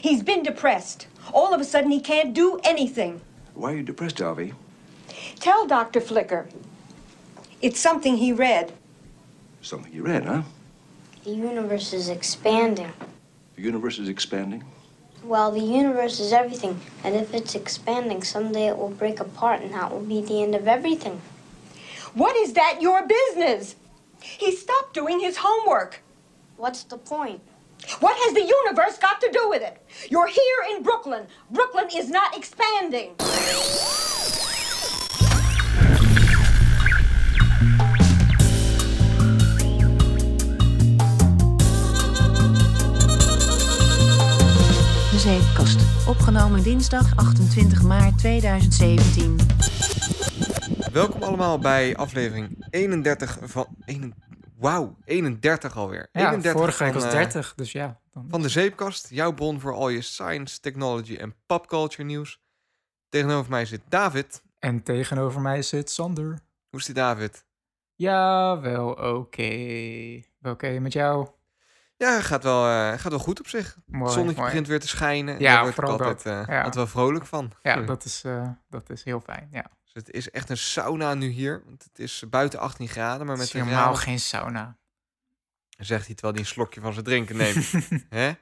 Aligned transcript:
He's 0.00 0.22
been 0.22 0.44
depressed. 0.44 1.08
All 1.32 1.52
of 1.52 1.60
a 1.60 1.64
sudden, 1.64 1.90
he 1.90 2.00
can't 2.00 2.32
do 2.32 2.60
anything. 2.62 3.20
Why 3.54 3.72
are 3.72 3.76
you 3.76 3.82
depressed, 3.82 4.20
Harvey? 4.20 4.54
Tell 5.40 5.66
Dr. 5.66 6.00
Flicker. 6.00 6.48
It's 7.60 7.80
something 7.80 8.16
he 8.16 8.32
read. 8.32 8.72
Something 9.60 9.92
you 9.92 10.04
read, 10.04 10.24
huh? 10.24 10.42
The 11.24 11.30
universe 11.30 11.92
is 11.92 12.08
expanding. 12.08 12.92
The 13.56 13.62
universe 13.62 13.98
is 13.98 14.08
expanding. 14.08 14.64
Well, 15.24 15.50
the 15.50 15.60
universe 15.60 16.20
is 16.20 16.32
everything, 16.32 16.80
and 17.02 17.16
if 17.16 17.34
it's 17.34 17.56
expanding, 17.56 18.22
someday 18.22 18.68
it 18.68 18.78
will 18.78 18.90
break 18.90 19.18
apart, 19.18 19.62
and 19.62 19.74
that 19.74 19.90
will 19.90 20.00
be 20.00 20.20
the 20.22 20.42
end 20.42 20.54
of 20.54 20.68
everything. 20.68 21.20
What 22.14 22.36
is 22.36 22.52
that 22.52 22.78
your 22.80 23.04
business? 23.04 23.74
He 24.22 24.54
stopped 24.54 24.94
doing 24.94 25.18
his 25.18 25.38
homework. 25.38 26.02
What's 26.56 26.84
the 26.84 26.98
point? 26.98 27.40
What 28.00 28.16
has 28.16 28.34
the 28.34 28.42
universe 28.42 28.98
got 28.98 29.20
to 29.20 29.30
do 29.30 29.48
with 29.48 29.62
it? 29.62 29.76
You're 30.10 30.26
here 30.26 30.76
in 30.76 30.82
Brooklyn. 30.82 31.26
Brooklyn 31.50 31.88
is 31.96 32.08
not 32.08 32.36
expanding. 32.36 33.16
De 45.10 45.18
Zeepkast. 45.18 45.80
Opgenomen 46.06 46.62
dinsdag 46.62 47.16
28 47.16 47.82
maart 47.82 48.18
2017. 48.18 49.36
Welkom 50.92 51.22
allemaal 51.22 51.58
bij 51.58 51.96
aflevering 51.96 52.66
31 52.70 53.38
van... 53.42 53.66
1, 53.84 54.14
wauw, 54.58 54.96
31 55.04 55.76
alweer. 55.76 56.08
Ja, 56.12 56.20
31 56.20 56.52
vorige 56.52 56.84
week 56.84 56.92
was 56.92 57.04
eh, 57.04 57.10
30, 57.10 57.52
dus 57.54 57.72
ja. 57.72 58.00
Dan... 58.12 58.26
van 58.28 58.42
de 58.42 58.48
Zeepkast, 58.48 59.08
jouw 59.10 59.32
bron 59.32 59.60
voor 59.60 59.72
al 59.74 59.88
je 59.88 60.00
science, 60.02 60.60
technology 60.60 61.16
en 61.16 61.34
popculture 61.46 62.02
nieuws. 62.04 62.40
Tegenover 63.08 63.50
mij 63.50 63.64
zit 63.64 63.80
David. 63.88 64.42
En 64.58 64.82
tegenover 64.82 65.40
mij 65.40 65.62
zit 65.62 65.90
Sander. 65.90 66.38
Hoe 66.70 66.78
is 66.80 66.84
die 66.86 66.94
David? 66.94 67.44
Ja, 67.94 68.60
wel 68.60 68.88
oké. 68.92 70.22
Oké, 70.42 70.78
met 70.78 70.92
jou? 70.92 71.28
Ja, 71.96 72.20
gaat 72.20 72.42
wel, 72.42 72.64
eh, 72.66 72.98
gaat 72.98 73.10
wel 73.10 73.18
goed 73.18 73.38
op 73.40 73.48
zich. 73.48 73.76
Mooi, 73.86 74.04
het 74.04 74.12
zonnetje 74.12 74.40
mooi. 74.40 74.50
begint 74.50 74.66
weer 74.68 74.80
te 74.80 74.88
schijnen. 74.88 75.38
Ja, 75.38 75.54
Daar 75.54 75.62
word 75.62 75.78
ik 75.78 75.84
altijd, 75.84 76.26
eh, 76.26 76.42
Ja. 76.46 76.56
altijd 76.56 76.74
wel 76.74 76.86
vrolijk 76.86 77.26
van. 77.26 77.52
Ja, 77.62 77.74
Hm. 77.74 77.86
dat 77.92 78.04
is, 78.04 78.24
eh, 78.24 78.48
dat 78.68 78.90
is 78.90 79.04
heel 79.04 79.20
fijn. 79.20 79.48
Ja. 79.52 79.64
Het 79.98 80.10
is 80.10 80.30
echt 80.30 80.50
een 80.50 80.56
sauna 80.56 81.14
nu 81.14 81.28
hier. 81.28 81.62
Want 81.64 81.82
het 81.82 81.98
is 81.98 82.24
buiten 82.30 82.58
18 82.58 82.88
graden, 82.88 83.26
maar 83.26 83.36
met 83.36 83.52
helemaal 83.52 83.84
raam, 83.84 83.94
geen 83.94 84.20
sauna. 84.20 84.76
zegt 85.68 86.06
hij 86.06 86.14
terwijl 86.14 86.34
hij 86.34 86.42
een 86.42 86.50
slokje 86.50 86.80
van 86.80 86.92
zijn 86.92 87.04
drinken 87.04 87.36
neemt. 87.36 87.70
Hè? 88.20 88.32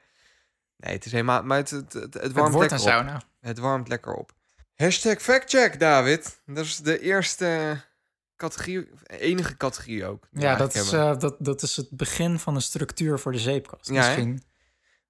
Nee, 0.77 0.93
het 0.93 1.05
is 1.05 1.11
helemaal... 1.11 1.43
Maar 1.43 1.57
het, 1.57 1.69
het, 1.69 1.93
het, 1.93 2.13
het 2.13 2.23
Het 2.23 2.31
warmt 2.31 2.53
wordt 2.53 2.71
lekker 2.71 2.89
een 2.89 2.99
op. 2.99 3.05
sauna. 3.05 3.21
Het 3.39 3.57
warmt 3.57 3.87
lekker 3.87 4.13
op. 4.13 4.33
Hashtag 4.75 5.21
factcheck, 5.21 5.79
David. 5.79 6.41
Dat 6.45 6.65
is 6.65 6.77
de 6.77 6.99
eerste 6.99 7.81
categorie, 8.35 8.89
enige 9.03 9.57
categorie 9.57 10.05
ook. 10.05 10.27
Ja, 10.31 10.55
dat 10.55 10.75
is, 10.75 10.91
eh, 10.91 11.17
dat, 11.19 11.35
dat 11.39 11.61
is 11.61 11.75
het 11.75 11.89
begin 11.89 12.39
van 12.39 12.55
een 12.55 12.61
structuur 12.61 13.19
voor 13.19 13.31
de 13.31 13.39
zeepkast. 13.39 13.89
Ja? 13.89 13.93
Misschien 13.93 14.43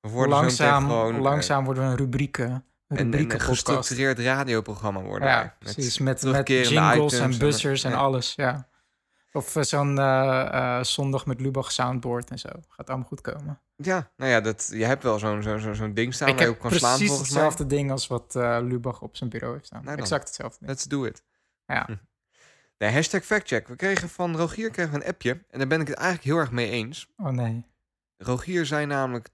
we 0.01 0.09
worden 0.09 0.35
langzaam, 0.35 0.85
gewoon, 0.85 1.15
eh, 1.15 1.21
langzaam 1.21 1.65
worden 1.65 1.83
we 1.83 1.89
een 1.89 1.97
rubrieken, 1.97 2.65
een 2.87 3.13
een, 3.13 3.39
gestructureerd 3.39 4.19
radioprogramma 4.19 5.01
worden. 5.01 5.27
Ja, 5.27 5.55
precies. 5.59 5.97
Met, 5.97 6.23
met 6.23 6.47
jingles 6.47 7.13
en 7.13 7.37
buzzers 7.37 7.83
en 7.83 7.93
alles, 7.93 8.35
ja. 8.35 8.67
Of 9.37 9.55
eh, 9.55 9.63
zo'n 9.63 9.99
eh, 9.99 10.77
eh, 10.77 10.83
zondag 10.83 11.25
met 11.25 11.41
Lubach 11.41 11.71
soundboard 11.71 12.29
en 12.29 12.39
zo. 12.39 12.49
Gaat 12.67 12.87
allemaal 12.87 13.07
goed 13.07 13.21
komen. 13.21 13.61
Ja, 13.75 14.11
nou 14.15 14.31
ja, 14.31 14.41
dat, 14.41 14.69
je 14.73 14.85
hebt 14.85 15.03
wel 15.03 15.19
zo'n 15.19 15.41
zo'n 15.41 15.75
zo'n 15.75 15.93
ding 15.93 16.13
staan 16.13 16.27
ik 16.27 16.35
waar 16.35 16.43
je 16.43 16.51
op 16.51 16.59
kan 16.59 16.71
slaan 16.71 16.89
precies 16.91 17.07
volgens 17.07 17.29
hetzelfde 17.29 17.65
ding 17.65 17.91
als 17.91 18.07
wat 18.07 18.33
Lubach 18.61 19.01
op 19.01 19.15
zijn 19.15 19.29
bureau 19.29 19.53
heeft 19.53 19.65
staan. 19.65 19.83
Nou 19.83 19.97
exact 19.97 20.27
hetzelfde 20.27 20.57
mij. 20.59 20.75
ding. 20.75 20.79
Let's 20.79 20.89
do 20.89 21.05
it. 21.05 21.23
Ja. 21.65 21.83
Hm. 21.85 21.95
Nee, 22.77 22.91
hashtag 22.91 23.23
factcheck. 23.23 23.67
We 23.67 23.75
kregen 23.75 24.09
van 24.09 24.35
Rogier 24.35 24.69
kregen 24.69 24.91
we 24.91 24.99
een 24.99 25.09
appje. 25.09 25.31
En 25.49 25.57
daar 25.57 25.67
ben 25.67 25.81
ik 25.81 25.87
het 25.87 25.97
eigenlijk 25.97 26.27
heel 26.27 26.37
erg 26.37 26.51
mee 26.51 26.69
eens. 26.69 27.13
Oh 27.17 27.27
nee. 27.27 27.65
Rogier 28.17 28.65
zei 28.65 28.85
namelijk 28.85 29.29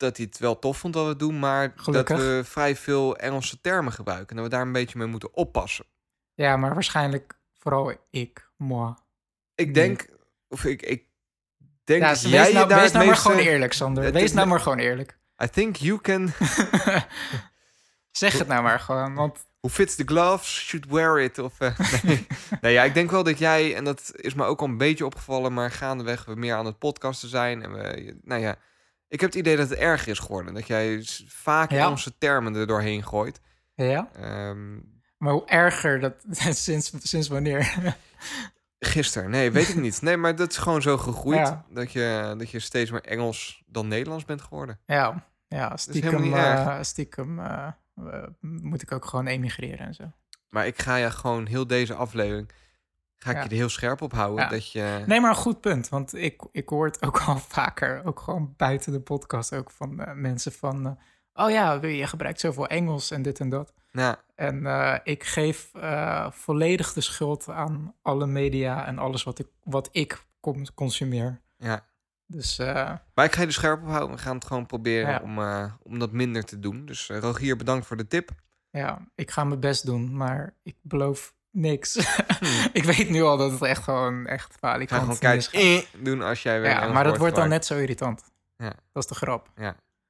dat 0.00 0.16
hij 0.16 0.26
het 0.26 0.38
wel 0.38 0.58
tof 0.58 0.78
vond 0.78 0.94
dat 0.94 1.02
we 1.02 1.08
het 1.08 1.18
doen, 1.18 1.38
maar 1.38 1.72
Gelukkig. 1.76 2.16
dat 2.16 2.26
we 2.26 2.42
vrij 2.44 2.76
veel 2.76 3.16
Engelse 3.16 3.60
termen 3.60 3.92
gebruiken. 3.92 4.28
En 4.28 4.36
dat 4.36 4.44
we 4.44 4.50
daar 4.50 4.66
een 4.66 4.72
beetje 4.72 4.98
mee 4.98 5.06
moeten 5.06 5.34
oppassen. 5.34 5.84
Ja, 6.34 6.56
maar 6.56 6.74
waarschijnlijk 6.74 7.38
vooral 7.58 7.92
ik, 8.10 8.50
moi. 8.56 8.94
Ik 9.54 9.74
denk, 9.74 10.08
of 10.48 10.64
ik, 10.64 10.82
ik 10.82 11.04
denk 11.84 12.02
Ja, 12.02 12.08
dat 12.08 12.20
wees 12.20 12.32
jij 12.32 12.52
nou, 12.52 12.68
daar 12.68 12.80
wees 12.80 12.92
nou 12.92 13.06
maar 13.06 13.16
gewoon 13.16 13.38
eerlijk, 13.38 13.72
Sander. 13.72 14.12
Wees 14.12 14.32
nou 14.32 14.48
maar 14.48 14.60
gewoon 14.60 14.78
eerlijk. 14.78 15.18
I 15.42 15.48
think 15.48 15.76
you 15.76 16.00
can... 16.00 16.32
zeg 18.10 18.38
het 18.38 18.48
nou 18.48 18.62
maar 18.62 18.80
gewoon, 18.80 19.14
want 19.14 19.48
Who 19.60 19.68
fits 19.68 19.94
the 19.94 20.04
gloves 20.04 20.46
should 20.46 20.86
wear 20.86 21.20
it. 21.20 21.38
Of, 21.38 21.60
eh, 21.60 21.78
nee. 22.02 22.26
nee, 22.60 22.72
ja, 22.72 22.82
ik 22.82 22.94
denk 22.94 23.10
wel 23.10 23.22
dat 23.22 23.38
jij, 23.38 23.74
en 23.76 23.84
dat 23.84 24.12
is 24.14 24.34
me 24.34 24.44
ook 24.44 24.60
al 24.60 24.66
een 24.66 24.76
beetje 24.76 25.06
opgevallen, 25.06 25.52
maar 25.52 25.70
gaandeweg 25.70 26.24
we 26.24 26.34
meer 26.34 26.54
aan 26.54 26.66
het 26.66 26.78
podcasten 26.78 27.28
zijn. 27.28 27.62
En 27.62 27.72
we, 27.72 28.16
nou 28.22 28.40
ja, 28.40 28.56
ik 29.10 29.20
heb 29.20 29.30
het 29.30 29.38
idee 29.38 29.56
dat 29.56 29.68
het 29.70 29.78
erger 29.78 30.08
is 30.08 30.18
geworden. 30.18 30.54
Dat 30.54 30.66
jij 30.66 31.02
vaak 31.26 31.70
Ja. 31.70 31.90
onze 31.90 32.18
termen 32.18 32.54
er 32.54 32.66
doorheen 32.66 33.04
gooit. 33.04 33.40
ja. 33.74 34.08
Ehm 34.14 34.74
Maar 35.18 35.32
hoe 35.32 35.46
erger 35.46 36.00
dat 36.00 36.14
sinds, 36.56 36.92
sinds 37.02 37.28
wanneer? 37.28 37.94
gisteren, 38.78 39.30
nee, 39.30 39.50
weet 39.50 39.68
ik 39.68 39.74
niet. 39.76 40.02
Nee, 40.02 40.16
maar 40.16 40.36
dat 40.36 40.50
is 40.50 40.56
gewoon 40.56 40.82
zo 40.82 40.98
gegroeid. 40.98 41.38
Ja. 41.38 41.64
Dat, 41.70 41.92
je, 41.92 42.34
dat 42.38 42.50
je 42.50 42.58
steeds 42.58 42.90
meer 42.90 43.04
Engels 43.04 43.62
dan 43.66 43.88
Nederlands 43.88 44.24
bent 44.24 44.42
geworden. 44.42 44.80
ja, 44.86 45.28
ja, 45.48 45.76
stiekem, 45.76 46.34
erg. 46.34 46.84
stiekem 46.86 47.38
eh, 47.38 47.66
eh, 47.96 48.22
moet 48.40 48.82
ik 48.82 48.92
ook 48.92 49.04
gewoon 49.04 49.26
emigreren 49.26 49.86
en 49.86 49.94
zo. 49.94 50.12
Maar 50.48 50.66
ik 50.66 50.82
ga 50.82 50.96
je 50.96 51.10
gewoon 51.10 51.46
heel 51.46 51.66
deze 51.66 51.94
aflevering, 51.94 52.50
ga 53.22 53.30
ik 53.30 53.36
Ja. 53.36 53.42
je 53.42 53.48
er 53.48 53.54
heel 53.54 53.68
scherp 53.68 54.02
op 54.02 54.12
houden. 54.12 54.44
Ja. 54.44 54.50
Dat 54.50 54.72
je... 54.72 55.02
Nee, 55.06 55.20
maar 55.20 55.30
een 55.30 55.36
goed 55.36 55.60
punt. 55.60 55.88
Want 55.88 56.14
ik, 56.14 56.42
ik 56.52 56.68
hoor 56.68 56.86
het 56.86 57.02
ook 57.06 57.20
al 57.26 57.38
vaker, 57.38 58.04
ook 58.04 58.20
gewoon 58.20 58.54
buiten 58.56 58.92
de 58.92 59.00
podcast, 59.00 59.54
ook 59.54 59.70
van 59.70 60.00
eh, 60.00 60.14
mensen 60.14 60.52
van... 60.52 60.86
eh, 60.86 61.44
oh 61.44 61.50
ja, 61.50 61.72
je 61.86 62.06
gebruikt 62.06 62.40
zoveel 62.40 62.66
Engels 62.66 63.10
en 63.10 63.22
dit 63.22 63.40
en 63.40 63.48
dat. 63.48 63.72
Nou, 63.92 64.16
En 64.34 64.66
eh, 64.66 64.96
ik 65.02 65.24
geef 65.24 65.70
volledig 66.30 66.92
de 66.92 67.00
schuld 67.00 67.48
aan 67.48 67.94
alle 68.02 68.26
media 68.26 68.86
en 68.86 68.98
alles 68.98 69.22
wat 69.22 69.38
ik, 69.38 69.46
wat 69.64 69.88
ik 69.92 70.24
consumeer. 70.74 71.40
ja. 71.58 71.88
Dus 72.32 72.58
Maar 73.14 73.24
ik 73.24 73.32
ga 73.34 73.40
je 73.40 73.46
er 73.46 73.52
scherp 73.52 73.82
op 73.82 73.88
houden. 73.88 74.16
We 74.16 74.22
gaan 74.22 74.34
het 74.34 74.44
gewoon 74.44 74.66
proberen 74.66 75.10
Ja. 75.10 75.20
om, 75.22 75.38
om 75.92 75.98
dat 75.98 76.12
minder 76.12 76.44
te 76.44 76.58
doen. 76.58 76.86
Dus 76.86 77.08
Rogier, 77.08 77.56
bedankt 77.56 77.86
voor 77.86 77.96
de 77.96 78.06
tip. 78.06 78.30
ja, 78.70 78.98
ik 79.14 79.30
ga 79.30 79.44
mijn 79.44 79.60
best 79.60 79.86
doen, 79.86 80.16
maar 80.16 80.54
ik 80.62 80.76
beloof 80.82 81.34
niks. 81.50 81.96
ik 82.72 82.84
weet 82.84 83.10
nu 83.10 83.22
al 83.22 83.36
dat 83.36 83.50
het 83.50 83.62
echt 83.62 83.82
gewoon 83.82 84.26
echt 84.26 84.54
Ik 84.78 84.88
ga 84.88 84.98
gewoon 84.98 85.18
eh, 85.50 85.82
doen 85.98 86.22
als 86.22 86.42
jij 86.42 86.60
weer 86.60 86.70
Ja, 86.70 86.88
maar 86.88 87.04
dat 87.04 87.16
wordt 87.16 87.36
dan 87.36 87.48
net 87.48 87.66
zo 87.66 87.78
irritant. 87.78 88.22
Ja. 88.56 88.72
Dat 88.92 89.02
is 89.02 89.06
de 89.06 89.14
grap. 89.14 89.50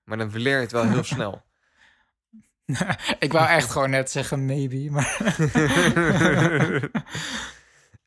Maar 0.05 0.19
dan 0.19 0.31
leer 0.33 0.57
je 0.57 0.61
het 0.63 0.73
wel 0.73 0.89
heel 0.89 1.05
snel. 1.05 1.43
ik 3.19 3.33
wou 3.33 3.49
echt 3.49 3.71
gewoon 3.71 3.91
net 3.91 4.11
zeggen 4.11 4.45
maybe, 4.45 4.91
maar... 4.91 5.17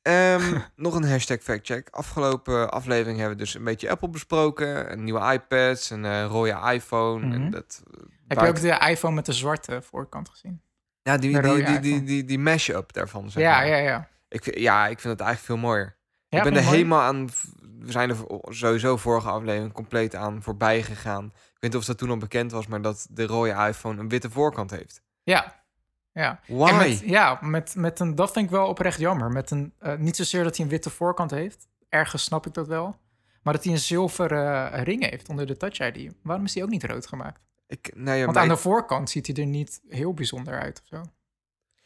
Ehm, 0.03 0.59
nog 0.75 0.95
een 0.95 1.09
hashtag 1.09 1.41
factcheck. 1.41 1.89
Afgelopen 1.89 2.71
aflevering 2.71 3.17
hebben 3.17 3.37
we 3.37 3.43
dus 3.43 3.53
een 3.53 3.63
beetje 3.63 3.89
Apple 3.89 4.09
besproken. 4.09 4.91
Een 4.91 5.03
nieuwe 5.03 5.33
iPads, 5.33 5.89
een 5.89 6.05
eh, 6.05 6.25
rode 6.25 6.73
iPhone. 6.73 7.25
Mhm. 7.25 7.33
en 7.33 7.49
dat, 7.49 7.83
eh, 7.91 8.01
Heb 8.27 8.39
je 8.39 8.47
ook 8.47 8.59
de 8.59 8.89
iPhone 8.89 9.15
met 9.15 9.25
de 9.25 9.33
zwarte 9.33 9.81
voorkant 9.81 10.29
gezien? 10.29 10.61
Ja, 11.03 11.17
die, 11.17 11.41
die, 11.41 11.63
die, 11.63 11.79
die, 11.79 12.03
die, 12.03 12.23
die 12.25 12.39
mash-up 12.39 12.93
daarvan. 12.93 13.31
Zeg 13.31 13.43
Ja, 13.43 13.57
maar. 13.57 13.67
ja, 13.67 13.75
ja. 13.77 14.07
Ik, 14.27 14.43
vind- 14.43 14.59
ja, 14.59 14.87
ik 14.87 14.99
vind 14.99 15.13
het 15.19 15.27
eigenlijk 15.27 15.41
veel 15.61 15.69
mooier. 15.69 15.95
Ja, 16.27 16.37
ik 16.37 16.43
ben 16.43 16.55
er 16.55 16.63
mooi? 16.63 16.75
helemaal 16.75 17.01
aan. 17.01 17.29
We 17.79 17.91
zijn 17.91 18.09
er 18.09 18.15
sowieso 18.49 18.97
vorige 18.97 19.29
aflevering 19.29 19.73
compleet 19.73 20.15
aan 20.15 20.41
voorbij 20.43 20.83
gegaan. 20.83 21.25
Ik 21.25 21.31
weet 21.59 21.71
niet 21.71 21.75
of 21.75 21.85
dat 21.85 21.97
toen 21.97 22.09
al 22.09 22.17
bekend 22.17 22.51
was, 22.51 22.67
maar 22.67 22.81
dat 22.81 23.07
de 23.09 23.25
rode 23.25 23.49
iPhone 23.67 23.99
een 24.01 24.09
witte 24.09 24.29
voorkant 24.29 24.71
heeft. 24.71 25.01
Ja. 25.23 25.61
Ja. 26.11 26.39
Why? 26.47 26.69
En 26.69 26.77
met, 26.77 26.99
ja, 26.99 27.37
met, 27.41 27.75
met 27.75 27.99
een, 27.99 28.15
dat 28.15 28.31
vind 28.31 28.45
ik 28.45 28.51
wel 28.51 28.67
oprecht 28.67 28.99
jammer. 28.99 29.31
Met 29.31 29.51
een, 29.51 29.73
eh, 29.79 29.95
niet 29.95 30.15
zozeer 30.15 30.43
dat 30.43 30.55
hij 30.55 30.65
een 30.65 30.71
witte 30.71 30.89
voorkant 30.89 31.31
heeft. 31.31 31.67
Ergens 31.89 32.23
snap 32.23 32.45
ik 32.47 32.53
dat 32.53 32.67
wel. 32.67 32.95
Maar 33.41 33.53
dat 33.53 33.63
hij 33.63 33.73
een 33.73 33.79
zilveren 33.79 34.83
ring 34.83 35.09
heeft 35.09 35.29
onder 35.29 35.45
de 35.45 35.57
Touch 35.57 35.79
ID. 35.79 36.13
Waarom 36.23 36.45
is 36.45 36.53
die 36.53 36.63
ook 36.63 36.69
niet 36.69 36.83
rood 36.83 37.07
gemaakt? 37.07 37.39
Ik, 37.73 37.91
nou 37.95 38.17
ja, 38.17 38.25
Want 38.25 38.37
aan 38.37 38.47
de 38.47 38.57
voorkant 38.57 39.09
ziet 39.09 39.27
hij 39.27 39.35
er 39.35 39.45
niet 39.45 39.81
heel 39.87 40.13
bijzonder 40.13 40.59
uit 40.61 40.79
of 40.81 40.87
zo. 40.87 40.95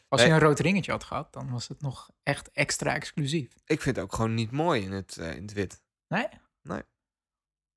Als 0.08 0.20
Nee. 0.20 0.30
hij 0.30 0.38
een 0.40 0.44
rood 0.46 0.58
ringetje 0.58 0.90
had 0.90 1.04
gehad, 1.04 1.32
dan 1.32 1.50
was 1.50 1.68
het 1.68 1.80
nog 1.80 2.10
echt 2.22 2.50
extra 2.52 2.94
exclusief. 2.94 3.52
ik 3.66 3.80
vind 3.82 3.96
het 3.96 4.04
ook 4.04 4.14
gewoon 4.14 4.34
niet 4.34 4.50
mooi 4.50 4.82
in 4.82 4.92
het, 4.92 5.16
eh, 5.16 5.34
in 5.34 5.42
het 5.42 5.52
wit. 5.52 5.82
Nee? 6.08 6.26
Nee. 6.62 6.82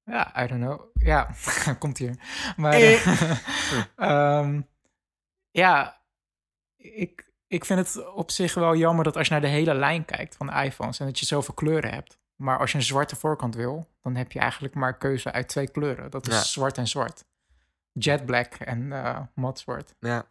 Ja, 0.03 0.43
I 0.43 0.47
don't 0.47 0.61
know. 0.61 0.81
Ja, 0.93 1.29
komt 1.79 1.97
hier. 1.97 2.15
Maar 2.55 2.73
Eh. 2.73 3.05
eh, 3.07 3.37
ehm, 4.39 4.61
ja, 5.51 6.01
ik, 6.75 7.31
ik 7.47 7.65
vind 7.65 7.79
het 7.79 8.11
op 8.13 8.31
zich 8.31 8.53
wel 8.53 8.75
jammer 8.75 9.03
dat 9.03 9.17
als 9.17 9.27
je 9.27 9.31
naar 9.33 9.41
de 9.41 9.47
hele 9.47 9.73
lijn 9.73 10.05
kijkt 10.05 10.35
van 10.35 10.47
de 10.47 10.53
iPhones 10.53 10.99
en 10.99 11.05
dat 11.05 11.19
je 11.19 11.25
zoveel 11.25 11.53
kleuren 11.53 11.93
hebt. 11.93 12.19
Maar 12.35 12.59
als 12.59 12.71
je 12.71 12.77
een 12.77 12.83
zwarte 12.83 13.15
voorkant 13.15 13.55
wil, 13.55 13.87
dan 14.01 14.15
heb 14.15 14.31
je 14.31 14.39
eigenlijk 14.39 14.73
maar 14.73 14.97
keuze 14.97 15.31
uit 15.31 15.47
twee 15.47 15.71
kleuren. 15.71 16.11
Dat 16.11 16.27
is 16.27 16.33
Ja. 16.33 16.43
zwart 16.43 16.77
en 16.77 16.87
zwart. 16.87 17.25
Jet 17.93 18.25
Black 18.25 18.53
en 18.53 18.91
eh 18.91 19.19
Modsword. 19.35 19.95
Ja. 19.99 20.29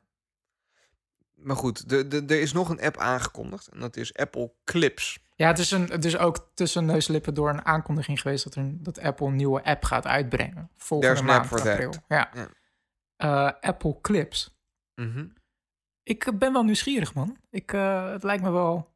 Maar 1.34 1.56
goed, 1.56 1.88
de, 1.88 2.08
de, 2.08 2.24
er 2.26 2.40
is 2.40 2.52
nog 2.52 2.68
een 2.68 2.80
app 2.80 2.96
aangekondigd. 2.96 3.66
En 3.68 3.80
dat 3.80 3.96
is 3.96 4.14
Apple 4.14 4.52
Clips. 4.64 5.18
Ja, 5.36 5.46
het 5.46 5.58
is, 5.58 5.70
een, 5.70 5.90
het 5.90 6.04
is 6.04 6.16
ook 6.16 6.50
tussen 6.54 6.84
neus 6.84 7.06
en 7.06 7.12
lippen 7.12 7.34
door 7.34 7.48
een 7.48 7.64
aankondiging 7.64 8.20
geweest 8.20 8.44
dat, 8.44 8.54
er, 8.54 8.62
een- 8.62 8.82
dat 8.82 8.98
Apple 8.98 9.26
een 9.26 9.36
nieuwe 9.36 9.62
app 9.64 9.84
gaat 9.84 10.06
uitbrengen. 10.06 10.70
Volgende 10.76 11.22
maand, 11.22 11.52
april. 11.52 11.92
Ja. 12.08 12.30
Ja. 12.34 12.48
Eh, 13.16 13.60
Apple 13.60 13.98
Clips. 14.00 14.58
Mhm. 14.94 15.26
Ik 16.02 16.26
eh, 16.26 16.34
ben 16.34 16.52
wel 16.52 16.62
nieuwsgierig, 16.64 17.14
man. 17.14 17.36
Ik, 17.50 17.70
het 17.70 18.22
lijkt 18.22 18.42
me 18.42 18.50
wel 18.50 18.94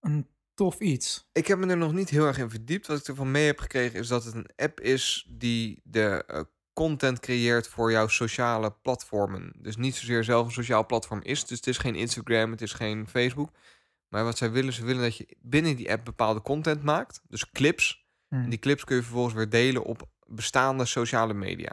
een 0.00 0.28
tof 0.54 0.78
iets. 0.80 1.28
Ik 1.32 1.46
heb 1.46 1.58
me 1.58 1.66
er 1.66 1.76
nog 1.76 1.92
niet 1.92 2.08
heel 2.10 2.26
erg 2.26 2.38
in 2.38 2.50
verdiept. 2.50 2.86
Wat 2.86 2.98
ik 2.98 3.06
ervan 3.06 3.30
mee 3.30 3.46
heb 3.46 3.58
gekregen 3.58 3.98
is 3.98 4.08
dat 4.08 4.24
het 4.24 4.34
een 4.34 4.50
app 4.56 4.80
is 4.80 5.26
die 5.30 5.80
de 5.84 6.24
content 6.74 7.20
creëert 7.20 7.68
voor 7.68 7.90
jouw 7.90 8.06
sociale 8.08 8.70
platformen. 8.82 9.52
Dus 9.58 9.76
niet 9.76 9.94
zozeer 9.96 10.24
zelf 10.24 10.46
een 10.46 10.52
sociaal 10.52 10.86
platform 10.86 11.20
is. 11.22 11.46
Dus 11.46 11.56
het 11.56 11.66
is 11.66 11.78
geen 11.78 11.94
Instagram, 11.94 12.50
het 12.50 12.62
is 12.62 12.72
geen 12.72 13.08
Facebook. 13.08 13.50
Maar 14.08 14.24
wat 14.24 14.38
zij 14.38 14.50
willen, 14.50 14.72
ze 14.72 14.84
willen 14.84 15.02
dat 15.02 15.16
je 15.16 15.36
binnen 15.40 15.76
die 15.76 15.90
app 15.92 16.04
bepaalde 16.04 16.42
content 16.42 16.82
maakt. 16.82 17.20
Dus 17.28 17.50
clips. 17.50 18.06
En 18.28 18.48
die 18.50 18.58
clips 18.58 18.84
kun 18.84 18.96
je 18.96 19.02
vervolgens 19.02 19.34
weer 19.34 19.48
delen 19.48 19.84
op 19.84 20.08
bestaande 20.26 20.84
sociale 20.84 21.34
media. 21.34 21.72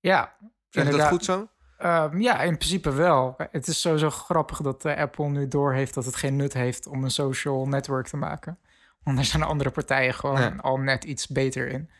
Ja, 0.00 0.36
Zeg 0.68 0.84
ik 0.88 0.96
dat 0.96 1.06
goed 1.08 1.24
zo? 1.24 1.48
Ehm, 1.78 2.20
ja, 2.20 2.40
in 2.42 2.56
principe 2.56 2.92
wel. 2.92 3.34
Het 3.50 3.66
is 3.66 3.80
sowieso 3.80 4.10
grappig 4.10 4.60
dat 4.60 4.84
eh, 4.84 4.96
Apple 4.96 5.28
nu 5.28 5.48
doorheeft 5.48 5.94
dat 5.94 6.04
het 6.04 6.16
geen 6.16 6.36
nut 6.36 6.52
heeft 6.52 6.86
om 6.86 7.04
een 7.04 7.10
social 7.10 7.66
network 7.68 8.06
te 8.06 8.16
maken. 8.16 8.58
Want 9.02 9.16
daar 9.16 9.24
zijn 9.26 9.42
andere 9.42 9.70
partijen 9.70 10.14
gewoon 10.14 10.40
Ja. 10.40 10.54
al 10.56 10.76
net 10.76 11.04
iets 11.04 11.26
beter 11.26 11.68
in. 11.68 11.90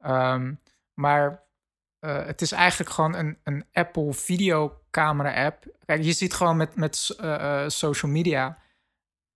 Ehm, 0.00 0.54
maar 0.98 1.42
eh, 1.98 2.24
het 2.26 2.40
is 2.40 2.52
eigenlijk 2.52 2.90
gewoon 2.90 3.14
een, 3.14 3.38
een 3.44 3.64
Apple 3.72 4.12
videocamera 4.12 5.44
app. 5.44 5.64
Kijk, 5.84 6.02
je 6.02 6.12
ziet 6.12 6.34
gewoon 6.34 6.56
met, 6.56 6.76
met 6.76 7.14
eh, 7.20 7.62
eh, 7.62 7.68
social 7.68 8.12
media 8.12 8.58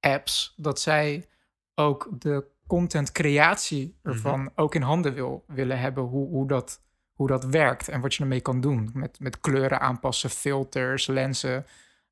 apps 0.01 0.55
dat 0.57 0.81
zij 0.81 1.29
ook 1.75 2.09
de 2.19 2.45
content 2.67 3.13
creatie 3.13 3.99
ervan 4.03 4.51
ook 4.55 4.75
in 4.75 4.83
handen 4.83 5.15
wil, 5.15 5.45
willen 5.47 5.79
hebben. 5.79 6.05
Hoe, 6.05 6.29
hoe, 6.29 6.47
dat, 6.47 6.81
hoe 7.13 7.27
dat 7.27 7.45
werkt 7.45 7.89
en 7.89 8.01
wat 8.01 8.15
je 8.15 8.23
ermee 8.23 8.41
kan 8.41 8.61
doen. 8.61 8.91
Met, 8.95 9.21
met 9.21 9.41
kleuren 9.41 9.81
aanpassen, 9.81 10.31
filters, 10.31 11.07
lenzen. 11.07 11.67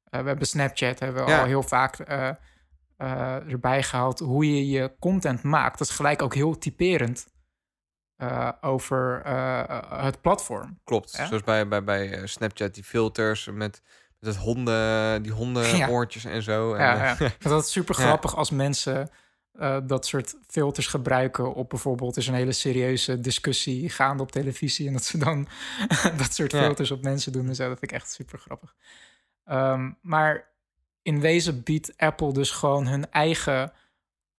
We 0.05 0.17
hebben 0.17 0.47
Snapchat, 0.47 0.99
hebben 0.99 1.25
we 1.25 1.31
Ja. 1.31 1.41
al 1.41 1.47
heel 1.47 1.63
vaak 1.63 1.99
erbij 3.49 3.83
gehaald. 3.83 4.19
Hoe 4.19 4.55
je 4.55 4.69
je 4.69 4.93
content 4.99 5.43
maakt. 5.43 5.79
Dat 5.79 5.89
is 5.89 5.95
gelijk 5.95 6.23
ook 6.23 6.35
heel 6.35 6.59
typerend 6.59 7.27
eh, 8.21 8.49
over 8.61 9.23
eh, 9.25 10.03
het 10.05 10.21
platform. 10.21 10.79
Klopt. 10.85 11.17
Ja? 11.17 11.27
Zoals 11.27 11.43
bij, 11.43 11.69
bij, 11.69 11.85
bij 11.85 12.13
eh, 12.13 12.27
Snapchat, 12.27 12.75
die 12.75 12.85
filters 12.85 13.47
met, 13.47 13.83
met 14.19 14.35
het 14.35 14.37
honden, 14.37 15.23
die 15.23 15.33
hondenoortjes 15.33 16.25
en 16.35 16.43
zo. 16.43 16.75
En, 16.75 16.85
Ja, 16.85 16.95
eh, 16.95 17.01
ja. 17.01 17.11
Ik 17.13 17.17
vind 17.39 17.43
dat 17.55 17.69
super 17.77 17.99
Ja. 18.01 18.05
grappig 18.07 18.37
als 18.37 18.51
mensen 18.51 19.11
dat 19.87 20.07
soort 20.07 20.37
filters 20.47 20.87
gebruiken 20.87 21.55
op 21.55 21.69
bijvoorbeeld 21.71 22.17
is 22.17 22.27
een 22.27 22.35
hele 22.35 22.53
serieuze 22.53 23.21
discussie 23.21 23.91
gaande 23.91 24.23
op 24.23 24.33
televisie 24.33 24.87
en 24.87 24.93
dat 24.93 25.05
ze 25.05 25.19
dan 25.19 25.49
dat 26.17 26.35
soort 26.35 26.53
Ja. 26.53 26.63
filters 26.63 26.91
op 26.91 27.03
mensen 27.03 27.33
doen 27.33 27.49
en 27.49 27.55
zo. 27.55 27.69
Dat 27.69 27.79
vind 27.79 27.91
ik 27.93 27.99
echt 27.99 28.13
super 28.13 28.39
grappig. 28.39 28.75
Ehm, 29.45 29.91
maar 30.03 30.49
in 31.03 31.21
wezen 31.21 31.63
biedt 31.63 31.93
Apple 31.97 32.33
dus 32.33 32.51
gewoon 32.51 32.87
hun 32.87 33.11
eigen 33.11 33.73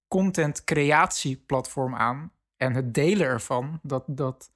content 0.08 0.64
creatieplatform 0.64 1.96
aan 1.96 2.32
en 2.62 2.74
het 2.74 2.94
delen 2.94 3.28
ervan 3.28 3.80
dat 3.84 4.04
dat 4.08 4.52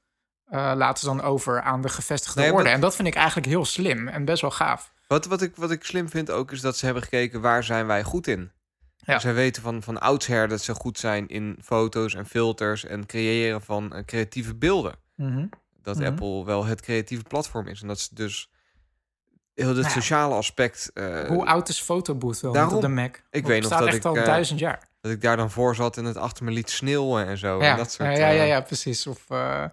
eh, 0.46 0.72
laten 0.76 1.00
ze 1.00 1.06
dan 1.06 1.22
over 1.22 1.62
aan 1.62 1.82
de 1.82 1.90
gevestigde 1.90 2.42
Nee, 2.42 2.54
orde. 2.54 2.70
En 2.70 2.80
dat 2.82 2.96
vind 2.96 3.08
ik 3.08 3.16
eigenlijk 3.16 3.48
heel 3.48 3.66
slim 3.66 4.08
en 4.08 4.26
best 4.26 4.42
wel 4.42 4.52
gaaf. 4.52 4.94
Wat, 5.08 5.26
wat, 5.26 5.42
ik, 5.42 5.56
wat 5.56 5.72
ik 5.72 5.84
slim 5.84 6.10
vind 6.10 6.32
ook 6.32 6.52
is 6.52 6.62
dat 6.62 6.78
ze 6.78 6.86
hebben 6.86 7.04
gekeken 7.04 7.42
waar 7.42 7.64
zijn 7.64 7.86
wij 7.88 8.04
goed 8.04 8.28
in. 8.28 8.52
Ja. 8.98 9.20
Zij 9.20 9.34
weten 9.34 9.62
van, 9.62 9.84
van 9.84 10.00
oudsher 10.00 10.48
dat 10.48 10.62
ze 10.62 10.74
goed 10.74 11.00
zijn 11.00 11.28
in 11.28 11.58
foto's 11.64 12.14
en 12.16 12.26
filters 12.26 12.86
en 12.86 13.06
creëren 13.06 13.62
van 13.62 13.94
eh, 13.94 14.04
creatieve 14.06 14.56
beelden. 14.56 14.96
Dat 15.82 15.98
Mhm. 15.98 16.06
Apple 16.06 16.46
wel 16.46 16.66
het 16.66 16.82
creatieve 16.82 17.24
platform 17.24 17.68
is. 17.68 17.82
En 17.82 17.88
dat 17.88 18.00
ze 18.00 18.16
dus 18.16 18.50
heel 19.54 19.68
het 19.68 19.76
Nou 19.76 19.88
ja. 19.88 19.94
sociale 19.94 20.36
aspect. 20.36 20.92
eh, 20.94 21.28
Hoe 21.28 21.46
oud 21.46 21.70
is 21.70 21.82
Photobooth 21.82 22.40
wel 22.40 22.54
daarom. 22.54 22.74
op 22.76 22.82
de 22.82 22.88
Mac? 22.88 23.22
Ik 23.32 23.46
weet 23.48 23.58
nog 23.58 23.66
staat 23.68 23.80
dat 23.80 23.88
echt 23.88 23.98
ik, 23.98 24.06
al 24.06 24.16
eh, 24.16 24.26
duizend 24.26 24.60
jaar. 24.60 24.88
Dat 25.06 25.14
ik 25.14 25.22
daar 25.22 25.38
dan 25.38 25.52
voor 25.52 25.76
zat 25.76 25.98
en 25.98 26.06
het 26.06 26.18
achter 26.18 26.46
me 26.46 26.52
liet 26.52 26.70
sneeuwen 26.70 27.26
en 27.26 27.38
zo. 27.38 27.62
Ja, 27.62 27.72
en 27.72 27.78
dat 27.78 27.92
soort, 27.92 28.10
ja, 28.10 28.28
ja, 28.28 28.30
ja, 28.30 28.42
eh, 28.42 28.48
ja, 28.48 28.62
precies. 28.62 29.08
Of, 29.08 29.30
eh, 29.30 29.64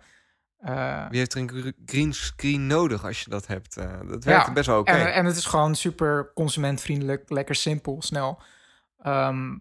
eh, 0.58 1.08
Wie 1.08 1.18
heeft 1.18 1.34
er 1.34 1.40
een 1.40 1.48
gr- 1.48 1.70
green 1.86 2.12
screen 2.14 2.66
nodig 2.66 3.04
als 3.04 3.20
je 3.20 3.30
dat 3.30 3.46
hebt? 3.46 3.74
Dat 4.08 4.24
werkt 4.24 4.46
ja, 4.46 4.52
best 4.52 4.66
wel 4.66 4.78
oké. 4.78 4.90
en, 4.90 5.14
en 5.14 5.24
het 5.24 5.36
is 5.36 5.44
gewoon 5.44 5.74
super 5.74 6.30
consumentvriendelijk, 6.34 7.30
lekker 7.30 7.54
simpel, 7.54 8.02
snel. 8.02 8.42
Ehm, 8.98 9.56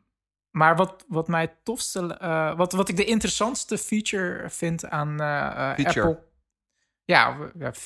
maar 0.50 0.76
wat, 0.76 1.06
wat 1.08 1.28
mij 1.28 1.58
tofste, 1.64 2.18
wat, 2.58 2.72
wat 2.72 2.90
ik 2.90 2.96
de 2.96 3.06
interessantste 3.06 3.78
feature 3.78 4.50
vind 4.50 4.90
aan 4.90 5.18
Feature. 5.18 6.08
Apple. 6.08 6.31
Ja, 7.06 7.38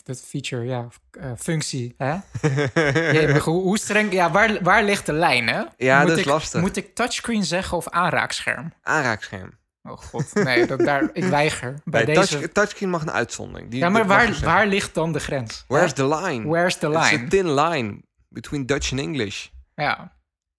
dat 0.03 0.21
feature, 0.21 0.63
ja, 0.65 0.87
eh, 1.11 1.31
functie. 1.37 1.95
Hè? 1.97 2.15
Jee, 3.11 3.39
hoe, 3.39 3.61
hoe 3.61 3.77
streng, 3.77 4.11
ja, 4.11 4.31
waar, 4.31 4.63
waar 4.63 4.83
ligt 4.83 5.05
de 5.05 5.13
lijn, 5.13 5.47
hè? 5.47 5.63
Ja, 5.77 5.99
Moet 5.99 6.07
dat 6.07 6.17
is 6.17 6.23
ik, 6.23 6.29
lastig. 6.29 6.61
Moet 6.61 6.75
ik 6.77 6.95
touchscreen 6.95 7.43
zeggen 7.43 7.77
of 7.77 7.89
aanraakscherm? 7.89 8.73
Aanraakscherm. 8.81 9.57
Oh 9.83 9.97
god, 9.97 10.33
nee, 10.33 10.65
dat, 10.65 10.79
daar, 10.79 11.09
ik 11.13 11.23
weiger. 11.23 11.71
Bij 11.85 12.05
Bij 12.05 12.15
deze... 12.15 12.37
touch, 12.39 12.51
touchscreen 12.51 12.89
mag 12.89 13.01
een 13.01 13.11
uitzondering. 13.11 13.69
Die, 13.71 13.79
Ja, 13.79 13.89
maar 13.89 14.05
waar, 14.05 14.39
waar 14.43 14.67
ligt 14.67 14.93
dan 14.93 15.13
de 15.13 15.19
grens? 15.19 15.63
Where's 15.67 15.93
the 15.93 16.07
line? 16.07 16.47
Where's 16.47 16.77
the 16.77 16.87
It's 16.87 16.95
a 16.97 17.09
line? 17.11 17.27
thin 17.27 17.53
line 17.53 18.01
between 18.29 18.65
Dutch 18.65 18.91
and 18.91 19.01
English. 19.01 19.47
Ja, 19.75 20.13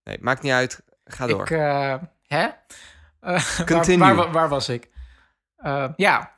Nee, 0.05 0.17
maakt 0.21 0.43
niet 0.43 0.53
uit. 0.53 0.83
Ga 1.05 1.27
door. 1.27 1.41
ik... 1.43 1.51
eh, 1.51 1.95
hè? 2.27 2.47
Continue. 3.75 3.99
Waar, 3.99 4.15
waar, 4.15 4.33
waar 4.33 4.49
was 4.49 4.69
ik? 4.69 4.89
Eh, 5.57 5.89
ja, 5.97 6.35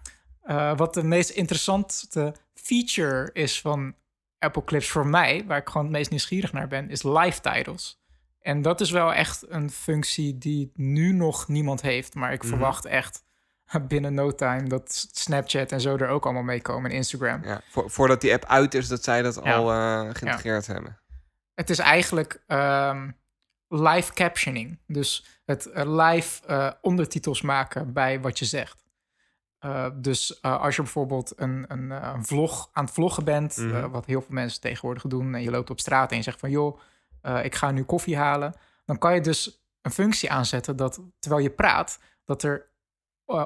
eh, 0.48 0.76
wat 0.76 0.94
de 0.94 1.02
meest 1.02 1.30
interessante 1.30 2.34
feature 2.54 3.30
is 3.32 3.60
van 3.60 3.94
Apple 4.38 4.64
Clips 4.64 4.88
voor 4.88 5.06
mij... 5.06 5.44
waar 5.46 5.58
ik 5.58 5.68
gewoon 5.68 5.82
het 5.86 5.96
meest 5.96 6.10
nieuwsgierig 6.10 6.52
naar 6.52 6.68
ben, 6.68 6.90
is 6.90 7.02
live 7.02 7.40
titles. 7.40 8.00
En 8.40 8.62
dat 8.62 8.80
is 8.80 8.90
wel 8.90 9.14
echt 9.14 9.44
een 9.48 9.70
functie 9.70 10.38
die 10.38 10.70
nu 10.74 11.12
nog 11.12 11.48
niemand 11.48 11.80
heeft. 11.82 12.14
Maar 12.14 12.32
ik 12.32 12.40
Mhm. 12.42 12.48
verwacht 12.48 12.84
echt 12.84 13.22
binnen 13.88 14.14
no 14.14 14.34
time... 14.34 14.68
dat 14.68 15.08
Snapchat 15.12 15.72
en 15.72 15.80
zo 15.80 15.96
er 15.96 16.08
ook 16.08 16.24
allemaal 16.24 16.42
mee 16.42 16.62
komen 16.62 16.90
en 16.90 16.96
Instagram. 16.96 17.44
Ja, 17.44 17.60
vo- 17.70 17.88
voordat 17.88 18.20
die 18.20 18.32
app 18.32 18.44
uit 18.44 18.74
is, 18.74 18.88
dat 18.88 19.04
zij 19.04 19.22
dat 19.22 19.40
Ja. 19.44 19.54
al 19.56 19.70
eh, 19.72 20.14
geïntegreerd 20.14 20.66
hebben. 20.66 20.98
Het 21.54 21.70
is 21.70 21.78
eigenlijk 21.78 22.42
ehm, 22.46 23.10
live 23.68 24.12
captioning. 24.12 24.78
Dus 24.86 25.40
het 25.44 25.66
eh, 25.66 25.96
live 26.06 26.76
ondertitels 26.80 27.42
maken 27.42 27.92
bij 27.92 28.20
wat 28.20 28.38
je 28.38 28.44
zegt. 28.44 28.86
Eh, 29.58 29.86
dus 29.94 30.40
eh, 30.40 30.60
als 30.60 30.76
je 30.76 30.82
bijvoorbeeld 30.82 31.32
een, 31.36 31.64
een, 31.68 31.92
eh, 31.92 32.12
een 32.14 32.24
vlog 32.24 32.70
aan 32.72 32.84
het 32.84 32.92
vloggen 32.94 33.24
bent, 33.24 33.56
Mhm. 33.56 33.90
wat 33.90 34.06
heel 34.06 34.20
veel 34.20 34.34
mensen 34.34 34.60
tegenwoordig 34.60 35.02
doen, 35.02 35.34
en 35.34 35.42
je 35.42 35.50
loopt 35.50 35.70
op 35.70 35.80
straat 35.80 36.10
en 36.10 36.16
je 36.16 36.22
zegt 36.22 36.40
van 36.40 36.50
joh, 36.50 36.80
ik 37.42 37.54
ga 37.54 37.70
nu 37.70 37.82
koffie 37.84 38.16
halen, 38.16 38.54
dan 38.84 38.98
kan 38.98 39.14
je 39.14 39.20
dus 39.20 39.62
een 39.82 39.90
functie 39.90 40.30
aanzetten 40.30 40.76
dat 40.76 41.00
terwijl 41.18 41.42
je 41.42 41.50
praat, 41.50 41.98
dat 42.24 42.42
er 42.42 42.66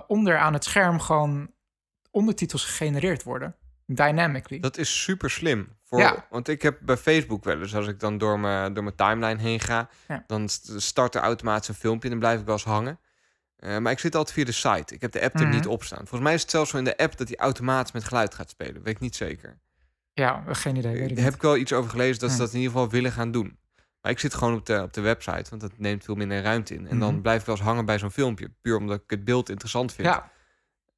onder 0.07 0.38
aan 0.38 0.52
het 0.52 0.64
scherm 0.64 1.00
gewoon 1.00 1.50
ondertitels 2.11 2.64
gegenereerd 2.64 3.23
worden, 3.23 3.57
dynamically. 3.87 4.61
Dat 4.61 4.76
is 4.76 5.02
super 5.02 5.31
slim. 5.31 5.76
Voor, 5.85 5.99
Ja. 5.99 6.26
Want 6.31 6.49
ik 6.49 6.62
heb 6.62 6.78
bij 6.83 6.97
Facebook 6.97 7.45
wel 7.45 7.61
eens, 7.61 7.75
als 7.75 7.87
ik 7.87 8.00
dan 8.00 8.19
door 8.19 8.40
mijn, 8.40 8.75
door 8.75 8.83
mijn 8.85 8.97
timeline 8.97 9.40
heen 9.40 9.61
ga, 9.61 9.88
Ja. 10.09 10.25
dan 10.26 10.49
st- 10.49 10.73
start 10.76 11.14
er 11.14 11.21
automatisch 11.23 11.69
een 11.69 11.75
filmpje 11.75 12.04
en 12.04 12.11
dan 12.11 12.19
blijf 12.21 12.40
ik 12.40 12.45
wel 12.47 12.54
eens 12.54 12.64
hangen. 12.64 12.99
Eh, 13.62 13.78
maar 13.78 13.92
ik 13.92 13.99
zit 13.99 14.14
altijd 14.14 14.35
via 14.37 14.45
de 14.45 14.52
site. 14.52 14.95
Ik 14.95 15.00
heb 15.00 15.12
de 15.12 15.23
app 15.23 15.35
er 15.35 15.47
Mhm. 15.47 15.54
niet 15.54 15.66
op 15.66 15.85
staan. 15.85 15.99
Volgens 15.99 16.21
mij 16.21 16.35
is 16.35 16.40
het 16.42 16.50
zelfs 16.50 16.71
zo 16.71 16.76
in 16.76 16.85
de 16.85 16.97
app 16.97 17.16
dat 17.16 17.28
hij 17.28 17.37
automatisch 17.37 17.92
met 17.92 18.04
geluid 18.04 18.35
gaat 18.35 18.50
spelen. 18.50 18.83
Weet 18.83 18.95
ik 18.95 19.00
niet 19.00 19.16
zeker. 19.16 19.59
Ja, 20.12 20.45
geen 20.49 20.76
idee. 20.76 20.92
Weet 20.92 21.00
ik 21.00 21.07
Daar 21.09 21.16
niet. 21.16 21.25
heb 21.25 21.35
ik 21.35 21.42
wel 21.42 21.57
iets 21.57 21.73
over 21.73 21.90
gelezen 21.90 22.19
dat 22.21 22.31
ze 22.31 22.37
Hm. 22.37 22.42
dat 22.42 22.52
in 22.52 22.59
ieder 22.59 22.73
geval 22.73 22.90
willen 22.90 23.12
gaan 23.12 23.31
doen. 23.31 23.59
Maar 24.00 24.12
ik 24.12 24.19
zit 24.19 24.35
gewoon 24.35 24.54
op 24.54 24.66
de, 24.66 24.83
op 24.83 24.92
de 24.92 25.00
website, 25.00 25.50
want 25.50 25.61
dat 25.61 25.73
neemt 25.78 26.04
veel 26.04 26.14
minder 26.14 26.42
ruimte 26.42 26.75
in. 26.75 26.88
En 26.88 26.99
dan 26.99 27.12
Mhm. 27.12 27.23
blijf 27.23 27.40
ik 27.40 27.47
wel 27.47 27.54
eens 27.57 27.64
hangen 27.64 27.85
bij 27.85 27.99
zo'n 27.99 28.11
filmpje. 28.11 28.50
Puur 28.61 28.76
omdat 28.76 28.97
ik 28.97 29.11
het 29.11 29.25
beeld 29.25 29.49
interessant 29.49 29.92
vind. 29.92 30.09
Ja, 30.09 30.31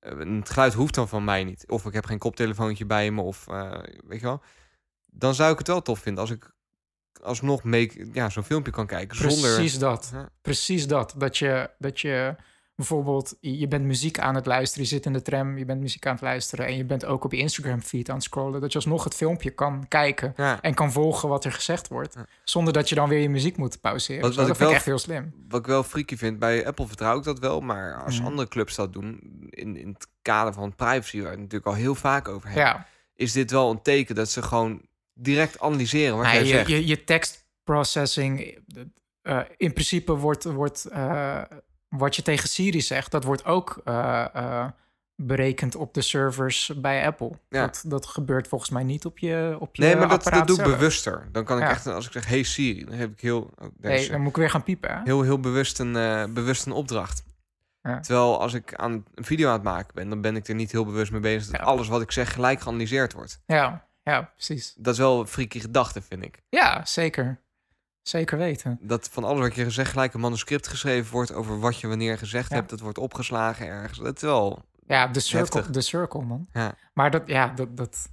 Eh, 0.01 0.19
het 0.19 0.51
geluid 0.51 0.73
hoeft 0.75 0.95
dan 0.95 1.09
van 1.09 1.25
mij 1.25 1.45
niet. 1.45 1.65
Of 1.69 1.85
ik 1.87 1.93
heb 1.93 2.05
geen 2.07 2.19
koptelefoontje 2.19 2.87
bij 2.87 3.11
me, 3.11 3.21
of 3.21 3.49
eh, 3.49 3.71
weet 4.07 4.21
je 4.21 4.27
wel. 4.27 4.43
Dan 5.07 5.35
zou 5.35 5.53
ik 5.53 5.59
het 5.59 5.67
wel 5.67 5.83
tof 5.83 5.99
vinden 5.99 6.21
als 6.23 6.31
ik 6.31 6.51
alsnog 7.23 7.61
ja, 8.13 8.29
zo'n 8.31 8.45
filmpje 8.45 8.73
kan 8.73 8.87
kijken. 8.87 9.17
Zonder, 9.17 9.55
Precies 9.55 9.79
dat. 9.79 10.11
Ja. 10.13 10.29
Precies 10.43 10.87
dat. 10.87 11.15
Dat 11.17 11.39
je, 11.39 11.71
dat 11.79 12.01
je 12.01 12.37
bijvoorbeeld, 12.75 13.37
je 13.41 13.69
bent 13.69 13.85
muziek 13.85 14.19
aan 14.19 14.35
het 14.35 14.47
luisteren, 14.47 14.83
je 14.85 14.89
zit 14.91 15.07
in 15.07 15.13
de 15.13 15.23
tram, 15.23 15.59
je 15.59 15.65
bent 15.65 15.81
muziek 15.81 16.07
aan 16.07 16.13
het 16.13 16.23
luisteren 16.23 16.67
en 16.67 16.77
je 16.77 16.85
bent 16.85 17.05
ook 17.05 17.25
op 17.25 17.33
je 17.33 17.39
Instagram 17.39 17.81
feed 17.81 18.09
aan 18.09 18.15
het 18.15 18.25
scrollen. 18.25 18.61
Dat 18.61 18.71
je 18.73 18.79
alsnog 18.79 19.05
het 19.05 19.15
filmpje 19.15 19.51
kan 19.51 19.89
kijken 19.89 20.33
Ja, 20.37 20.61
en 20.63 20.75
kan 20.75 20.93
volgen 20.93 21.29
wat 21.29 21.45
er 21.45 21.53
gezegd 21.53 21.89
wordt. 21.89 22.15
Ja. 22.15 22.27
Zonder 22.45 22.73
dat 22.73 22.89
je 22.89 22.95
dan 22.95 23.09
weer 23.09 23.19
je 23.21 23.29
muziek 23.31 23.57
moet 23.57 23.81
pauzeren. 23.81 24.23
Wat- 24.23 24.35
wat 24.35 24.47
dat 24.47 24.49
ik 24.49 24.57
vind 24.57 24.61
ik 24.61 24.67
wel- 24.67 24.77
echt 24.77 24.85
heel 24.85 24.99
slim. 24.99 25.33
wat 25.49 25.61
ik 25.61 25.67
wel 25.67 25.83
freaky 25.83 26.17
vind, 26.17 26.39
bij 26.39 26.67
Apple 26.67 26.87
vertrouw 26.87 27.19
ik 27.19 27.25
dat 27.25 27.39
wel. 27.39 27.61
Maar 27.61 28.03
als 28.05 28.19
Mhm. 28.19 28.27
andere 28.27 28.49
clubs 28.49 28.75
dat 28.75 28.93
doen, 28.93 29.21
in, 29.51 29.77
in 29.77 29.89
het 29.89 30.07
kader 30.23 30.53
van 30.53 30.75
privacy, 30.75 31.17
waar 31.17 31.25
we 31.25 31.31
het 31.31 31.39
natuurlijk 31.41 31.67
al 31.71 31.75
heel 31.75 31.95
vaak 31.95 32.29
over 32.29 32.47
hebben. 32.49 32.65
Ja, 32.65 32.87
is 33.15 33.33
dit 33.33 33.51
wel 33.51 33.71
een 33.71 33.83
teken 33.83 34.15
dat 34.15 34.31
ze 34.31 34.43
gewoon 34.43 34.81
direct 35.13 35.61
analyseren 35.61 36.17
wat 36.17 36.27
jij 36.27 36.39
je, 36.41 36.47
zegt. 36.47 36.69
je, 36.69 36.87
je 36.87 37.05
tekstprocessing, 37.05 38.59
eh, 39.23 39.41
in 39.57 39.73
principe 39.73 40.13
wordt, 40.15 40.45
wordt 40.45 40.85
eh, 40.85 41.43
wat 41.97 42.17
je 42.17 42.23
tegen 42.23 42.49
Siri 42.49 42.81
zegt, 42.81 43.11
dat 43.11 43.25
wordt 43.25 43.45
ook 43.45 43.81
eh, 43.85 44.25
eh, 44.35 44.67
berekend 45.17 45.75
op 45.75 45.95
de 45.95 46.01
servers 46.01 46.73
bij 46.77 47.07
Apple. 47.07 47.31
Ja. 47.49 47.61
Dat, 47.67 47.85
dat 47.87 48.07
gebeurt 48.07 48.49
volgens 48.49 48.71
mij 48.71 48.83
niet 48.83 49.05
op 49.05 49.19
je 49.19 49.57
op 49.61 49.77
je 49.77 49.83
nee, 49.83 49.97
maar 49.97 50.09
dat, 50.09 50.47
doe 50.47 50.59
ik 50.59 50.65
bewuster. 50.65 51.29
Dan 51.33 51.45
kan 51.45 51.57
ik 51.57 51.63
Ja. 51.63 51.71
echt, 51.71 51.87
als 51.87 52.07
ik 52.07 52.13
zeg, 52.13 52.27
hey 52.27 52.43
Siri, 52.43 52.85
dan 52.85 52.95
heb 52.95 53.13
ik 53.13 53.21
heel, 53.21 53.51
oh, 53.59 53.69
Nee, 53.81 54.03
ze. 54.03 54.11
dan 54.11 54.21
moet 54.21 54.31
ik 54.31 54.37
weer 54.37 54.51
gaan 54.51 54.63
piepen. 54.63 54.91
Hè? 54.91 55.01
heel, 55.05 55.23
heel 55.23 55.41
bewust, 55.41 55.79
een, 55.79 55.97
eh, 55.97 56.25
bewust 56.29 56.67
een 56.67 56.73
opdracht. 56.73 57.25
Ja. 57.83 58.01
Terwijl 58.01 58.41
als 58.41 58.55
ik 58.55 58.75
aan 58.75 59.05
een 59.15 59.25
video 59.25 59.49
aan 59.49 59.55
het 59.55 59.63
maken 59.63 59.95
ben, 59.95 60.09
dan 60.09 60.21
ben 60.21 60.37
ik 60.37 60.49
er 60.49 60.55
niet 60.55 60.73
heel 60.73 60.85
bewust 60.85 61.13
mee 61.13 61.21
bezig 61.21 61.51
dat 61.53 61.61
alles 61.61 61.89
wat 61.89 62.03
ik 62.03 62.11
zeg 62.11 62.33
gelijk 62.33 62.61
geanalyseerd 62.61 63.13
wordt. 63.13 63.41
Ja, 63.47 63.87
ja, 64.03 64.23
precies. 64.35 64.75
Dat 64.77 64.93
is 64.93 64.99
wel 64.99 65.21
een 65.21 65.27
freaky 65.27 65.61
gedachte, 65.61 66.03
vind 66.03 66.23
ik. 66.25 66.43
Ja, 66.49 66.85
zeker. 66.85 67.41
Zeker 68.05 68.39
weten. 68.39 68.79
Dat 68.81 69.09
van 69.09 69.25
alles 69.25 69.41
wat 69.41 69.55
je 69.55 69.71
zegt 69.71 69.91
gelijk 69.91 70.15
een 70.15 70.21
manuscript 70.21 70.69
geschreven 70.69 71.13
wordt 71.13 71.33
over 71.33 71.61
wat 71.61 71.81
je 71.81 71.87
wanneer 71.89 72.19
gezegd 72.19 72.51
Ja. 72.51 72.57
hebt. 72.57 72.71
Dat 72.71 72.81
wordt 72.81 72.99
opgeslagen 72.99 73.67
ergens. 73.67 73.99
Dat 73.99 74.17
is 74.17 74.23
wel... 74.23 74.63
Ja, 74.87 75.07
de 75.07 75.21
circle, 75.21 75.57
Heftig. 75.59 75.75
de 75.75 75.81
circle 75.81 76.23
man. 76.23 76.47
Ja. 76.53 76.75
Maar 76.95 77.11
dat, 77.11 77.23
ja, 77.27 77.49
dat, 77.49 77.77
dat, 77.77 78.09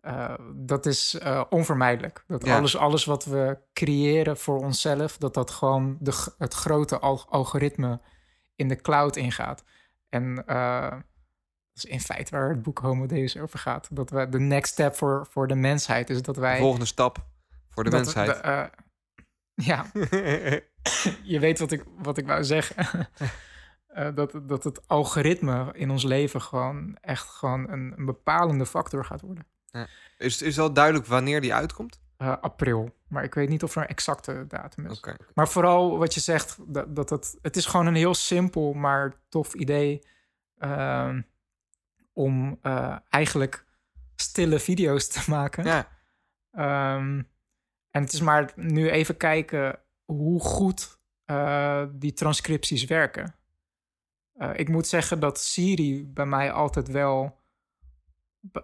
eh, 0.00 0.34
dat 0.54 0.86
is 0.86 1.14
eh, 1.14 1.44
onvermijdelijk. 1.50 2.24
Dat 2.26 2.44
Ja. 2.46 2.56
alles, 2.56 2.76
alles 2.76 3.04
wat 3.04 3.24
we 3.24 3.58
creëren 3.72 4.36
voor 4.36 4.58
onszelf, 4.58 5.16
dat 5.16 5.34
dat 5.34 5.50
gewoon 5.50 5.96
de, 6.00 6.26
het 6.38 6.54
grote 6.54 6.98
al- 6.98 7.26
algoritme 7.28 8.00
in 8.56 8.68
de 8.68 8.76
cloud 8.80 9.16
ingaat. 9.16 9.64
En 10.08 10.42
eh, 10.46 10.90
dat 10.90 11.02
is 11.74 11.84
in 11.84 12.00
feite 12.00 12.30
waar 12.36 12.48
het 12.50 12.62
boek 12.62 12.78
Homo 12.78 13.06
Deus 13.06 13.36
over 13.36 13.58
gaat. 13.58 13.88
Dat 13.90 14.10
we 14.10 14.28
de 14.28 14.40
next 14.40 14.72
step 14.72 14.94
voor, 14.94 15.26
voor 15.30 15.46
de 15.48 15.54
mensheid 15.54 16.10
is 16.10 16.22
dat 16.22 16.34
De 16.34 16.40
wij... 16.40 16.58
volgende 16.58 16.86
stap 16.86 17.26
voor 17.68 17.84
de 17.84 17.90
dat- 17.90 18.00
mensheid. 18.00 18.42
de, 18.42 18.70
ja, 19.58 19.86
je 21.32 21.38
weet 21.40 21.58
wat 21.58 21.72
ik, 21.72 21.84
wat 21.98 22.18
ik 22.18 22.26
wou 22.26 22.44
zeggen. 22.44 23.08
Eh, 23.88 24.14
dat, 24.14 24.40
dat 24.42 24.64
het 24.64 24.88
algoritme 24.88 25.72
in 25.72 25.90
ons 25.90 26.04
leven 26.04 26.42
gewoon 26.42 26.96
echt 27.00 27.28
gewoon 27.28 27.70
een, 27.70 27.92
een 27.96 28.04
bepalende 28.04 28.66
factor 28.66 29.04
gaat 29.04 29.20
worden. 29.20 29.46
is, 30.18 30.42
is 30.42 30.56
wel 30.56 30.72
duidelijk 30.72 31.06
wanneer 31.06 31.40
die 31.40 31.54
uitkomt? 31.54 32.00
Eh, 32.16 32.36
april. 32.40 32.94
Maar 33.08 33.24
ik 33.24 33.34
weet 33.34 33.48
niet 33.48 33.62
of 33.62 33.76
er 33.76 33.82
een 33.82 33.88
exacte 33.88 34.44
datum 34.48 34.86
is. 34.86 35.04
Maar 35.34 35.48
vooral 35.48 35.98
wat 35.98 36.14
je 36.14 36.20
zegt, 36.20 36.56
dat, 36.66 36.96
dat 36.96 37.10
het, 37.10 37.38
het 37.42 37.56
is 37.56 37.66
gewoon 37.66 37.86
een 37.86 37.94
heel 37.94 38.14
simpel, 38.14 38.72
maar 38.72 39.14
tof 39.28 39.54
idee 39.54 40.02
ehm, 40.58 41.22
om 42.12 42.58
eh, 42.62 42.96
eigenlijk 43.08 43.64
stille 44.16 44.58
video's 44.58 45.08
te 45.08 45.30
maken. 45.30 45.64
Ja, 45.64 45.88
Ehm, 46.58 47.22
en 47.90 48.02
het 48.02 48.12
is 48.12 48.20
maar 48.20 48.52
nu 48.56 48.90
even 48.90 49.16
kijken 49.16 49.78
hoe 50.04 50.40
goed 50.40 50.98
eh, 51.24 51.84
die 51.92 52.12
transcripties 52.12 52.84
werken. 52.84 53.34
Eh, 54.34 54.50
ik 54.54 54.68
moet 54.68 54.86
zeggen 54.86 55.20
dat 55.20 55.40
Siri 55.40 56.06
bij 56.06 56.26
mij 56.26 56.52
altijd 56.52 56.88
wel, 56.88 57.38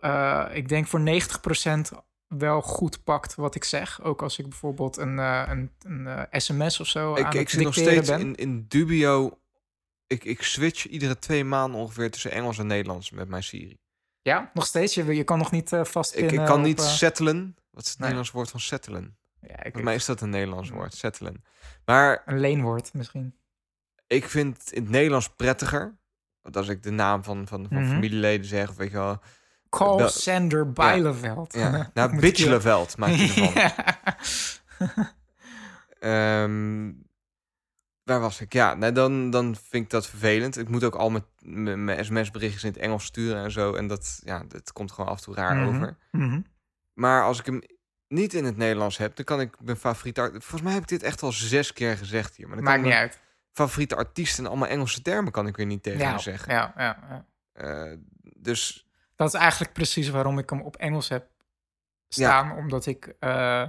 eh, 0.01 0.47
ik 0.53 0.69
denk 0.69 0.87
voor 0.87 1.01
90% 1.01 1.93
wel 2.27 2.63
goed 2.63 3.05
pakt 3.05 3.35
wat 3.35 3.55
ik 3.55 3.65
zeg. 3.65 4.03
Ook 4.03 4.23
als 4.23 4.39
ik 4.39 4.49
bijvoorbeeld 4.49 4.97
een, 4.97 5.19
een, 5.19 5.71
een 5.79 6.27
sms 6.31 6.81
of 6.81 6.87
zo 6.87 7.15
ik, 7.15 7.25
aan 7.25 7.33
ik 7.33 7.39
het 7.39 7.51
zit 7.51 7.63
nog 7.63 7.75
steeds 7.75 8.09
ben. 8.09 8.21
in, 8.21 8.35
in 8.35 8.65
dubio. 8.69 9.39
Ik, 10.07 10.25
ik 10.25 10.43
switch 10.43 10.87
iedere 10.87 11.19
twee 11.19 11.45
maanden 11.45 11.81
ongeveer 11.81 12.11
tussen 12.11 12.31
Engels 12.31 12.59
en 12.59 12.67
Nederlands 12.67 13.11
met 13.11 13.29
mijn 13.29 13.43
Siri. 13.43 13.79
Ja, 14.25 14.51
nog 14.55 14.67
steeds. 14.67 14.95
Je, 14.95 15.05
je 15.15 15.25
kan 15.25 15.39
nog 15.39 15.51
niet 15.51 15.71
vastpinnen. 15.83 16.33
Ik, 16.35 16.41
ik 16.41 16.47
kan 16.47 16.59
op, 16.59 16.65
niet 16.65 16.81
eh, 16.81 16.87
settelen. 16.87 17.57
Wat 17.71 17.83
is 17.85 17.89
het 17.89 17.99
nee. 17.99 18.09
Nederlands 18.09 18.31
woord 18.31 18.51
van 18.51 18.61
settelen? 18.61 19.17
ja, 19.41 19.49
ik, 19.57 19.63
Volgens 19.63 19.83
mij 19.83 19.95
is 19.95 20.05
dat 20.05 20.21
een 20.21 20.31
Nederlands 20.31 20.71
woord, 20.71 20.95
settelen. 20.95 21.45
Maar 21.85 22.23
een 22.27 22.39
leenwoord 22.41 22.95
misschien. 22.95 23.35
ik 24.07 24.29
vind 24.29 24.59
het 24.59 24.73
in 24.73 24.83
het 24.83 24.91
Nederlands 24.91 25.29
prettiger. 25.29 25.99
Want 26.43 26.57
als 26.57 26.69
ik 26.69 26.83
de 26.83 26.91
naam 26.91 27.25
van, 27.25 27.47
van, 27.47 27.67
van 27.69 27.83
Mhm. 27.83 27.91
familieleden 27.93 28.47
zeg, 28.47 28.69
of 28.69 28.77
weet 28.77 28.91
je 28.91 28.97
wel. 28.97 29.19
Call 29.69 30.09
Sander 30.09 30.73
Bijleveld. 30.73 31.53
Ja, 31.55 31.79
Of 31.79 31.87
nou, 31.95 32.15
je- 32.15 32.21
Bitchleveld 32.21 32.97
maakt 32.97 33.15
hij 33.17 33.27
ervan. 33.27 33.73
Ja. 36.01 36.49
Waar 38.05 38.21
was 38.21 38.41
ik? 38.41 38.53
Ja, 38.53 38.75
nou, 38.75 38.93
dan, 38.93 39.31
dan 39.31 39.57
vind 39.57 39.85
ik 39.85 39.91
dat 39.91 40.07
vervelend. 40.07 40.59
Ik 40.59 40.69
moet 40.69 40.85
ook 40.85 40.95
al 40.95 41.11
mijn- 41.11 41.25
mijn 41.43 41.85
mijn 41.85 42.05
sms-berichtjes 42.05 42.65
in 42.65 42.71
het 42.71 42.79
Engels 42.79 43.05
sturen 43.05 43.45
en 43.45 43.51
zo. 43.51 43.75
En 43.75 43.87
dat, 43.87 44.21
ja, 44.25 44.43
dat 44.49 44.73
komt 44.73 44.93
gewoon 44.93 45.11
af 45.11 45.17
en 45.19 45.23
toe 45.25 45.35
raar 45.35 45.57
Mhm. 45.57 45.69
over. 45.69 45.97
Mhm. 46.11 46.41
Maar 46.95 47.23
als 47.25 47.39
ik 47.39 47.47
hem 47.47 47.63
niet 48.09 48.35
in 48.35 48.45
het 48.45 48.57
Nederlands 48.57 48.97
heb, 48.97 49.17
dan 49.17 49.25
kan 49.25 49.41
ik 49.41 49.61
mijn 49.61 49.77
favoriete... 49.77 50.31
Volgens 50.31 50.63
mij 50.63 50.73
heb 50.73 50.83
ik 50.83 50.89
dit 50.89 51.03
echt 51.03 51.23
al 51.23 51.33
zes 51.33 51.73
keer 51.73 51.97
gezegd 51.97 52.37
hier. 52.37 52.49
Maar 52.49 52.63
Maakt 52.63 52.83
niet 52.83 52.93
uit. 52.93 53.21
favoriete 53.53 53.97
artiesten 53.97 54.45
en 54.45 54.51
allemaal 54.51 54.69
Engelse 54.69 55.03
termen 55.03 55.33
kan 55.33 55.47
ik 55.47 55.57
weer 55.57 55.67
niet 55.67 55.83
tegen 55.83 55.99
Ja, 56.01 56.19
zeggen. 56.19 56.53
ja, 56.55 56.73
ja, 56.77 56.99
ja. 57.09 57.25
Eh, 57.53 57.97
dus 58.37 58.89
Dat 59.17 59.35
is 59.35 59.41
eigenlijk 59.41 59.73
precies 59.73 60.09
waarom 60.09 60.39
ik 60.39 60.51
hem 60.51 60.61
op 60.61 60.77
Engels 60.77 61.09
heb 61.09 61.27
staan. 62.09 62.57
Omdat 62.57 62.87
ik 62.87 63.15
eh, 63.19 63.63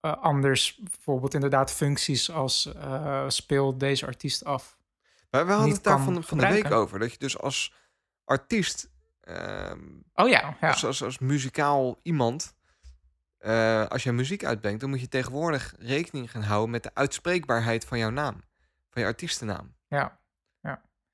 eh, 0.00 0.16
anders 0.22 0.78
bijvoorbeeld 0.82 1.34
inderdaad 1.34 1.72
functies 1.72 2.30
als 2.30 2.74
eh, 2.74 3.24
speel 3.28 3.78
deze 3.78 4.06
artiest 4.06 4.44
af. 4.44 4.78
Maar 5.30 5.46
we 5.46 5.52
hadden 5.52 5.72
het 5.72 5.84
daar 5.84 6.00
van, 6.00 6.24
van 6.24 6.38
de 6.38 6.48
week 6.48 6.70
over. 6.70 6.98
Dat 6.98 7.12
je 7.12 7.18
dus 7.18 7.38
als 7.38 7.74
artiest, 8.24 8.90
ehm, 9.20 9.78
Oh 10.14 10.28
ja, 10.28 10.56
ja. 10.60 10.68
als, 10.68 10.84
als, 10.84 11.02
als 11.02 11.18
muzikaal 11.18 11.98
iemand, 12.02 12.54
eh, 13.38 13.86
als 13.86 14.02
je 14.02 14.12
muziek 14.12 14.44
uitbrengt, 14.44 14.80
dan 14.80 14.90
moet 14.90 15.00
je 15.00 15.08
tegenwoordig 15.08 15.74
rekening 15.78 16.30
gaan 16.30 16.42
houden 16.42 16.70
met 16.70 16.82
de 16.82 16.90
uitspreekbaarheid 16.94 17.84
van 17.84 17.98
jouw 17.98 18.10
naam. 18.10 18.40
Van 18.90 19.02
je 19.02 19.08
artiestennaam. 19.08 19.74
ja. 19.88 20.18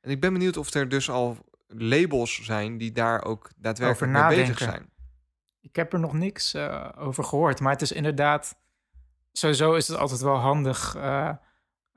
En 0.00 0.12
ik 0.12 0.20
ben 0.20 0.32
benieuwd 0.32 0.56
of 0.56 0.74
er 0.74 0.88
dus 0.88 1.10
al 1.10 1.36
labels 1.66 2.44
zijn 2.44 2.78
die 2.78 2.92
daar 2.92 3.24
ook 3.24 3.50
daadwerkelijk 3.56 4.12
mee 4.12 4.36
bezig 4.36 4.58
zijn. 4.58 4.90
Ik 5.60 5.76
heb 5.76 5.92
er 5.92 5.98
nog 5.98 6.12
niks 6.12 6.56
over 6.96 7.24
gehoord. 7.24 7.60
Maar 7.60 7.72
het 7.72 7.82
is 7.82 7.92
inderdaad... 7.92 8.56
Sowieso 9.36 9.74
is 9.74 9.88
het 9.88 9.98
altijd 9.98 10.20
wel 10.20 10.36
handig... 10.36 10.94
eh, 10.96 11.28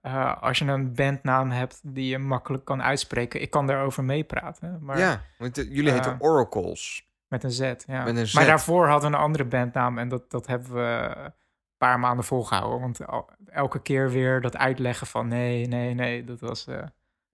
eh, 0.01 0.41
als 0.41 0.57
je 0.59 0.65
een 0.65 0.93
bandnaam 0.93 1.49
hebt 1.51 1.79
die 1.83 2.07
je 2.09 2.17
makkelijk 2.17 2.65
kan 2.65 2.83
uitspreken. 2.83 3.41
Ik 3.41 3.49
kan 3.49 3.67
daarover 3.67 4.03
meepraten. 4.03 4.79
Maar 4.81 4.97
Ja, 4.99 5.21
want 5.37 5.57
eh, 5.57 5.63
jullie 5.75 5.91
heten 5.91 6.15
Oracles. 6.19 7.07
Met 7.27 7.43
een 7.43 7.51
Z, 7.51 7.59
ja. 7.87 8.03
Met 8.03 8.15
een 8.17 8.27
Z. 8.27 8.33
Maar 8.33 8.45
daarvoor 8.45 8.87
hadden 8.87 9.11
we 9.11 9.15
een 9.17 9.21
andere 9.23 9.45
bandnaam 9.45 9.97
en 9.97 10.09
dat, 10.09 10.31
dat 10.31 10.47
hebben 10.47 10.73
we 10.73 11.15
een 11.17 11.33
paar 11.77 11.99
maanden 11.99 12.25
volgehouden. 12.25 12.79
Want 12.79 12.99
el- 12.99 13.29
elke 13.45 13.81
keer 13.81 14.09
weer 14.09 14.41
dat 14.41 14.57
uitleggen 14.57 15.07
van 15.07 15.27
nee, 15.27 15.67
nee, 15.67 15.93
nee, 15.93 16.23
dat 16.23 16.39
was, 16.39 16.65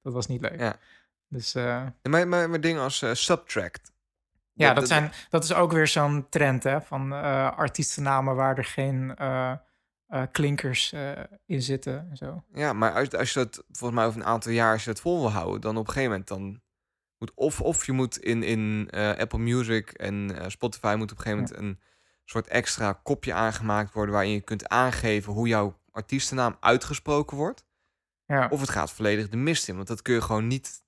dat 0.02 0.14
was 0.14 0.28
niet 0.28 0.42
leuk. 0.42 0.60
Ja. 0.60 0.76
Dus 1.28 1.54
Maar, 1.54 2.28
maar, 2.28 2.50
maar 2.50 2.62
dingen 2.62 2.82
als 2.82 3.04
Subtract. 3.12 3.94
ja, 4.54 4.74
dat, 4.74 4.88
zijn, 4.88 5.12
dat 5.30 5.44
is 5.44 5.54
ook 5.54 5.72
weer 5.72 5.88
zo'n 5.88 6.28
trend 6.30 6.64
hè, 6.64 6.82
van 6.82 7.14
eh, 7.14 7.58
artiestennamen 7.58 8.36
waar 8.36 8.58
er 8.58 8.66
geen 8.66 9.16
eh, 10.08 10.24
klinkers 10.32 10.92
eh, 10.92 11.12
in 11.46 11.62
zitten 11.62 12.10
en 12.10 12.18
zo. 12.18 12.44
Ja, 12.54 12.74
maar 12.74 12.94
als, 12.94 13.12
als 13.12 13.34
je 13.34 13.40
dat 13.40 13.64
volgens 13.72 14.00
mij 14.00 14.06
over 14.06 14.20
een 14.20 14.28
aantal 14.28 14.52
jaar 14.52 14.74
als 14.74 14.84
je 14.84 14.90
dat 14.90 15.00
vol 15.02 15.20
wil 15.20 15.32
houden, 15.32 15.62
dan 15.62 15.78
op 15.78 15.88
een 15.88 15.94
gegeven 15.94 16.10
moment 16.10 16.28
dan 16.28 16.62
moet 17.18 17.32
of 17.36 17.62
of 17.62 17.86
je 17.86 17.92
moet 17.92 18.18
in 18.18 18.44
in 18.44 18.88
eh, 18.90 19.18
Apple 19.18 19.40
Music 19.40 19.92
en 19.92 20.46
Spotify 20.48 20.96
moet 20.98 21.12
op 21.12 21.18
een 21.18 21.24
gegeven 21.24 21.44
moment 21.44 21.60
een 21.60 21.80
soort 22.26 22.48
extra 22.48 22.94
kopje 22.94 23.34
aangemaakt 23.34 23.94
worden 23.94 24.14
waarin 24.14 24.32
je 24.32 24.42
kunt 24.42 24.68
aangeven 24.68 25.34
hoe 25.34 25.48
jouw 25.48 25.80
artiestennaam 25.92 26.58
uitgesproken 26.60 27.38
wordt, 27.38 27.66
Ja, 28.26 28.48
of 28.50 28.60
het 28.60 28.70
gaat 28.70 28.92
volledig 28.92 29.30
de 29.30 29.38
mist 29.38 29.68
in, 29.68 29.76
want 29.76 29.88
dat 29.88 30.02
kun 30.02 30.14
je 30.14 30.22
gewoon 30.22 30.48
niet 30.48 30.84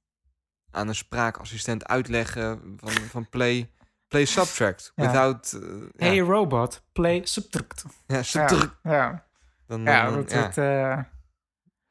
aan 0.72 0.88
een 0.88 0.96
spraakassistent 0.96 1.86
uitleggen 1.86 2.78
van 2.78 2.92
van 2.92 3.30
play 3.30 3.72
play 4.08 4.26
subtract 4.26 4.92
Ja. 4.96 5.06
without 5.06 5.54
eh, 5.54 5.70
hey 6.08 6.20
robot, 6.20 6.84
play 6.92 7.26
subtract. 7.26 7.86
ja, 8.08 8.24
subtract. 8.24 8.76
ja. 8.84 9.26
Dan, 9.68 9.84
Ja, 9.84 10.06
dan- 10.06 10.16
dat, 10.16 10.32
ja. 10.32 10.42
dat, 10.42 10.58
eh, 10.58 11.00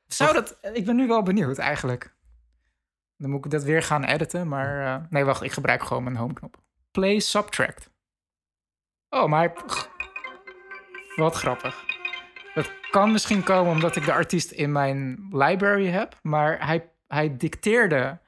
zou 0.06 0.32
dat... 0.32 0.58
Ik 0.72 0.84
ben 0.86 0.96
nu 0.96 1.06
wel 1.06 1.22
benieuwd 1.22 1.58
eigenlijk. 1.58 2.14
Dan 3.16 3.30
moet 3.30 3.44
ik 3.44 3.50
dat 3.50 3.62
weer 3.62 3.82
gaan 3.82 4.04
editen, 4.04 4.48
maar... 4.48 4.94
eh, 4.96 5.04
nee, 5.10 5.24
wacht, 5.24 5.42
ik 5.42 5.52
gebruik 5.52 5.82
gewoon 5.82 6.02
mijn 6.02 6.16
home-knop. 6.16 6.56
Play 6.90 7.18
Subtract. 7.18 7.90
Oh, 9.08 9.28
maar... 9.28 9.52
Wat 11.16 11.34
grappig. 11.34 11.84
Dat 12.54 12.70
kan 12.90 13.12
misschien 13.12 13.42
komen 13.42 13.72
omdat 13.72 13.96
ik 13.96 14.04
de 14.04 14.12
artiest 14.12 14.50
in 14.50 14.72
mijn 14.72 15.28
library 15.30 15.86
heb, 15.88 16.18
maar 16.22 16.66
hij, 16.66 16.90
hij 17.06 17.36
dicteerde 17.36 18.18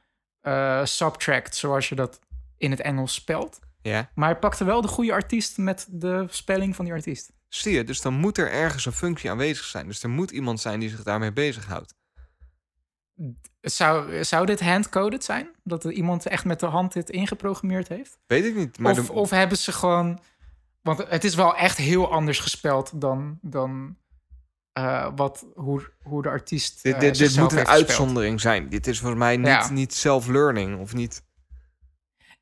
eh, 0.40 0.84
Subtract 0.84 1.56
zoals 1.56 1.88
je 1.88 1.94
dat 1.94 2.20
in 2.56 2.70
het 2.70 2.80
Engels 2.80 3.14
spelt. 3.14 3.60
Ja. 3.88 4.10
Maar 4.14 4.28
hij 4.28 4.38
pakte 4.38 4.64
wel 4.64 4.80
de 4.80 4.88
goede 4.88 5.12
artiest 5.12 5.58
met 5.58 5.86
de 5.90 6.26
spelling 6.30 6.76
van 6.76 6.84
die 6.84 6.94
artiest. 6.94 7.32
Zie 7.48 7.72
je, 7.74 7.84
dus 7.84 8.00
dan 8.00 8.14
moet 8.14 8.38
er 8.38 8.50
ergens 8.50 8.86
een 8.86 8.92
functie 8.92 9.30
aanwezig 9.30 9.64
zijn. 9.64 9.86
Dus 9.86 10.02
er 10.02 10.08
moet 10.10 10.30
iemand 10.30 10.60
zijn 10.60 10.80
die 10.80 10.88
zich 10.88 11.02
daarmee 11.02 11.32
bezighoudt. 11.32 11.94
Zou, 13.60 14.24
zou 14.24 14.46
dit 14.46 14.60
handcoded 14.60 15.24
zijn? 15.24 15.48
Dat 15.64 15.84
er 15.84 15.92
iemand 15.92 16.26
echt 16.26 16.44
met 16.44 16.60
de 16.60 16.66
hand 16.66 16.92
dit 16.92 17.10
ingeprogrammeerd 17.10 17.88
heeft? 17.88 18.18
Weet 18.26 18.44
ik 18.44 18.54
niet. 18.54 18.78
Maar 18.78 18.92
Of, 18.98 19.06
de- 19.06 19.12
of 19.12 19.30
hebben 19.30 19.58
ze 19.58 19.72
gewoon... 19.72 20.20
Want 20.82 20.98
het 21.08 21.24
is 21.24 21.34
wel 21.34 21.56
echt 21.56 21.76
heel 21.76 22.12
anders 22.12 22.38
gespeld 22.38 23.00
dan, 23.00 23.38
dan 23.42 23.96
eh, 24.72 25.08
wat, 25.16 25.46
hoe, 25.54 25.90
hoe 26.02 26.22
de 26.22 26.28
artiest 26.28 26.82
dit, 26.82 26.94
eh, 26.94 27.00
dit, 27.00 27.18
dit 27.18 27.36
moet 27.36 27.52
een 27.52 27.66
uitzondering 27.66 28.40
zijn. 28.40 28.68
Dit 28.68 28.86
is 28.86 28.98
volgens 28.98 29.18
mij 29.20 29.36
niet, 29.36 29.46
Ja. 29.46 29.70
niet 29.70 29.94
self-learning 29.94 30.78
of 30.80 30.94
niet. 30.94 31.22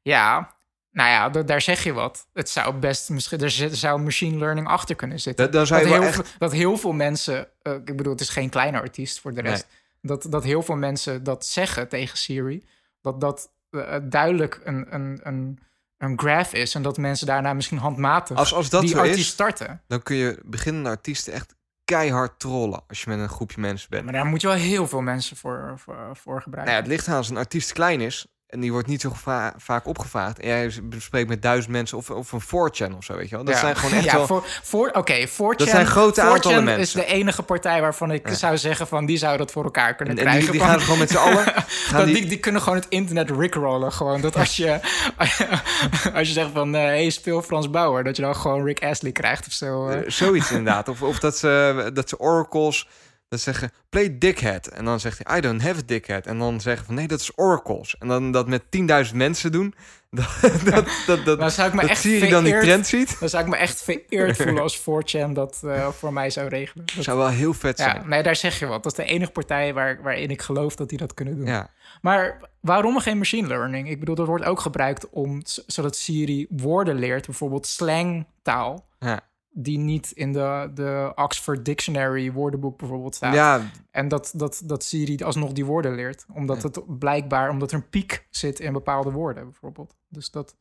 Ja, 0.03 0.56
nou 0.97 1.11
ja, 1.11 1.29
da- 1.29 1.43
daar 1.43 1.61
zeg 1.61 1.83
je 1.85 1.93
wat. 1.93 2.26
Het 2.33 2.49
zou 2.49 2.75
best 2.75 3.09
misschien, 3.11 3.41
er 3.41 3.50
zou 3.76 4.00
machine 4.00 4.38
learning 4.38 4.67
achter 4.67 4.97
kunnen 4.97 5.21
zitten. 5.21 5.50
Dat, 5.50 5.69
wel 5.69 5.79
heel, 5.79 6.03
echt- 6.03 6.15
veel- 6.15 6.25
dat 6.38 6.53
heel 6.53 6.76
veel 6.76 6.93
mensen, 6.93 7.49
eh, 7.62 7.73
ik 7.73 7.97
bedoel, 7.97 8.12
het 8.12 8.21
is 8.21 8.29
geen 8.29 8.49
kleine 8.50 8.81
artiest 8.81 9.21
voor 9.21 9.35
de 9.35 9.41
rest. 9.41 9.67
Dat, 10.03 10.26
dat 10.31 10.45
heel 10.45 10.62
veel 10.62 10.76
mensen 10.76 11.25
dat 11.25 11.47
zeggen 11.47 11.88
tegen 11.88 12.19
Siri. 12.19 12.65
Dat 13.00 13.21
dat 13.21 13.50
eh, 13.71 13.97
duidelijk 14.03 14.61
een, 14.65 14.95
een, 14.95 15.21
een, 15.23 15.59
een 15.99 16.19
graph 16.19 16.53
is. 16.53 16.75
En 16.75 16.83
dat 16.83 16.97
mensen 16.99 17.26
daarna 17.26 17.53
misschien 17.55 17.79
handmatig 17.79 18.37
Als, 18.37 18.55
als 18.55 18.69
dat 18.71 18.83
die 18.83 18.97
artiest 18.97 19.19
is, 19.19 19.29
starten. 19.29 19.83
dan 19.87 20.03
kun 20.03 20.17
je 20.17 20.38
beginnende 20.45 20.88
artiesten 20.88 21.33
echt 21.33 21.55
keihard 21.85 22.38
trollen 22.38 22.83
als 22.88 23.03
je 23.03 23.11
met 23.11 23.19
een 23.19 23.29
groepje 23.29 23.61
mensen 23.61 23.91
bent. 23.91 24.05
Maar 24.05 24.12
daar 24.12 24.26
moet 24.26 24.41
je 24.41 24.47
wel 24.47 24.57
heel 24.57 24.87
veel 24.88 25.00
mensen 25.00 25.37
voor, 25.37 25.75
voor, 25.76 26.11
voor 26.12 26.43
gebruiken. 26.43 26.75
Nou 26.75 26.85
ja, 26.85 26.91
het 26.91 26.99
ligt 26.99 27.09
aan 27.09 27.17
als 27.17 27.31
een 27.31 27.37
artiest 27.37 27.73
klein 27.73 28.00
is 28.00 28.26
en 28.47 28.61
die 28.61 28.73
wordt 28.73 28.87
niet 28.88 29.00
zo 29.00 29.12
vaak 29.57 29.87
opgevraagd. 29.87 30.38
En 30.38 30.49
jij 30.49 30.73
spreekt 30.99 31.29
met 31.29 31.43
duizend 31.43 31.73
mensen 31.73 31.99
of, 31.99 32.11
of 32.11 32.33
een 32.33 32.41
4chan 32.43 32.97
of 32.97 33.05
zo, 33.05 33.17
weet 33.17 33.29
je 33.29 33.35
wel. 33.37 33.45
Dat 33.45 33.55
Ja. 33.55 33.61
zijn 33.61 33.76
gewoon 33.76 33.95
echt 33.97 34.05
ja, 34.11 34.17
wel... 34.17 34.26
voor, 34.26 34.45
voor, 34.62 34.91
Oké, 34.93 35.26
4chan, 35.29 35.57
Dat 35.57 35.69
zijn 35.69 35.87
grote 35.87 36.21
4chan 36.21 36.25
aantallen 36.25 36.69
is 36.69 36.76
mensen. 36.76 37.00
de 37.00 37.07
enige 37.07 37.43
partij 37.43 37.81
waarvan 37.81 38.11
ik 38.11 38.29
Ja. 38.29 38.35
zou 38.35 38.59
zeggen 38.59 38.87
van 38.87 39.07
die 39.07 39.17
zou 39.17 39.37
dat 39.37 39.53
voor 39.53 39.65
elkaar 39.65 39.95
kunnen 39.95 40.19
En, 40.19 40.26
en 40.26 40.31
die, 40.38 40.41
krijgen. 40.49 40.53
die 40.53 40.61
Van- 40.61 40.71
gaan 40.71 40.81
gewoon 40.81 40.99
met 40.99 41.11
z'n 41.11 41.17
allen... 41.17 41.45
Dat 41.93 42.05
die, 42.05 42.15
die, 42.15 42.26
die 42.26 42.38
kunnen 42.38 42.62
gewoon 42.62 42.79
het 42.79 42.87
internet 42.88 43.31
rickrollen. 43.31 43.93
Gewoon 43.93 44.21
dat 44.21 44.37
als 44.37 44.57
je, 44.57 44.81
als 46.15 46.26
je 46.29 46.33
zegt 46.33 46.50
van 46.53 46.75
eh 46.75 46.83
hey, 46.83 47.11
speel 47.11 47.43
Frans 47.43 47.71
Bauer, 47.71 48.05
dat 48.05 48.17
je 48.17 48.23
dan 48.23 48.37
gewoon 48.37 48.65
Rick 48.65 48.83
Astley 48.85 49.12
krijgt 49.12 49.47
of 49.47 49.53
zo. 49.53 49.88
eh, 49.88 50.00
zoiets 50.11 50.50
inderdaad. 50.50 50.88
Of, 50.88 51.03
of 51.03 51.19
dat, 51.19 51.37
ze, 51.38 51.91
dat 51.95 52.09
ze 52.09 52.19
oracles... 52.19 52.88
Dat 53.28 53.40
zeggen, 53.40 53.71
play 53.88 54.18
dickhead. 54.18 54.66
En 54.66 54.85
dan 54.85 55.00
zegt 55.00 55.21
hij, 55.23 55.38
I 55.38 55.40
don't 55.40 55.62
have 55.62 55.78
a 55.78 55.83
dickhead. 55.87 56.26
En 56.26 56.38
dan 56.38 56.61
zeggen 56.61 56.87
van, 56.87 56.95
nee, 56.95 57.06
dat 57.06 57.21
is 57.21 57.33
oracles. 57.35 57.99
En 57.99 58.09
dan 58.09 58.30
dat 58.30 58.49
met 58.49 58.62
10.000 59.11 59.14
mensen 59.14 59.52
doen. 59.52 59.75
Dat, 60.16 60.26
dat, 60.64 60.88
dat, 61.06 61.25
dat, 61.25 61.38
Dan 61.38 61.50
zou 61.50 61.68
ik 61.68 61.75
me 61.75 61.80
dat 61.80 61.90
echt 61.90 62.00
Siri 62.00 62.28
dan 62.28 62.45
die 62.45 62.52
vereerd- 62.52 62.68
trend 62.71 62.87
ziet. 62.87 63.21
Dan 63.21 63.28
zou 63.28 63.42
ik 63.45 63.49
me 63.50 63.56
echt 63.56 63.83
vereerd 63.83 64.37
voelen 64.37 64.62
als 64.68 64.80
4chan 64.80 65.33
dat 65.33 65.61
eh, 65.64 65.88
voor 65.88 66.12
mij 66.12 66.30
zou 66.30 66.49
regelen. 66.49 66.87
Dat- 66.95 67.04
zou 67.04 67.18
wel 67.18 67.28
heel 67.28 67.54
vet 67.54 67.78
ja, 67.78 67.85
zijn. 67.90 68.09
nee, 68.09 68.23
daar 68.23 68.37
zeg 68.37 68.59
je 68.59 68.66
wat. 68.66 68.83
Dat 68.83 68.99
is 68.99 69.04
de 69.04 69.12
enige 69.12 69.30
partij 69.30 69.75
waar, 69.75 70.02
waarin 70.02 70.30
ik 70.30 70.42
geloof 70.42 70.76
dat 70.76 70.88
die 70.88 70.99
dat 70.99 71.14
kunnen 71.14 71.37
doen. 71.37 71.47
Ja. 71.47 71.71
Maar 72.02 72.40
waarom 72.61 72.99
geen 73.00 73.18
machine 73.18 73.47
learning? 73.49 73.90
Ik 73.90 73.99
bedoel, 73.99 74.14
dat 74.14 74.26
wordt 74.26 74.45
ook 74.45 74.61
gebruikt 74.61 75.11
om 75.11 75.40
zodat 75.66 75.97
Siri 75.97 76.47
woorden 76.50 76.95
leert, 76.99 77.26
bijvoorbeeld 77.26 77.66
slangtaal, 77.66 78.87
Ja. 78.99 79.21
Die 79.59 79.79
niet 79.79 80.11
in 80.11 80.33
de, 80.33 80.71
de 80.75 81.13
Oxford 81.15 81.65
Dictionary 81.65 82.33
woordenboek 82.33 82.79
bijvoorbeeld 82.79 83.15
staat. 83.15 83.35
ja, 83.35 83.61
En 83.91 84.09
dat, 84.09 84.33
dat, 84.35 84.63
dat 84.65 84.85
Siri 84.85 85.23
alsnog 85.25 85.53
die 85.53 85.65
woorden 85.65 85.95
leert. 85.95 86.27
Omdat 86.33 86.63
het 86.63 86.99
blijkbaar, 86.99 87.51
omdat 87.51 87.71
er 87.71 87.77
een 87.77 87.89
piek 87.89 88.27
zit 88.31 88.61
in 88.61 88.73
bepaalde 88.73 89.11
woorden 89.11 89.45
bijvoorbeeld. 89.45 89.97
Dus 90.09 90.31
dat, 90.31 90.57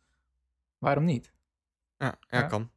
waarom 0.77 1.05
niet? 1.05 1.33
ja, 1.97 2.15
ja, 2.29 2.39
Ja. 2.39 2.41
kan. 2.41 2.69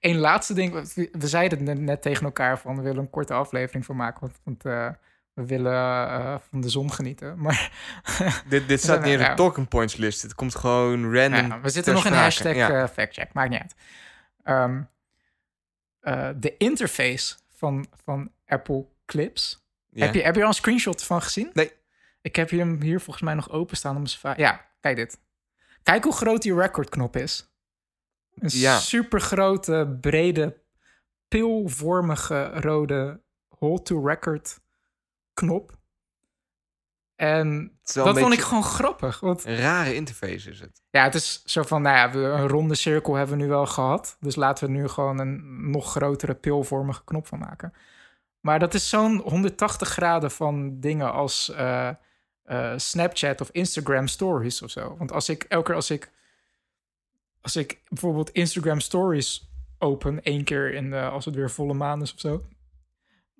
Eén 0.00 0.18
laatste 0.18 0.54
ding, 0.54 0.72
we, 1.12 1.26
zeiden 1.26 1.66
het 1.66 1.78
net, 1.80 2.02
tegen 2.02 2.24
elkaar 2.24 2.58
van 2.58 2.76
we 2.76 2.82
willen 2.82 2.98
een 2.98 3.10
korte 3.10 3.34
aflevering 3.34 3.84
van 3.84 3.96
maken, 3.96 4.20
want, 4.20 4.40
want 4.44 4.64
eh, 4.64 4.90
we 5.32 5.46
willen 5.46 5.72
eh, 6.08 6.34
van 6.50 6.60
de 6.60 6.68
zon 6.68 6.92
genieten. 6.92 7.34
Maar 7.42 7.72
Dit, 8.48 8.68
dit 8.68 8.82
staat 8.82 9.02
niet 9.04 9.12
in 9.12 9.18
de 9.18 9.34
talking 9.34 9.68
points 9.68 9.96
list. 9.96 10.22
Het 10.22 10.34
komt 10.34 10.54
gewoon 10.54 11.14
random. 11.14 11.46
ja, 11.46 11.60
we 11.60 11.68
zitten 11.68 11.94
nog 11.94 12.06
in 12.06 12.12
hashtag 12.12 12.56
eh, 12.56 12.86
factcheck, 12.86 13.32
maakt 13.32 13.50
niet 13.50 13.60
uit. 13.60 13.74
Ehm, 14.42 14.82
eh, 16.00 16.30
de 16.36 16.56
interface 16.56 17.36
van, 17.54 17.86
van 18.04 18.32
Apple 18.46 18.86
Clips. 19.06 19.66
Ja. 19.90 20.04
Heb, 20.04 20.14
je, 20.14 20.22
heb 20.22 20.32
je 20.34 20.38
er 20.40 20.46
al 20.46 20.52
een 20.52 20.56
screenshot 20.56 21.04
van 21.04 21.22
gezien? 21.22 21.50
Nee. 21.52 21.72
Ik 22.22 22.36
heb 22.36 22.50
hem 22.58 22.82
hier 22.82 23.00
volgens 23.00 23.24
mij 23.24 23.34
nog 23.34 23.50
openstaan 23.50 23.94
om 23.96 24.00
eens 24.00 24.16
Ja, 24.36 24.66
kijk 24.80 24.96
dit. 24.96 25.18
Kijk 25.82 26.04
hoe 26.04 26.12
groot 26.12 26.42
die 26.42 26.54
recordknop 26.54 27.16
is. 27.16 27.52
Een 28.34 28.48
Ja. 28.52 28.78
super 28.78 29.20
grote, 29.20 29.98
brede, 30.00 30.60
pilvormige 31.28 32.60
rode 32.60 33.20
hold 33.48 33.86
to 33.86 34.06
record 34.06 34.60
knop. 35.34 35.77
En 37.18 37.78
dat 37.82 38.18
vond 38.18 38.32
ik 38.32 38.40
gewoon 38.40 38.64
grappig. 38.64 39.20
Want 39.20 39.44
Een 39.44 39.56
rare 39.56 39.94
interface 39.94 40.50
is 40.50 40.60
het. 40.60 40.82
ja, 40.90 41.02
het 41.02 41.14
is 41.14 41.42
zo 41.44 41.62
van, 41.62 41.82
nou 41.82 41.96
ja, 41.96 42.10
we, 42.10 42.18
een 42.18 42.48
ronde 42.48 42.74
cirkel 42.74 43.14
hebben 43.14 43.36
we 43.36 43.42
nu 43.42 43.48
wel 43.48 43.66
gehad. 43.66 44.16
Dus 44.20 44.36
laten 44.36 44.66
we 44.66 44.74
er 44.74 44.78
nu 44.80 44.88
gewoon 44.88 45.18
een 45.18 45.70
nog 45.70 45.90
grotere 45.90 46.34
pilvormige 46.34 47.04
knop 47.04 47.26
van 47.26 47.38
maken. 47.38 47.72
Maar 48.40 48.58
dat 48.58 48.74
is 48.74 48.88
zo'n 48.88 49.20
180 49.20 49.88
graden 49.88 50.30
van 50.30 50.80
dingen 50.80 51.12
als 51.12 51.50
eh, 51.50 51.88
eh, 52.42 52.72
Snapchat 52.76 53.40
of 53.40 53.48
Instagram 53.52 54.06
stories 54.06 54.62
of 54.62 54.70
zo. 54.70 54.96
Want 54.98 55.12
als 55.12 55.28
ik 55.28 55.42
elke 55.42 55.64
keer 55.66 55.74
als 55.74 55.90
ik, 55.90 56.10
als 57.40 57.56
ik 57.56 57.82
bijvoorbeeld 57.88 58.30
Instagram 58.30 58.80
stories 58.80 59.50
open, 59.78 60.22
één 60.22 60.44
keer 60.44 60.74
in 60.74 60.90
de, 60.90 61.00
als 61.00 61.24
het 61.24 61.34
weer 61.34 61.50
volle 61.50 61.74
maan 61.74 62.02
is 62.02 62.14
of 62.14 62.20
zo. 62.20 62.44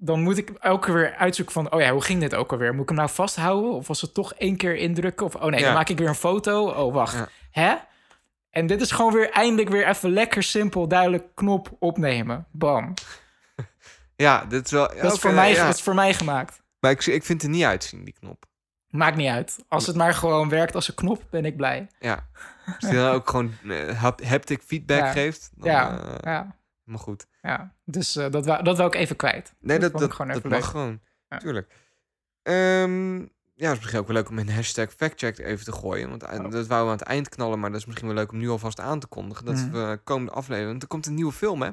Dan 0.01 0.23
moet 0.23 0.39
ik 0.39 0.51
elke 0.51 0.87
keer 0.87 0.95
weer 0.95 1.15
uitzoeken 1.15 1.55
van, 1.55 1.73
oh 1.73 1.81
ja, 1.81 1.91
hoe 1.93 2.03
ging 2.03 2.21
dit 2.21 2.35
ook 2.35 2.53
alweer? 2.53 2.73
Moet 2.73 2.83
ik 2.83 2.89
hem 2.89 2.99
nou 2.99 3.11
vasthouden? 3.11 3.71
Of 3.73 3.89
was 3.89 4.01
het 4.01 4.15
toch 4.15 4.35
één 4.35 4.57
keer 4.57 4.77
indrukken? 4.77 5.27
Of, 5.27 5.35
oh 5.35 5.45
nee, 5.45 5.59
Ja. 5.61 5.65
dan 5.67 5.75
maak 5.75 5.89
ik 5.89 5.99
weer 5.99 6.09
een 6.09 6.15
foto. 6.15 6.69
Oh, 6.71 6.95
wacht. 6.95 7.15
Ja. 7.15 7.29
Hè? 7.51 7.75
En 8.51 8.67
dit 8.67 8.81
is 8.81 8.91
gewoon 8.91 9.13
weer 9.13 9.31
eindelijk 9.31 9.69
weer 9.69 9.87
even 9.89 10.11
lekker 10.11 10.43
simpel, 10.43 10.89
duidelijk 10.89 11.25
knop 11.35 11.77
opnemen. 11.79 12.47
Bam. 12.53 12.95
Ja, 14.17 14.45
dit 14.45 14.65
is 14.65 14.71
wel... 14.71 14.89
Dat, 15.03 15.13
is 15.13 15.19
voor 15.21 15.33
mij, 15.33 15.53
ja. 15.53 15.67
dat 15.67 15.75
is 15.75 15.83
voor 15.83 15.95
mij 15.95 16.15
gemaakt. 16.15 16.63
Maar 16.81 16.91
ik, 16.91 17.07
ik 17.07 17.25
vind 17.25 17.43
het 17.43 17.51
niet 17.51 17.65
uitzien, 17.65 18.05
die 18.05 18.15
knop. 18.21 18.45
Maakt 18.89 19.17
niet 19.17 19.29
uit. 19.29 19.65
Als 19.69 19.87
het 19.87 19.97
maar 19.97 20.15
gewoon 20.15 20.49
werkt 20.49 20.75
als 20.75 20.89
een 20.89 20.95
knop, 20.95 21.23
ben 21.31 21.45
ik 21.45 21.57
blij. 21.57 21.87
Ja. 22.01 22.27
Als 22.67 22.91
die 22.91 22.93
dan 22.99 23.13
ook 23.13 23.31
gewoon 23.31 23.53
eh, 23.69 24.01
hap- 24.01 24.25
haptic 24.25 24.63
feedback 24.67 24.99
Ja. 24.99 25.11
geeft, 25.13 25.51
dan 25.55 25.71
ja, 25.71 25.99
eh, 26.01 26.15
ja, 26.23 26.57
helemaal 26.89 27.07
goed. 27.07 27.27
ja. 27.43 27.75
Dus 27.85 28.17
eh, 28.17 28.31
dat, 28.31 28.47
wou, 28.47 28.63
dat 28.63 28.77
wil 28.77 28.87
ik 28.87 28.95
even 28.95 29.17
kwijt. 29.17 29.55
Nee, 29.61 29.79
dat, 29.79 29.93
dat, 29.93 30.03
ik 30.03 30.11
gewoon 30.13 30.27
dat 30.29 30.37
even 30.37 30.51
mag 30.51 30.59
leuk. 30.61 30.69
gewoon. 30.69 31.01
Ja. 31.29 31.39
Tuurlijk. 31.39 31.73
Ehm, 32.43 33.17
ja, 33.55 33.67
het 33.69 33.73
is 33.73 33.79
misschien 33.79 33.99
ook 33.99 34.07
wel 34.07 34.17
leuk 34.17 34.29
om 34.29 34.39
een 34.39 34.51
hashtag 34.51 34.93
factcheck 34.93 35.39
even 35.39 35.65
te 35.65 35.73
gooien. 35.73 36.09
Want 36.09 36.23
Oh. 36.23 36.31
dat 36.31 36.41
wouden 36.41 36.69
we 36.69 36.75
aan 36.75 36.89
het 36.89 37.03
eind 37.03 37.29
knallen, 37.29 37.59
maar 37.61 37.71
dat 37.71 37.81
is 37.81 37.87
misschien 37.87 38.07
wel 38.09 38.17
leuk 38.17 38.33
om 38.33 38.39
nu 38.39 38.49
alvast 38.49 38.81
aan 38.81 39.01
te 39.01 39.07
kondigen. 39.07 39.45
Dat 39.45 39.55
Mhm. 39.55 39.71
we 39.71 40.01
komende 40.05 40.33
aflevering, 40.33 40.71
want 40.71 40.83
er 40.83 40.89
komt 40.89 41.07
een 41.07 41.15
nieuwe 41.15 41.33
film, 41.33 41.63
hè? 41.63 41.71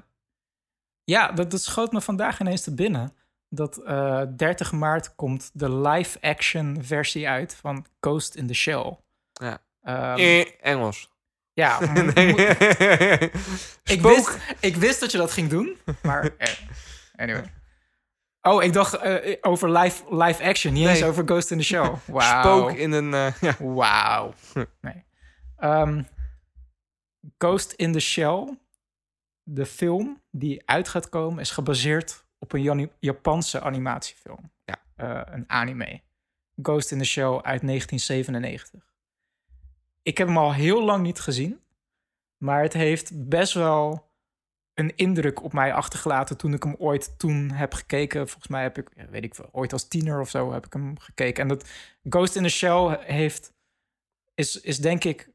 Ja, 1.04 1.32
dat, 1.32 1.51
dat 1.51 1.62
schoot 1.62 1.91
me 1.91 2.01
vandaag 2.01 2.39
ineens 2.39 2.62
te 2.63 2.73
binnen. 2.73 3.13
Dat 3.49 3.78
eh 3.78 4.21
30 4.36 4.71
maart 4.71 5.15
komt 5.15 5.49
de 5.54 5.75
live-action 5.78 6.78
versie 6.84 7.30
uit 7.30 7.56
van 7.56 7.86
Ghost 7.99 8.36
in 8.36 8.47
the 8.47 8.54
Shell. 8.54 8.97
Ja. 9.34 9.62
Eh, 9.82 10.65
Engels. 10.65 11.12
Ja, 11.55 11.79
Nee. 12.15 12.31
mo- 12.33 12.37
ik, 13.95 14.01
wist, 14.01 14.37
ik 14.59 14.75
wist 14.75 14.99
dat 14.99 15.11
je 15.11 15.17
dat 15.17 15.31
ging 15.31 15.49
doen, 15.49 15.77
maar 16.01 16.23
eh, 16.37 16.53
anyway. 17.15 17.53
Oh, 18.41 18.63
ik 18.63 18.73
dacht 18.73 18.93
eh, 18.95 19.37
over 19.41 19.71
live, 19.71 20.03
live 20.15 20.43
action, 20.43 20.73
niet 20.73 20.87
eens 20.87 21.03
over 21.03 21.23
Ghost 21.25 21.51
in 21.51 21.57
the 21.57 21.63
Shell. 21.63 21.91
Wauw. 22.05 22.41
Spook 22.41 22.77
in 22.77 22.91
een... 22.91 23.13
eh, 23.13 23.33
ja. 23.41 23.55
Wauw. 23.59 24.33
Nee. 24.81 25.03
Ehm, 25.57 26.03
Ghost 27.37 27.71
in 27.71 27.91
the 27.91 27.99
Shell, 27.99 28.57
de 29.43 29.65
film 29.65 30.21
die 30.31 30.61
uit 30.65 30.87
gaat 30.87 31.09
komen, 31.09 31.39
is 31.39 31.51
gebaseerd 31.51 32.25
op 32.39 32.53
een 32.53 32.91
Japanse 32.99 33.61
animatiefilm. 33.61 34.51
Ja. 34.65 34.75
Eh, 34.95 35.33
een 35.33 35.43
anime. 35.47 36.01
Ghost 36.61 36.91
in 36.91 36.97
the 36.97 37.03
Shell 37.05 37.31
uit 37.41 37.61
1997. 37.61 38.93
Ik 40.05 40.17
heb 40.17 40.27
hem 40.27 40.37
al 40.37 40.53
heel 40.53 40.83
lang 40.83 41.03
niet 41.03 41.19
gezien, 41.19 41.59
maar 42.37 42.61
het 42.61 42.73
heeft 42.73 43.27
best 43.29 43.53
wel 43.53 44.11
een 44.73 44.95
indruk 44.95 45.43
op 45.43 45.53
mij 45.53 45.73
achtergelaten 45.73 46.37
toen 46.37 46.53
ik 46.53 46.63
hem 46.63 46.75
ooit 46.77 47.19
toen 47.19 47.51
heb 47.51 47.73
gekeken. 47.73 48.27
Volgens 48.27 48.47
mij 48.47 48.61
heb 48.61 48.77
ik, 48.77 48.89
ja, 48.95 49.09
weet 49.09 49.23
ik 49.23 49.35
veel, 49.35 49.49
ooit 49.51 49.73
als 49.73 49.87
tiener 49.87 50.19
of 50.19 50.29
zo 50.29 50.51
heb 50.53 50.65
ik 50.65 50.73
hem 50.73 50.99
gekeken. 50.99 51.41
En 51.43 51.47
dat 51.47 51.69
Ghost 52.03 52.35
in 52.35 52.43
the 52.43 52.49
Shell 52.49 52.97
heeft, 53.01 53.53
is, 54.35 54.61
is 54.61 54.77
denk 54.77 55.03
ik 55.03 55.29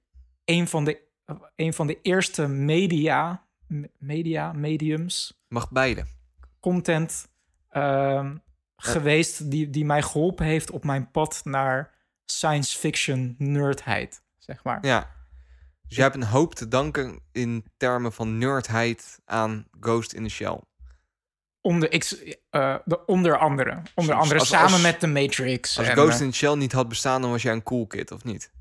een 0.44 0.68
van 0.68 0.84
de, 0.84 1.00
een 1.56 1.72
van 1.74 1.86
de 1.86 1.98
eerste 2.02 2.46
media, 2.46 3.46
me- 3.66 3.90
media, 3.98 4.52
mediums, 4.52 5.40
Mag 5.48 5.70
beide. 5.70 6.04
content 6.60 7.28
ehm, 7.68 8.36
geweest 8.76 9.50
die, 9.50 9.70
die 9.70 9.84
mij 9.84 10.02
geholpen 10.02 10.46
heeft 10.46 10.70
op 10.70 10.84
mijn 10.84 11.10
pad 11.10 11.40
naar 11.44 11.94
science 12.24 12.78
fiction 12.78 13.34
nerdheid, 13.38 14.22
zeg 14.54 14.64
maar. 14.64 14.78
Ja. 14.86 15.10
Dus 15.86 15.96
jij 15.96 16.04
hebt 16.04 16.16
een 16.16 16.28
hoop 16.28 16.54
te 16.54 16.68
danken 16.68 17.20
in 17.32 17.64
termen 17.76 18.12
van 18.12 18.38
nerdheid 18.38 19.18
aan 19.24 19.66
Ghost 19.80 20.12
in 20.12 20.22
the 20.22 20.28
Shell. 20.28 20.60
onder, 21.60 21.92
ik, 21.92 22.04
eh, 22.50 22.76
de, 22.84 23.04
onder 23.06 23.38
andere. 23.38 23.82
Onder 23.94 24.14
andere 24.14 24.38
als- 24.38 24.48
samen 24.48 24.72
als- 24.72 24.82
met 24.82 25.00
The 25.00 25.06
Matrix. 25.06 25.78
Als 25.78 25.86
en, 25.88 25.92
Ghost 25.96 26.18
eh, 26.18 26.24
in 26.24 26.30
the 26.30 26.36
Shell 26.36 26.54
niet 26.54 26.72
had 26.72 26.88
bestaan, 26.88 27.20
dan 27.22 27.30
was 27.30 27.42
jij 27.42 27.52
een 27.52 27.62
cool 27.62 27.86
kid, 27.86 28.10
of 28.12 28.24
niet? 28.24 28.52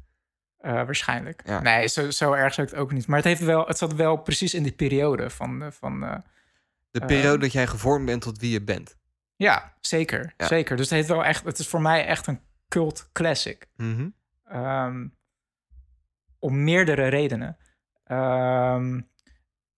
eh, 0.58 0.71
waarschijnlijk. 0.73 1.41
Ja. 1.45 1.62
Nee, 1.62 1.88
zo, 1.88 2.10
zo 2.10 2.34
erg 2.34 2.54
zou 2.54 2.67
ik 2.67 2.73
het 2.73 2.82
ook 2.82 2.91
niet. 2.91 3.08
Maar 3.08 3.17
het, 3.17 3.25
heeft 3.25 3.41
wel, 3.41 3.65
het 3.67 3.78
zat 3.78 3.93
wel 3.93 4.17
precies 4.17 4.54
in 4.54 4.63
die 4.63 4.71
periode 4.71 5.30
van... 5.30 5.71
van 5.73 6.23
De 6.91 7.06
periode 7.06 7.38
dat 7.38 7.52
jij 7.52 7.67
gevormd 7.67 8.06
bent 8.06 8.21
tot 8.21 8.38
wie 8.39 8.52
je 8.52 8.62
bent. 8.63 8.97
ja, 9.36 9.73
zeker. 9.82 10.34
Ja. 10.38 10.47
Zeker. 10.47 10.75
Dus 10.78 10.86
het, 10.86 10.95
heeft 10.95 11.08
wel 11.10 11.25
echt, 11.25 11.43
het 11.43 11.60
is 11.60 11.67
voor 11.67 11.82
mij 11.82 12.06
echt 12.06 12.28
een 12.28 12.41
cult 12.67 13.10
classic. 13.13 13.67
Mhm. 13.75 14.10
Ehm, 14.45 15.08
om 16.39 16.63
meerdere 16.63 17.08
redenen. 17.08 17.58
Ehm, 18.04 19.02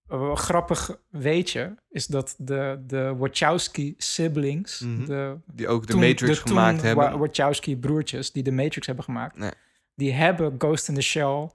een 0.07 0.37
grappig 0.37 0.99
weetje 1.09 1.75
is 1.89 2.05
dat 2.07 2.35
de, 2.37 2.83
de 2.87 3.15
Wachowski-siblings... 3.15 4.79
Mhm. 4.79 5.05
de, 5.05 5.37
Die 5.53 5.67
ook 5.67 5.87
de 5.87 5.91
toen- 5.91 6.01
Matrix 6.01 6.41
de 6.43 6.47
gemaakt 6.47 6.77
toen 6.77 6.85
hebben. 6.87 7.09
Wa- 7.11 7.17
Wachowski-broertjes 7.17 8.31
die 8.31 8.43
de 8.43 8.51
Matrix 8.51 8.85
hebben 8.87 9.03
gemaakt... 9.05 9.37
Nee. 9.37 9.51
die 9.95 10.13
hebben 10.13 10.55
Ghost 10.57 10.87
in 10.87 10.93
the 10.95 11.01
Shell 11.01 11.49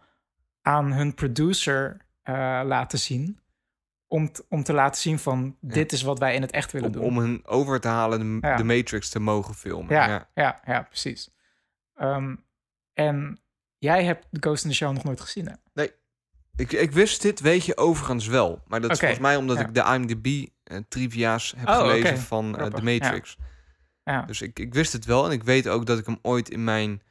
aan 0.63 0.93
hun 0.93 1.15
producer 1.15 1.97
eh, 2.23 2.35
laten 2.65 2.99
zien... 2.99 3.41
Om, 4.09 4.33
t- 4.33 4.47
om 4.49 4.63
te 4.63 4.73
laten 4.73 5.01
zien 5.01 5.19
van, 5.19 5.57
dit 5.61 5.93
is 5.93 6.03
wat 6.03 6.19
wij 6.19 6.35
in 6.35 6.43
het 6.43 6.51
echt 6.51 6.73
willen 6.73 6.89
om, 6.89 6.93
doen. 6.95 7.03
om 7.05 7.19
hen 7.19 7.41
over 7.47 7.81
te 7.81 7.89
halen 7.89 8.41
de, 8.41 8.47
Ja. 8.47 8.63
Matrix 8.63 9.09
te 9.09 9.21
mogen 9.21 9.55
filmen. 9.55 9.95
Ja, 9.95 10.09
Ja. 10.09 10.29
ja. 10.35 10.61
ja, 10.65 10.83
precies. 10.83 11.31
Ehm, 11.95 12.37
en 12.93 13.41
jij 13.87 14.05
hebt 14.05 14.27
Ghost 14.31 14.65
in 14.65 14.71
the 14.71 14.77
Shell 14.77 14.93
nog 14.93 15.05
nooit 15.05 15.21
gezien, 15.21 15.47
hè? 15.47 15.85
Ik, 16.57 16.73
ik 16.73 16.93
wist 16.93 17.23
dit, 17.23 17.41
weet 17.41 17.65
je, 17.65 17.77
overigens 17.77 18.27
wel. 18.27 18.63
Maar 18.67 18.81
dat 18.81 18.91
is 18.91 18.99
volgens 18.99 19.21
mij 19.21 19.37
omdat 19.37 19.57
ja. 19.59 19.67
ik 19.67 19.75
de 19.75 19.81
IMDb-trivia's 19.83 21.55
heb 21.57 21.69
Oh, 21.69 21.79
gelezen 21.79 22.19
van 22.19 22.59
eh, 22.59 22.67
The 22.67 22.83
Matrix. 22.83 23.37
Ja. 24.05 24.23
Dus 24.23 24.41
ik, 24.43 24.59
ik 24.59 24.75
wist 24.75 24.93
het 24.93 25.05
wel. 25.05 25.25
En 25.25 25.31
ik 25.31 25.45
weet 25.45 25.69
ook 25.69 25.87
dat 25.87 25.99
ik 25.99 26.07
hem 26.07 26.19
ooit 26.23 26.51
in 26.51 26.65
mijn... 26.65 27.03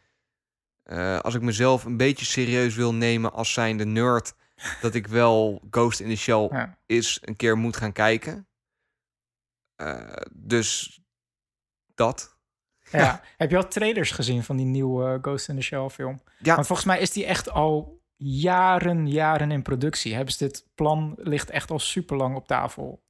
eh, 0.84 1.20
als 1.20 1.34
ik 1.34 1.42
mezelf 1.42 1.84
een 1.84 1.98
beetje 1.98 2.26
serieus 2.26 2.76
wil 2.76 2.94
nemen 2.94 3.34
als 3.34 3.54
zijnde 3.54 3.86
nerd... 3.86 4.34
dat 4.82 4.94
ik 4.96 5.08
wel 5.08 5.62
Ghost 5.70 6.00
in 6.00 6.10
the 6.10 6.16
Shell 6.16 6.76
is 6.86 7.20
een 7.22 7.36
keer 7.36 7.58
moet 7.58 7.78
gaan 7.78 7.92
kijken. 7.92 8.48
Eh, 9.76 10.14
dus 10.34 11.00
dat. 11.96 12.35
Ja. 12.98 13.22
Heb 13.38 13.50
je 13.50 13.58
al 13.58 13.68
trailers 13.68 14.12
gezien 14.12 14.44
van 14.44 14.58
die 14.58 14.66
nieuwe 14.66 15.14
eh, 15.14 15.18
Ghost 15.22 15.50
in 15.50 15.56
the 15.56 15.62
Shell 15.62 15.90
film? 15.90 16.22
Ja. 16.38 16.56
Want 16.56 16.68
volgens 16.68 16.88
mij 16.88 17.00
is 17.00 17.12
die 17.12 17.26
echt 17.26 17.50
al 17.50 18.02
jaren, 18.18 19.08
jaren 19.08 19.52
in 19.52 19.62
productie. 19.62 20.16
Hebben 20.16 20.34
ze 20.34 20.44
dit 20.44 20.66
plan 20.76 21.14
ligt 21.18 21.50
echt 21.50 21.72
al 21.72 21.80
super 21.80 22.18
lang 22.18 22.36
op 22.36 22.48
tafel. 22.48 23.04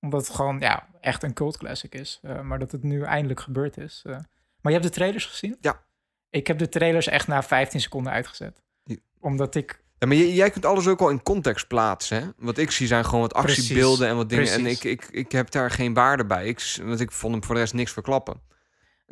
Omdat 0.00 0.26
het 0.26 0.36
gewoon 0.36 0.58
ja, 0.58 0.88
echt 1.00 1.22
een 1.22 1.32
cult 1.32 1.56
classic 1.56 1.94
is. 1.94 2.18
Eh, 2.22 2.40
maar 2.40 2.58
dat 2.58 2.72
het 2.72 2.82
nu 2.82 3.02
eindelijk 3.02 3.40
gebeurd 3.40 3.76
is. 3.76 4.02
Eh, 4.06 4.12
maar 4.60 4.72
je 4.72 4.78
hebt 4.78 4.82
de 4.82 4.90
trailers 4.90 5.26
gezien? 5.26 5.56
Ja. 5.60 5.82
Ik 6.30 6.46
heb 6.46 6.58
de 6.58 6.68
trailers 6.68 7.06
echt 7.06 7.26
na 7.26 7.42
15 7.42 7.80
seconden 7.80 8.12
uitgezet. 8.12 8.62
Ja. 8.84 8.96
Omdat 9.20 9.54
ik 9.54 9.80
Ja, 9.98 10.06
maar 10.06 10.16
jij, 10.16 10.50
kunt 10.50 10.66
alles 10.66 10.86
ook 10.86 11.00
al 11.00 11.10
in 11.10 11.22
context 11.22 11.66
plaatsen. 11.66 12.22
Hè? 12.22 12.28
Wat 12.36 12.58
ik 12.58 12.70
zie 12.70 12.86
zijn 12.86 13.04
gewoon 13.04 13.20
wat 13.20 13.34
actiebeelden 13.34 14.08
en 14.08 14.16
wat 14.16 14.28
dingen. 14.28 14.52
En 14.52 14.66
ik, 14.66 14.84
ik, 14.84 15.08
ik 15.10 15.32
heb 15.32 15.50
daar 15.50 15.70
geen 15.70 15.94
waarde 15.94 16.24
bij. 16.24 16.46
Ik, 16.46 16.78
want 16.82 17.00
ik 17.00 17.12
vond 17.12 17.32
hem 17.32 17.44
voor 17.44 17.54
de 17.54 17.60
rest 17.60 17.74
niks 17.74 17.92
verklappen. 17.92 18.40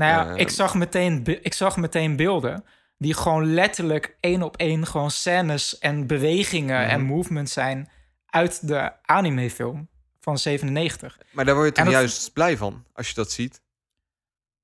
Nou 0.00 0.26
ja, 0.28 0.34
Eh, 0.34 0.40
ik, 0.40 0.48
zag 0.50 0.74
meteen, 0.74 1.44
ik 1.44 1.52
zag 1.54 1.76
meteen 1.76 2.16
beelden 2.16 2.64
die 2.98 3.14
gewoon 3.14 3.54
letterlijk 3.54 4.16
één 4.20 4.42
op 4.42 4.56
één 4.56 4.86
gewoon 4.86 5.10
scènes 5.10 5.78
en 5.78 6.06
bewegingen 6.06 6.88
en 6.88 7.00
Mhm. 7.00 7.08
movements 7.08 7.52
zijn 7.52 7.90
uit 8.26 8.68
de 8.68 8.92
animefilm 9.02 9.88
van 10.20 10.38
97. 10.38 11.18
Maar 11.32 11.44
daar 11.44 11.54
word 11.54 11.66
je 11.66 11.72
toch 11.72 11.84
dat- 11.84 11.92
juist 11.92 12.32
blij 12.32 12.56
van 12.56 12.84
als 12.92 13.08
je 13.08 13.14
dat 13.14 13.30
ziet. 13.32 13.62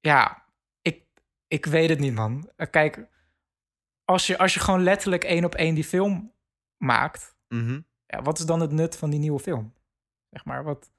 Ja, 0.01 0.45
ik, 0.83 1.05
ik 1.49 1.67
weet 1.67 1.89
het 1.89 1.99
niet, 1.99 2.15
man. 2.15 2.51
Eh, 2.57 2.67
Kijk, 2.71 3.07
als 4.05 4.27
je, 4.27 4.39
als 4.39 4.55
je 4.55 4.61
gewoon 4.61 4.83
letterlijk 4.83 5.25
één 5.25 5.45
op 5.45 5.55
één 5.55 5.75
die 5.75 5.85
film 5.85 6.33
maakt, 6.77 7.37
Mhm. 7.49 7.81
ja, 8.07 8.23
wat 8.23 8.39
is 8.39 8.45
dan 8.47 8.61
het 8.61 8.73
nut 8.73 8.97
van 8.97 9.11
die 9.11 9.19
nieuwe 9.19 9.41
film? 9.41 9.75
Zeg 10.31 10.45
maar, 10.45 10.65
wat... 10.65 10.91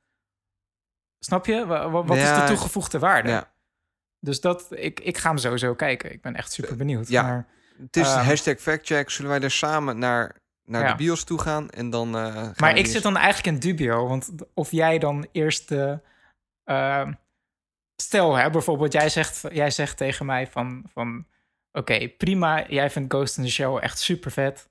Snap 1.20 1.46
je? 1.46 1.66
Wa- 1.66 1.90
wa- 1.90 2.04
Wat, 2.04 2.18
is 2.18 2.34
de 2.34 2.44
toegevoegde 2.48 3.00
waarde? 3.00 3.30
Ja. 3.30 3.56
Dus 4.20 4.42
dat, 4.42 4.68
ik, 4.70 5.00
ik 5.00 5.18
ga 5.18 5.30
hem 5.30 5.38
sowieso 5.38 5.74
kijken. 5.76 6.12
Ik 6.12 6.22
ben 6.22 6.36
echt 6.36 6.52
super 6.52 6.76
benieuwd. 6.76 7.08
ja. 7.08 7.22
Maar, 7.24 7.48
Het 7.82 7.98
is 7.98 8.08
Ehm, 8.08 8.26
hashtag 8.26 8.60
factcheck. 8.60 9.10
Zullen 9.10 9.32
wij 9.32 9.40
er 9.42 9.52
samen 9.52 10.00
naar, 10.00 10.36
naar 10.66 10.84
Ja. 10.84 10.92
de 10.92 10.96
bios 10.98 11.24
toe 11.24 11.40
gaan? 11.42 11.70
En 11.70 11.90
dan 11.90 12.16
eh, 12.18 12.34
gaan 12.34 12.54
Maar 12.58 12.78
ik 12.78 12.86
zit 12.86 13.04
dan 13.04 13.18
eigenlijk 13.18 13.48
in 13.56 13.60
dubio. 13.70 14.08
Want 14.08 14.30
of 14.54 14.72
jij 14.72 15.00
dan 15.00 15.28
eerst 15.32 15.70
de... 15.70 16.00
ehm, 16.64 17.14
stel, 17.96 18.36
hè, 18.36 18.50
bijvoorbeeld, 18.50 18.94
jij 18.94 19.10
zegt, 19.10 19.44
jij 19.52 19.70
zegt 19.72 19.98
tegen 19.98 20.26
mij 20.26 20.48
van... 20.48 20.84
van 20.94 21.26
Oké, 21.72 22.08
prima, 22.10 22.68
jij 22.68 22.90
vindt 22.90 23.14
Ghost 23.14 23.38
in 23.38 23.44
the 23.44 23.50
Shell 23.50 23.76
echt 23.76 24.00
super 24.00 24.32
vet. 24.32 24.70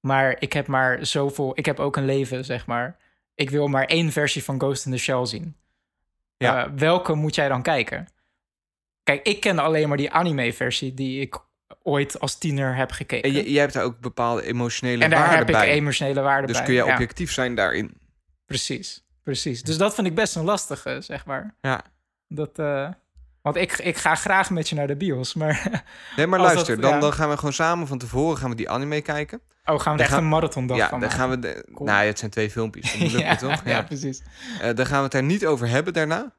Maar 0.00 0.36
ik 0.38 0.52
heb 0.52 0.66
maar 0.66 1.06
zoveel... 1.06 1.52
Ik 1.54 1.66
heb 1.66 1.80
ook 1.80 1.96
een 1.96 2.04
leven, 2.04 2.44
zeg 2.44 2.66
maar. 2.66 2.96
Ik 3.34 3.50
wil 3.50 3.68
maar 3.68 3.84
één 3.84 4.12
versie 4.12 4.44
van 4.44 4.58
Ghost 4.60 4.86
in 4.86 4.92
the 4.92 4.98
Shell 4.98 5.26
zien. 5.26 5.56
Ja. 6.36 6.64
Eh, 6.64 6.70
welke 6.76 7.14
moet 7.14 7.34
jij 7.34 7.48
dan 7.48 7.62
kijken? 7.62 8.06
Kijk, 9.08 9.26
ik 9.26 9.40
ken 9.40 9.58
alleen 9.58 9.88
maar 9.88 9.96
die 9.96 10.10
anime-versie... 10.12 10.94
die 10.94 11.20
ik 11.20 11.38
ooit 11.82 12.20
als 12.20 12.38
tiener 12.38 12.76
heb 12.76 12.90
gekeken. 12.90 13.30
En 13.34 13.50
jij 13.50 13.60
hebt 13.60 13.72
daar 13.72 13.84
ook 13.84 14.00
bepaalde 14.00 14.42
emotionele 14.44 15.04
En 15.04 15.10
daar 15.10 15.30
heb 15.30 15.40
ik 15.48 15.54
bij. 15.54 15.68
emotionele 15.68 16.20
waarde 16.20 16.46
dus 16.46 16.56
bij. 16.56 16.64
kun 16.64 16.74
je 16.74 16.84
ja. 16.84 16.92
objectief 16.92 17.32
zijn 17.32 17.54
daarin. 17.54 17.96
Precies, 18.46 19.04
precies. 19.22 19.62
Dus 19.62 19.76
dat 19.78 19.94
vind 19.94 20.06
ik 20.06 20.14
best 20.14 20.36
een 20.36 20.44
lastige, 20.44 21.00
zeg 21.00 21.26
maar. 21.26 21.54
Ja. 21.60 21.82
Dat, 22.28 22.58
eh, 22.58 22.88
want 23.42 23.56
ik, 23.56 23.72
ik 23.78 23.96
ga 23.96 24.14
graag 24.14 24.50
met 24.50 24.68
je 24.68 24.74
naar 24.74 24.86
de 24.86 24.96
bios, 24.96 25.34
maar... 25.34 25.84
Nee, 26.16 26.26
maar 26.26 26.40
luister, 26.40 26.74
dat- 26.74 26.82
dan, 26.84 26.94
ja. 26.94 27.00
dan 27.00 27.12
gaan 27.12 27.28
we 27.28 27.36
gewoon 27.36 27.52
samen 27.52 27.86
van 27.86 27.98
tevoren 27.98 28.38
gaan 28.38 28.50
we 28.50 28.56
die 28.56 28.70
anime 28.70 29.00
kijken. 29.02 29.40
Oh, 29.64 29.80
gaan 29.80 29.92
we 29.92 29.98
er 29.98 30.04
echt 30.04 30.14
gaan- 30.14 30.22
een 30.22 30.28
marathondag 30.28 30.76
ja, 30.76 30.88
van 30.88 31.00
dan 31.00 31.08
maken? 31.08 31.22
gaan 31.22 31.30
we... 31.30 31.38
De, 31.38 31.64
Cool. 31.74 31.88
Nou, 31.88 32.06
het 32.06 32.18
zijn 32.18 32.30
twee 32.30 32.50
filmpjes, 32.50 32.94
lukt 32.98 33.10
ja, 33.12 33.36
toch? 33.36 33.64
ja, 33.64 33.70
Ja. 33.70 33.82
precies. 33.82 34.22
Eh, 34.60 34.74
dan 34.74 34.86
gaan 34.86 34.96
we 34.96 35.02
het 35.02 35.12
daar 35.12 35.22
niet 35.22 35.46
over 35.46 35.68
hebben 35.68 35.92
daarna. 35.92 36.32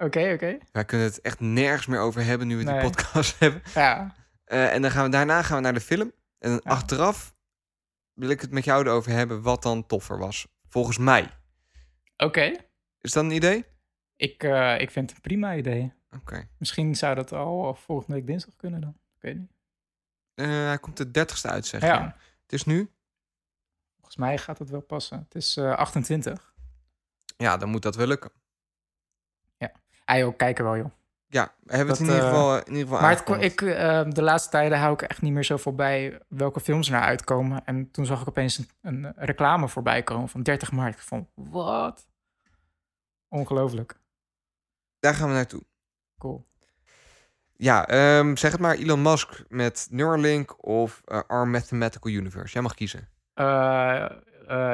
Oké, 0.00 0.32
oké. 0.32 0.58
Wij 0.72 0.84
kunnen 0.84 1.06
het 1.06 1.20
echt 1.20 1.40
nergens 1.40 1.86
meer 1.86 2.00
over 2.00 2.24
hebben 2.24 2.46
nu 2.46 2.56
we 2.56 2.64
die 2.64 2.80
podcast 2.80 3.38
hebben. 3.40 3.62
Ja, 3.74 4.14
Eh, 4.44 4.72
en 4.74 4.82
dan 4.82 4.90
gaan 4.90 5.04
we 5.04 5.10
daarna 5.10 5.42
gaan 5.42 5.56
we 5.56 5.62
naar 5.62 5.74
de 5.74 5.80
film. 5.80 6.12
En 6.38 6.50
dan 6.50 6.60
Ja. 6.64 6.70
achteraf 6.70 7.34
wil 8.12 8.28
ik 8.30 8.40
het 8.40 8.50
met 8.50 8.64
jou 8.64 8.86
erover 8.86 9.12
hebben 9.12 9.42
wat 9.42 9.62
dan 9.62 9.86
toffer 9.86 10.18
was. 10.18 10.46
Volgens 10.68 10.98
mij. 10.98 11.30
oké. 12.16 12.56
Is 13.00 13.12
dat 13.12 13.24
een 13.24 13.30
idee? 13.30 13.64
Ik, 14.16 14.42
eh, 14.42 14.80
ik 14.80 14.90
vind 14.90 15.06
het 15.08 15.16
een 15.16 15.22
prima 15.22 15.54
idee. 15.56 15.92
Oké. 16.16 16.48
Misschien 16.58 16.94
zou 16.96 17.14
dat 17.14 17.32
al 17.32 17.74
volgende 17.74 18.14
week 18.16 18.26
dinsdag 18.26 18.56
kunnen 18.56 18.80
dan. 18.80 18.90
Ik 19.16 19.22
weet 19.22 19.38
niet. 19.38 19.52
Eh, 20.34 20.46
hij 20.46 20.78
komt 20.78 20.96
de 20.96 21.10
30ste 21.10 21.48
uit, 21.50 21.66
zeg 21.66 21.80
je. 21.80 21.86
Ja, 21.86 22.16
Het 22.42 22.52
is 22.52 22.64
nu? 22.64 22.90
volgens 23.96 24.16
mij 24.16 24.38
gaat 24.38 24.58
het 24.58 24.70
wel 24.70 24.80
passen. 24.80 25.18
Het 25.18 25.34
is 25.34 25.56
eh 25.56 25.72
28. 25.76 26.52
Ja, 27.36 27.56
dan 27.56 27.68
moet 27.68 27.82
dat 27.82 27.96
wel 27.96 28.06
lukken. 28.06 28.30
Kijken 30.36 30.64
wel 30.64 30.76
joh. 30.76 30.90
Ja, 31.30 31.52
we 31.62 31.76
hebben 31.76 31.96
het 31.96 31.98
Dat, 31.98 32.08
in 32.08 32.14
ieder 32.14 32.28
eh, 32.28 32.30
geval, 32.30 32.56
in 32.56 32.66
ieder 32.66 32.82
geval 32.82 33.00
Maar 33.00 33.10
het, 33.10 33.42
ik, 33.42 33.62
eh, 33.62 34.02
de 34.08 34.22
laatste 34.22 34.50
tijden 34.50 34.78
hou 34.78 34.92
ik 34.92 35.02
echt 35.02 35.22
niet 35.22 35.32
meer 35.32 35.44
zoveel 35.44 35.74
bij 35.74 36.20
welke 36.28 36.60
films 36.60 36.86
er 36.86 36.92
naar 36.92 37.02
uitkomen. 37.02 37.64
En 37.64 37.90
toen 37.90 38.06
zag 38.06 38.20
ik 38.20 38.28
opeens 38.28 38.58
een, 38.58 38.68
een 38.82 39.12
reclame 39.16 39.68
voorbij 39.68 40.02
komen 40.02 40.28
van 40.28 40.42
30 40.42 40.72
maart. 40.72 41.00
Vond, 41.00 41.28
wat? 41.34 42.06
Ongelooflijk. 43.28 43.98
Daar 44.98 45.14
gaan 45.14 45.28
we 45.28 45.34
naartoe. 45.34 45.62
Cool. 46.18 46.46
Ja, 47.56 47.86
ehm, 47.86 48.36
zeg 48.36 48.52
het 48.52 48.60
maar. 48.60 48.74
Elon 48.74 49.02
Musk 49.02 49.44
met 49.48 49.88
Neuralink 49.90 50.66
of 50.66 51.02
eh 51.04 51.20
Arm 51.26 51.50
Mathematical 51.50 52.12
Universe. 52.12 52.52
Jij 52.52 52.62
mag 52.62 52.74
kiezen. 52.74 53.08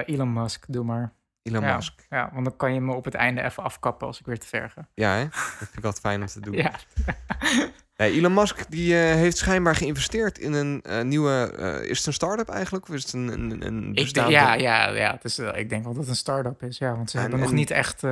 Elon 0.07 0.33
Musk, 0.33 0.65
doe 0.69 0.85
maar. 0.85 1.13
Elon 1.47 1.63
ja, 1.63 1.75
Musk. 1.75 2.07
Ja, 2.11 2.31
want 2.33 2.45
dan 2.45 2.57
kan 2.57 2.75
je 2.75 2.81
me 2.81 2.95
op 2.95 3.05
het 3.05 3.15
einde 3.15 3.43
even 3.43 3.63
afkappen 3.63 4.07
als 4.07 4.21
ik 4.21 4.27
weer 4.27 4.39
te 4.39 4.47
ver 4.47 4.71
ga. 4.71 4.89
Ja, 4.95 5.15
hè? 5.15 5.23
Dat 5.25 5.57
vind 5.59 5.77
ik 5.79 5.85
altijd 5.85 6.01
fijn 6.01 6.21
om 6.21 6.27
te 6.27 6.41
doen. 6.41 6.55
Ja. 6.63 6.73
Nee, 7.97 8.13
Elon 8.13 8.35
Musk 8.35 8.71
die, 8.71 8.95
eh, 9.01 9.15
heeft 9.15 9.37
schijnbaar 9.37 9.75
geïnvesteerd 9.77 10.39
in 10.39 10.53
een 10.53 10.83
eh, 10.83 11.03
nieuwe... 11.03 11.53
eh, 11.59 11.91
is 11.91 11.99
het 11.99 12.07
een 12.07 12.13
start-up 12.13 12.49
eigenlijk? 12.49 12.89
Of 12.89 12.95
is 12.95 13.03
het 13.03 13.13
een, 13.13 13.29
een, 13.29 13.67
een 13.67 13.89
Ik 13.89 13.95
bestaande... 13.95 14.31
ja, 14.31 14.55
ja, 14.55 14.89
ja 14.91 15.13
het 15.13 15.25
is, 15.25 15.39
ik 15.39 15.69
denk 15.69 15.85
wel 15.85 15.93
dat 15.93 16.01
het 16.03 16.11
een 16.11 16.17
start-up 16.17 16.63
is. 16.63 16.79
Ja, 16.79 16.97
want 16.97 17.11
ze 17.11 17.17
En- 17.17 17.23
hebben 17.23 17.41
nog 17.41 17.53
niet 17.53 17.71
echt 17.71 18.03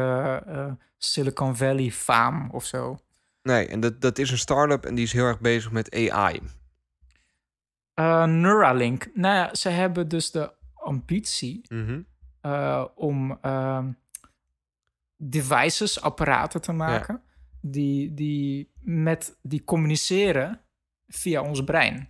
Silicon 0.98 1.56
Valley 1.56 1.90
faam 1.90 2.48
of 2.50 2.64
zo. 2.64 2.98
Nee, 3.42 3.66
en 3.66 3.80
dat, 3.80 4.00
dat 4.00 4.18
is 4.18 4.30
een 4.30 4.38
start-up 4.38 4.84
en 4.84 4.94
die 4.94 5.04
is 5.04 5.12
heel 5.12 5.24
erg 5.26 5.40
bezig 5.40 5.70
met 5.70 6.10
AI. 6.10 6.40
Neuralink. 8.26 9.06
Nou 9.14 9.34
ja, 9.34 9.54
ze 9.54 9.68
hebben 9.68 10.08
dus 10.08 10.30
de 10.30 10.52
ambitie 10.74 11.60
Mhm. 11.68 12.00
Eh, 12.44 12.84
om 12.94 13.38
ehm, 13.42 13.92
devices, 15.16 16.00
apparaten 16.00 16.60
te 16.60 16.72
maken 16.72 17.22
die, 17.60 18.14
die, 18.14 18.72
met, 18.80 19.36
die 19.42 19.64
communiceren 19.64 20.60
via 21.08 21.42
ons 21.42 21.64
brein. 21.64 22.08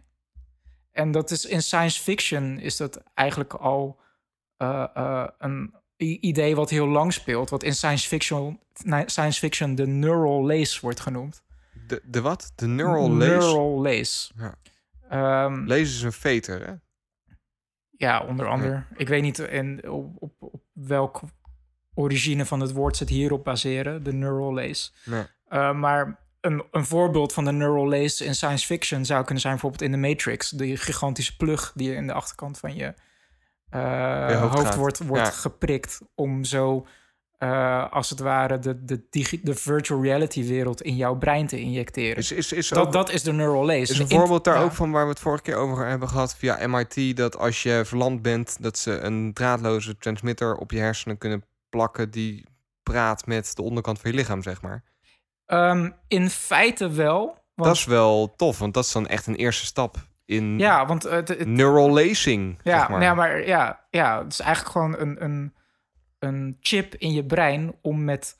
En 0.90 1.10
dat 1.10 1.30
is 1.30 1.44
in 1.44 1.62
science 1.62 2.00
fiction 2.00 2.58
is 2.58 2.76
dat 2.76 3.02
eigenlijk 3.14 3.54
al 3.54 4.00
eh, 4.56 4.86
eh, 4.94 5.28
een 5.38 5.74
idee 5.96 6.54
wat 6.54 6.70
heel 6.70 6.88
lang 6.88 7.12
speelt, 7.12 7.50
wat 7.50 7.62
in 7.62 7.74
science 7.74 8.08
fiction, 8.08 8.60
science 9.06 9.38
fiction 9.38 9.74
de 9.74 9.86
neural 9.86 10.46
lace 10.46 10.80
wordt 10.80 11.00
genoemd. 11.00 11.42
De, 11.86 12.02
de 12.04 12.20
wat? 12.20 12.52
De 12.54 12.66
neural 12.66 13.10
lace? 13.10 13.30
Neural 13.30 13.82
lace. 13.82 14.32
Ja. 14.36 14.54
Ehm, 15.08 15.66
Lace 15.66 15.80
is 15.80 16.02
een 16.02 16.12
veter, 16.12 16.66
hè? 16.66 16.74
Ja, 17.96 18.20
onder 18.20 18.46
andere. 18.46 18.84
Ik 18.96 19.08
weet 19.08 19.22
niet 19.22 19.38
in, 19.38 19.88
op, 19.88 20.16
op, 20.18 20.32
op 20.38 20.62
welk 20.72 21.20
origine 21.94 22.44
van 22.46 22.60
het 22.60 22.72
woord 22.72 22.96
ze 22.96 23.02
het 23.02 23.12
hierop 23.12 23.44
baseren, 23.44 24.02
de 24.02 24.12
neural 24.12 24.54
lace. 24.54 24.90
Nee. 25.04 25.22
Uh, 25.50 25.74
maar 25.74 26.18
een, 26.40 26.64
een 26.70 26.84
voorbeeld 26.84 27.32
van 27.32 27.44
de 27.44 27.52
neural 27.52 27.88
lace 27.88 28.24
in 28.24 28.34
science 28.34 28.66
fiction 28.66 29.04
zou 29.04 29.22
kunnen 29.24 29.40
zijn 29.40 29.52
bijvoorbeeld 29.52 29.82
in 29.82 29.92
de 29.92 30.08
Matrix. 30.08 30.50
Die 30.50 30.76
gigantische 30.76 31.36
plug 31.36 31.72
die 31.74 31.94
in 31.94 32.06
de 32.06 32.12
achterkant 32.12 32.58
van 32.58 32.74
je 32.74 32.94
uh, 33.70 34.26
Je 34.28 34.34
hoofd 34.34 34.74
wordt, 34.74 34.98
wordt 34.98 35.26
Ja. 35.26 35.30
geprikt 35.30 36.00
om 36.14 36.44
zo 36.44 36.86
uh, 37.44 37.92
als 37.92 38.10
het 38.10 38.18
ware 38.18 38.58
de, 38.58 38.84
de, 38.84 39.06
digi- 39.10 39.40
de 39.42 39.54
virtual 39.54 40.02
reality 40.02 40.46
wereld 40.46 40.82
in 40.82 40.96
jouw 40.96 41.14
brein 41.14 41.46
te 41.46 41.60
injecteren. 41.60 42.16
Is, 42.16 42.32
is, 42.32 42.52
is, 42.52 42.68
dat, 42.68 42.86
ook, 42.86 42.92
dat 42.92 43.10
is 43.10 43.22
de 43.22 43.32
neural 43.32 43.64
lace. 43.64 43.92
is 43.92 43.98
een 43.98 44.08
voorbeeld 44.08 44.44
daar 44.44 44.56
ja. 44.56 44.62
ook 44.62 44.72
van 44.72 44.90
waar 44.90 45.04
we 45.04 45.10
het 45.10 45.20
vorige 45.20 45.42
keer 45.42 45.56
over 45.56 45.86
hebben 45.86 46.08
gehad 46.08 46.36
via 46.36 46.66
MIT... 46.66 47.16
dat 47.16 47.38
als 47.38 47.62
je 47.62 47.82
verlamd 47.84 48.22
bent, 48.22 48.56
dat 48.62 48.78
ze 48.78 48.98
een 48.98 49.32
draadloze 49.32 49.96
transmitter 49.96 50.56
op 50.56 50.70
je 50.70 50.78
hersenen 50.78 51.18
kunnen 51.18 51.44
plakken... 51.68 52.10
die 52.10 52.44
praat 52.82 53.26
met 53.26 53.56
de 53.56 53.62
onderkant 53.62 54.00
van 54.00 54.10
je 54.10 54.16
lichaam, 54.16 54.42
zeg 54.42 54.62
maar. 54.62 54.82
Um, 55.46 55.94
in 56.08 56.30
feite 56.30 56.90
wel. 56.90 57.24
Want, 57.54 57.68
Dat 57.68 57.76
is 57.76 57.84
wel 57.84 58.34
tof, 58.36 58.58
want 58.58 58.74
dat 58.74 58.84
is 58.84 58.92
dan 58.92 59.06
echt 59.06 59.26
een 59.26 59.36
eerste 59.36 59.66
stap 59.66 59.96
in 60.24 60.58
ja, 60.58 60.86
want 60.86 61.02
het, 61.02 61.28
het, 61.28 61.46
neural 61.46 61.90
lacing, 61.90 62.58
Ja, 62.62 62.78
zeg 62.78 62.88
maar. 62.88 63.02
ja, 63.02 63.14
maar 63.14 63.46
ja, 63.46 63.80
ja, 63.90 64.22
het 64.22 64.32
is 64.32 64.40
eigenlijk 64.40 64.76
gewoon 64.76 64.98
een, 64.98 65.24
een, 65.24 65.54
een 66.24 66.56
chip 66.60 66.94
in 66.94 67.12
je 67.12 67.24
brein 67.24 67.74
om 67.82 68.04
met, 68.04 68.38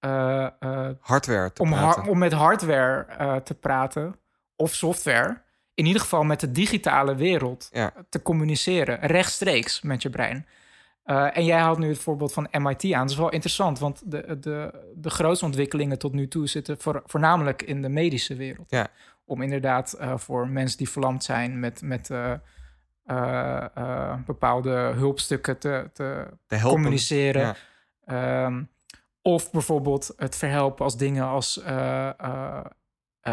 uh, 0.00 0.46
uh, 0.60 0.88
Hardware 1.00 1.52
te 1.52 1.62
om, 1.62 1.74
om 2.08 2.18
met 2.18 2.32
hardware 2.32 3.06
uh, 3.20 3.36
te 3.36 3.54
praten 3.54 4.14
of 4.56 4.74
software. 4.74 5.42
In 5.74 5.86
ieder 5.86 6.02
geval 6.02 6.24
met 6.24 6.40
de 6.40 6.50
digitale 6.52 7.14
wereld 7.14 7.68
Ja. 7.72 7.92
te 8.08 8.22
communiceren, 8.22 8.98
rechtstreeks 8.98 9.82
met 9.82 10.02
je 10.02 10.10
brein. 10.10 10.46
En 11.04 11.44
jij 11.44 11.58
haalt 11.58 11.78
nu 11.78 11.88
het 11.88 11.98
voorbeeld 11.98 12.32
van 12.32 12.48
MIT 12.50 12.92
aan. 12.92 13.00
Dat 13.00 13.10
is 13.10 13.16
wel 13.16 13.30
interessant, 13.30 13.78
want 13.78 14.10
de, 14.10 14.38
de, 14.40 14.84
de 14.96 15.10
grootste 15.10 15.44
ontwikkelingen 15.44 15.98
tot 15.98 16.12
nu 16.12 16.28
toe 16.28 16.46
zitten 16.46 16.78
voor, 16.80 17.02
voornamelijk 17.06 17.62
in 17.62 17.82
de 17.82 17.88
medische 17.88 18.34
wereld. 18.34 18.70
Ja. 18.70 18.88
Om 19.24 19.42
inderdaad 19.42 19.96
voor 20.16 20.48
mensen 20.48 20.78
die 20.78 20.88
verlamd 20.88 21.24
zijn 21.24 21.60
met, 21.60 21.82
met 21.82 22.10
uh, 23.06 23.64
uh, 23.78 24.14
bepaalde 24.26 24.70
hulpstukken 24.70 25.58
te, 25.58 25.90
te 25.92 26.26
communiceren. 26.62 27.56
Ja. 28.06 28.44
Um, 28.44 28.70
of 29.22 29.50
bijvoorbeeld 29.50 30.12
het 30.16 30.36
verhelpen 30.36 30.84
als 30.84 30.96
dingen 30.96 31.24
als 31.24 31.58
uh, 31.66 32.10
uh, 32.20 32.60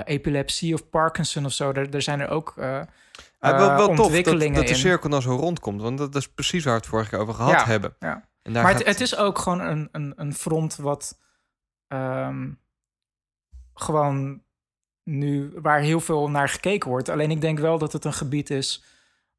epilepsie 0.03 0.73
of 0.73 0.89
Parkinson 0.89 1.45
of 1.45 1.51
zo. 1.51 1.71
Er, 1.71 1.93
er 1.93 2.01
zijn 2.01 2.19
er 2.19 2.29
ook 2.29 2.53
Ja, 2.58 2.88
wel, 3.39 3.58
wel 3.58 3.77
tof 3.77 3.88
dat, 3.95 3.99
ontwikkelingen 4.05 4.55
dat 4.55 4.67
de 4.67 4.75
cirkel 4.75 5.10
dan 5.10 5.21
zo 5.21 5.36
rondkomt. 5.36 5.82
Want 5.82 5.97
dat 5.97 6.15
is 6.15 6.29
precies 6.29 6.63
waar 6.63 6.73
we 6.73 6.79
het 6.79 6.89
vorige 6.89 7.10
keer 7.10 7.19
over 7.19 7.34
gehad 7.34 7.51
Ja, 7.51 7.65
hebben. 7.65 7.95
ja. 7.99 8.27
En 8.41 8.53
daar 8.53 8.63
Maar 8.63 8.71
gaat- 8.71 8.82
het, 8.82 8.88
het 8.88 9.01
is 9.01 9.15
ook 9.17 9.38
gewoon 9.38 9.60
een, 9.60 9.89
een, 9.91 10.13
een 10.15 10.34
front 10.34 10.75
wat 10.75 11.19
ehm, 11.88 12.49
gewoon 13.73 14.43
nu 15.03 15.51
waar 15.62 15.79
heel 15.79 15.99
veel 15.99 16.29
naar 16.29 16.49
gekeken 16.49 16.89
wordt. 16.89 17.10
Alleen 17.10 17.32
ik 17.32 17.41
denk 17.41 17.60
wel 17.60 17.77
dat 17.77 17.93
het 17.93 18.05
een 18.05 18.13
gebied 18.13 18.49
is. 18.49 18.84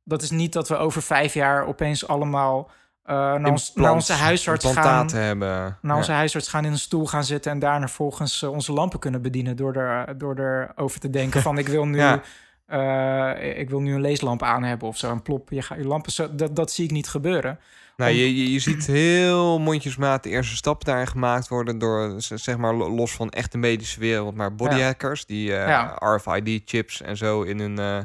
Dat 0.04 0.22
is 0.22 0.30
niet 0.30 0.52
dat 0.52 0.68
we 0.68 0.76
over 0.76 1.02
vijf 1.02 1.34
jaar 1.34 1.66
opeens 1.66 2.06
allemaal 2.06 2.70
uh, 3.06 3.16
naar, 3.16 3.32
ons, 3.34 3.40
naar 3.40 3.52
implants- 3.84 4.10
onze 4.10 4.22
huisarts 4.22 4.66
gaan. 4.66 5.10
hebben. 5.12 5.78
Naar 5.82 5.96
onze 5.96 6.10
Ja. 6.10 6.16
huisarts 6.16 6.48
gaan 6.48 6.64
in 6.64 6.72
een 6.72 6.78
stoel 6.78 7.06
gaan 7.06 7.24
zitten 7.24 7.52
en 7.52 7.58
daarna 7.58 7.88
volgens 7.88 8.42
uh, 8.42 8.50
onze 8.50 8.72
lampen 8.72 8.98
kunnen 8.98 9.22
bedienen 9.22 9.56
door 9.56 9.74
er, 9.74 10.18
door 10.18 10.38
erover 10.38 11.00
te 11.00 11.10
denken 11.10 11.42
van 11.42 11.58
ik 11.64 11.68
wil 11.68 11.84
nu, 11.86 11.96
Ja. 11.98 12.22
uh, 13.34 13.58
ik 13.58 13.70
wil 13.70 13.80
nu 13.80 13.94
een 13.94 14.00
leeslamp 14.00 14.42
aan 14.42 14.62
hebben 14.62 14.88
of 14.88 14.96
zo. 14.98 15.10
En 15.10 15.22
plop, 15.22 15.50
je 15.50 15.62
gaat 15.62 15.78
je 15.78 15.84
lampen 15.86 16.12
zo. 16.12 16.34
Dat, 16.34 16.56
dat 16.56 16.72
zie 16.72 16.84
ik 16.84 16.90
niet 16.90 17.08
gebeuren. 17.08 17.58
Nou, 17.96 18.10
Om- 18.12 18.16
je, 18.18 18.36
je, 18.36 18.52
je 18.52 18.58
ziet 18.58 18.86
heel 18.86 19.58
mondjesmaat 19.60 20.22
de 20.22 20.28
eerste 20.28 20.56
stappen 20.56 20.86
daarin 20.86 21.06
gemaakt 21.06 21.48
worden 21.48 21.78
door, 21.78 22.14
zeg 22.18 22.56
maar, 22.56 22.74
lo- 22.74 22.90
los 22.94 23.12
van 23.12 23.30
echt 23.30 23.52
de 23.52 23.58
medische 23.58 24.00
wereld, 24.00 24.34
maar 24.34 24.54
bodyhackers 24.54 25.26
die 25.26 25.56
eh, 25.56 25.68
Ja. 25.68 25.96
RFID-chips 25.98 27.00
en 27.02 27.16
zo 27.16 27.42
in 27.42 27.58
hun, 27.60 27.78
eh, 27.78 27.98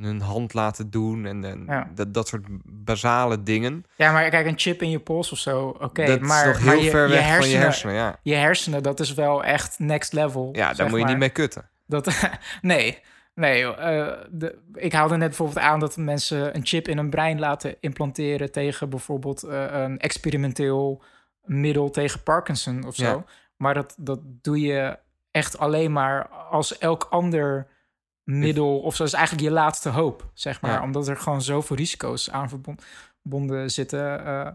hun 0.00 0.20
hand 0.20 0.54
laten 0.54 0.90
doen 0.90 1.26
en, 1.26 1.44
en 1.44 1.64
Ja. 1.66 1.90
dat, 1.94 2.14
dat 2.14 2.28
soort 2.28 2.46
basale 2.64 3.42
dingen. 3.42 3.84
Ja, 3.96 4.12
maar 4.12 4.30
kijk, 4.30 4.46
een 4.46 4.58
chip 4.58 4.82
in 4.82 4.90
je 4.90 4.98
pols 5.00 5.32
of 5.32 5.38
zo, 5.38 5.76
oké. 5.80 6.06
dat 6.06 6.20
maar, 6.20 6.48
is 6.48 6.56
nog 6.56 6.64
maar 6.64 6.74
heel 6.74 6.82
je, 6.84 6.90
ver 6.90 7.02
je 7.08 7.14
weg 7.14 7.24
hersenen, 7.26 7.40
van 7.42 7.58
je 7.58 7.64
hersenen. 7.64 7.94
Ja, 7.94 8.18
Je 8.22 8.34
hersenen, 8.34 8.82
dat 8.82 9.00
is 9.00 9.14
wel 9.14 9.44
echt 9.44 9.78
next 9.78 10.12
level. 10.12 10.48
ja 10.52 10.72
daar 10.72 10.86
moet 10.88 10.94
je 10.98 11.00
maar. 11.04 11.10
niet 11.10 11.20
mee 11.20 11.28
kutten. 11.28 11.68
Dat, 11.86 12.28
nee, 12.62 12.98
nee. 13.34 13.74
eh, 13.74 14.12
de, 14.30 14.58
ik 14.74 14.92
haalde 14.92 15.16
net 15.16 15.28
bijvoorbeeld 15.28 15.58
aan 15.58 15.80
dat 15.80 15.96
mensen 15.96 16.56
een 16.56 16.66
chip 16.66 16.88
in 16.88 16.96
hun 16.96 17.10
brein 17.10 17.38
laten 17.38 17.76
implanteren 17.80 18.52
tegen 18.52 18.88
bijvoorbeeld 18.90 19.42
eh, 19.42 19.64
een 19.70 19.98
experimenteel 19.98 21.02
middel 21.44 21.90
tegen 21.90 22.22
Parkinson 22.22 22.84
of 22.86 22.94
zo. 22.94 23.04
Ja. 23.04 23.24
Maar 23.56 23.74
dat, 23.74 23.94
dat 23.98 24.18
doe 24.22 24.60
je 24.60 24.98
echt 25.30 25.58
alleen 25.58 25.92
maar 25.92 26.28
als 26.28 26.78
elk 26.78 27.06
ander 27.10 27.66
middel, 28.26 28.78
of 28.78 28.96
zo 28.96 29.04
is 29.04 29.12
eigenlijk 29.12 29.44
je 29.48 29.50
laatste 29.52 29.88
hoop, 29.88 30.30
zeg 30.34 30.60
maar. 30.60 30.70
Ja. 30.72 30.82
Omdat 30.82 31.08
er 31.08 31.16
gewoon 31.16 31.42
zoveel 31.42 31.76
risico's 31.76 32.30
aan 32.30 32.48
verbon- 32.48 32.78
verbonden 33.20 33.70
zitten. 33.70 34.24
eh, 34.26 34.48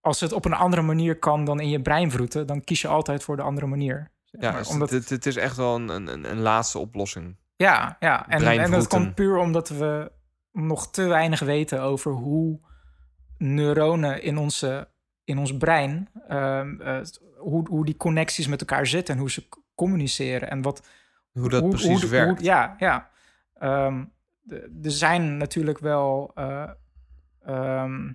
als 0.00 0.20
het 0.20 0.32
op 0.32 0.44
een 0.44 0.52
andere 0.52 0.82
manier 0.82 1.18
kan 1.18 1.44
dan 1.44 1.60
in 1.60 1.68
je 1.68 1.80
brein 1.82 2.10
vroeten, 2.10 2.46
dan 2.46 2.64
kies 2.64 2.80
je 2.82 2.88
altijd 2.88 3.22
voor 3.22 3.36
de 3.36 3.42
andere 3.42 3.66
manier. 3.66 4.10
zeg 4.24 4.40
Ja, 4.42 4.58
dus 4.58 4.68
Omdat 4.68 4.90
het, 4.90 5.08
het 5.08 5.26
is 5.26 5.36
echt 5.36 5.56
wel 5.56 5.74
een, 5.74 5.88
een, 5.88 6.30
een 6.30 6.40
laatste 6.40 6.78
oplossing. 6.78 7.36
ja, 7.56 7.96
ja. 8.00 8.28
En, 8.28 8.40
en 8.60 8.70
dat 8.70 8.86
komt 8.88 9.14
puur 9.14 9.36
omdat 9.36 9.68
we 9.68 10.12
nog 10.52 10.90
te 10.90 11.02
weinig 11.06 11.40
weten 11.40 11.80
over 11.82 12.12
hoe 12.12 12.60
neuronen 13.38 14.22
in, 14.22 14.38
onze, 14.38 14.88
in 15.24 15.38
ons 15.38 15.56
brein, 15.56 16.08
ehm, 16.28 16.80
eh, 16.80 16.98
hoe, 17.38 17.68
hoe 17.68 17.84
die 17.84 17.96
connecties 17.96 18.46
met 18.46 18.60
elkaar 18.60 18.86
zitten 18.86 19.14
en 19.14 19.20
hoe 19.20 19.30
ze 19.30 19.48
communiceren 19.74 20.50
en 20.50 20.62
wat. 20.62 20.86
Hoe 21.32 21.48
dat 21.48 21.68
precies 21.68 22.04
werkt. 22.08 22.42
ja, 22.42 22.74
ja. 22.78 23.10
Ehm, 23.62 24.04
er 24.82 24.90
zijn 24.90 25.36
natuurlijk 25.36 25.78
wel 25.78 26.30
eh, 26.34 26.70
ehm, 27.44 28.12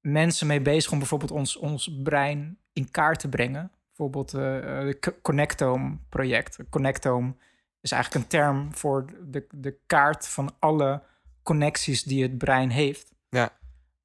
mensen 0.00 0.46
mee 0.46 0.60
bezig 0.62 0.92
om 0.92 0.98
bijvoorbeeld 0.98 1.30
ons, 1.30 1.56
ons 1.56 2.00
brein 2.02 2.58
in 2.72 2.90
kaart 2.90 3.18
te 3.20 3.28
brengen. 3.28 3.70
Bijvoorbeeld 3.86 4.34
eh 4.34 4.78
het 4.78 5.14
Connectome-project. 5.22 6.58
Connectome 6.70 7.34
is 7.80 7.92
eigenlijk 7.92 8.24
een 8.24 8.30
term 8.30 8.74
voor 8.74 9.04
de, 9.26 9.46
de 9.50 9.78
kaart 9.86 10.28
van 10.28 10.54
alle 10.58 11.02
connecties 11.42 12.02
die 12.02 12.22
het 12.22 12.38
brein 12.38 12.70
heeft. 12.70 13.12
Ja. 13.28 13.50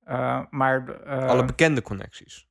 Eh, 0.04 0.42
maar, 0.50 0.90
eh, 0.90 1.28
Alle 1.28 1.46
bekende 1.46 1.82
connecties. 1.82 2.48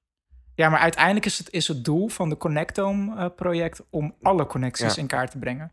ja, 0.54 0.68
maar 0.68 0.80
uiteindelijk 0.80 1.26
is 1.26 1.38
het, 1.38 1.50
is 1.50 1.68
het 1.68 1.84
doel 1.84 2.08
van 2.08 2.28
de 2.28 2.36
Connectome-project 2.36 3.82
om 3.90 4.14
alle 4.22 4.46
connecties 4.46 4.94
Ja. 4.94 5.00
in 5.00 5.06
kaart 5.06 5.30
te 5.30 5.38
brengen. 5.38 5.72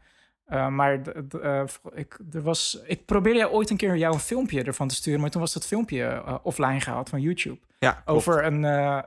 Eh, 0.50 0.68
maar 0.68 1.02
eh, 1.42 1.64
ik, 1.94 2.20
er 2.32 2.42
was, 2.42 2.82
ik 2.86 3.06
probeerde 3.06 3.52
ooit 3.52 3.70
een 3.70 3.78
keer 3.78 3.98
jou 3.98 4.14
een 4.14 4.20
filmpje 4.20 4.64
ervan 4.64 4.88
te 4.88 4.96
sturen, 4.96 5.22
maar 5.22 5.30
toen 5.30 5.42
was 5.42 5.54
dat 5.54 5.66
filmpje 5.66 6.04
eh, 6.04 6.36
offline 6.44 6.82
gehaald 6.82 7.10
van 7.10 7.22
YouTube. 7.22 7.60
Ja. 7.80 8.02
Over 8.06 8.46
een, 8.46 8.64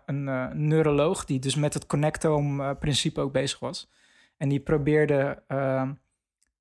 een 0.06 0.50
neuroloog 0.68 1.24
die 1.24 1.38
dus 1.38 1.54
met 1.54 1.74
het 1.74 1.86
connectome-principe 1.86 3.20
ook 3.20 3.32
bezig 3.32 3.58
was. 3.58 3.90
En 4.42 4.48
die 4.48 4.60
probeerde 4.60 5.42
eh, 5.46 5.88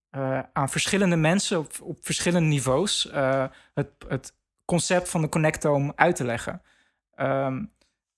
eh, 0.09 0.39
aan 0.53 0.69
verschillende 0.69 1.15
mensen 1.15 1.59
op, 1.59 1.71
op 1.81 1.97
verschillende 2.01 2.47
niveaus 2.47 3.09
het, 3.73 3.89
het 4.07 4.33
concept 4.65 5.09
van 5.09 5.21
de 5.21 5.29
connectome 5.29 5.91
uit 5.95 6.15
te 6.15 6.23
leggen. 6.23 6.61
Ehm, 7.15 7.63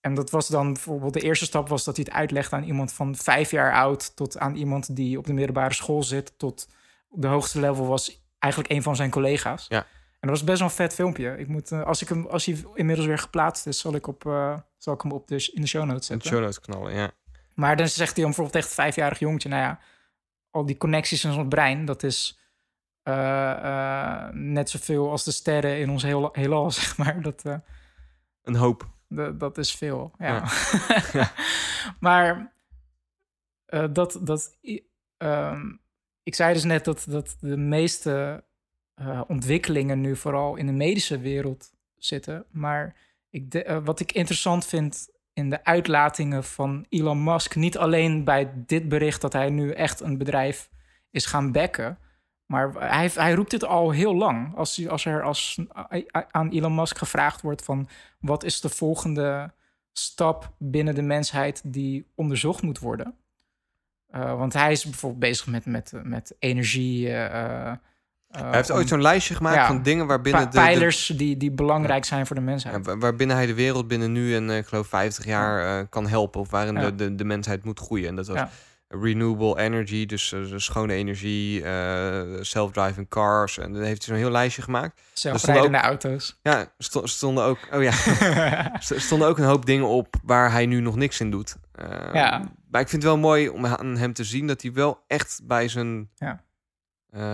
en 0.04 0.13
dat 0.13 0.30
was 0.30 0.48
dan 0.48 0.74
bijvoorbeeld 0.74 1.13
de 1.13 1.22
eerste 1.22 1.46
stap 1.46 1.70
was 1.70 1.84
dat 1.84 1.96
hij 1.96 2.06
het 2.08 2.16
uitlegde 2.16 2.56
aan 2.56 2.63
iemand 2.63 2.94
van 2.94 3.16
vijf 3.16 3.52
jaar 3.52 3.74
oud 3.74 4.16
tot 4.16 4.39
aan 4.39 4.56
iemand 4.56 4.96
die 4.96 5.18
op 5.18 5.26
de 5.26 5.34
middelbare 5.34 5.74
school 5.74 6.04
zit 6.04 6.34
tot 6.38 6.68
de 7.10 7.28
hoogste 7.28 7.60
level 7.60 7.88
was 7.88 8.24
eigenlijk 8.39 8.74
een 8.74 8.84
van 8.84 8.96
zijn 8.96 9.10
collega's. 9.10 9.66
Ja. 9.70 9.78
En 10.20 10.30
dat 10.30 10.30
was 10.30 10.44
best 10.44 10.60
wel 10.60 10.68
een 10.68 10.74
vet 10.74 10.94
filmpje. 10.94 11.38
Ik 11.38 11.48
moet, 11.48 11.72
eh, 11.72 11.84
als, 11.84 12.02
ik 12.02 12.10
hem, 12.10 12.26
als 12.26 12.46
hij 12.46 12.63
inmiddels 12.74 13.08
weer 13.08 13.18
geplaatst 13.18 13.68
is, 13.68 13.80
zal 13.80 13.96
ik, 13.96 14.08
op, 14.08 14.26
eh, 14.26 14.58
zal 14.78 14.94
ik 14.94 15.02
hem 15.02 15.12
op 15.12 15.28
de, 15.28 15.50
in 15.54 15.62
de 15.62 15.68
show 15.68 15.86
notes 15.86 16.10
In 16.10 16.18
de 16.18 16.24
zetten. 16.24 16.32
show 16.32 16.39
notes 16.39 16.60
knallen, 16.60 16.94
ja. 16.94 17.12
Maar 17.56 17.76
dan 17.76 17.88
zegt 17.88 18.13
hij 18.16 18.24
dan 18.24 18.34
bijvoorbeeld 18.34 18.63
echt 18.63 18.74
vijfjarig 18.74 19.20
jongetje... 19.20 19.50
nou 19.50 19.62
ja, 19.62 19.80
al 20.50 20.66
die 20.66 20.78
connecties 20.78 21.24
in 21.24 21.32
ons 21.32 21.48
brein, 21.48 21.86
dat 21.86 22.04
is 22.04 22.39
eh, 23.04 23.52
eh, 23.52 24.34
net 24.34 24.70
zoveel 24.70 25.10
als 25.10 25.24
de 25.24 25.32
sterren 25.32 25.80
in 25.80 25.89
ons 25.89 26.04
heel, 26.04 26.30
heelal, 26.32 26.72
zeg 26.82 26.98
maar. 26.98 27.22
Dat, 27.22 27.44
Een 28.44 28.56
hoop. 28.56 28.92
Dat, 29.15 29.39
dat 29.39 29.58
is 29.58 29.76
veel, 29.76 30.12
ja. 30.17 30.43
Ja. 31.13 31.32
maar 31.99 32.54
eh, 33.65 33.86
dat... 33.91 34.19
dat 34.21 34.58
ehm, 35.17 35.71
ik 36.23 36.36
zei 36.36 36.54
dus 36.54 36.63
net 36.63 36.86
dat, 36.86 37.06
dat 37.10 37.38
de 37.39 37.58
meeste 37.58 38.43
eh, 38.95 39.21
ontwikkelingen 39.28 40.02
nu 40.02 40.15
vooral 40.15 40.56
in 40.56 40.65
de 40.65 40.71
medische 40.71 41.19
wereld 41.19 41.73
zitten. 41.97 42.45
Maar 42.52 42.95
ik 43.30 43.52
de- 43.52 43.63
eh, 43.63 43.78
wat 43.84 43.99
ik 43.99 44.12
interessant 44.12 44.65
vind 44.65 45.10
in 45.34 45.49
de 45.49 45.63
uitlatingen 45.63 46.43
van 46.43 46.86
Elon 46.89 47.23
Musk. 47.23 47.56
Niet 47.56 47.78
alleen 47.78 48.23
bij 48.23 48.52
dit 48.56 48.89
bericht 48.89 49.21
dat 49.21 49.34
hij 49.34 49.49
nu 49.49 49.71
echt 49.71 49.99
een 49.99 50.17
bedrijf 50.17 50.69
is 51.12 51.26
gaan 51.26 51.52
bekken. 51.52 51.97
Maar 52.54 52.72
hij, 52.92 53.12
hij 53.16 53.34
roept 53.34 53.52
dit 53.52 53.66
al 53.66 53.92
heel 53.92 54.16
lang. 54.16 54.56
Als, 54.56 54.76
hij- 54.76 54.89
als 54.89 55.06
er 55.06 55.24
als, 55.24 55.60
aan 56.32 56.50
Elon 56.50 56.76
Musk 56.76 56.98
gevraagd 56.98 57.42
wordt 57.42 57.63
van... 57.63 57.88
wat 58.20 58.44
is 58.44 58.62
de 58.62 58.70
volgende 58.70 59.54
stap 59.92 60.52
binnen 60.58 60.96
de 60.96 61.02
mensheid 61.02 61.62
die 61.66 62.06
onderzocht 62.16 62.62
moet 62.62 62.80
worden? 62.80 63.16
Eh, 64.08 64.38
want 64.38 64.54
hij 64.54 64.72
is 64.72 64.84
bijvoorbeeld 64.84 65.22
bezig 65.22 65.48
met, 65.48 65.66
met, 65.66 65.92
met 66.04 66.36
energie... 66.39 67.08
eh, 67.08 67.66
eh, 67.68 67.74
Hij 68.28 68.52
heeft 68.52 68.70
om- 68.70 68.76
ooit 68.76 68.88
zo'n 68.88 69.02
lijstje 69.02 69.36
gemaakt 69.36 69.56
ja, 69.56 69.68
van 69.68 69.82
dingen 69.84 70.08
waarbinnen 70.08 70.42
de, 70.44 70.50
de, 70.50 70.58
pijlers 70.58 71.06
die, 71.06 71.38
die 71.38 71.52
belangrijk 71.52 72.06
zijn 72.06 72.26
voor 72.28 72.36
de 72.36 72.42
mensheid. 72.42 72.76
ja, 72.76 72.82
wa- 72.82 72.98
waarbinnen 72.98 73.36
hij 73.36 73.46
de 73.46 73.54
wereld 73.54 73.88
binnen 73.88 74.12
nu 74.12 74.36
en 74.36 74.50
eh, 74.50 74.58
ik 74.58 74.66
geloof 74.66 74.88
50 74.88 75.26
jaar 75.26 75.80
eh, 75.80 75.86
kan 75.89 76.08
helpen. 76.08 76.42
Of 76.42 76.50
waarin 76.50 76.76
de, 76.76 76.96
de, 76.96 77.16
de 77.16 77.24
mensheid 77.26 77.63
moet 77.63 77.80
groeien. 77.80 78.08
En 78.08 78.16
dat 78.16 78.28
was 78.28 78.38
Ja. 78.38 78.50
Renewable 78.88 79.60
energy, 79.60 80.06
dus 80.06 80.32
eh, 80.32 80.41
schone 80.56 80.93
energie, 80.93 81.63
eh, 81.63 82.22
self-driving 82.41 83.10
cars. 83.10 83.58
En 83.58 83.74
dan 83.74 83.82
heeft 83.82 84.06
hij 84.06 84.15
zo'n 84.15 84.24
heel 84.26 84.34
lijstje 84.34 84.62
gemaakt. 84.62 85.02
Zelfrijdende 85.13 85.78
auto's. 85.78 86.39
Ja, 86.41 86.74
sto- 86.78 87.06
stonden 87.06 87.43
ook, 87.43 87.58
oh 87.72 87.84
ja, 87.84 87.91
stonden 88.80 89.28
ook 89.28 89.38
een 89.38 89.43
hoop 89.46 89.65
dingen 89.65 89.88
op 89.88 90.15
waar 90.24 90.52
hij 90.52 90.65
nu 90.65 90.80
nog 90.80 90.96
niks 90.96 91.19
in 91.19 91.32
doet. 91.32 91.56
Eh, 91.72 92.13
Ja. 92.13 92.39
Maar 92.69 92.82
ik 92.82 92.89
vind 92.89 93.04
het 93.04 93.12
wel 93.12 93.22
mooi 93.22 93.50
om 93.50 93.65
aan 93.65 93.98
hem 93.98 94.13
te 94.13 94.24
zien 94.24 94.48
dat 94.48 94.62
hij 94.62 94.74
wel 94.74 95.04
echt 95.08 95.39
bij 95.43 95.67
zijn 95.67 96.10
Ja. 96.15 96.43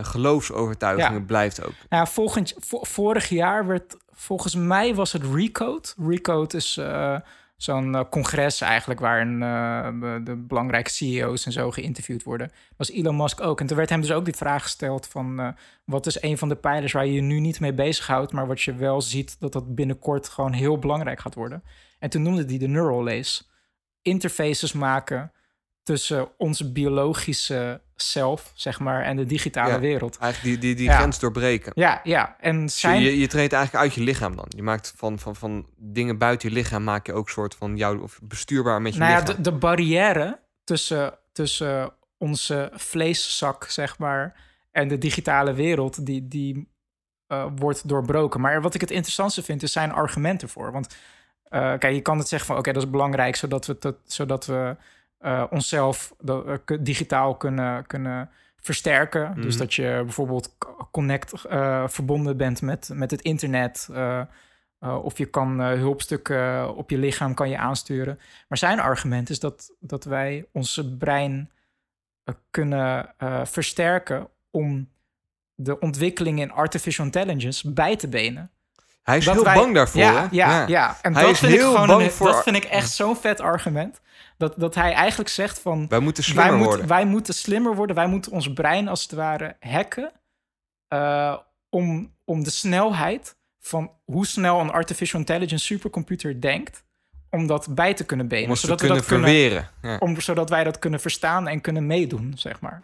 geloofsovertuigingen 0.04 1.20
Ja. 1.20 1.26
blijft 1.26 1.66
ook. 1.66 1.74
Nou, 1.90 2.08
volgend, 2.08 2.54
vo- 2.58 2.84
vorig 2.84 3.30
jaar 3.30 3.68
werd, 3.68 3.98
volgens 4.12 4.56
mij 4.56 4.96
was 4.96 5.14
het 5.14 5.24
Recode. 5.34 5.88
Recode 6.08 6.58
is 6.58 6.80
zo'n 7.62 7.96
eh, 7.96 8.04
congres 8.10 8.62
eigenlijk 8.62 9.00
waarin 9.00 9.44
eh, 9.44 9.90
de 10.24 10.36
belangrijke 10.36 10.90
CEO's 10.90 11.46
en 11.46 11.52
zo 11.52 11.72
geïnterviewd 11.72 12.24
worden. 12.24 12.52
Was 12.78 12.92
Elon 12.92 13.16
Musk 13.16 13.42
ook. 13.42 13.60
En 13.60 13.68
toen 13.68 13.78
werd 13.78 13.90
hem 13.90 14.02
dus 14.02 14.12
ook 14.12 14.26
die 14.26 14.36
vraag 14.36 14.64
gesteld 14.64 15.08
van... 15.08 15.40
eh, 15.40 15.48
wat 15.84 16.06
is 16.06 16.22
een 16.22 16.38
van 16.38 16.50
de 16.50 16.56
pijlers 16.56 16.92
waar 16.92 17.06
je 17.06 17.14
je 17.14 17.22
nu 17.22 17.40
niet 17.40 17.60
mee 17.60 17.74
bezighoudt... 17.74 18.32
maar 18.32 18.48
wat 18.48 18.62
je 18.62 18.76
wel 18.76 19.02
ziet 19.02 19.40
dat 19.40 19.54
dat 19.54 19.76
binnenkort 19.76 20.30
gewoon 20.30 20.54
heel 20.54 20.80
belangrijk 20.80 21.20
gaat 21.20 21.36
worden. 21.36 21.64
En 22.00 22.10
toen 22.10 22.22
noemde 22.22 22.46
hij 22.46 22.58
de 22.58 22.68
neural 22.68 23.04
lace. 23.04 23.44
Interfaces 24.02 24.74
maken 24.74 25.32
tussen 25.90 26.30
onze 26.38 26.72
biologische 26.72 27.82
zelf, 27.96 28.52
zeg 28.56 28.80
maar... 28.80 29.04
en 29.04 29.16
de 29.16 29.26
digitale 29.26 29.72
Ja. 29.72 29.80
wereld. 29.80 30.18
Eigenlijk 30.18 30.54
die, 30.54 30.68
die, 30.68 30.76
die 30.76 30.90
Ja. 30.90 30.98
grens 30.98 31.20
doorbreken. 31.20 31.72
Ja, 31.76 32.00
ja. 32.04 32.36
En 32.40 32.62
Dus 32.62 32.80
zijn... 32.80 33.02
Je, 33.02 33.20
je 33.20 33.28
treedt 33.28 33.54
eigenlijk 33.54 33.84
uit 33.84 33.94
je 33.94 34.02
lichaam 34.02 34.36
dan. 34.36 34.46
Je 34.50 34.64
maakt 34.64 34.94
van, 34.96 35.20
van, 35.20 35.36
van 35.36 35.68
dingen 35.78 36.18
buiten 36.18 36.50
je 36.50 36.56
lichaam 36.56 36.84
maak 36.84 37.06
je 37.06 37.14
ook 37.14 37.30
soort 37.30 37.56
van 37.56 37.78
jou 37.78 38.02
of 38.02 38.20
bestuurbaar 38.24 38.82
met 38.82 38.94
je 38.94 39.00
nou 39.00 39.12
ja, 39.12 39.20
lichaam. 39.20 39.36
de, 39.36 39.42
de 39.42 39.52
barrière 39.58 40.40
tussen, 40.64 41.14
tussen 41.32 41.92
onze 42.18 42.72
vleeszak, 42.74 43.64
zeg 43.66 43.98
maar, 43.98 44.36
en 44.72 44.88
de 44.88 44.98
digitale 44.98 45.54
wereld, 45.54 46.06
die, 46.06 46.28
die 46.28 46.70
eh, 47.28 47.46
wordt 47.56 47.88
doorbroken. 47.88 48.42
Maar 48.42 48.62
wat 48.62 48.74
ik 48.74 48.82
het 48.82 48.92
interessantste 48.92 49.44
vind, 49.44 49.64
is 49.64 49.72
zijn 49.72 49.92
argumenten 49.92 50.50
voor. 50.50 50.72
Want 50.72 50.96
eh, 51.44 51.60
kijk, 51.60 51.94
je 51.94 52.02
kan 52.02 52.18
het 52.18 52.28
zeggen 52.28 52.48
van, 52.48 52.58
oké, 52.58 52.72
dat 52.72 52.84
is 52.84 52.90
belangrijk, 52.90 53.36
zodat 53.36 53.66
we, 53.66 53.78
tot, 53.78 53.96
zodat 54.06 54.46
we 54.46 54.76
eh, 55.20 55.44
onszelf 55.50 56.14
eh, 56.26 56.54
digitaal 56.80 57.36
kunnen, 57.36 57.86
kunnen 57.88 58.30
versterken. 58.62 59.34
Dus 59.36 59.54
Mhm. 59.54 59.58
dat 59.64 59.74
je 59.74 60.02
bijvoorbeeld 60.04 60.56
connect, 60.92 61.46
eh, 61.46 61.88
verbonden 61.88 62.38
bent 62.38 62.62
met, 62.62 62.90
met 62.94 63.12
het 63.12 63.22
internet. 63.22 63.90
of 64.82 65.18
je 65.18 65.26
kan 65.26 65.60
hulpstukken 65.62 66.76
op 66.76 66.90
je 66.90 66.98
lichaam 66.98 67.34
kan 67.34 67.50
je 67.50 67.58
aansturen. 67.58 68.20
Maar 68.48 68.58
zijn 68.58 68.80
argument 68.80 69.30
is 69.30 69.40
dat, 69.40 69.72
dat 69.80 70.04
wij 70.04 70.46
onze 70.54 70.96
brein 70.98 71.52
kunnen 72.52 73.14
versterken 73.44 74.28
om 74.52 74.90
de 75.56 75.80
ontwikkeling 75.80 76.40
in 76.40 76.52
artificial 76.52 77.06
intelligence 77.06 77.72
bij 77.74 77.96
te 77.96 78.08
benen. 78.08 78.52
Hij 79.04 79.18
is 79.18 79.26
Dat 79.26 79.34
heel 79.34 79.44
wij- 79.44 79.56
bang 79.56 79.74
daarvoor. 79.74 80.02
Ja, 80.02 80.28
ja, 80.32 80.68
ja. 80.68 80.98
En 81.02 81.14
Hij 81.14 81.22
dat 81.24 81.32
is 81.32 81.40
vind 81.40 81.54
ik 81.54 81.60
gewoon 81.60 81.88
bang 81.88 82.02
een- 82.02 82.12
voor- 82.12 82.28
dat 82.28 82.44
vind 82.44 82.56
ik 82.56 82.64
echt 82.64 82.92
zo'n 82.92 83.16
vet 83.16 83.40
argument. 83.42 84.02
Dat, 84.40 84.54
dat 84.58 84.76
hij 84.76 84.94
eigenlijk 84.94 85.30
zegt 85.30 85.60
van 85.60 85.86
Wij 85.90 86.00
moeten 86.00 86.24
slimmer 86.24 86.46
wij, 86.46 86.54
worden. 86.58 86.70
moeten, 86.78 86.96
wij 86.96 87.06
moeten 87.06 87.34
slimmer 87.34 87.76
worden. 87.76 87.96
Wij 87.96 88.08
moeten 88.08 88.32
ons 88.32 88.54
brein 88.54 88.88
als 88.88 89.02
het 89.02 89.12
ware 89.12 89.56
hacken. 89.60 90.12
eh, 90.88 91.38
om, 91.70 92.14
om 92.26 92.44
de 92.44 92.50
snelheid 92.50 93.36
van 93.60 93.92
hoe 94.06 94.26
snel 94.26 94.60
een 94.60 94.72
artificial 94.72 95.20
intelligence 95.20 95.66
supercomputer 95.66 96.42
denkt. 96.42 96.84
Om 97.30 97.48
dat 97.48 97.68
bij 97.76 97.94
te 97.94 98.06
kunnen 98.06 98.28
benen. 98.28 98.44
om 98.44 98.50
ons 98.50 98.60
te 98.60 98.68
zodat 98.68 98.82
we 98.82 99.06
kunnen. 99.06 99.70
Ja. 99.82 99.98
om, 99.98 100.22
zodat 100.22 100.50
wij 100.50 100.64
dat 100.64 100.80
kunnen 100.80 101.00
verstaan 101.00 101.48
en 101.48 101.62
kunnen 101.62 101.88
meedoen, 101.88 102.34
zeg 102.36 102.62
maar. 102.62 102.82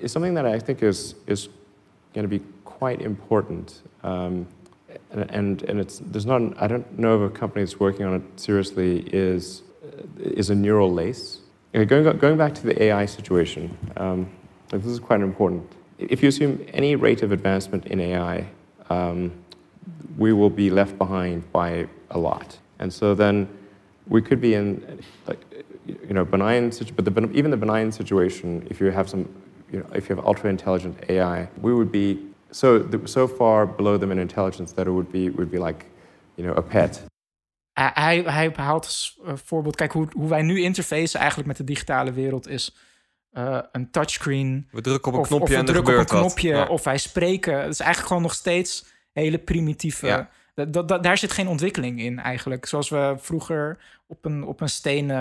is 0.00 0.12
something 0.12 0.36
that 0.36 0.54
I 0.54 0.64
think 0.64 0.80
is 0.80 1.14
is 1.24 1.48
going 2.12 2.30
to 2.30 2.38
be 2.38 2.42
quite 2.78 3.02
important. 3.02 3.82
Um, 4.04 4.46
and 5.10 5.30
and, 5.30 5.68
and 5.68 5.78
it's, 5.78 6.00
there's 6.10 6.24
not 6.24 6.40
I 6.40 6.66
don't 6.66 6.96
know 6.96 7.22
of 7.22 7.30
a 7.34 7.38
company 7.38 7.64
that's 7.64 7.76
working 7.78 8.08
on 8.08 8.14
it 8.14 8.22
seriously 8.34 8.98
is 9.10 9.62
is 10.18 10.50
a 10.50 10.54
neural 10.54 10.92
lace. 10.92 11.40
Okay, 11.74 11.84
going 11.84 12.18
going 12.18 12.36
back 12.36 12.54
to 12.54 12.62
the 12.62 12.82
AI 12.82 13.06
situation, 13.06 13.76
um, 13.96 14.30
this 14.70 14.86
is 14.86 14.98
quite 14.98 15.20
important. 15.20 15.70
If 15.98 16.22
you 16.22 16.28
assume 16.28 16.64
any 16.72 16.96
rate 16.96 17.22
of 17.22 17.32
advancement 17.32 17.86
in 17.86 18.00
AI, 18.00 18.46
um, 18.88 19.32
we 20.16 20.32
will 20.32 20.50
be 20.50 20.70
left 20.70 20.98
behind 20.98 21.50
by 21.52 21.86
a 22.10 22.18
lot, 22.18 22.58
and 22.78 22.92
so 22.92 23.14
then 23.14 23.48
we 24.08 24.20
could 24.20 24.40
be 24.40 24.54
in 24.54 25.00
like 25.26 25.38
you 25.86 26.14
know 26.14 26.24
benign 26.24 26.70
but 26.96 27.04
the, 27.04 27.30
even 27.32 27.50
the 27.50 27.56
benign 27.56 27.90
situation 27.90 28.66
if 28.70 28.80
you 28.80 28.90
have 28.90 29.08
some 29.08 29.28
you 29.72 29.78
know 29.78 29.86
if 29.94 30.08
you 30.08 30.16
have 30.16 30.24
ultra 30.24 30.50
intelligent 30.50 30.96
AI 31.08 31.48
we 31.60 31.72
would 31.72 31.90
be 31.90 32.26
so 32.50 32.88
so 33.06 33.26
far 33.26 33.66
below 33.66 33.96
them 33.96 34.12
in 34.12 34.18
intelligence 34.18 34.72
that 34.72 34.86
it 34.86 34.90
would 34.90 35.10
be 35.10 35.30
would 35.30 35.50
be 35.50 35.58
like 35.58 35.86
you 36.36 36.44
know 36.44 36.52
a 36.52 36.62
pet 36.62 37.00
Hij, 37.82 38.22
hij, 38.26 38.52
haalt 38.56 38.84
als 38.84 39.18
eh, 39.24 39.32
voorbeeld, 39.44 39.76
kijk 39.76 39.92
hoe, 39.92 40.08
hoe 40.12 40.28
wij 40.28 40.42
nu 40.42 40.60
interfacen 40.60 41.18
eigenlijk 41.18 41.48
met 41.48 41.56
de 41.56 41.64
digitale 41.64 42.12
wereld 42.12 42.48
is 42.48 42.76
eh, 43.30 43.58
een 43.72 43.90
touchscreen. 43.90 44.68
We 44.70 44.80
drukken 44.80 45.12
op 45.12 45.14
een 45.18 45.20
of, 45.20 45.26
knopje 45.28 45.44
of 45.44 45.50
we 45.50 45.56
en 45.56 45.64
drukken 45.64 45.94
op 45.94 46.00
een 46.00 46.06
knopje 46.06 46.48
Ja. 46.48 46.66
of 46.66 46.84
wij 46.84 46.98
spreken. 46.98 47.60
Het 47.60 47.72
is 47.72 47.80
eigenlijk 47.80 48.08
gewoon 48.08 48.22
nog 48.22 48.34
steeds 48.34 48.86
hele 49.12 49.38
primitieve. 49.38 50.06
Ja. 50.06 50.30
Dat, 50.54 50.72
dat, 50.72 50.88
dat- 50.88 51.02
daar 51.02 51.18
zit 51.18 51.32
geen 51.32 51.48
ontwikkeling 51.48 52.00
in 52.00 52.18
eigenlijk. 52.18 52.66
Zoals 52.66 52.88
we 52.88 53.14
vroeger 53.18 53.78
op 54.06 54.24
een, 54.24 54.44
op 54.44 54.60
een 54.60 54.68
steen, 54.68 55.10
eh, 55.10 55.16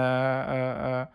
eh, 0.99 1.05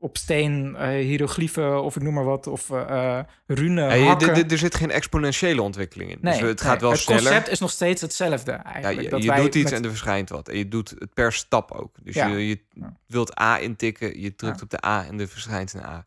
op 0.00 0.16
steen 0.16 0.76
eh, 0.76 0.88
hieroglyphen 0.88 1.82
of 1.82 1.96
ik 1.96 2.02
noem 2.02 2.14
maar 2.14 2.24
wat, 2.24 2.46
of 2.46 2.70
eh 2.70 3.18
eh, 3.18 3.24
runen 3.46 4.04
hakken. 4.06 4.48
er 4.48 4.58
zit 4.58 4.74
geen 4.74 4.90
exponentiële 4.90 5.62
ontwikkeling 5.62 6.10
in. 6.10 6.18
nee, 6.20 6.38
dus 6.40 6.48
het 6.48 6.60
gaat 6.60 6.70
nee. 6.70 6.80
wel 6.80 6.90
het 6.90 7.00
sneller. 7.00 7.22
concept 7.22 7.48
is 7.48 7.58
nog 7.58 7.70
steeds 7.70 8.00
hetzelfde 8.00 8.50
Ja, 8.52 8.64
eigenlijk. 8.64 9.02
je 9.02 9.10
dat 9.10 9.22
je 9.22 9.28
wij 9.28 9.40
doet 9.42 9.54
iets 9.54 9.64
met- 9.70 9.72
en 9.72 9.82
er 9.84 9.90
verschijnt 9.90 10.28
wat. 10.28 10.48
En 10.48 10.56
je 10.58 10.68
doet 10.68 10.90
het 10.98 11.14
per 11.14 11.32
stap 11.32 11.72
ook. 11.72 11.96
Dus 12.02 12.14
Ja. 12.14 12.26
je, 12.26 12.60
wilt 13.06 13.40
A 13.40 13.58
intikken, 13.58 14.20
je 14.20 14.34
drukt 14.34 14.56
Ja. 14.56 14.62
op 14.62 14.70
de 14.70 14.84
A 14.86 15.06
en 15.06 15.20
er 15.20 15.28
verschijnt 15.28 15.72
een 15.74 15.82
A. 15.84 16.06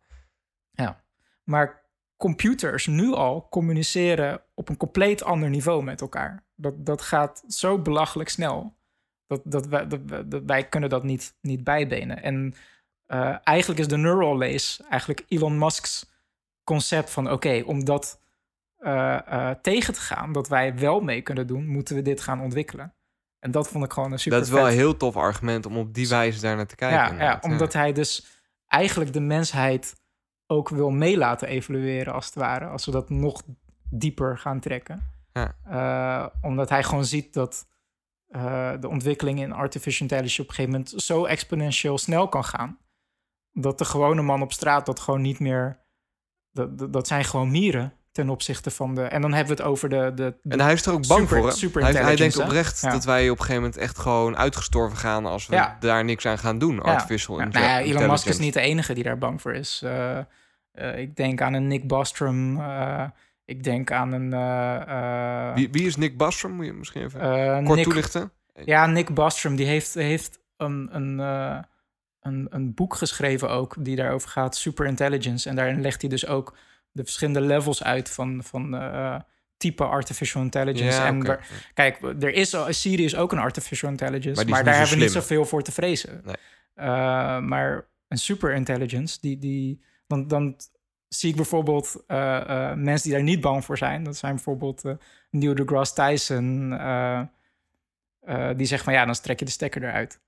Ja, 0.71 1.04
maar 1.43 1.82
computers 2.17 2.88
nu 2.88 3.12
al 3.13 3.47
communiceren 3.49 4.41
op 4.54 4.69
een 4.69 4.77
compleet 4.77 5.23
ander 5.23 5.49
niveau 5.49 5.84
met 5.84 6.01
elkaar. 6.01 6.43
Dat, 6.56 6.86
dat 6.86 7.01
gaat 7.01 7.43
zo 7.47 7.80
belachelijk 7.80 8.30
snel. 8.30 8.75
Dat, 9.27 9.41
dat, 9.43 9.67
wij, 9.67 9.88
dat, 9.88 10.32
dat 10.32 10.41
wij 10.45 10.67
kunnen 10.69 10.89
dat 10.89 11.04
niet, 11.04 11.34
niet 11.41 11.63
bijbenen. 11.63 12.23
En 12.23 12.54
eh, 13.12 13.36
eigenlijk 13.43 13.80
is 13.80 13.88
de 13.88 13.97
neural 13.97 14.38
lace 14.38 14.84
eigenlijk 14.89 15.26
Elon 15.28 15.58
Musk's 15.58 16.12
concept 16.63 17.10
van... 17.10 17.32
oké, 17.32 17.63
om 17.65 17.86
dat 17.86 18.19
eh, 18.78 19.50
eh, 19.50 19.56
tegen 19.62 19.93
te 19.93 20.00
gaan, 20.00 20.32
dat 20.32 20.47
wij 20.47 20.78
wel 20.78 21.02
mee 21.02 21.21
kunnen 21.21 21.47
doen... 21.47 21.67
moeten 21.67 21.95
we 21.95 22.02
dit 22.02 22.21
gaan 22.21 22.41
ontwikkelen. 22.41 22.93
En 23.39 23.52
dat 23.52 23.67
vond 23.67 23.86
ik 23.86 23.93
gewoon 23.93 24.12
een 24.12 24.19
super 24.19 24.38
dat 24.38 24.47
is 24.47 24.54
wel 24.54 24.67
een 24.67 24.74
heel 24.74 24.97
tof 24.97 25.15
argument 25.15 25.65
om 25.65 25.78
op 25.78 25.93
die 25.93 26.08
wijze 26.08 26.41
daar 26.41 26.56
naar 26.56 26.67
te 26.67 26.76
kijken. 26.76 27.17
ja, 27.17 27.24
ja, 27.24 27.39
omdat 27.41 27.74
hij 27.74 27.93
dus 27.93 28.26
eigenlijk 28.67 29.13
de 29.13 29.19
mensheid 29.19 29.95
ook 30.47 30.69
wil 30.69 30.89
mee 30.89 31.17
laten 31.17 31.47
evolueren, 31.47 32.13
als 32.13 32.26
het 32.26 32.36
ware. 32.36 32.65
Als 32.65 32.86
we 32.86 32.91
dat 32.91 33.10
nog 33.10 33.41
dieper 33.89 34.38
gaan 34.38 34.60
trekken. 34.60 35.02
Ja. 35.33 36.31
Omdat 36.42 36.69
hij 36.69 36.83
gewoon 36.83 37.06
ziet 37.06 37.33
dat 37.33 37.67
de 38.79 38.88
ontwikkeling 38.88 39.40
in 39.40 39.52
artificial 39.52 40.08
intelligence 40.08 40.42
op 40.42 40.48
een 40.48 40.56
gegeven 40.56 40.79
moment 40.79 41.04
zo 41.04 41.25
exponentieel 41.25 41.98
snel 41.98 42.27
kan 42.27 42.44
gaan. 42.44 42.79
Dat 43.54 43.77
de 43.77 43.85
gewone 43.85 44.21
man 44.21 44.41
op 44.41 44.52
straat 44.54 44.85
dat 44.85 44.99
gewoon 44.99 45.21
niet 45.21 45.39
meer. 45.39 45.79
Dat, 46.52 46.77
dat, 46.77 46.93
dat 46.93 47.08
zijn 47.08 47.23
gewoon 47.25 47.52
mieren 47.52 47.93
ten 48.12 48.29
opzichte 48.29 48.71
van 48.71 48.95
de. 48.95 49.02
En 49.04 49.21
dan 49.21 49.33
hebben 49.33 49.56
we 49.56 49.62
het 49.63 49.71
over 49.71 49.89
de. 49.89 50.12
de, 50.15 50.35
de- 50.41 50.49
En 50.54 50.60
hij 50.60 50.73
is 50.73 50.85
er 50.85 50.93
ook 50.93 51.08
bang 51.08 51.21
Super- 51.21 51.37
voor. 51.41 51.52
super 51.52 51.81
hij, 51.81 51.91
hij 51.93 52.15
denkt 52.15 52.39
oprecht 52.39 52.81
Ja. 52.81 52.91
dat 52.91 53.04
wij 53.06 53.23
op 53.29 53.37
een 53.39 53.45
gegeven 53.45 53.62
moment 53.62 53.79
echt 53.81 53.97
gewoon 53.99 54.37
uitgestorven 54.37 54.97
gaan 54.97 55.25
als 55.25 55.47
we 55.47 55.56
Ja. 55.56 55.77
daar 55.79 56.04
niks 56.06 56.25
aan 56.25 56.37
gaan 56.37 56.58
doen. 56.60 56.81
Artificial 56.81 57.39
Ja, 57.39 57.45
nou 57.45 57.65
ja, 57.65 57.79
Elon 57.81 58.08
Musk 58.08 58.25
is 58.25 58.39
niet 58.39 58.54
de 58.54 58.60
enige 58.60 58.93
die 58.93 59.04
daar 59.04 59.17
bang 59.17 59.41
voor 59.41 59.54
is. 59.54 59.81
Eh, 59.83 60.17
eh, 60.71 60.97
ik 60.99 61.15
denk 61.15 61.41
aan 61.41 61.54
een 61.54 61.67
Nick 61.67 61.87
Bostrom. 61.87 62.60
eh, 62.60 63.04
ik 63.45 63.63
denk 63.63 63.91
aan 63.91 64.12
een. 64.12 65.54
Wie, 65.56 65.69
wie 65.71 65.85
is 65.85 65.95
Nick 65.95 66.17
Bastrom? 66.17 66.52
Moet 66.52 66.65
je 66.65 66.73
misschien 66.73 67.04
even 67.04 67.19
kort 67.63 67.75
Nick- 67.75 67.83
toelichten? 67.83 68.31
Ja, 68.65 68.85
Nick 68.85 69.13
Bostrom, 69.13 69.56
die 69.56 69.65
heeft, 69.65 69.93
heeft 69.93 70.39
een, 70.58 70.89
een, 70.91 71.19
een, 72.22 72.48
een 72.50 72.74
boek 72.74 72.96
geschreven 72.96 73.50
ook 73.50 73.76
die 73.80 73.96
daarover 73.96 74.30
gaat, 74.30 74.56
Superintelligence. 74.56 75.50
En 75.50 75.56
daarin 75.56 75.82
legt 75.82 76.02
hij 76.02 76.10
dus 76.10 76.28
ook 76.28 76.58
de 76.92 77.04
verschillende 77.04 77.42
levels 77.42 77.84
uit 77.84 78.10
van, 78.10 78.44
van 78.44 78.76
eh, 78.76 79.19
type 79.58 79.84
artificial 79.84 80.44
intelligence. 80.44 80.98
Ja, 80.98 81.06
en 81.06 81.26
waar- 81.26 81.48
kijk, 81.74 82.02
er 82.02 82.34
is 82.34 82.54
al, 82.54 82.74
Siri 82.74 83.04
is 83.04 83.15
ook 83.15 83.32
een 83.32 83.38
artificial 83.38 83.92
intelligence, 83.92 84.46
Maar 84.46 84.63
daar 84.63 84.78
hebben 84.78 84.98
we 84.98 85.02
niet 85.04 85.12
zoveel 85.12 85.46
voor 85.46 85.62
te 85.62 85.72
vrezen. 85.72 86.22
Nee. 86.26 86.36
Eh, 86.74 87.40
maar 87.40 87.86
een 88.08 88.17
superintelligence, 88.17 89.17
die, 89.22 89.38
die, 89.38 89.82
dan, 90.08 90.28
dan 90.28 90.56
zie 91.08 91.30
ik 91.30 91.36
bijvoorbeeld 91.36 92.04
eh, 92.08 92.74
mensen 92.74 93.10
die 93.10 93.17
daar 93.17 93.24
niet 93.28 93.42
bang 93.42 93.65
voor 93.65 93.78
zijn. 93.78 94.04
Dat 94.04 94.17
zijn 94.17 94.36
bijvoorbeeld 94.36 94.84
Neil 95.30 95.56
deGrasse 95.56 95.94
Tyson, 95.94 96.69
die 98.56 98.65
zegt 98.65 98.84
van 98.84 98.94
ja, 98.94 99.06
dan 99.06 99.13
trek 99.13 99.40
je 99.40 99.46
de 99.46 99.52
stekker 99.52 99.84
eruit. 99.84 100.22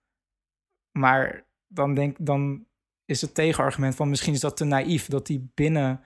Maar 0.91 1.45
dan, 1.73 1.93
denk, 1.93 2.17
dan 2.19 2.65
is 3.05 3.21
het 3.21 3.33
tegenargument 3.35 3.95
van 3.95 4.09
misschien 4.09 4.33
is 4.33 4.39
dat 4.39 4.57
te 4.57 4.63
naïef, 4.65 5.05
dat 5.07 5.25
die 5.25 5.51
binnen 5.55 6.01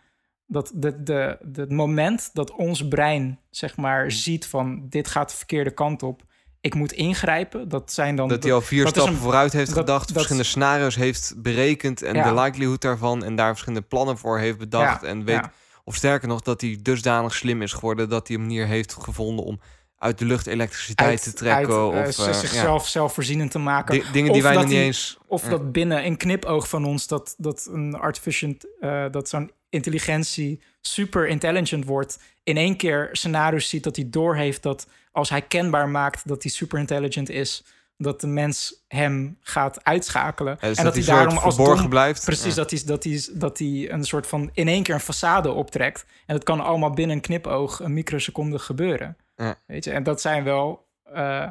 dat 0.49 0.71
de, 0.75 1.03
de, 1.03 1.37
de, 1.41 1.61
het 1.61 1.71
moment 1.71 2.29
dat 2.33 2.51
ons 2.51 2.87
brein 2.87 3.39
zeg 3.49 3.77
maar 3.77 4.11
ziet 4.11 4.45
van 4.45 4.85
dit 4.89 5.07
gaat 5.07 5.29
de 5.29 5.35
verkeerde 5.37 5.71
kant 5.71 6.03
op, 6.03 6.23
ik 6.61 6.73
moet 6.75 6.91
ingrijpen, 6.91 7.69
dat 7.69 7.93
zijn 7.93 8.15
dan 8.15 8.27
Dat 8.27 8.43
hij 8.43 8.53
al 8.53 8.61
vier 8.61 8.87
stappen 8.87 9.13
een- 9.13 9.19
vooruit 9.19 9.53
heeft 9.53 9.67
dat- 9.69 9.77
gedacht, 9.77 10.03
dat- 10.07 10.11
verschillende 10.13 10.47
scenario's 10.47 10.95
heeft 10.95 11.33
berekend 11.37 12.01
en 12.01 12.15
Ja. 12.15 12.33
de 12.33 12.41
likelihood 12.41 12.81
daarvan 12.81 13.23
en 13.23 13.35
daar 13.35 13.49
verschillende 13.49 13.87
plannen 13.87 14.17
voor 14.17 14.39
heeft 14.39 14.57
bedacht 14.57 15.01
Ja, 15.01 15.07
en 15.07 15.23
weet, 15.23 15.35
ja. 15.35 15.51
of 15.83 15.95
sterker 15.95 16.27
nog, 16.27 16.41
dat 16.41 16.61
hij 16.61 16.79
dusdanig 16.81 17.33
slim 17.33 17.61
is 17.61 17.73
geworden 17.73 18.09
dat 18.09 18.27
hij 18.27 18.35
een 18.37 18.41
manier 18.43 18.65
heeft 18.67 18.93
gevonden 18.93 19.45
om 19.45 19.59
uit 19.97 20.17
de 20.17 20.25
lucht 20.25 20.47
elektriciteit 20.47 21.09
uit- 21.09 21.23
te 21.23 21.33
trekken 21.33 21.75
uit, 21.75 21.93
eh, 21.93 22.09
of 22.09 22.19
eh, 22.19 22.25
ja, 22.25 22.33
zichzelf 22.39 22.87
zelfvoorzienend 22.87 23.51
te 23.51 23.59
maken. 23.59 23.93
di- 23.95 24.05
dingen 24.11 24.31
die 24.33 24.41
Of 24.41 24.47
wij 24.47 24.55
nog 24.57 24.65
niet 24.65 24.73
eens. 24.77 25.17
Of 25.27 25.43
ja. 25.43 25.49
dat 25.49 25.71
binnen 25.71 26.05
een 26.05 26.17
knipoog 26.17 26.69
van 26.69 26.85
ons 26.85 27.07
dat, 27.07 27.35
dat 27.37 27.67
een 27.71 27.93
artificial, 27.95 28.53
eh, 28.79 29.05
dat 29.11 29.29
zo'n 29.29 29.51
intelligentie 29.69 30.61
super 30.81 31.27
intelligent 31.27 31.85
wordt, 31.85 32.19
in 32.43 32.57
één 32.57 32.77
keer 32.77 33.09
scenario's 33.11 33.69
ziet 33.69 33.83
dat 33.83 33.95
hij 33.95 34.07
doorheeft 34.09 34.63
dat 34.63 34.87
als 35.11 35.29
hij 35.29 35.41
kenbaar 35.41 35.89
maakt 35.89 36.27
dat 36.27 36.43
hij 36.43 36.51
super 36.51 36.79
intelligent 36.79 37.29
is, 37.29 37.63
dat 37.97 38.21
de 38.21 38.27
mens 38.27 38.83
hem 38.87 39.37
gaat 39.41 39.83
uitschakelen. 39.83 40.57
Ja, 40.61 40.67
dus 40.67 40.77
en 40.77 40.83
dat 40.83 40.93
dat, 40.95 41.05
hij 41.05 41.15
daarom 41.15 41.37
als 41.37 41.55
dom- 41.55 41.89
blijft. 41.89 42.25
Precies, 42.25 42.55
Ja. 42.55 42.61
dat, 42.61 42.71
hij, 42.71 42.81
dat, 42.85 43.03
hij, 43.03 43.27
dat 43.33 43.57
hij 43.59 43.91
een 43.91 44.03
soort 44.03 44.27
van 44.27 44.49
in 44.53 44.67
één 44.67 44.83
keer 44.83 44.95
een 44.95 45.01
façade 45.01 45.47
optrekt. 45.49 46.05
En 46.25 46.35
dat 46.35 46.43
kan 46.43 46.59
allemaal 46.59 46.91
binnen 46.91 47.15
een 47.15 47.21
knipoog 47.21 47.79
een 47.79 47.93
microseconde 47.93 48.59
gebeuren. 48.59 49.17
Ja. 49.35 49.55
Weet 49.65 49.83
je? 49.83 49.91
En 49.91 50.03
dat 50.03 50.21
zijn 50.21 50.43
wel 50.43 50.87
eh, 51.03 51.47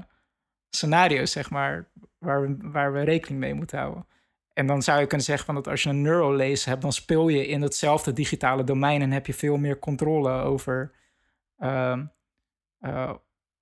scenario's, 0.70 1.30
zeg 1.30 1.50
maar, 1.50 1.88
waar 2.18 2.40
we, 2.42 2.56
waar 2.60 2.92
we 2.92 3.00
rekening 3.02 3.40
mee 3.40 3.54
moeten 3.54 3.78
houden. 3.78 4.06
En 4.52 4.66
dan 4.66 4.82
zou 4.82 5.00
je 5.00 5.06
kunnen 5.06 5.26
zeggen 5.26 5.46
van 5.46 5.54
dat 5.54 5.68
als 5.68 5.82
je 5.82 5.88
een 5.88 6.02
neural 6.02 6.32
lace 6.36 6.68
hebt, 6.68 6.82
dan 6.82 6.92
speel 6.92 7.28
je 7.28 7.46
in 7.46 7.62
hetzelfde 7.62 8.12
digitale 8.12 8.64
domein 8.64 9.02
en 9.02 9.10
heb 9.12 9.26
je 9.26 9.34
veel 9.34 9.56
meer 9.56 9.78
controle 9.78 10.30
over. 10.42 10.92
ehm, 11.58 12.04
eh, 12.80 13.10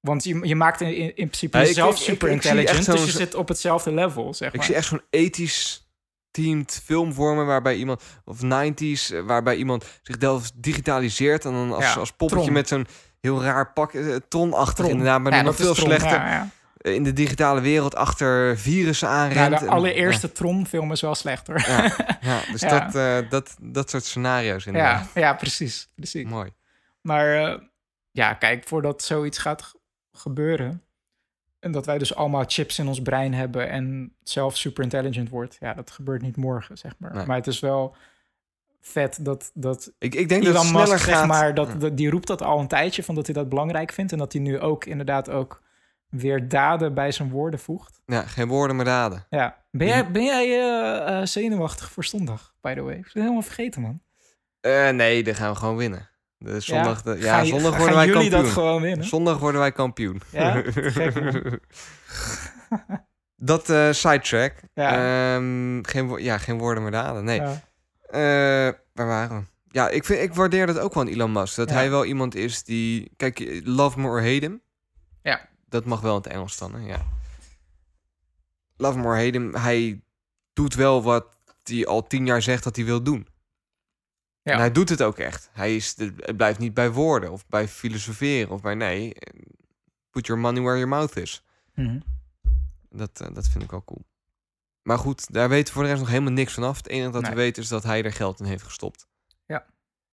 want 0.04 0.24
je, 0.24 0.46
je 0.46 0.54
maakt 0.56 0.80
in, 0.80 0.94
in 0.96 1.12
principe 1.14 1.56
Ja, 1.56 1.62
ik- 1.62 1.68
jezelf 1.68 1.92
ik- 1.94 1.98
ik- 1.98 2.04
super 2.04 2.28
ik 2.28 2.34
intelligent, 2.34 2.86
dus 2.86 3.04
je 3.04 3.10
zit 3.10 3.34
op 3.34 3.48
hetzelfde 3.48 3.92
level, 3.92 4.34
zeg 4.34 4.48
maar. 4.52 4.60
Ik 4.60 4.66
zie 4.66 4.74
echt 4.74 4.86
zo'n 4.86 5.02
ethisch 5.10 5.88
teamed 6.30 6.80
film 6.84 7.12
vormen 7.12 7.46
waarbij 7.46 7.74
iemand, 7.76 8.02
of 8.24 8.42
90s, 8.42 9.10
eh, 9.10 9.20
waarbij 9.20 9.56
iemand 9.56 9.84
zich 10.02 10.16
zelf 10.18 10.50
digitaliseert 10.54 11.44
en 11.44 11.52
dan 11.52 11.72
als, 11.72 11.84
Ja, 11.84 11.92
als 11.94 12.10
poppetje 12.12 12.42
Tron. 12.42 12.52
met 12.54 12.68
zo'n 12.68 12.86
heel 13.20 13.42
raar 13.42 13.72
pak, 13.72 13.92
eh, 13.94 14.14
tronachtig 14.28 14.74
Tron. 14.74 14.90
inderdaad, 14.90 15.20
maar 15.20 15.30
Ja, 15.32 15.36
dan 15.36 15.46
nog 15.46 15.56
veel 15.56 15.74
Tron, 15.74 15.86
slechter 15.86 16.10
ja, 16.10 16.30
ja. 16.30 16.48
eh, 16.76 16.94
in 16.94 17.02
de 17.02 17.12
digitale 17.12 17.60
wereld 17.60 17.94
achter 17.94 18.58
virussen 18.58 19.08
Ja, 19.08 19.14
aanrent. 19.14 19.58
de 19.58 19.64
en- 19.66 19.70
allereerste 19.72 20.32
Tron-film 20.32 20.92
is 20.92 21.00
wel 21.00 21.14
slechter. 21.14 21.64
Ja, 21.68 21.82
ja, 21.82 22.18
ja, 22.20 22.40
dus 22.52 22.60
Ja. 22.60 22.88
Dat, 22.90 23.30
dat, 23.30 23.56
dat 23.60 23.90
soort 23.90 24.04
scenario's 24.04 24.64
Ja, 24.64 24.70
inderdaad. 24.70 25.08
ja, 25.14 25.34
precies. 25.34 25.88
precies. 25.94 26.24
Mooi. 26.28 26.50
Maar 27.00 27.58
ja, 28.10 28.34
kijk, 28.34 28.68
voordat 28.68 29.02
zoiets 29.02 29.38
gaat 29.38 29.72
gebeuren... 30.14 30.82
en 31.58 31.72
dat 31.72 31.86
wij 31.86 31.98
dus 31.98 32.14
allemaal 32.14 32.44
chips 32.46 32.78
in 32.78 32.88
ons 32.88 33.02
brein 33.02 33.34
hebben... 33.34 33.70
en 33.70 34.12
zelf 34.22 34.56
super 34.56 34.82
intelligent 34.82 35.28
wordt... 35.28 35.56
ja, 35.60 35.74
dat 35.74 35.90
gebeurt 35.90 36.22
niet 36.22 36.36
morgen, 36.36 36.78
zeg 36.78 36.94
maar. 36.98 37.14
Nee. 37.14 37.26
Maar 37.26 37.36
het 37.36 37.46
is 37.46 37.60
wel 37.60 37.96
vet 38.80 39.18
dat, 39.24 39.50
dat 39.54 39.92
Ik, 39.98 40.14
ik 40.14 40.28
denk 40.28 40.44
dat 40.44 40.52
Musk, 40.52 40.68
sneller 40.68 40.98
zeg 40.98 41.26
maar... 41.26 41.54
Dat, 41.54 41.96
die 41.96 42.10
roept 42.10 42.26
dat 42.26 42.42
al 42.42 42.60
een 42.60 42.68
tijdje, 42.68 43.02
van 43.02 43.14
dat 43.14 43.26
hij 43.26 43.34
dat 43.34 43.48
belangrijk 43.48 43.92
vindt... 43.92 44.12
en 44.12 44.18
dat 44.18 44.32
hij 44.32 44.42
nu 44.42 44.60
ook 44.60 44.84
inderdaad 44.84 45.30
ook 45.30 45.62
weer 46.08 46.48
daden 46.48 46.94
bij 46.94 47.12
zijn 47.12 47.30
woorden 47.30 47.60
voegt. 47.60 48.02
Ja, 48.06 48.22
geen 48.22 48.48
woorden 48.48 48.76
maar 48.76 48.84
daden. 48.84 49.26
Ja. 49.30 49.64
Ben 49.70 49.86
jij, 49.86 50.10
ben 50.10 50.24
jij 50.24 50.44
eh, 50.44 51.20
eh, 51.20 51.26
zenuwachtig 51.26 51.90
voor 51.90 52.04
zondag, 52.04 52.54
by 52.60 52.74
the 52.74 52.82
way? 52.82 52.94
Ik 52.94 53.10
ben 53.12 53.22
helemaal 53.22 53.42
vergeten, 53.42 53.82
man. 53.82 54.02
Eh, 54.60 54.88
nee, 54.88 55.22
dan 55.22 55.34
gaan 55.34 55.52
we 55.52 55.58
gewoon 55.58 55.76
winnen. 55.76 56.08
De 56.44 56.60
zondag, 56.60 57.02
de- 57.02 57.16
ja, 57.18 57.34
Gaan 57.34 57.44
je- 57.46 57.50
zondag 57.52 57.76
worden 57.76 57.94
wij 57.96 58.06
jullie 58.06 58.20
kampioen. 58.30 58.42
dat 58.44 58.52
gewoon 58.52 58.82
winnen? 58.82 59.06
Zondag 59.06 59.38
worden 59.38 59.60
wij 59.60 59.72
kampioen. 59.72 60.20
Ja? 60.30 60.62
Dat 63.36 63.70
eh 63.70 63.92
sidetrack. 63.92 64.52
Ja. 64.74 64.90
Ehm, 65.36 65.82
geen, 65.82 66.22
ja, 66.22 66.38
geen 66.38 66.58
woorden 66.58 66.82
maar 66.82 66.92
daden. 66.92 67.24
Nee. 67.24 67.40
Ja. 67.40 67.60
Eh, 68.10 68.72
waar 68.92 69.06
waren 69.06 69.36
we? 69.38 69.44
Ja, 69.68 69.88
ik, 69.88 70.04
vind, 70.04 70.20
ik 70.20 70.34
waardeer 70.34 70.66
dat 70.66 70.78
ook 70.78 70.94
wel 70.94 71.02
aan 71.02 71.08
Elon 71.08 71.32
Musk. 71.32 71.56
Dat 71.56 71.68
Ja. 71.68 71.74
hij 71.74 71.90
wel 71.90 72.04
iemand 72.04 72.34
is 72.34 72.62
die... 72.64 73.10
Kijk, 73.16 73.60
love 73.64 74.00
me 74.00 74.06
or 74.08 74.18
hate 74.22 74.44
him. 74.44 74.60
Ja. 75.22 75.48
Dat 75.68 75.84
mag 75.84 76.00
wel 76.00 76.16
in 76.16 76.22
het 76.22 76.32
Engels 76.32 76.58
dan, 76.58 76.74
hè? 76.74 76.86
Ja. 76.86 77.02
Love 78.76 78.98
me 78.98 79.04
or 79.04 79.14
hate 79.16 79.38
him. 79.38 79.54
Hij 79.54 80.02
doet 80.52 80.74
wel 80.74 81.02
wat 81.02 81.26
hij 81.62 81.86
al 81.86 82.06
tien 82.06 82.26
jaar 82.26 82.42
zegt 82.42 82.64
dat 82.64 82.76
hij 82.76 82.84
wil 82.84 83.02
doen. 83.02 83.26
Ja. 84.44 84.52
En 84.52 84.58
hij 84.58 84.72
doet 84.72 84.88
het 84.88 85.02
ook 85.02 85.18
echt. 85.18 85.50
Hij 85.52 85.76
is, 85.76 85.94
het 85.96 86.36
blijft 86.36 86.58
niet 86.58 86.74
bij 86.74 86.90
woorden 86.90 87.32
of 87.32 87.46
bij 87.46 87.68
filosoferen 87.68 88.50
of 88.50 88.60
bij... 88.60 88.74
Nee, 88.74 89.12
put 90.10 90.26
your 90.26 90.40
money 90.42 90.60
where 90.62 90.76
your 90.78 90.88
mouth 90.88 91.16
is. 91.16 91.44
Mhm. 91.74 91.98
Dat, 92.90 93.20
eh, 93.20 93.34
dat 93.34 93.48
vind 93.48 93.64
ik 93.64 93.70
wel 93.70 93.84
cool. 93.84 94.04
Maar 94.82 94.98
goed, 94.98 95.32
daar 95.32 95.48
weten 95.48 95.66
we 95.66 95.72
voor 95.72 95.82
de 95.82 95.88
rest 95.88 96.00
nog 96.00 96.10
helemaal 96.10 96.32
niks 96.32 96.52
vanaf. 96.54 96.76
Het 96.76 96.88
enige 96.88 97.10
dat 97.10 97.22
Nee. 97.22 97.30
we 97.30 97.36
weten 97.36 97.62
is 97.62 97.68
dat 97.68 97.82
hij 97.82 98.02
er 98.02 98.12
geld 98.12 98.40
in 98.40 98.46
heeft 98.46 98.62
gestopt. 98.62 99.06
Ja. 99.46 99.66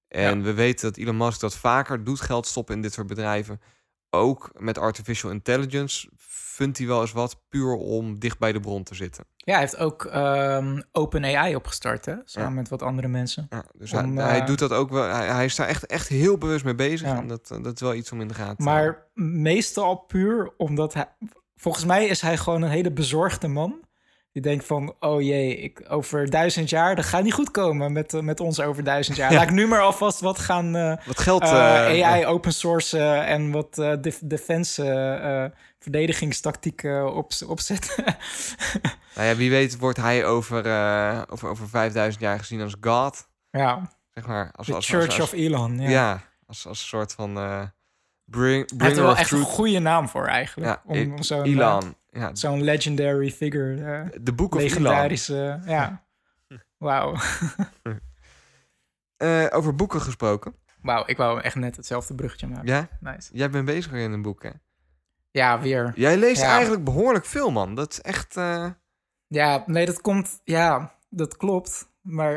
En 0.07 0.41
we 0.43 0.53
weten 0.53 0.89
dat 0.91 0.97
Elon 0.97 1.17
Musk 1.17 1.39
dat 1.39 1.55
vaker 1.55 2.03
doet, 2.03 2.21
geld 2.21 2.47
stoppen 2.47 2.75
in 2.75 2.81
dit 2.81 2.93
soort 2.93 3.07
bedrijven. 3.07 3.61
Ook 4.09 4.51
met 4.57 4.77
artificial 4.77 5.31
intelligence 5.31 6.09
vindt 6.33 6.77
hij 6.77 6.87
wel 6.87 7.01
eens 7.01 7.11
wat, 7.11 7.41
puur 7.49 7.73
om 7.73 8.19
dicht 8.19 8.39
bij 8.39 8.51
de 8.51 8.59
bron 8.59 8.83
te 8.83 8.95
zitten. 8.95 9.25
Ja, 9.37 9.51
hij 9.51 9.61
heeft 9.61 9.77
ook 9.77 10.05
ehm 10.05 10.81
OpenAI 10.91 11.55
opgestart, 11.55 12.05
hè? 12.05 12.15
Samen 12.23 12.49
Ja. 12.49 12.55
met 12.55 12.69
wat 12.69 12.81
andere 12.81 13.07
mensen. 13.07 13.47
Ja, 13.49 13.65
dus 13.77 13.93
Om, 13.93 14.17
hij, 14.17 14.27
hij 14.27 14.39
eh, 14.39 14.45
doet 14.45 14.59
dat 14.59 14.71
ook 14.71 14.89
wel. 14.89 15.03
Hij, 15.03 15.27
hij 15.27 15.45
is 15.45 15.55
daar 15.55 15.67
echt, 15.67 15.85
echt 15.85 16.07
heel 16.07 16.37
bewust 16.37 16.63
mee 16.63 16.75
bezig. 16.75 17.07
Ja. 17.07 17.17
En 17.17 17.27
dat, 17.27 17.51
eh, 17.51 17.63
dat 17.63 17.73
is 17.73 17.81
wel 17.81 17.93
iets 17.93 18.11
om 18.11 18.21
in 18.21 18.27
de 18.27 18.33
gaten 18.33 18.57
te 18.57 18.63
Maar 18.63 19.07
meestal 19.13 19.95
puur 19.95 20.53
omdat 20.57 20.93
hij... 20.93 21.07
Volgens 21.55 21.85
mij 21.85 22.05
is 22.05 22.21
hij 22.21 22.37
gewoon 22.37 22.61
een 22.61 22.69
hele 22.69 22.91
bezorgde 22.91 23.47
man. 23.47 23.79
Die 24.31 24.41
denkt 24.41 24.65
van, 24.65 24.95
oh 24.99 25.21
jee, 25.21 25.57
ik, 25.57 25.81
over 25.89 26.29
duizend 26.29 26.69
jaar... 26.69 26.95
dat 26.95 27.05
gaat 27.05 27.23
niet 27.23 27.33
goed 27.33 27.51
komen 27.51 27.91
met, 27.93 28.13
eh, 28.13 28.21
met 28.21 28.39
ons 28.39 28.59
over 28.59 28.83
duizend 28.83 29.17
jaar. 29.17 29.31
Ja. 29.31 29.37
Laat 29.37 29.47
ik 29.47 29.53
nu 29.53 29.67
maar 29.67 29.81
alvast 29.81 30.19
wat 30.19 30.39
gaan... 30.39 30.75
eh, 30.75 30.97
Wat 31.05 31.19
geld... 31.19 31.41
eh, 31.41 31.49
AI 32.05 32.25
open 32.25 32.53
source 32.53 32.99
en 33.07 33.51
wat 33.51 33.75
def- 34.01 34.21
defense 34.23 34.83
verdedigingstactieken 35.79 37.13
op, 37.13 37.31
opzetten. 37.47 38.03
Nou 39.15 39.27
ja, 39.27 39.35
wie 39.35 39.49
weet 39.49 39.77
wordt 39.77 39.97
hij 39.97 40.25
over, 40.25 40.57
over, 41.31 41.49
over 41.49 41.67
5000 41.69 42.23
jaar 42.23 42.39
gezien 42.39 42.61
als 42.61 42.75
God. 42.81 43.27
ja, 43.51 43.89
Zeg 44.13 44.27
maar. 44.27 44.51
Als, 44.55 44.67
de 44.67 44.73
als, 44.73 44.87
Church 44.87 45.05
als, 45.05 45.19
als- 45.19 45.31
of 45.31 45.39
Elon. 45.39 45.79
Ja. 45.79 45.89
Ja, 45.89 46.21
als, 46.47 46.67
als 46.67 46.79
een 46.81 46.87
soort 46.87 47.13
van 47.13 47.37
eh 47.37 47.61
bring, 48.25 48.69
Hij 48.77 48.85
heeft 48.87 48.97
er 48.99 49.03
wel 49.05 49.15
echt 49.17 49.31
een 49.31 49.41
goede 49.41 49.79
naam 49.79 50.09
voor 50.09 50.25
eigenlijk. 50.27 50.69
Ja, 50.69 50.81
om 50.85 50.97
om 51.13 51.19
eh, 51.29 51.51
Elon. 51.51 51.95
Ja, 52.13 52.35
zo'n 52.35 52.63
legendary 52.63 53.31
figure, 53.31 53.83
eh, 54.11 54.19
de 54.21 54.33
boek 54.33 54.53
of 54.55 54.59
Elon. 54.61 54.69
legendarische, 54.71 55.59
ja. 55.65 56.05
Wauw. 56.77 57.15
Eh, 59.17 59.45
over 59.49 59.75
boeken 59.75 60.01
gesproken. 60.01 60.55
Wauw, 60.81 61.03
ik 61.05 61.17
wou 61.17 61.41
echt 61.41 61.55
net 61.55 61.75
hetzelfde 61.75 62.15
bruggetje 62.15 62.47
maken. 62.47 62.67
Ja, 62.67 62.87
Nice. 62.99 63.29
jij 63.33 63.49
bent 63.49 63.65
bezig 63.65 63.91
in 63.91 64.11
een 64.11 64.21
boek, 64.21 64.43
hè? 64.43 64.49
Ja, 65.31 65.59
weer. 65.61 65.91
Jij 65.95 66.17
leest 66.17 66.41
Ja. 66.41 66.51
eigenlijk 66.51 66.83
behoorlijk 66.83 67.25
veel, 67.25 67.51
man. 67.51 67.75
Dat 67.75 67.91
is 67.91 68.01
echt... 68.01 68.37
eh, 68.37 68.69
Ja, 69.27 69.63
nee, 69.65 69.85
dat 69.85 70.01
komt. 70.01 70.41
Ja, 70.43 70.95
dat 71.09 71.37
klopt. 71.37 71.89
Maar 72.01 72.35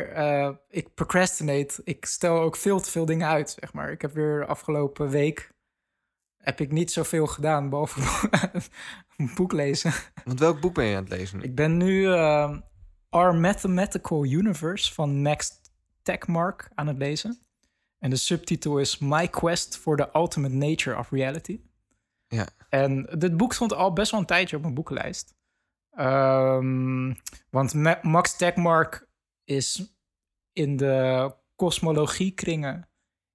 ik 0.68 0.94
procrastinate. 0.94 1.80
Ik 1.84 2.04
stel 2.06 2.40
ook 2.40 2.56
veel 2.56 2.80
te 2.80 2.90
veel 2.90 3.04
dingen 3.04 3.28
uit, 3.28 3.56
zeg 3.60 3.72
maar. 3.72 3.90
Ik 3.90 4.02
heb 4.02 4.12
weer 4.14 4.46
afgelopen 4.46 5.08
week. 5.08 5.52
heb 6.36 6.60
ik 6.60 6.72
niet 6.72 6.92
zoveel 6.92 7.26
gedaan, 7.26 7.68
behalve 7.68 8.00
een 9.16 9.30
boek 9.36 9.52
lezen. 9.52 9.92
Want 10.24 10.38
welk 10.38 10.60
boek 10.60 10.74
ben 10.74 10.84
je 10.84 10.96
aan 10.96 11.02
het 11.02 11.12
lezen? 11.12 11.42
Ik 11.42 11.54
ben 11.54 11.76
nu 11.76 12.12
eh, 12.12 12.58
Our 13.08 13.34
Mathematical 13.34 14.24
Universe 14.24 14.94
van 14.94 15.22
Max 15.22 15.50
Techmark 16.02 16.70
aan 16.74 16.86
het 16.86 16.98
lezen. 16.98 17.38
En 17.98 18.10
de 18.10 18.16
subtitel 18.16 18.78
is 18.78 18.98
My 18.98 19.28
Quest 19.28 19.76
for 19.76 19.96
the 19.96 20.08
Ultimate 20.14 20.54
Nature 20.54 20.98
of 20.98 21.10
Reality. 21.10 21.60
Ja. 22.28 22.48
En 22.68 23.02
dit 23.18 23.36
boek 23.36 23.52
stond 23.52 23.72
al 23.72 23.92
best 23.92 24.10
wel 24.10 24.20
een 24.20 24.26
tijdje 24.26 24.56
op 24.56 24.62
mijn 24.62 24.74
boekenlijst. 24.74 25.34
Ehm, 25.90 27.14
want 27.50 27.74
Ma- 27.74 27.98
Max 28.02 28.36
Tegmark 28.36 29.08
is 29.44 29.94
in 30.52 30.76
de 30.76 31.34
kosmologiekringen 31.56 32.88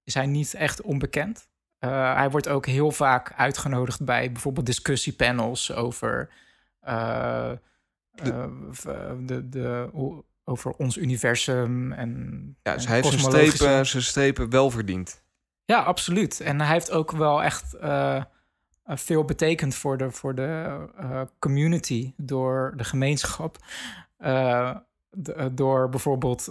is 0.03 0.13
hij 0.13 0.25
niet 0.25 0.53
echt 0.53 0.81
onbekend. 0.81 1.48
Eh, 1.79 2.15
hij 2.15 2.29
wordt 2.29 2.47
ook 2.47 2.65
heel 2.65 2.91
vaak 2.91 3.33
uitgenodigd 3.35 4.03
bij 4.05 4.31
bijvoorbeeld 4.31 4.65
discussiepanels 4.65 5.73
over, 5.73 6.29
eh, 6.79 7.51
eh, 7.51 8.45
de, 9.25 9.49
de, 9.49 9.89
hoe- 9.91 10.23
over 10.43 10.71
ons 10.71 10.97
universum 10.97 11.91
en 11.91 12.09
Ja, 12.63 12.73
dus 12.73 12.81
en 12.83 12.87
hij 12.91 13.01
heeft 13.01 13.19
zijn 13.19 13.31
strepen, 13.49 13.85
zijn 13.85 14.03
strepen 14.03 14.49
wel 14.49 14.69
verdiend. 14.71 15.23
Ja, 15.65 15.79
absoluut. 15.81 16.39
En 16.39 16.59
hij 16.61 16.73
heeft 16.73 16.91
ook 16.91 17.11
wel 17.11 17.43
echt 17.43 17.75
veel 18.85 19.23
betekend 19.25 19.75
voor 19.75 19.97
de, 19.97 20.11
voor 20.11 20.35
de 20.35 20.77
community, 21.39 22.13
door 22.17 22.73
de 22.75 22.83
gemeenschap. 22.83 23.57
De- 25.09 25.51
door 25.53 25.89
bijvoorbeeld 25.89 26.45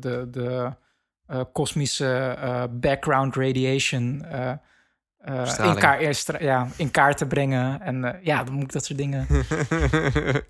de, 0.00 0.26
de 0.30 0.72
eh, 1.26 1.40
kosmische 1.52 2.36
eh, 2.40 2.64
background 2.70 3.34
radiation 3.36 4.24
eh, 4.24 4.52
in, 5.64 5.74
kaart, 5.78 6.32
ja, 6.38 6.68
in 6.76 6.90
kaart 6.90 7.16
te 7.16 7.26
brengen. 7.26 7.80
En 7.80 8.18
ja, 8.22 8.44
dan 8.44 8.54
moet 8.54 8.62
ik 8.62 8.72
dat 8.72 8.84
soort 8.84 8.98
dingen. 8.98 9.26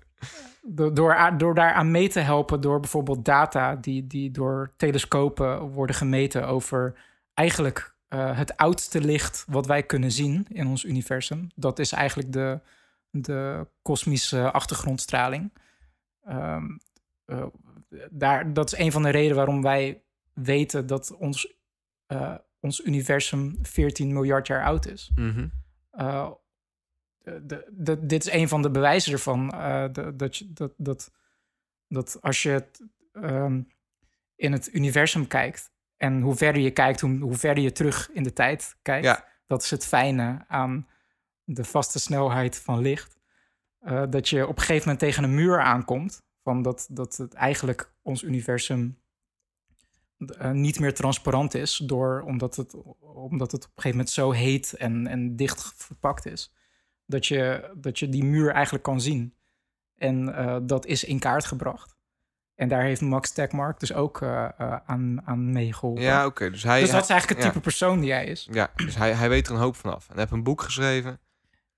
door, 0.61 0.93
door, 0.93 1.15
a- 1.15 1.31
door 1.31 1.55
daaraan 1.55 1.91
mee 1.91 2.09
te 2.09 2.19
helpen, 2.19 2.61
door 2.61 2.79
bijvoorbeeld 2.79 3.25
data 3.25 3.75
die, 3.75 4.07
die 4.07 4.31
door 4.31 4.73
telescopen 4.77 5.59
worden 5.59 5.95
gemeten 5.95 6.47
over 6.47 6.95
eigenlijk 7.33 7.95
het 8.15 8.57
oudste 8.57 9.01
licht 9.01 9.45
wat 9.47 9.65
wij 9.65 9.83
kunnen 9.83 10.11
zien 10.11 10.45
in 10.49 10.67
ons 10.67 10.83
universum. 10.83 11.47
Dat 11.55 11.79
is 11.79 11.91
eigenlijk 11.91 12.31
de, 12.31 12.59
de 13.09 13.67
kosmische 13.81 14.51
achtergrondstraling. 14.51 15.53
Ehm, 16.23 16.65
eh, 17.25 17.43
daar, 18.09 18.53
dat 18.53 18.73
is 18.73 18.79
een 18.79 18.91
van 18.91 19.03
de 19.03 19.09
redenen 19.09 19.35
waarom 19.35 19.61
wij 19.61 20.01
weten 20.39 20.87
dat 20.87 21.15
ons, 21.15 21.55
eh, 22.05 22.35
ons 22.59 22.85
universum 22.85 23.57
14 23.61 24.13
miljard 24.13 24.47
jaar 24.47 24.63
oud 24.65 24.85
is. 24.87 25.11
Mhm. 25.15 25.47
Uh, 25.93 26.31
de, 27.23 27.67
de, 27.71 28.05
dit 28.05 28.25
is 28.27 28.31
een 28.33 28.47
van 28.47 28.61
de 28.61 28.71
bewijzen 28.71 29.11
ervan. 29.13 29.51
eh, 29.51 29.85
de- 29.91 30.15
dat, 30.15 30.37
je, 30.37 30.53
dat, 30.53 30.73
dat, 30.77 31.11
dat 31.87 32.17
als 32.21 32.43
je 32.43 32.49
het, 32.49 32.81
ehm, 33.13 33.61
in 34.35 34.51
het 34.51 34.73
universum 34.73 35.27
kijkt... 35.27 35.71
en 35.97 36.21
hoe 36.21 36.35
verder 36.35 36.61
je 36.61 36.71
kijkt, 36.71 37.01
hoe, 37.01 37.19
hoe 37.19 37.35
verder 37.35 37.63
je 37.63 37.71
terug 37.71 38.09
in 38.11 38.23
de 38.23 38.33
tijd 38.33 38.77
kijkt... 38.81 39.05
Ja. 39.05 39.25
dat 39.47 39.63
is 39.63 39.69
het 39.71 39.85
fijne 39.85 40.45
aan 40.47 40.87
de 41.43 41.63
vaste 41.63 41.99
snelheid 41.99 42.57
van 42.57 42.79
licht. 42.81 43.17
eh, 43.79 44.03
dat 44.09 44.29
je 44.29 44.47
op 44.47 44.55
een 44.55 44.59
gegeven 44.61 44.81
moment 44.81 44.99
tegen 44.99 45.23
een 45.23 45.35
muur 45.35 45.61
aankomt... 45.61 46.21
van 46.43 46.61
dat, 46.61 46.87
dat 46.91 47.17
het 47.17 47.33
eigenlijk 47.33 47.91
ons 48.01 48.23
universum 48.23 48.99
eh, 50.17 50.51
niet 50.51 50.79
meer 50.79 50.93
transparant 50.93 51.53
is, 51.53 51.77
door, 51.77 52.21
omdat, 52.21 52.55
het, 52.55 52.75
omdat 52.99 53.51
het 53.51 53.63
op 53.63 53.69
een 53.69 53.75
gegeven 53.75 53.97
moment 53.97 54.09
zo 54.09 54.31
heet 54.31 54.73
en, 54.73 55.07
en 55.07 55.35
dicht 55.35 55.73
verpakt 55.75 56.25
is, 56.25 56.53
dat 57.05 57.25
je, 57.25 57.71
dat 57.75 57.99
je 57.99 58.09
die 58.09 58.23
muur 58.23 58.51
eigenlijk 58.51 58.83
kan 58.83 59.01
zien. 59.01 59.35
En 59.95 60.35
eh, 60.35 60.57
dat 60.61 60.85
is 60.85 61.03
in 61.03 61.19
kaart 61.19 61.45
gebracht. 61.45 61.95
En 62.55 62.67
daar 62.67 62.83
heeft 62.83 63.01
Max 63.01 63.31
Tegmark 63.31 63.79
dus 63.79 63.93
ook 63.93 64.21
eh, 64.21 64.75
aan, 64.85 65.21
aan 65.25 65.51
meegeholpen. 65.51 66.03
Ja, 66.03 66.25
oké. 66.25 66.49
dus 66.49 66.63
hij, 66.63 66.79
dus 66.79 66.91
dat 66.91 67.03
is 67.03 67.09
eigenlijk 67.09 67.39
het 67.39 67.47
ja. 67.47 67.53
type 67.53 67.63
persoon 67.63 67.99
die 67.99 68.11
hij 68.11 68.25
is. 68.25 68.47
Ja, 68.51 68.71
dus 68.75 68.95
hij, 68.95 69.13
hij 69.13 69.29
weet 69.29 69.47
er 69.47 69.53
een 69.53 69.59
hoop 69.59 69.75
vanaf. 69.75 70.03
En 70.07 70.11
hij 70.11 70.19
heeft 70.19 70.31
een 70.31 70.43
boek 70.43 70.61
geschreven. 70.61 71.19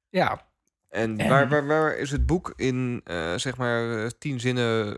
Ja, 0.10 0.48
En, 0.90 1.18
En- 1.18 1.30
Waar, 1.30 1.50
waar, 1.50 1.68
waar 1.68 1.98
is 1.98 2.12
het 2.12 2.26
boek 2.26 2.54
in, 2.56 3.02
zeg 3.36 3.58
maar, 3.58 4.12
tien 4.18 4.40
zinnen 4.40 4.98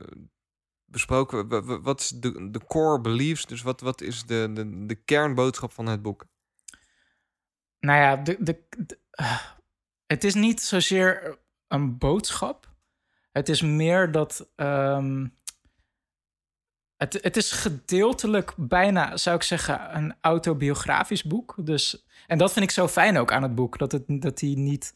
besproken? 0.92 1.48
Wa- 1.48 1.62
wa- 1.62 1.82
Wat 1.82 2.00
is 2.00 2.10
de, 2.10 2.50
de 2.52 2.66
core 2.66 3.02
beliefs? 3.02 3.46
Dus 3.46 3.62
wat, 3.62 3.82
wat 3.82 4.02
is 4.02 4.26
de, 4.26 4.52
de, 4.54 4.86
de 4.86 4.96
kernboodschap 4.96 5.72
van 5.72 5.86
het 5.86 6.02
boek? 6.02 6.26
nou 7.80 8.00
ja, 8.00 8.16
de, 8.16 8.38
de, 8.40 8.64
het 10.06 10.24
is 10.24 10.34
niet 10.34 10.62
zozeer 10.62 11.40
een 11.68 11.98
boodschap. 11.98 12.70
Het 13.32 13.50
is 13.50 13.62
meer 13.62 14.12
dat. 14.12 14.50
ehm, 14.56 15.28
het, 16.98 17.14
het 17.22 17.38
is 17.38 17.52
gedeeltelijk 17.52 18.54
bijna, 18.58 19.18
zou 19.18 19.36
ik 19.36 19.44
zeggen, 19.44 19.96
een 19.98 20.16
autobiografisch 20.22 21.24
boek. 21.24 21.56
Dus, 21.66 22.06
en 22.28 22.38
dat 22.38 22.54
vind 22.54 22.66
ik 22.66 22.72
zo 22.72 22.88
fijn 22.88 23.18
ook 23.18 23.32
aan 23.32 23.44
het 23.44 23.56
boek. 23.56 23.78
Dat, 23.78 23.92
het, 23.92 24.04
dat 24.08 24.40
hij 24.40 24.54
niet 24.54 24.94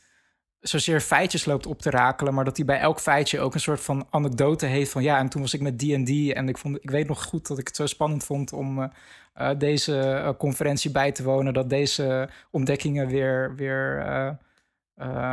zozeer 0.68 1.02
feitjes 1.02 1.46
loopt 1.46 1.66
op 1.66 1.82
te 1.82 1.90
rakelen, 1.90 2.34
maar 2.34 2.46
dat 2.46 2.58
hij 2.58 2.66
bij 2.66 2.80
elk 2.80 3.00
feitje 3.00 3.40
ook 3.40 3.54
een 3.54 3.60
soort 3.60 3.82
van 3.82 4.08
anekdote 4.10 4.66
heeft 4.66 4.92
van 4.92 5.04
ja, 5.04 5.18
en 5.18 5.30
toen 5.30 5.42
was 5.42 5.54
ik 5.54 5.62
met 5.62 5.80
die 5.80 5.94
en 5.94 6.04
die 6.04 6.34
en 6.34 6.50
ik, 6.50 6.58
vond, 6.58 6.78
ik 6.82 6.90
weet 6.90 7.08
nog 7.08 7.24
goed 7.24 7.48
dat 7.48 7.58
ik 7.58 7.68
het 7.68 7.76
zo 7.76 7.86
spannend 7.86 8.24
vond 8.24 8.54
om 8.54 8.82
eh, 8.82 8.90
eh, 9.34 9.60
deze 9.60 10.00
eh, 10.00 10.30
conferentie 10.38 10.92
bij 10.92 11.12
te 11.12 11.24
wonen, 11.24 11.54
dat 11.54 11.70
deze 11.70 12.30
ontdekkingen 12.52 13.08
weer, 13.08 13.56
weer 13.56 14.38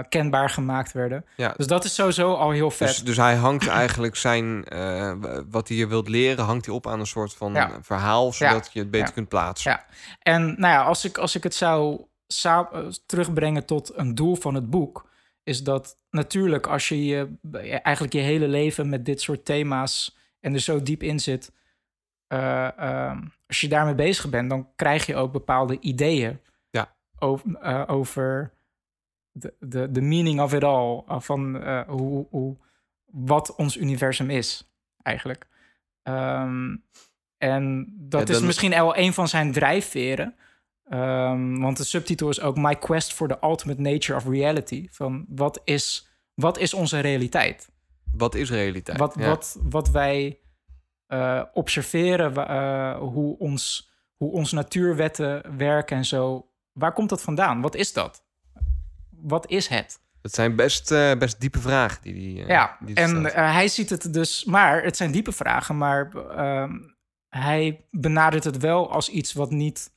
kenbaar 0.08 0.50
gemaakt 0.50 0.92
werden. 0.92 1.24
Ja. 1.36 1.54
Dus 1.56 1.66
dat 1.66 1.84
is 1.84 1.94
sowieso 1.94 2.34
al 2.34 2.50
heel 2.50 2.70
vet. 2.70 2.88
Dus, 2.88 3.04
dus 3.04 3.16
hij 3.16 3.34
hangt 3.34 3.68
eigenlijk 3.82 4.16
zijn, 4.16 4.64
wat 5.50 5.68
hij 5.68 5.76
je 5.76 5.86
wilt 5.86 6.08
leren, 6.08 6.44
hangt 6.44 6.66
hij 6.66 6.74
op 6.74 6.86
aan 6.86 7.00
een 7.00 7.06
soort 7.06 7.34
van 7.34 7.52
Ja. 7.52 7.78
verhaal, 7.82 8.32
zodat 8.32 8.70
je 8.72 8.78
het 8.78 8.90
beter 8.90 9.12
kunt 9.12 9.28
plaatsen. 9.28 9.70
Ja. 9.70 9.84
En 10.18 10.42
nou 10.44 10.72
ja, 10.74 10.82
als 10.82 11.04
ik, 11.04 11.18
als 11.18 11.34
ik 11.34 11.42
het 11.42 11.54
zou 11.54 12.00
terugbrengen 13.06 13.66
tot 13.66 13.92
een 13.94 14.14
doel 14.14 14.34
van 14.34 14.54
het 14.54 14.70
boek, 14.70 15.10
is 15.42 15.62
dat 15.62 15.98
natuurlijk 16.10 16.66
als 16.66 16.88
je, 16.88 17.06
je 17.06 17.28
eigenlijk 17.82 18.14
je 18.14 18.20
hele 18.20 18.48
leven 18.48 18.88
met 18.88 19.04
dit 19.04 19.20
soort 19.20 19.44
thema's 19.44 20.16
en 20.40 20.54
er 20.54 20.60
zo 20.60 20.82
diep 20.82 21.02
in 21.02 21.20
zit, 21.20 21.52
eh, 22.26 22.78
ehm, 22.78 23.20
als 23.46 23.60
je 23.60 23.68
daarmee 23.68 23.94
bezig 23.94 24.30
bent, 24.30 24.50
dan 24.50 24.68
krijg 24.76 25.06
je 25.06 25.16
ook 25.16 25.32
bepaalde 25.32 25.78
ideeën 25.80 26.40
Ja. 26.70 26.94
over, 27.18 27.56
eh, 27.56 27.84
over 27.86 28.52
de, 29.32 29.54
de, 29.60 29.90
de 29.90 30.00
meaning 30.00 30.40
of 30.40 30.52
it 30.52 30.64
all, 30.64 31.02
eh, 31.08 31.20
van 31.20 31.62
eh, 31.62 31.88
hoe, 31.88 32.26
hoe, 32.30 32.56
wat 33.04 33.54
ons 33.54 33.76
universum 33.76 34.30
is, 34.30 34.72
eigenlijk. 35.02 35.46
Ehm, 36.02 36.76
en 37.38 37.86
dat 37.98 38.28
Ja, 38.28 38.34
is 38.34 38.40
misschien 38.40 38.70
wel 38.70 38.96
een 38.96 39.12
van 39.12 39.28
zijn 39.28 39.52
drijfveren. 39.52 40.36
Ehm, 40.88 41.58
want 41.60 41.76
de 41.76 41.84
subtitel 41.84 42.28
is 42.28 42.40
ook 42.40 42.56
My 42.56 42.76
Quest 42.76 43.12
for 43.12 43.28
the 43.28 43.38
Ultimate 43.42 43.80
Nature 43.80 44.18
of 44.18 44.26
Reality. 44.26 44.88
Van 44.90 45.24
wat 45.28 45.60
is, 45.64 46.08
wat 46.34 46.58
is 46.58 46.74
onze 46.74 47.00
realiteit? 47.00 47.70
Wat 48.12 48.34
is 48.34 48.50
realiteit? 48.50 48.98
Wat, 48.98 49.14
Ja. 49.18 49.28
wat, 49.28 49.58
wat 49.62 49.90
wij 49.90 50.36
eh, 51.06 51.42
observeren, 51.52 52.48
eh, 52.48 52.98
hoe, 52.98 53.38
ons, 53.38 53.90
hoe 54.16 54.32
ons 54.32 54.52
natuurwetten 54.52 55.56
werken 55.56 55.96
en 55.96 56.04
zo. 56.04 56.46
Waar 56.72 56.92
komt 56.92 57.08
dat 57.08 57.22
vandaan? 57.22 57.60
Wat 57.60 57.74
is 57.74 57.92
dat? 57.92 58.24
Wat 59.10 59.50
is 59.50 59.66
het? 59.66 60.00
Dat 60.20 60.34
zijn 60.34 60.56
best, 60.56 60.90
eh, 60.90 61.14
best 61.18 61.40
diepe 61.40 61.58
vragen 61.58 62.02
die 62.02 62.12
die. 62.14 62.46
Ja, 62.46 62.76
die 62.80 62.94
en 62.94 63.24
hij 63.24 63.68
ziet 63.68 63.90
het 63.90 64.12
dus, 64.12 64.44
maar 64.44 64.82
het 64.82 64.96
zijn 64.96 65.10
diepe 65.10 65.32
vragen, 65.32 65.78
maar 65.78 66.10
ehm, 66.14 66.78
hij 67.28 67.86
benadert 67.90 68.44
het 68.44 68.58
wel 68.58 68.90
als 68.92 69.08
iets 69.08 69.32
wat 69.32 69.50
niet. 69.50 69.92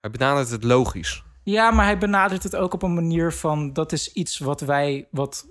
Hij 0.00 0.10
benadert 0.10 0.50
het 0.50 0.64
logisch. 0.64 1.24
Ja, 1.42 1.70
maar 1.70 1.84
hij 1.84 1.98
benadert 1.98 2.42
het 2.42 2.56
ook 2.56 2.72
op 2.72 2.82
een 2.82 2.94
manier 2.94 3.32
van 3.32 3.72
dat 3.72 3.92
is 3.92 4.12
iets 4.12 4.38
wat 4.38 4.60
wij, 4.60 5.08
wat, 5.10 5.46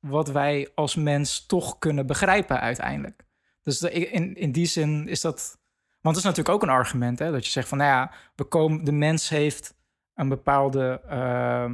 wat 0.00 0.28
wij 0.28 0.68
als 0.74 0.94
mens 0.94 1.46
toch 1.46 1.78
kunnen 1.78 2.06
begrijpen 2.06 2.60
uiteindelijk. 2.60 3.26
Dus 3.62 3.82
in, 3.82 4.34
in 4.36 4.52
die 4.52 4.66
zin 4.66 5.08
is 5.08 5.20
dat. 5.20 5.58
Want 6.00 6.16
het 6.16 6.24
is 6.24 6.30
natuurlijk 6.30 6.54
ook 6.54 6.62
een 6.62 6.76
argument, 6.76 7.18
hè, 7.18 7.30
dat 7.30 7.44
je 7.44 7.50
zegt 7.50 7.68
van, 7.68 7.78
nou 7.78 7.90
ja, 7.90 8.12
we 8.36 8.44
komen, 8.44 8.84
de 8.84 8.92
mens 8.92 9.28
heeft 9.28 9.74
een 10.14 10.28
bepaalde 10.28 11.00
eh, 11.08 11.70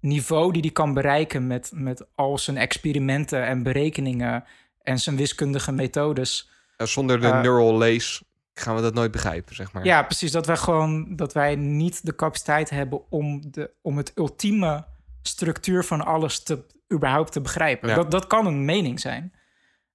niveau 0.00 0.52
die 0.52 0.60
hij 0.62 0.70
kan 0.70 0.94
bereiken 0.94 1.46
met, 1.46 1.70
met 1.74 2.06
al 2.14 2.38
zijn 2.38 2.56
experimenten 2.56 3.46
en 3.46 3.62
berekeningen 3.62 4.44
en 4.82 4.98
zijn 4.98 5.16
wiskundige 5.16 5.72
methodes. 5.72 6.50
Zonder 6.76 7.20
de 7.20 7.26
Eh, 7.26 7.40
neural 7.40 7.74
lace 7.74 8.22
gaan 8.60 8.74
we 8.76 8.82
dat 8.82 8.94
nooit 8.94 9.10
begrijpen, 9.10 9.54
zeg 9.54 9.72
maar. 9.72 9.84
Ja, 9.84 10.02
precies. 10.02 10.32
Dat 10.32 10.46
wij 10.46 10.56
gewoon 10.56 11.16
dat 11.16 11.32
wij 11.32 11.56
niet 11.56 12.06
de 12.06 12.14
capaciteit 12.14 12.70
hebben 12.70 13.10
om, 13.10 13.50
de, 13.50 13.70
om 13.82 13.96
het 13.96 14.12
ultieme 14.14 14.86
structuur 15.22 15.84
van 15.84 16.04
alles 16.04 16.42
te 16.42 16.66
überhaupt 16.92 17.32
te 17.32 17.40
begrijpen. 17.40 17.88
Ja. 17.88 17.94
Dat, 17.94 18.10
dat 18.10 18.26
kan 18.26 18.46
een 18.46 18.64
mening 18.64 19.00
zijn. 19.00 19.32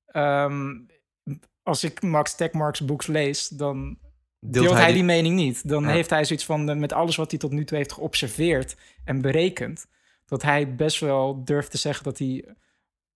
Ehm, 0.06 0.74
als 1.64 1.84
ik 1.84 2.02
Max 2.02 2.36
Tegmark's 2.36 2.86
boeks 2.86 3.08
lees, 3.08 3.48
dan 3.48 3.98
deelt, 4.40 4.74
hij, 4.74 4.94
die... 4.94 5.04
mening 5.04 5.36
niet. 5.36 5.68
Dan 5.70 5.84
Ja. 5.84 5.90
heeft 5.90 6.10
hij 6.10 6.26
zoiets 6.26 6.46
van 6.46 6.70
eh, 6.70 6.76
met 6.76 6.94
alles 6.94 7.16
wat 7.16 7.30
hij 7.32 7.40
tot 7.40 7.52
nu 7.52 7.66
toe 7.66 7.78
heeft 7.78 7.92
geobserveerd 7.92 8.76
en 9.04 9.22
berekend, 9.22 9.86
dat 10.26 10.42
hij 10.42 10.76
best 10.76 11.00
wel 11.00 11.44
durft 11.44 11.72
te 11.72 11.78
zeggen 11.78 12.04
dat 12.04 12.18
hij 12.18 12.56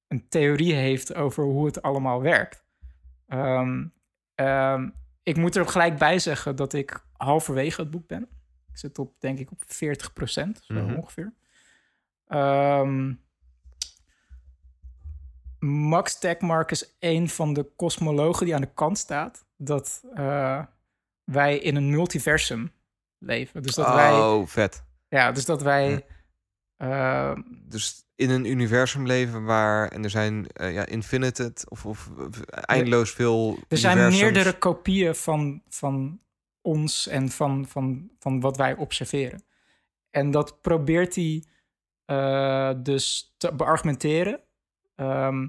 een 0.08 0.28
theorie 0.30 0.74
heeft 0.74 1.16
over 1.16 1.44
hoe 1.44 1.66
het 1.66 1.82
allemaal 1.82 2.22
werkt. 2.22 2.64
Ehm, 3.28 3.86
ik 5.30 5.38
moet 5.38 5.56
er 5.56 5.68
gelijk 5.68 5.98
bij 5.98 6.20
zeggen 6.20 6.56
dat 6.56 6.74
ik 6.74 7.04
halverwege 7.18 7.82
het 7.82 7.92
boek 7.92 8.08
ben. 8.08 8.22
Ik 8.72 8.78
zit 8.78 9.00
op, 9.00 9.14
denk 9.20 9.40
ik, 9.40 9.52
op 9.52 9.62
40 9.66 10.14
procent, 10.14 10.60
zo 10.64 10.74
Mhm. 10.74 10.96
ongeveer. 10.96 11.34
Ehm, 12.28 13.14
Max 15.60 16.20
Tegmark 16.20 16.72
is 16.72 16.96
een 17.00 17.30
van 17.30 17.54
de 17.54 17.64
kosmologen 17.76 18.46
die 18.46 18.56
aan 18.56 18.62
de 18.62 18.74
kant 18.74 18.98
staat 18.98 19.46
dat 19.58 20.04
eh, 20.14 20.64
wij 21.24 21.58
in 21.58 21.76
een 21.76 21.90
multiversum 21.90 22.72
leven. 23.18 23.64
Dus 23.64 23.76
dat 23.76 23.94
wij, 23.94 24.12
oh, 24.12 24.48
vet. 24.48 24.84
ja, 25.10 25.32
dus 25.32 25.46
dat 25.46 25.62
wij, 25.62 26.06
Ja. 26.80 27.32
eh, 27.32 27.38
Dus 27.46 28.04
in 28.16 28.30
een 28.30 28.46
universum 28.46 29.06
leven 29.06 29.44
waar... 29.44 29.88
En 29.88 30.04
er 30.04 30.10
zijn 30.10 30.48
eh, 30.48 30.74
ja, 30.74 30.86
infinite 30.86 31.54
of, 31.68 31.86
of 31.86 32.10
eindeloos 32.50 33.12
veel 33.12 33.58
er 33.68 33.78
zijn 33.78 33.98
universums. 33.98 34.22
meerdere 34.34 34.58
kopieën 34.58 35.16
van, 35.16 35.62
van 35.70 36.22
ons 36.62 37.08
en 37.08 37.30
van, 37.30 37.68
van, 37.68 38.10
van 38.20 38.40
wat 38.40 38.58
wij 38.58 38.76
observeren. 38.76 39.44
En 40.10 40.32
dat 40.32 40.62
probeert 40.62 41.16
hij 41.16 41.44
eh, 42.06 42.72
dus 42.84 43.34
te 43.38 43.56
beargumenteren. 43.56 44.40
Ehm, 44.96 45.48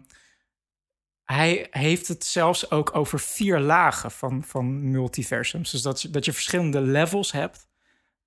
hij 1.24 1.66
heeft 1.70 2.08
het 2.08 2.24
zelfs 2.24 2.70
ook 2.70 2.96
over 2.96 3.20
vier 3.20 3.58
lagen 3.60 4.10
van, 4.10 4.42
van 4.44 4.90
multiversums. 4.90 5.70
Dus 5.70 5.82
dat, 5.82 6.02
je- 6.02 6.10
dat 6.10 6.24
je 6.24 6.32
verschillende 6.32 6.80
levels 6.80 7.32
hebt 7.32 7.68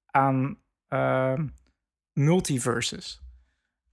aan 0.06 0.58
ehm, 0.88 1.48
multiverses. 2.14 3.22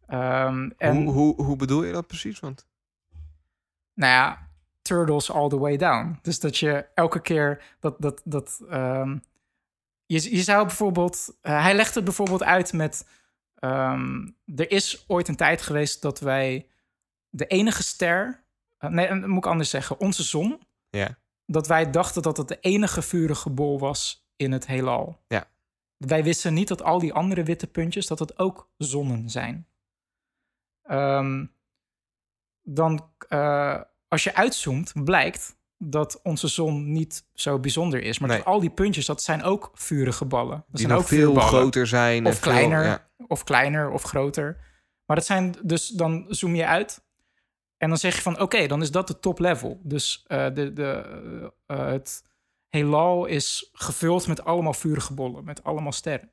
Ehm, 0.06 0.70
en, 0.76 0.96
Hoe, 0.96 1.12
hoe, 1.12 1.42
hoe 1.42 1.56
bedoel 1.56 1.82
je 1.84 1.92
dat 1.92 2.06
precies? 2.06 2.40
Want 2.40 2.66
nou 3.94 4.12
ja, 4.12 4.48
turtles 4.82 5.30
all 5.30 5.48
the 5.48 5.58
way 5.58 5.76
down. 5.76 6.18
Dus 6.22 6.40
dat 6.40 6.56
je 6.58 6.86
elke 6.94 7.20
keer 7.20 7.62
dat. 7.80 7.94
dat, 8.00 8.20
dat 8.24 8.60
ehm, 8.68 9.18
je, 10.06 10.36
je 10.36 10.42
zou 10.42 10.66
bijvoorbeeld. 10.66 11.36
eh, 11.40 11.62
hij 11.62 11.74
legt 11.74 11.94
het 11.94 12.04
bijvoorbeeld 12.04 12.42
uit 12.42 12.72
met. 12.72 13.08
ehm, 13.54 14.28
er 14.56 14.70
is 14.70 15.04
ooit 15.08 15.28
een 15.28 15.36
tijd 15.36 15.62
geweest 15.62 16.02
dat 16.02 16.20
wij 16.20 16.66
de 17.28 17.46
enige 17.46 17.82
ster. 17.82 18.44
eh, 18.78 18.90
nee, 18.90 19.08
dat 19.08 19.26
moet 19.26 19.44
ik 19.44 19.50
anders 19.50 19.70
zeggen. 19.70 20.00
Onze 20.00 20.22
zon. 20.22 20.60
ja, 20.90 21.18
Dat 21.46 21.66
wij 21.66 21.90
dachten 21.90 22.22
dat 22.22 22.36
het 22.36 22.48
de 22.48 22.60
enige 22.60 23.02
vurige 23.02 23.50
bol 23.50 23.78
was 23.78 24.28
in 24.36 24.52
het 24.52 24.66
heelal. 24.66 25.18
Ja. 25.28 25.48
Wij 26.06 26.24
wisten 26.24 26.54
niet 26.54 26.68
dat 26.68 26.82
al 26.82 26.98
die 26.98 27.12
andere 27.12 27.42
witte 27.42 27.66
puntjes. 27.66 28.06
dat 28.06 28.18
het 28.18 28.38
ook 28.38 28.70
zonnen 28.76 29.30
zijn. 29.30 29.66
Ehm, 30.82 31.46
dan, 32.62 33.10
eh, 33.28 33.80
als 34.08 34.24
je 34.24 34.34
uitzoomt, 34.34 34.92
blijkt 35.04 35.56
dat 35.78 36.20
onze 36.22 36.48
zon 36.48 36.92
niet 36.92 37.24
zo 37.34 37.58
bijzonder 37.58 38.02
is. 38.02 38.18
Maar 38.18 38.28
Nee. 38.28 38.38
dat 38.38 38.46
al 38.46 38.60
die 38.60 38.70
puntjes, 38.70 39.06
dat 39.06 39.22
zijn 39.22 39.42
ook 39.42 39.70
vurige 39.74 40.24
ballen. 40.24 40.56
Dat 40.56 40.64
die 40.70 40.80
zijn 40.80 40.92
nog 40.92 41.00
ook 41.02 41.08
veel 41.08 41.18
vuurballen. 41.24 41.48
groter 41.48 41.86
zijn. 41.86 42.26
Of 42.26 42.38
veel- 42.38 42.52
kleiner, 42.52 42.84
ja. 42.84 43.08
of 43.26 43.44
kleiner, 43.44 43.90
of 43.90 44.02
groter. 44.02 44.56
Maar 45.06 45.16
dat 45.16 45.26
zijn 45.26 45.54
dus, 45.62 45.88
dan 45.88 46.24
zoom 46.28 46.54
je 46.54 46.66
uit. 46.66 47.04
En 47.76 47.88
dan 47.88 47.98
zeg 47.98 48.14
je 48.14 48.22
van, 48.22 48.40
oké, 48.40 48.66
dan 48.66 48.82
is 48.82 48.90
dat 48.90 49.06
de 49.06 49.18
top 49.20 49.38
level. 49.38 49.80
Dus 49.82 50.24
eh, 50.26 50.46
de, 50.54 50.72
de, 50.72 51.52
eh, 51.66 51.86
het 51.86 52.24
heelal 52.70 53.26
is 53.26 53.68
gevuld 53.72 54.26
met 54.26 54.44
allemaal 54.44 54.72
vurige 54.74 55.14
bollen, 55.14 55.44
met 55.44 55.64
allemaal 55.64 55.92
sterren. 55.92 56.32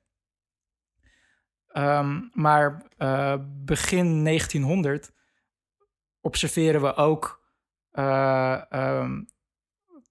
Ehm, 1.67 2.21
maar 2.33 2.85
eh, 2.97 3.35
begin 3.47 4.23
1900 4.23 5.11
observeren 6.21 6.81
we 6.81 6.95
ook 6.95 7.45
eh, 7.91 8.71
ehm, 8.71 9.23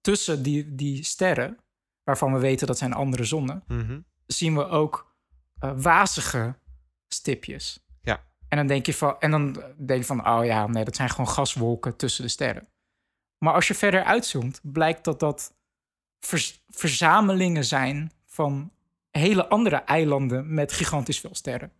tussen 0.00 0.42
die, 0.42 0.74
die 0.74 1.04
sterren, 1.04 1.58
waarvan 2.04 2.32
we 2.32 2.38
weten 2.38 2.66
dat 2.66 2.78
zijn 2.78 2.92
andere 2.92 3.24
zonnen, 3.24 3.64
Mhm. 3.66 4.00
zien 4.26 4.54
we 4.54 4.66
ook 4.66 5.14
eh, 5.58 5.72
wazige 5.76 6.58
stipjes. 7.08 7.84
Ja. 8.02 8.24
En 8.48 8.56
dan 8.56 8.66
denk 8.66 8.86
je 8.86 8.94
van, 8.94 9.20
en 9.20 9.30
dan 9.30 9.52
denk 9.76 10.00
je 10.00 10.04
van, 10.06 10.28
oh 10.28 10.44
ja, 10.44 10.66
nee, 10.66 10.84
dat 10.84 10.96
zijn 10.96 11.10
gewoon 11.10 11.28
gaswolken 11.28 11.96
tussen 11.96 12.22
de 12.24 12.30
sterren. 12.30 12.68
Maar 13.38 13.54
als 13.54 13.68
je 13.68 13.74
verder 13.74 14.04
uitzoomt, 14.04 14.60
blijkt 14.62 15.04
dat 15.04 15.20
dat 15.20 15.55
verzamelingen 16.68 17.64
zijn 17.64 18.12
van 18.26 18.70
hele 19.10 19.48
andere 19.48 19.76
eilanden 19.76 20.54
met 20.54 20.72
gigantisch 20.72 21.20
veel 21.20 21.34
sterren. 21.34 21.72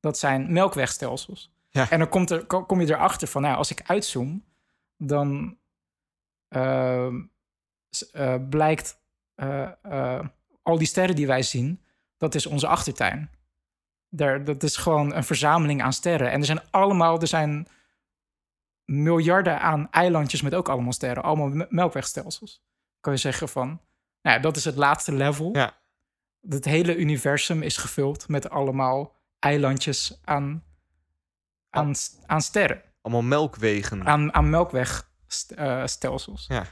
Dat 0.00 0.18
zijn 0.18 0.52
melkwegstelsels. 0.52 1.50
Ja. 1.70 1.90
En 1.90 1.98
dan 1.98 2.08
komt 2.08 2.30
er, 2.30 2.46
ko- 2.46 2.64
kom 2.64 2.80
je 2.80 2.86
erachter 2.86 3.28
van, 3.28 3.42
nou, 3.42 3.56
als 3.56 3.70
ik 3.70 3.82
uitzoom, 3.86 4.44
dan 4.96 5.58
ehm, 6.48 7.22
eh, 8.12 8.34
blijkt 8.50 9.00
eh, 9.34 10.20
al 10.62 10.78
die 10.78 10.86
sterren 10.86 11.16
die 11.16 11.26
wij 11.26 11.42
zien, 11.42 11.82
dat 12.16 12.34
is 12.34 12.46
onze 12.46 12.66
achtertuin. 12.66 13.30
Daar, 14.08 14.44
dat 14.44 14.62
is 14.62 14.76
gewoon 14.76 15.14
een 15.14 15.24
verzameling 15.24 15.82
aan 15.82 15.92
sterren. 15.92 16.30
En 16.30 16.40
er 16.40 16.46
zijn 16.46 16.70
allemaal, 16.70 17.20
er 17.20 17.26
zijn 17.26 17.68
miljarden 18.84 19.60
aan 19.60 19.90
eilandjes 19.90 20.42
met 20.42 20.54
ook 20.54 20.68
allemaal 20.68 20.92
sterren. 20.92 21.22
Allemaal 21.22 21.48
me- 21.48 21.66
melkwegstelsels. 21.68 22.62
Kan 23.06 23.14
je 23.14 23.20
zeggen 23.20 23.48
van, 23.48 23.68
nou 24.22 24.36
ja, 24.36 24.38
dat 24.38 24.56
is 24.56 24.64
het 24.64 24.76
laatste 24.76 25.12
level. 25.12 25.50
Ja. 25.52 25.78
Het 26.48 26.64
hele 26.64 26.96
universum 26.96 27.62
is 27.62 27.76
gevuld 27.76 28.28
met 28.28 28.50
allemaal 28.50 29.16
eilandjes 29.38 30.20
aan, 30.24 30.64
aan, 31.70 31.94
aan 32.26 32.40
sterren. 32.40 32.82
Allemaal 33.00 33.22
melkwegen. 33.22 34.06
Aan, 34.06 34.34
aan 34.34 34.50
melkwegstelsels. 34.50 36.46
Ja. 36.48 36.66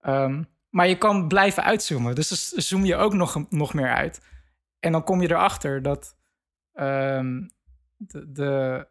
Ehm, 0.00 0.42
maar 0.70 0.88
je 0.88 0.98
kan 0.98 1.28
blijven 1.28 1.64
uitzoomen. 1.64 2.14
Dus 2.14 2.28
dan 2.28 2.62
zoom 2.62 2.84
je 2.84 2.96
ook 2.96 3.12
nog, 3.14 3.50
nog 3.50 3.74
meer 3.74 3.94
uit. 3.94 4.20
En 4.78 4.92
dan 4.92 5.04
kom 5.04 5.22
je 5.22 5.30
erachter 5.30 5.82
dat 5.82 6.16
ehm, 6.72 7.48
de, 7.96 8.32
de, 8.32 8.88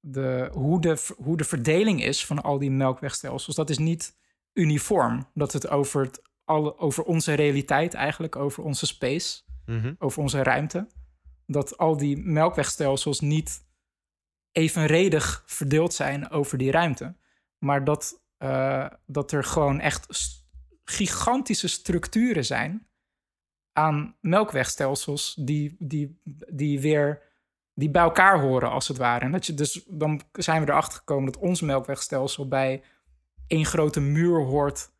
de, 0.00 0.50
hoe, 0.52 0.80
de, 0.80 1.14
hoe 1.16 1.36
de 1.36 1.44
verdeling 1.44 2.02
is 2.04 2.26
van 2.26 2.42
al 2.42 2.58
die 2.58 2.70
melkwegstelsels, 2.70 3.56
dat 3.56 3.70
is 3.70 3.78
niet 3.78 4.18
uniform. 4.60 5.28
Dat 5.34 5.52
het 5.52 5.68
over, 5.68 6.02
het, 6.04 6.22
alle, 6.44 6.78
over 6.78 7.04
onze 7.04 7.32
realiteit 7.34 7.94
eigenlijk, 7.94 8.36
over 8.36 8.62
onze 8.64 8.86
space, 8.86 9.42
Mhm. 9.66 9.94
over 9.98 10.22
onze 10.22 10.42
ruimte, 10.42 10.86
dat 11.46 11.78
al 11.78 11.96
die 11.96 12.16
melkwegstelsels 12.16 13.20
niet 13.20 13.64
evenredig 14.52 15.42
verdeeld 15.46 15.94
zijn 15.94 16.30
over 16.30 16.58
die 16.58 16.70
ruimte. 16.70 17.14
Maar 17.58 17.84
dat, 17.84 18.22
eh, 18.36 18.86
dat 19.06 19.32
er 19.32 19.44
gewoon 19.44 19.80
echt 19.80 20.06
st- 20.08 20.44
gigantische 20.84 21.68
structuren 21.68 22.44
zijn 22.44 22.86
aan 23.72 24.16
melkwegstelsels 24.20 25.34
die, 25.38 25.76
die, 25.78 26.20
die 26.52 26.80
weer 26.80 27.22
die 27.74 27.90
bij 27.90 28.02
elkaar 28.02 28.40
horen 28.40 28.70
als 28.70 28.88
het 28.88 28.96
ware. 28.96 29.24
En 29.24 29.32
dat 29.32 29.46
je 29.46 29.54
dus 29.54 29.84
dan 29.88 30.20
zijn 30.32 30.64
we 30.64 30.70
erachter 30.70 30.98
gekomen 30.98 31.32
dat 31.32 31.42
ons 31.42 31.60
melkwegstelsel 31.60 32.48
bij 32.48 32.82
één 33.50 33.66
grote 33.66 34.00
muur 34.00 34.44
hoort 34.44 34.90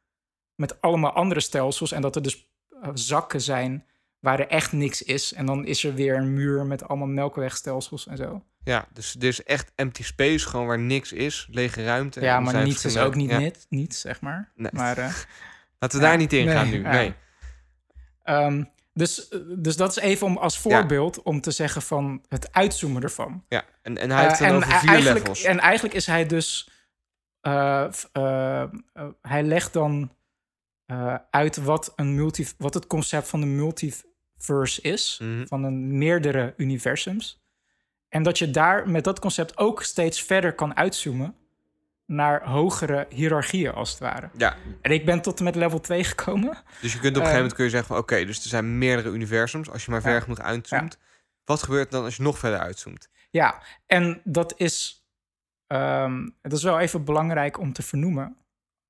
met 0.55 0.80
allemaal 0.80 1.12
andere 1.12 1.40
stelsels 1.40 1.92
en 1.92 2.03
dat 2.03 2.16
er 2.16 2.22
dus 2.22 2.51
eh, 2.82 2.90
zakken 2.94 3.40
zijn 3.40 3.84
waar 4.18 4.40
er 4.40 4.48
echt 4.48 4.72
niks 4.72 5.03
is 5.03 5.32
en 5.32 5.46
dan 5.46 5.66
is 5.66 5.84
er 5.84 5.94
weer 5.94 6.16
een 6.16 6.34
muur 6.34 6.66
met 6.66 6.88
allemaal 6.88 7.07
melkwegstelsels 7.07 8.07
en 8.07 8.16
zo. 8.16 8.44
Ja, 8.64 8.88
dus 8.92 9.16
er 9.18 9.24
is 9.24 9.42
echt 9.42 9.72
empty 9.74 10.03
space, 10.03 10.48
gewoon 10.48 10.66
waar 10.66 10.78
niks 10.78 11.12
is, 11.12 11.48
lege 11.51 11.84
ruimte. 11.84 12.20
Ja, 12.20 12.40
maar 12.40 12.62
niets 12.64 12.84
is 12.84 12.98
ook 12.98 13.14
niet 13.14 13.30
ja. 13.30 13.38
net, 13.38 13.66
niets, 13.68 14.01
zeg 14.01 14.20
maar. 14.20 14.53
Nee. 14.55 14.70
Maar 14.72 14.98
eh, 14.98 15.14
Laten 15.80 15.98
we 15.98 16.05
daar 16.05 16.16
niet 16.16 16.32
in 16.32 16.48
gaan 16.48 16.70
nee, 16.70 16.78
nu. 16.78 16.88
Nee. 16.88 17.14
Ehm, 18.22 18.64
dus, 18.94 19.28
eh, 19.28 19.38
dus 19.57 19.76
dat 19.76 19.90
is 19.90 19.96
even 19.96 20.26
om 20.26 20.36
als 20.36 20.59
voorbeeld 20.59 21.22
om 21.22 21.40
te 21.40 21.51
zeggen 21.51 21.82
van 21.82 22.24
het 22.28 22.53
uitzoomen 22.53 23.03
ervan. 23.03 23.44
Ja, 23.48 23.64
en, 23.82 23.98
en 23.98 24.11
hij 24.11 24.22
heeft 24.22 24.38
het 24.38 24.48
dan 24.48 24.57
over 24.57 24.78
vier 24.78 24.88
eigenlijk, 24.88 25.18
levels. 25.18 25.42
En 25.42 25.59
eigenlijk 25.59 25.94
is 25.94 26.07
hij 26.07 26.26
dus... 26.26 26.70
eh, 27.41 27.86
eh, 28.12 28.62
eh, 28.62 28.68
hij 29.22 29.43
legt 29.43 29.72
dan 29.72 30.12
uit 31.30 31.57
wat, 31.57 31.93
een 31.97 32.14
multi, 32.14 32.47
wat 32.59 32.74
het 32.74 32.86
concept 32.86 33.28
van 33.28 33.41
de 33.41 33.47
multiverse 33.47 34.80
is. 34.82 35.18
Mhm. 35.22 35.47
Van 35.47 35.64
een 35.64 35.99
meerdere 35.99 36.55
universums. 36.57 37.43
En 38.09 38.22
dat 38.22 38.38
je 38.38 38.51
daar 38.51 38.88
met 38.88 39.05
dat 39.05 39.18
concept 39.18 39.57
ook 39.59 39.82
steeds 39.82 40.22
verder 40.22 40.53
kan 40.55 40.76
uitzoomen... 40.76 41.34
naar 42.07 42.49
hogere 42.49 43.07
hiërarchieën, 43.09 43.72
als 43.72 43.91
het 43.91 43.99
ware. 43.99 44.30
Ja, 44.36 44.57
En 44.82 44.91
ik 44.91 45.05
ben 45.05 45.22
tot 45.22 45.38
en 45.38 45.45
met 45.45 45.55
level 45.55 45.80
2 45.80 46.05
gekomen. 46.05 46.59
dus 46.80 46.93
je 46.93 46.99
kunt 46.99 47.16
op 47.16 47.22
een 47.22 47.28
gegeven 47.28 47.34
moment 47.36 47.55
kun 47.55 47.64
je 47.64 47.70
zeggen 47.70 47.88
van... 47.88 47.99
oké, 47.99 48.24
dus 48.24 48.43
er 48.43 48.49
zijn 48.49 48.78
meerdere 48.78 49.11
universums. 49.11 49.70
Als 49.70 49.84
je 49.84 49.91
maar 49.91 50.03
ver 50.03 50.14
Ja. 50.14 50.20
genoeg 50.20 50.41
uitzoomt. 50.41 50.99
Wat 51.45 51.62
gebeurt 51.62 51.91
dan 51.91 52.05
als 52.05 52.16
je 52.16 52.22
nog 52.22 52.38
verder 52.38 52.59
uitzoomt? 52.59 53.09
Ja, 53.30 53.62
en 53.86 54.20
dat 54.24 54.55
is, 54.57 54.99
ehm, 55.70 56.28
dat 56.42 56.52
is 56.52 56.62
wel 56.62 56.78
even 56.78 57.04
belangrijk 57.04 57.58
om 57.58 57.72
te 57.72 57.82
vernoemen. 57.82 58.36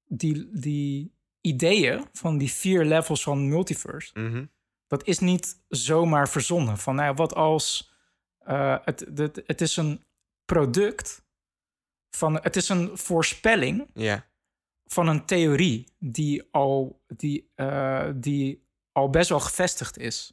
Die, 0.04 0.48
die 0.52 1.12
ideeën 1.40 2.06
van 2.12 2.38
die 2.38 2.50
vier 2.52 2.84
levels 2.84 3.22
van 3.22 3.48
multiverse, 3.48 4.18
Mhm. 4.18 4.44
dat 4.86 5.06
is 5.06 5.18
niet 5.18 5.60
zomaar 5.68 6.28
verzonnen. 6.28 6.78
Van 6.78 6.94
nou 6.94 7.14
wat 7.14 7.34
als 7.34 7.88
eh, 8.38 8.76
het, 8.84 9.06
het, 9.14 9.42
het 9.46 9.60
is 9.60 9.76
een 9.76 10.04
product 10.44 11.24
van, 12.16 12.34
het 12.42 12.56
is 12.56 12.68
een 12.68 12.98
voorspelling 12.98 13.86
van 14.86 15.08
een 15.08 15.24
theorie 15.26 15.86
die 15.98 16.48
al, 16.50 17.02
die, 17.06 17.50
eh, 17.54 18.08
die 18.14 18.66
al 18.92 19.10
best 19.10 19.28
wel 19.28 19.40
gevestigd 19.40 19.98
is. 19.98 20.32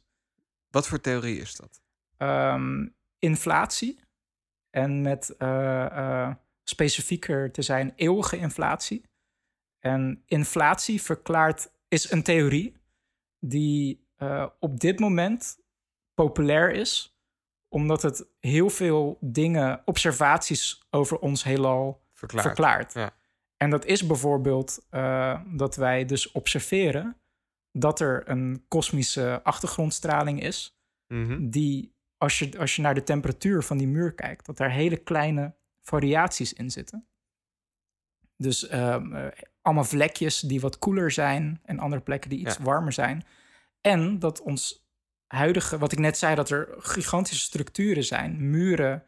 wat 0.70 0.88
voor 0.88 1.00
theorie 1.00 1.40
is 1.40 1.56
dat? 1.56 1.80
Ehm, 2.16 2.88
inflatie 3.18 4.00
en 4.70 5.02
met 5.02 5.36
eh, 5.36 5.86
eh, 5.86 6.34
specifieker 6.64 7.52
te 7.52 7.62
zijn, 7.62 7.92
eeuwige 7.96 8.36
inflatie. 8.36 9.04
En 9.78 10.22
inflatie 10.26 11.02
verklaart, 11.02 11.70
is 11.88 12.10
een 12.10 12.22
theorie 12.22 12.76
die 13.38 14.06
eh, 14.16 14.46
op 14.60 14.80
dit 14.80 14.98
moment 14.98 15.58
populair 16.14 16.70
is, 16.70 17.18
omdat 17.68 18.02
het 18.02 18.26
heel 18.40 18.70
veel 18.70 19.18
dingen, 19.20 19.82
observaties 19.84 20.86
over 20.90 21.18
ons 21.18 21.44
heelal 21.44 22.02
verklaart. 22.12 22.92
Ja. 22.92 23.16
En 23.56 23.70
dat 23.70 23.84
is 23.84 24.06
bijvoorbeeld 24.06 24.86
eh, 24.90 25.40
dat 25.46 25.76
wij 25.76 26.04
dus 26.04 26.32
observeren 26.32 27.16
dat 27.72 28.00
er 28.00 28.28
een 28.28 28.64
kosmische 28.68 29.40
achtergrondstraling 29.42 30.42
is, 30.42 30.72
Mhm. 31.06 31.48
die 31.50 31.94
als 32.18 32.38
je, 32.38 32.58
als 32.58 32.76
je 32.76 32.82
naar 32.82 32.94
de 32.94 33.02
temperatuur 33.02 33.62
van 33.62 33.78
die 33.78 33.86
muur 33.86 34.12
kijkt, 34.14 34.46
dat 34.46 34.56
daar 34.56 34.70
hele 34.70 34.96
kleine 34.96 35.54
variaties 35.82 36.52
in 36.52 36.70
zitten. 36.70 37.06
Dus 38.36 38.68
ehm, 38.68 39.14
eh, 39.14 39.26
allemaal 39.62 39.84
vlekjes 39.84 40.40
die 40.40 40.60
wat 40.60 40.78
koeler 40.78 41.10
zijn 41.10 41.60
en 41.64 41.78
andere 41.78 42.02
plekken 42.02 42.30
die 42.30 42.38
iets 42.38 42.56
Ja. 42.56 42.62
warmer 42.64 42.92
zijn. 42.92 43.24
En 43.80 44.18
dat 44.18 44.40
ons 44.40 44.86
huidige, 45.26 45.78
wat 45.78 45.92
ik 45.92 45.98
net 45.98 46.18
zei, 46.18 46.34
dat 46.34 46.50
er 46.50 46.74
gigantische 46.78 47.44
structuren 47.44 48.04
zijn, 48.04 48.50
muren 48.50 49.04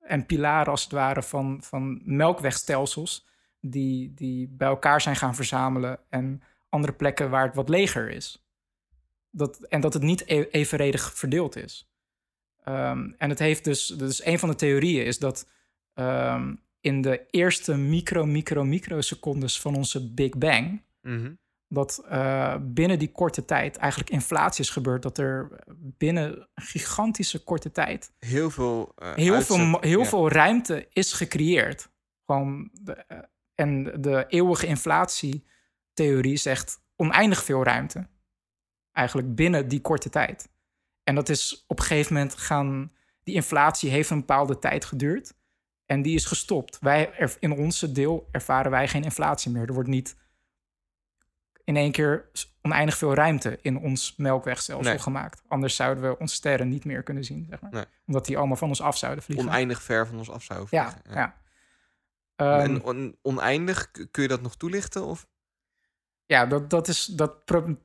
en 0.00 0.26
pilaren 0.26 0.70
als 0.70 0.82
het 0.82 0.92
ware 0.92 1.22
van, 1.22 1.62
van 1.62 2.00
melkwegstelsels, 2.04 3.26
die, 3.60 4.14
die 4.14 4.48
bij 4.48 4.68
elkaar 4.68 5.00
zijn 5.00 5.16
gaan 5.16 5.34
verzamelen 5.34 5.98
en 6.08 6.42
andere 6.68 6.92
plekken 6.92 7.30
waar 7.30 7.46
het 7.46 7.54
wat 7.54 7.68
leger 7.68 8.10
is. 8.10 8.46
Dat, 9.30 9.62
en 9.62 9.80
dat 9.80 9.94
het 9.94 10.02
niet 10.02 10.22
e- 10.26 10.48
evenredig 10.50 11.14
verdeeld 11.14 11.56
is. 11.56 11.93
Ehm, 12.64 13.10
en 13.18 13.28
het 13.30 13.38
heeft 13.38 13.64
dus, 13.64 13.86
dus 13.86 14.24
een 14.24 14.38
van 14.38 14.48
de 14.48 14.54
theorieën 14.54 15.04
is 15.04 15.18
dat 15.18 15.48
ehm, 15.94 16.54
in 16.80 17.00
de 17.02 17.26
eerste 17.30 17.76
micro, 17.76 18.24
micro, 18.26 18.64
microsecondes 18.64 19.60
van 19.60 19.74
onze 19.74 20.12
Big 20.12 20.38
Bang, 20.38 20.82
Mhm. 21.00 21.32
dat 21.68 22.04
eh, 22.08 22.56
binnen 22.62 22.98
die 22.98 23.10
korte 23.12 23.44
tijd 23.44 23.76
eigenlijk 23.76 24.10
inflatie 24.10 24.64
is 24.64 24.70
gebeurd. 24.70 25.02
Dat 25.02 25.18
er 25.18 25.48
binnen 25.76 26.48
een 26.54 26.62
gigantische 26.64 27.44
korte 27.44 27.70
tijd 27.70 28.12
Heel 28.18 28.50
veel, 28.50 28.92
eh, 28.96 29.14
heel, 29.14 29.34
uitzet- 29.34 29.56
veel, 29.56 29.80
heel 29.80 30.00
ja. 30.00 30.06
veel 30.06 30.28
ruimte 30.28 30.86
is 30.92 31.12
gecreëerd. 31.12 31.90
Gewoon 32.26 32.70
de, 32.72 32.92
eh, 32.92 33.18
en 33.54 33.84
de 34.00 34.24
eeuwige 34.28 34.66
inflatietheorie 34.66 36.36
zegt 36.36 36.80
oneindig 36.96 37.44
veel 37.44 37.62
ruimte. 37.64 38.06
Eigenlijk 38.92 39.34
binnen 39.34 39.68
die 39.68 39.80
korte 39.80 40.10
tijd. 40.10 40.48
En 41.04 41.14
dat 41.14 41.28
is 41.28 41.64
op 41.66 41.78
een 41.78 41.84
gegeven 41.84 42.12
moment 42.14 42.34
gaan. 42.36 42.92
Die 43.22 43.34
inflatie 43.34 43.90
heeft 43.90 44.10
een 44.10 44.18
bepaalde 44.18 44.58
tijd 44.58 44.84
geduurd. 44.84 45.34
En 45.86 46.02
die 46.02 46.14
is 46.14 46.24
gestopt. 46.24 46.78
Wij, 46.80 47.12
er- 47.14 47.36
in 47.40 47.52
onze 47.52 47.92
deel 47.92 48.28
ervaren 48.30 48.70
wij 48.70 48.88
geen 48.88 49.04
inflatie 49.04 49.50
meer. 49.50 49.66
Er 49.68 49.74
wordt 49.74 49.88
niet 49.88 50.16
in 51.64 51.76
één 51.76 51.92
keer 51.92 52.30
oneindig 52.62 52.96
veel 52.96 53.14
ruimte 53.14 53.58
in 53.62 53.78
ons 53.78 54.14
melkwegstelsel 54.16 54.90
Nee. 54.90 54.98
gemaakt. 55.00 55.42
Anders 55.48 55.76
zouden 55.76 56.10
we 56.10 56.18
onze 56.18 56.34
sterren 56.34 56.68
niet 56.68 56.84
meer 56.84 57.02
kunnen 57.02 57.24
zien. 57.24 57.46
Zeg 57.50 57.60
maar. 57.60 57.70
Nee. 57.72 57.84
Omdat 58.06 58.26
die 58.26 58.38
allemaal 58.38 58.56
van 58.56 58.68
ons 58.68 58.80
af 58.82 58.96
zouden 58.98 59.24
vliegen. 59.24 59.46
oneindig 59.48 59.82
ver 59.82 60.06
van 60.06 60.18
ons 60.18 60.30
af 60.30 60.42
zou 60.42 60.66
Ja, 60.70 60.90
vliegen. 60.90 61.12
ja. 61.20 61.42
Ehm, 62.36 62.60
en 62.60 62.82
on- 62.82 63.18
oneindig, 63.22 63.90
kun 63.90 64.22
je 64.22 64.28
dat 64.28 64.42
nog 64.42 64.56
toelichten? 64.56 65.04
Of? 65.04 65.26
ja, 66.26 66.46
dat, 66.46 66.70
dat, 66.70 66.88
is, 66.88 67.04
dat 67.04 67.36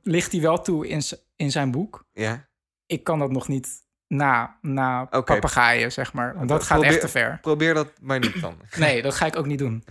ligt 0.02 0.32
hij 0.32 0.40
wel 0.40 0.60
toe 0.62 0.88
in, 0.88 1.02
in 1.36 1.50
zijn 1.50 1.70
boek. 1.70 2.04
Ja. 2.12 2.48
Ik 2.90 3.04
kan 3.04 3.18
dat 3.18 3.30
nog 3.30 3.48
niet 3.48 3.68
na, 4.06 4.58
na 4.62 5.04
papegaaien, 5.04 5.92
zeg 5.92 6.12
maar. 6.12 6.34
Want 6.36 6.48
dat 6.48 6.58
Pro- 6.58 6.66
gaat 6.66 6.76
probeer- 6.78 6.92
echt 6.96 7.00
te 7.00 7.08
ver. 7.08 7.38
Probeer 7.40 7.74
dat 7.74 7.92
maar 8.00 8.18
niet 8.18 8.40
dan. 8.40 8.56
Nee, 8.76 9.02
dat 9.02 9.14
ga 9.14 9.26
ik 9.26 9.36
ook 9.36 9.46
niet 9.46 9.58
doen. 9.58 9.84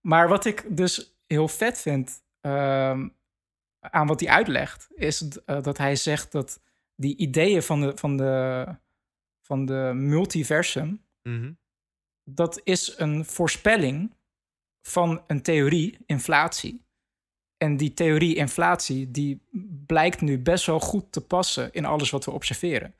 Maar 0.00 0.28
wat 0.28 0.44
ik 0.44 0.64
dus 0.68 1.16
heel 1.26 1.48
vet 1.48 1.78
vind 1.80 2.22
ehm, 2.40 3.08
aan 3.80 4.06
wat 4.06 4.20
hij 4.20 4.28
uitlegt, 4.28 4.88
is 4.94 5.38
eh, 5.44 5.62
dat 5.62 5.78
hij 5.78 5.96
zegt 5.96 6.32
dat 6.32 6.60
die 6.96 7.16
ideeën 7.16 7.62
van 7.62 7.80
de, 7.80 7.92
van 7.94 8.16
de, 8.16 8.66
van 9.40 9.64
de 9.64 9.90
multiversum, 9.94 11.04
Mhm. 11.22 11.52
dat 12.24 12.60
is 12.64 12.98
een 12.98 13.24
voorspelling 13.24 14.14
van 14.82 15.24
een 15.26 15.42
theorie, 15.42 15.98
inflatie. 16.06 16.81
En 17.62 17.76
die 17.76 17.94
theorie 17.94 18.34
inflatie, 18.36 19.10
die 19.10 19.46
blijkt 19.86 20.20
nu 20.20 20.38
best 20.38 20.66
wel 20.66 20.80
goed 20.80 21.12
te 21.12 21.20
passen 21.20 21.72
in 21.72 21.84
alles 21.84 22.10
wat 22.10 22.24
we 22.24 22.30
observeren. 22.30 22.94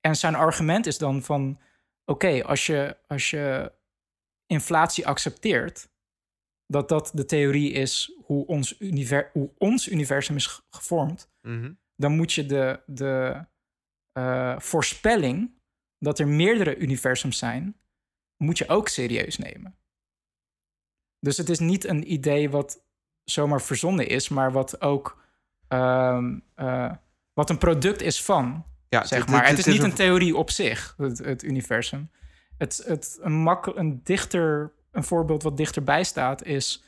En 0.00 0.16
zijn 0.16 0.34
argument 0.34 0.86
is 0.86 0.98
dan 0.98 1.22
van, 1.22 1.60
oké, 2.04 2.42
als, 2.44 2.66
je, 2.66 2.96
als 3.06 3.30
je 3.30 3.72
inflatie 4.46 5.06
accepteert, 5.06 5.88
dat 6.66 6.88
dat 6.88 7.10
de 7.14 7.24
theorie 7.24 7.72
is 7.72 8.12
hoe 8.24 8.46
ons, 8.46 8.80
univer 8.80 9.30
hoe 9.32 9.50
ons 9.58 9.88
universum 9.88 10.36
is 10.36 10.46
ge- 10.46 10.62
gevormd, 10.70 11.30
Mhm. 11.42 11.72
dan 11.96 12.16
moet 12.16 12.32
je 12.32 12.46
de, 12.46 12.80
de 12.86 13.44
eh, 14.12 14.58
voorspelling 14.58 15.50
dat 15.98 16.18
er 16.18 16.28
meerdere 16.28 16.76
universums 16.76 17.38
zijn, 17.38 17.76
moet 18.36 18.58
je 18.58 18.68
ook 18.68 18.88
serieus 18.88 19.38
nemen. 19.38 19.76
Dus 21.18 21.36
het 21.36 21.48
is 21.48 21.58
niet 21.58 21.84
een 21.84 22.12
idee 22.12 22.50
wat 22.50 22.81
zomaar 23.24 23.62
verzonnen 23.62 24.08
is, 24.08 24.28
maar 24.28 24.52
wat 24.52 24.80
ook 24.80 25.22
ehm, 25.68 26.38
eh, 26.54 26.92
wat 27.32 27.50
een 27.50 27.58
product 27.58 28.02
is 28.02 28.22
van. 28.22 28.64
Ja, 28.88 29.04
zeg 29.04 29.28
maar. 29.28 29.46
het 29.48 29.58
is 29.58 29.66
niet 29.66 29.82
een 29.82 29.94
theorie 29.94 30.36
op 30.36 30.50
zich, 30.50 30.94
het, 30.96 31.18
het 31.18 31.42
universum. 31.42 32.10
Het, 32.58 32.82
het, 32.86 33.18
een, 33.20 33.58
een, 33.74 34.00
dichter, 34.02 34.72
een 34.90 35.04
voorbeeld 35.04 35.42
wat 35.42 35.56
dichterbij 35.56 36.04
staat 36.04 36.44
is 36.44 36.84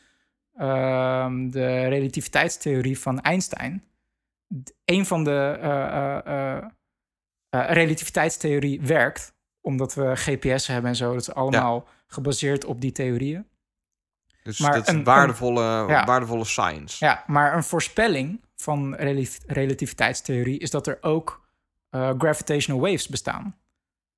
ehm, 0.57 1.51
de 1.51 1.87
relativiteitstheorie 1.87 2.99
van 2.99 3.21
Einstein. 3.21 3.85
Een 4.85 5.07
van 5.07 5.25
de 5.25 5.59
eh, 7.55 7.71
relativiteitstheorie 7.71 8.81
werkt, 8.81 9.35
omdat 9.61 9.95
we 9.95 10.17
GPS 10.17 10.67
hebben 10.67 10.91
en 10.91 10.97
zo. 10.97 11.13
Dat 11.13 11.21
is 11.21 11.35
allemaal 11.35 11.89
gebaseerd 12.07 12.65
op 12.65 12.81
die 12.81 12.93
theorieën. 12.93 13.47
Dus 14.45 14.59
Maar 14.59 14.73
dat 14.73 14.89
is 14.89 14.95
een- 14.95 15.05
waardevolle, 15.05 15.63
ja. 15.63 16.05
waardevolle 16.05 16.45
science. 16.45 17.05
Ja, 17.05 17.25
maar 17.27 17.57
een 17.57 17.65
voorspelling 17.65 18.41
van 18.57 18.95
relati- 18.95 19.39
relativiteitstheorie 19.47 20.59
is 20.59 20.71
dat 20.71 20.87
er 20.87 20.99
ook 21.01 21.43
eh, 21.91 22.11
gravitational 22.19 22.81
waves 22.81 23.09
bestaan. 23.09 23.57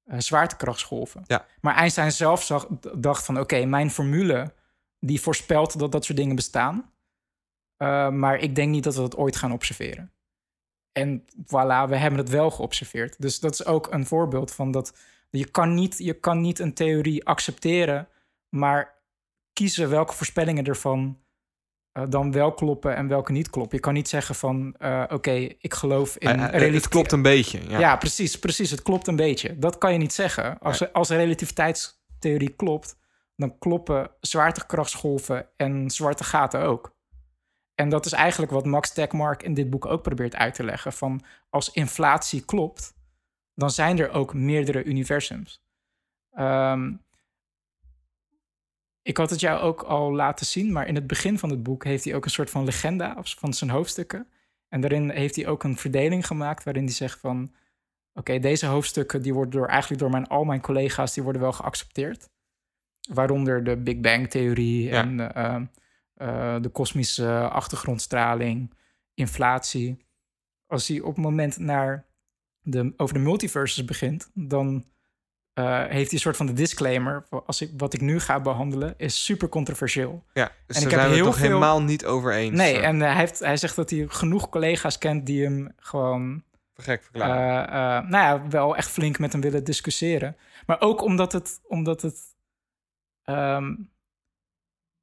Eh, 0.05 0.19
zwaartekrachtsgolven. 0.19 1.23
Ja. 1.27 1.47
Maar 1.61 1.75
Einstein 1.75 2.13
zelf 2.13 2.43
zag, 2.43 2.67
dacht 2.97 3.25
van... 3.25 3.41
oké, 3.41 3.65
mijn 3.65 3.91
formule 3.91 4.55
die 5.01 5.21
voorspelt 5.21 5.79
dat 5.79 5.93
dat 5.93 6.05
soort 6.05 6.19
dingen 6.19 6.37
bestaan. 6.37 6.91
Eh, 7.77 8.09
maar 8.11 8.39
ik 8.39 8.55
denk 8.55 8.71
niet 8.71 8.85
dat 8.85 8.95
we 8.95 9.01
dat 9.01 9.17
ooit 9.17 9.37
gaan 9.37 9.53
observeren. 9.53 10.13
En 10.93 11.25
voilà, 11.45 11.89
we 11.89 11.97
hebben 11.97 12.19
het 12.19 12.29
wel 12.29 12.51
geobserveerd. 12.51 13.21
Dus 13.21 13.41
dat 13.41 13.53
is 13.53 13.65
ook 13.65 13.93
een 13.93 14.07
voorbeeld 14.07 14.53
van 14.53 14.71
dat... 14.71 14.97
je 15.31 15.51
kan 15.51 15.75
niet, 15.75 15.99
je 15.99 16.15
kan 16.15 16.41
niet 16.41 16.59
een 16.59 16.75
theorie 16.75 17.25
accepteren... 17.27 18.09
maar 18.49 18.95
kiezen 19.57 19.89
welke 19.89 20.13
voorspellingen 20.13 20.65
ervan 20.65 21.19
eh, 21.93 22.05
dan 22.09 22.33
wel 22.33 22.55
kloppen 22.55 22.97
en 22.97 23.09
welke 23.09 23.33
niet 23.33 23.51
kloppen. 23.51 23.77
Je 23.77 23.83
kan 23.83 23.95
niet 23.95 24.09
zeggen 24.09 24.35
van, 24.35 24.75
eh, 24.79 25.05
oké, 25.09 25.31
ik 25.59 25.75
geloof 25.75 26.17
in... 26.17 26.41
Eh, 26.41 26.73
het 26.73 26.89
klopt 26.89 27.13
een 27.13 27.23
beetje. 27.23 27.69
Ja. 27.69 27.79
Ja. 27.79 27.97
precies, 27.97 28.39
precies. 28.39 28.71
Het 28.71 28.83
klopt 28.83 29.07
een 29.07 29.17
beetje. 29.17 29.59
Dat 29.59 29.79
kan 29.79 29.93
je 29.93 29.99
niet 29.99 30.13
zeggen. 30.13 30.59
Als, 30.59 30.93
als 30.93 31.09
een 31.09 31.17
relativiteitstheorie 31.17 32.55
klopt, 32.57 32.99
dan 33.37 33.59
kloppen 33.59 34.11
zwaartekrachtsgolven 34.21 35.47
en 35.57 35.91
zwarte 35.91 36.25
gaten 36.25 36.61
ook. 36.61 36.95
En 37.75 37.89
dat 37.89 38.07
is 38.07 38.13
eigenlijk 38.13 38.53
wat 38.53 38.65
Max 38.65 38.93
Tegmark 38.93 39.43
in 39.43 39.55
dit 39.55 39.71
boek 39.71 39.87
ook 39.87 40.03
probeert 40.03 40.37
uit 40.37 40.55
te 40.55 40.65
leggen. 40.65 40.93
Van 40.93 41.25
als 41.51 41.71
inflatie 41.71 42.45
klopt, 42.45 42.95
dan 43.55 43.71
zijn 43.71 43.99
er 43.99 44.11
ook 44.11 44.35
meerdere 44.35 44.85
universums. 44.85 45.65
Ehm, 46.33 46.93
ik 49.07 49.17
had 49.17 49.31
het 49.31 49.41
jou 49.41 49.61
ook 49.61 49.83
al 49.83 50.13
laten 50.13 50.47
zien, 50.47 50.73
maar 50.73 50.87
in 50.87 50.95
het 50.95 51.07
begin 51.07 51.39
van 51.39 51.51
het 51.51 51.63
boek 51.63 51.85
heeft 51.85 52.05
hij 52.05 52.15
ook 52.15 52.25
een 52.25 52.31
soort 52.31 52.51
van 52.51 52.65
legenda 52.65 53.17
van 53.23 53.55
zijn 53.55 53.71
hoofdstukken. 53.71 54.27
En 54.69 54.81
daarin 54.81 55.11
heeft 55.11 55.37
hij 55.37 55.47
ook 55.47 55.65
een 55.65 55.77
verdeling 55.77 56.27
gemaakt 56.27 56.65
waarin 56.65 56.85
hij 56.85 56.93
zegt 56.93 57.21
van... 57.21 57.55
oké, 58.15 58.39
deze 58.39 58.67
hoofdstukken 58.67 59.23
die 59.23 59.35
worden 59.35 59.51
door, 59.51 59.67
eigenlijk 59.69 60.01
door 60.01 60.11
mijn, 60.11 60.27
al 60.27 60.45
mijn 60.45 60.61
collega's... 60.61 61.15
die 61.15 61.23
worden 61.23 61.43
wel 61.43 61.53
geaccepteerd. 61.53 62.29
Waaronder 63.13 63.65
de 63.65 63.77
Big 63.77 64.01
Bang-theorie 64.01 64.83
Ja. 64.83 65.03
en 65.03 65.35
eh, 65.35 65.63
eh, 66.15 66.63
de 66.63 66.69
kosmische 66.69 67.49
achtergrondstraling, 67.49 68.75
inflatie. 69.15 70.07
Als 70.67 70.89
hij 70.89 71.01
op 71.01 71.15
het 71.15 71.25
moment 71.25 71.59
naar 71.59 72.07
de, 72.61 72.93
over 72.97 73.15
de 73.15 73.21
multiverses 73.21 73.85
begint... 73.85 74.31
dan 74.35 74.85
eh, 75.57 75.79
heeft 75.79 75.91
hij 75.91 76.13
een 76.13 76.19
soort 76.19 76.37
van 76.37 76.47
de 76.47 76.53
disclaimer... 76.53 77.27
Als 77.47 77.61
ik, 77.61 77.71
wat 77.77 77.95
ik 77.95 78.01
nu 78.01 78.21
ga 78.21 78.41
behandelen 78.41 78.95
is 78.97 79.25
super 79.25 79.49
controversieel. 79.49 80.25
Ja, 80.33 80.53
dus 80.67 80.77
En 80.77 80.83
daar 80.83 80.83
ik 80.83 80.91
heb 80.91 80.99
zijn 80.99 81.09
we 81.11 81.15
heel 81.17 81.25
toch 81.25 81.35
veel- 81.37 81.47
helemaal 81.47 81.83
niet 81.83 82.05
over 82.07 82.35
eens. 82.35 82.57
Nee, 82.57 82.77
eh, 82.79 82.87
en 82.87 83.03
eh, 83.03 83.09
hij, 83.09 83.17
heeft, 83.17 83.39
hij 83.39 83.57
zegt 83.57 83.77
dat 83.77 83.91
hij 83.91 84.05
genoeg 84.09 84.49
collega's 84.49 84.99
kent 84.99 85.27
die 85.27 85.43
hem 85.45 85.73
gewoon, 85.79 86.43
gek 86.75 87.03
verklaren. 87.03 88.11
nou 88.11 88.25
ja, 88.25 88.49
wel 88.49 88.77
echt 88.77 88.91
flink 88.91 89.19
met 89.19 89.33
hem 89.33 89.41
willen 89.41 89.65
discussiëren. 89.65 90.37
Maar 90.67 90.81
ook 90.81 91.03
omdat 91.03 91.33
het, 91.33 91.61
omdat 91.69 92.03
het, 92.03 92.21
ehm, 93.23 93.75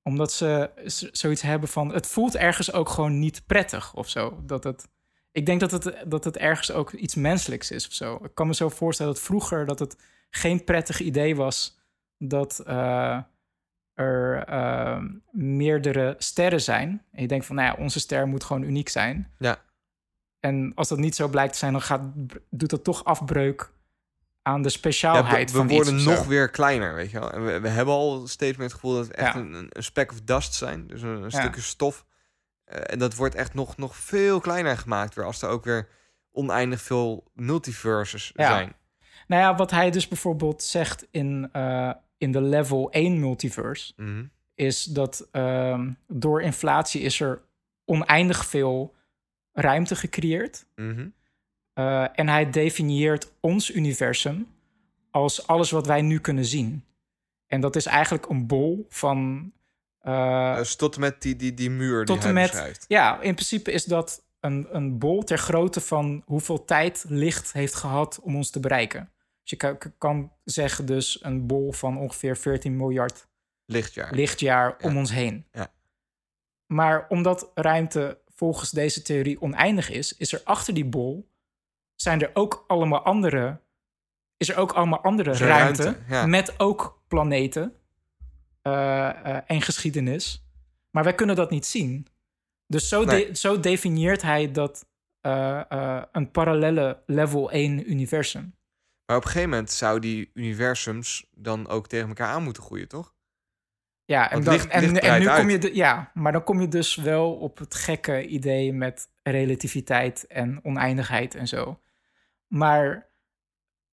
Omdat 0.05 0.31
ze 0.31 0.69
zoiets 1.11 1.41
hebben 1.41 1.69
van... 1.69 1.93
Het 1.93 2.07
voelt 2.07 2.35
ergens 2.35 2.71
ook 2.73 2.89
gewoon 2.89 3.19
niet 3.19 3.41
prettig 3.45 3.93
of 3.93 4.09
zo. 4.09 4.41
Dat 4.45 4.63
het, 4.63 4.87
ik 5.31 5.45
denk 5.45 5.59
dat 5.59 5.71
het, 5.71 5.95
dat 6.07 6.23
het 6.23 6.37
ergens 6.37 6.71
ook 6.71 6.91
iets 6.91 7.15
menselijks 7.15 7.71
is 7.71 7.87
of 7.87 7.93
zo. 7.93 8.19
Ik 8.23 8.31
kan 8.35 8.47
me 8.47 8.53
zo 8.53 8.69
voorstellen 8.69 9.13
dat 9.13 9.21
vroeger... 9.21 9.65
dat 9.65 9.79
het 9.79 9.97
geen 10.35 10.63
prettig 10.63 10.99
idee 10.99 11.35
was... 11.35 11.79
dat 12.17 12.59
eh, 12.59 13.19
er 13.93 14.43
eh, 14.43 15.01
meerdere 15.31 16.15
sterren 16.17 16.61
zijn. 16.61 17.05
En 17.11 17.21
je 17.21 17.27
denkt 17.27 17.45
van, 17.45 17.55
nou 17.55 17.67
ja, 17.67 17.83
onze 17.83 17.99
ster 17.99 18.27
moet 18.27 18.43
gewoon 18.43 18.63
uniek 18.63 18.89
zijn. 18.89 19.33
Ja. 19.37 19.57
En 20.39 20.71
als 20.75 20.87
dat 20.87 20.97
niet 20.97 21.15
zo 21.15 21.27
blijkt 21.27 21.53
te 21.53 21.59
zijn... 21.59 21.71
dan 21.71 21.81
gaat, 21.81 22.01
doet 22.49 22.69
dat 22.69 22.83
toch 22.83 23.03
afbreuk 23.03 23.71
aan 24.41 24.61
de 24.61 24.69
Ja, 24.69 24.75
speciaalheid 24.75 25.51
we 25.51 25.57
we 25.57 25.63
van 25.63 25.75
worden 25.75 25.95
iets 25.95 26.03
nog 26.03 26.25
weer 26.25 26.49
kleiner, 26.49 26.95
weet 26.95 27.11
je 27.11 27.19
wel. 27.19 27.31
En 27.31 27.45
we, 27.45 27.59
we 27.59 27.67
hebben 27.67 27.93
al 27.93 28.27
steeds 28.27 28.57
meer 28.57 28.65
het 28.65 28.75
gevoel 28.75 28.95
dat 28.95 29.07
we 29.07 29.13
echt 29.13 29.33
Ja. 29.33 29.39
een, 29.39 29.53
een 29.69 29.83
speck 29.83 30.11
of 30.11 30.21
dust 30.21 30.53
zijn. 30.53 30.87
Dus 30.87 31.01
een, 31.01 31.09
een 31.09 31.21
Ja. 31.29 31.39
stukje 31.41 31.61
stof. 31.61 32.05
Eh, 32.63 32.81
en 32.93 32.99
dat 32.99 33.15
wordt 33.15 33.35
echt 33.35 33.53
nog, 33.53 33.77
nog 33.77 33.95
veel 33.95 34.39
kleiner 34.39 34.77
gemaakt 34.77 35.15
weer... 35.15 35.25
als 35.25 35.41
er 35.41 35.49
ook 35.49 35.63
weer 35.63 35.87
oneindig 36.31 36.81
veel 36.81 37.31
multiverses 37.33 38.31
Ja. 38.35 38.47
zijn. 38.47 38.73
Nou 39.33 39.45
ja, 39.45 39.55
wat 39.55 39.71
hij 39.71 39.91
dus 39.91 40.07
bijvoorbeeld 40.07 40.63
zegt 40.63 41.07
in, 41.11 41.49
eh, 41.51 41.91
in 42.17 42.31
de 42.31 42.41
level 42.41 42.91
1 42.91 43.19
multiverse... 43.19 43.93
Mhm. 43.95 44.23
is 44.55 44.83
dat 44.83 45.27
ehm, 45.31 45.91
door 46.07 46.41
inflatie 46.41 47.01
is 47.01 47.19
er 47.19 47.41
oneindig 47.85 48.45
veel 48.45 48.93
ruimte 49.51 49.95
gecreëerd. 49.95 50.65
Eh, 51.73 52.19
en 52.19 52.27
hij 52.27 52.49
definieert 52.49 53.31
ons 53.39 53.71
universum 53.71 54.47
als 55.11 55.47
alles 55.47 55.71
wat 55.71 55.87
wij 55.87 56.01
nu 56.01 56.19
kunnen 56.19 56.45
zien. 56.45 56.83
En 57.47 57.61
dat 57.61 57.75
is 57.75 57.85
eigenlijk 57.85 58.29
een 58.29 58.47
bol 58.47 58.85
van... 58.89 59.51
eh, 59.99 60.55
Dus 60.55 60.75
tot 60.75 60.95
en 60.95 61.01
met 61.01 61.21
die, 61.21 61.35
die, 61.35 61.53
die 61.53 61.69
muur 61.69 61.97
die 61.97 62.15
tot 62.15 62.19
hij 62.19 62.27
en 62.27 62.33
met... 62.33 62.51
beschrijft. 62.51 62.85
Ja, 62.87 63.21
in 63.21 63.33
principe 63.33 63.71
is 63.71 63.85
dat 63.85 64.23
een, 64.39 64.67
een 64.71 64.97
bol 64.97 65.23
ter 65.23 65.37
grootte 65.37 65.81
van 65.81 66.21
hoeveel 66.25 66.65
tijd 66.65 67.05
licht 67.07 67.53
heeft 67.53 67.75
gehad 67.75 68.19
om 68.21 68.35
ons 68.35 68.49
te 68.49 68.59
bereiken. 68.59 69.12
Dus 69.43 69.49
je 69.51 69.55
kan, 69.55 69.77
kan 69.97 70.31
zeggen 70.43 70.85
dus 70.85 71.23
een 71.23 71.47
bol 71.47 71.71
van 71.71 71.97
ongeveer 71.97 72.37
14 72.37 72.75
miljard 72.77 73.27
Lichtjaar. 73.65 74.13
lichtjaar 74.13 74.77
om 74.81 74.91
Ja. 74.91 74.97
ons 74.97 75.11
heen. 75.11 75.45
Ja. 75.51 75.71
Maar 76.65 77.05
omdat 77.09 77.51
ruimte 77.53 78.21
volgens 78.27 78.71
deze 78.71 79.01
theorie 79.01 79.41
oneindig 79.41 79.89
is, 79.89 80.17
is 80.17 80.33
er 80.33 80.41
achter 80.43 80.73
die 80.73 80.85
bol 80.85 81.31
zijn 81.95 82.21
er 82.21 82.29
ook 82.33 82.63
allemaal 82.67 83.01
andere, 83.01 83.59
is 84.37 84.49
er 84.49 84.57
ook 84.57 84.71
allemaal 84.71 85.01
andere 85.01 85.29
er 85.31 85.37
ruimte, 85.37 85.83
ruimte, 85.83 86.01
ja. 86.09 86.25
met 86.25 86.59
ook 86.59 87.01
planeten 87.07 87.75
eh, 88.61 89.09
eh, 89.09 89.41
en 89.45 89.61
geschiedenis. 89.61 90.45
Maar 90.91 91.03
wij 91.03 91.15
kunnen 91.15 91.35
dat 91.35 91.49
niet 91.49 91.65
zien. 91.65 92.07
Dus 92.67 92.87
zo, 92.89 93.03
Nee. 93.03 93.27
de- 93.27 93.35
zo 93.37 93.59
definieert 93.59 94.21
hij 94.21 94.51
dat 94.51 94.85
eh, 95.21 96.01
een 96.11 96.31
parallele 96.31 97.03
level 97.05 97.51
1 97.51 97.91
universum. 97.91 98.55
Maar 99.05 99.17
op 99.17 99.23
een 99.23 99.29
gegeven 99.29 99.49
moment 99.49 99.71
zou 99.71 99.99
die 99.99 100.31
universums 100.33 101.29
dan 101.31 101.67
ook 101.67 101.87
tegen 101.87 102.07
elkaar 102.07 102.27
aan 102.27 102.43
moeten 102.43 102.63
groeien, 102.63 102.87
toch? 102.87 103.13
Ja, 104.05 104.31
en, 104.31 104.43
dan, 104.43 104.53
licht- 104.53 104.67
en, 104.67 104.81
licht 104.81 104.93
en 104.93 104.99
breidt 104.99 105.25
nu 105.25 105.35
kom 105.35 105.49
je... 105.49 105.57
De, 105.57 105.75
ja, 105.75 106.11
maar 106.13 106.31
dan 106.31 106.43
kom 106.43 106.61
je 106.61 106.67
dus 106.67 106.95
wel 106.95 107.35
op 107.35 107.57
het 107.57 107.75
gekke 107.75 108.27
idee 108.27 108.73
met 108.73 109.09
relativiteit 109.23 110.27
en 110.27 110.59
oneindigheid 110.63 111.35
en 111.35 111.47
zo. 111.47 111.79
Maar 112.47 113.09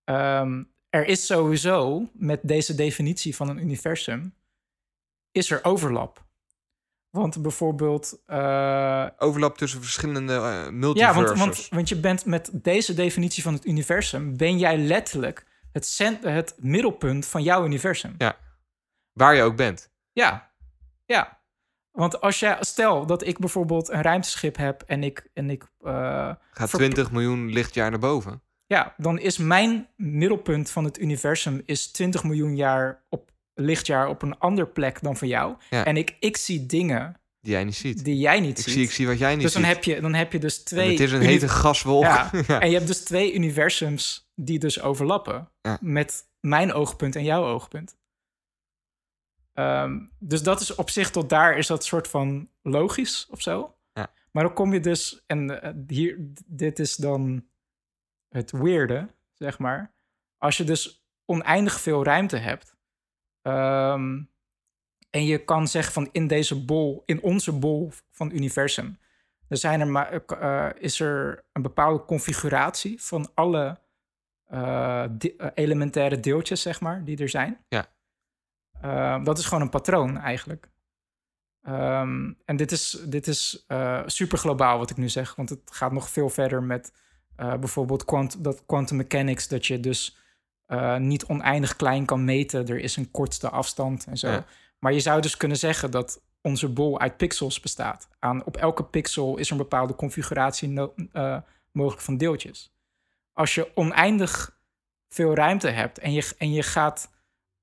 ehm, 0.04 0.64
er 0.88 1.06
is 1.06 1.26
sowieso, 1.26 2.08
met 2.12 2.40
deze 2.42 2.74
definitie 2.74 3.36
van 3.36 3.48
een 3.48 3.58
universum, 3.58 4.34
is 5.32 5.50
er 5.50 5.64
overlap. 5.64 6.28
Want 7.10 7.42
bijvoorbeeld... 7.42 8.22
eh, 8.26 9.06
Overlap 9.18 9.58
tussen 9.58 9.80
verschillende 9.80 10.34
eh 10.34 10.94
ja, 10.94 11.14
want, 11.14 11.38
want, 11.38 11.68
want 11.70 11.88
je 11.88 11.96
bent 11.96 12.24
met 12.24 12.50
deze 12.52 12.94
definitie 12.94 13.42
van 13.42 13.52
het 13.54 13.66
universum... 13.66 14.36
ben 14.36 14.58
jij 14.58 14.78
letterlijk 14.78 15.46
het, 15.72 15.86
cent, 15.86 16.24
het 16.24 16.54
middelpunt 16.58 17.26
van 17.26 17.42
jouw 17.42 17.64
universum. 17.64 18.14
Ja. 18.18 18.36
Waar 19.12 19.34
je 19.34 19.42
ook 19.42 19.56
bent. 19.56 19.90
Ja, 20.12 20.50
ja. 21.04 21.38
Want 21.90 22.20
als 22.20 22.40
jij, 22.40 22.56
stel 22.60 23.06
dat 23.06 23.26
ik 23.26 23.38
bijvoorbeeld 23.38 23.88
een 23.88 24.02
ruimteschip 24.02 24.56
heb 24.56 24.82
en 24.86 25.02
ik, 25.02 25.30
en 25.34 25.50
ik 25.50 25.62
eh, 25.80 25.92
Gaat 26.50 26.68
Verpl- 26.70 26.76
20 26.76 27.10
miljoen 27.12 27.52
lichtjaar 27.52 27.90
naar 27.90 27.98
boven. 27.98 28.42
ja, 28.66 28.94
dan 28.96 29.18
is 29.18 29.38
mijn 29.38 29.88
middelpunt 29.96 30.70
van 30.70 30.84
het 30.84 30.98
universum 31.00 31.62
is 31.64 31.90
20 31.90 32.24
miljoen 32.24 32.56
jaar 32.56 33.02
op 33.08 33.30
lichtjaar 33.60 34.08
op 34.08 34.22
een 34.22 34.38
ander 34.38 34.68
plek 34.68 35.02
dan 35.02 35.16
van 35.16 35.28
jou. 35.28 35.56
Ja. 35.70 35.84
En 35.84 35.96
ik, 35.96 36.16
ik 36.20 36.36
zie 36.36 36.66
dingen 36.66 37.20
Die 37.40 37.52
jij 37.52 37.64
niet 37.64 37.74
ziet. 37.76 38.04
die 38.04 38.16
jij 38.18 38.40
niet 38.40 38.58
ik, 38.58 38.64
ziet. 38.64 38.72
zie, 38.74 38.82
ik 38.82 38.90
zie 38.90 39.06
wat 39.06 39.18
jij 39.18 39.34
niet 39.34 39.42
dus 39.42 39.52
dan 39.52 39.62
ziet. 39.62 39.72
heb, 39.74 39.84
je, 39.84 40.00
dan 40.00 40.14
heb 40.14 40.32
je 40.32 40.38
dus 40.38 40.58
En 40.58 40.64
twee. 40.64 40.90
het 40.90 41.00
is 41.00 41.12
een 41.12 41.20
hete 41.20 41.48
gaswolk. 41.48 42.04
Ja, 42.04 42.30
Ja. 42.46 42.60
En 42.60 42.68
je 42.70 42.74
hebt 42.74 42.86
dus 42.86 43.04
twee 43.04 43.34
universums 43.34 44.30
die 44.34 44.58
dus 44.58 44.80
overlappen. 44.80 45.50
Ja. 45.60 45.78
Met 45.80 46.28
mijn 46.40 46.72
oogpunt 46.72 47.16
en 47.16 47.24
jouw 47.24 47.44
oogpunt. 47.44 47.96
Ehm, 49.52 49.98
dus 50.18 50.42
dat 50.42 50.60
is 50.60 50.74
op 50.74 50.90
zich 50.90 51.10
tot 51.10 51.28
daar 51.28 51.58
is 51.58 51.66
dat 51.66 51.84
soort 51.84 52.08
van 52.08 52.48
logisch 52.62 53.26
of 53.30 53.42
zo. 53.42 53.74
Ja. 53.92 54.12
Maar 54.32 54.42
dan 54.44 54.54
kom 54.54 54.72
je 54.72 54.80
dus, 54.80 55.22
en 55.26 55.62
eh, 55.62 55.72
hier, 55.86 56.16
dit 56.46 56.78
is 56.78 56.96
dan 56.96 57.46
het 58.28 58.50
weirde, 58.50 59.08
zeg 59.34 59.58
maar. 59.58 59.94
Als 60.38 60.56
je 60.56 60.64
dus 60.64 61.04
oneindig 61.24 61.80
veel 61.80 62.04
ruimte 62.04 62.36
hebt. 62.36 62.76
Ehm, 63.42 64.22
en 65.10 65.24
je 65.24 65.44
kan 65.44 65.68
zeggen 65.68 65.92
van 65.92 66.08
in 66.12 66.26
deze 66.26 66.64
bol, 66.64 67.02
in 67.06 67.22
onze 67.22 67.52
bol 67.52 67.90
van 68.10 68.26
het 68.26 68.36
universum. 68.36 68.98
Er 69.48 69.56
zijn 69.56 69.80
er 69.80 69.86
maar, 69.88 70.12
eh, 70.26 70.68
is 70.82 71.00
er 71.00 71.44
een 71.52 71.62
bepaalde 71.62 72.04
configuratie 72.04 73.02
van 73.02 73.30
alle 73.34 73.80
eh, 74.44 75.04
de- 75.10 75.36
eh, 75.36 75.48
elementaire 75.54 76.20
deeltjes, 76.20 76.62
zeg 76.62 76.80
maar, 76.80 77.04
die 77.04 77.18
er 77.18 77.28
zijn. 77.28 77.64
Ja. 77.68 77.86
Ehm, 78.80 79.24
dat 79.24 79.38
is 79.38 79.44
gewoon 79.44 79.62
een 79.62 79.68
patroon 79.70 80.16
eigenlijk. 80.18 80.70
Ehm, 81.62 82.32
en 82.44 82.56
dit 82.56 82.72
is, 82.72 82.90
dit 83.06 83.26
is 83.26 83.64
eh, 83.66 84.02
super 84.06 84.38
globaal 84.38 84.78
wat 84.78 84.90
ik 84.90 84.96
nu 84.96 85.08
zeg, 85.08 85.34
want 85.34 85.48
het 85.48 85.60
gaat 85.72 85.92
nog 85.92 86.08
veel 86.10 86.28
verder 86.28 86.62
met 86.62 86.92
eh, 87.36 87.56
bijvoorbeeld 87.58 88.04
quant 88.04 88.44
dat 88.44 88.66
quantum 88.66 88.96
mechanics, 88.96 89.48
dat 89.48 89.66
je 89.66 89.80
dus 89.80 90.16
eh, 90.70 90.96
niet 90.96 91.24
oneindig 91.24 91.76
klein 91.76 92.04
kan 92.04 92.24
meten. 92.24 92.68
Er 92.68 92.78
is 92.78 92.96
een 92.96 93.10
kortste 93.10 93.48
afstand 93.48 94.06
en 94.06 94.18
zo. 94.18 94.30
Ja. 94.30 94.44
Maar 94.78 94.92
je 94.92 95.00
zou 95.00 95.20
dus 95.20 95.36
kunnen 95.36 95.56
zeggen 95.56 95.90
dat 95.90 96.22
onze 96.40 96.68
bol 96.68 97.00
uit 97.00 97.16
pixels 97.16 97.60
bestaat. 97.60 98.08
Aan, 98.18 98.44
op 98.44 98.56
elke 98.56 98.84
pixel 98.84 99.36
is 99.36 99.46
er 99.46 99.52
een 99.52 99.58
bepaalde 99.58 99.94
configuratie 99.94 100.68
no- 100.68 100.94
eh, 101.12 101.36
mogelijk 101.72 102.02
van 102.02 102.16
deeltjes. 102.16 102.74
Als 103.32 103.54
je 103.54 103.70
oneindig 103.74 104.58
veel 105.08 105.34
ruimte 105.34 105.68
hebt 105.68 105.98
en 105.98 106.12
je, 106.12 106.34
en 106.38 106.52
je 106.52 106.62
gaat 106.62 107.10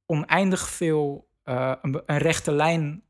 oneindig 0.06 0.70
veel 0.70 1.30
eh, 1.44 1.74
een, 1.82 2.02
een 2.06 2.18
rechte 2.18 2.52
lijn 2.52 3.04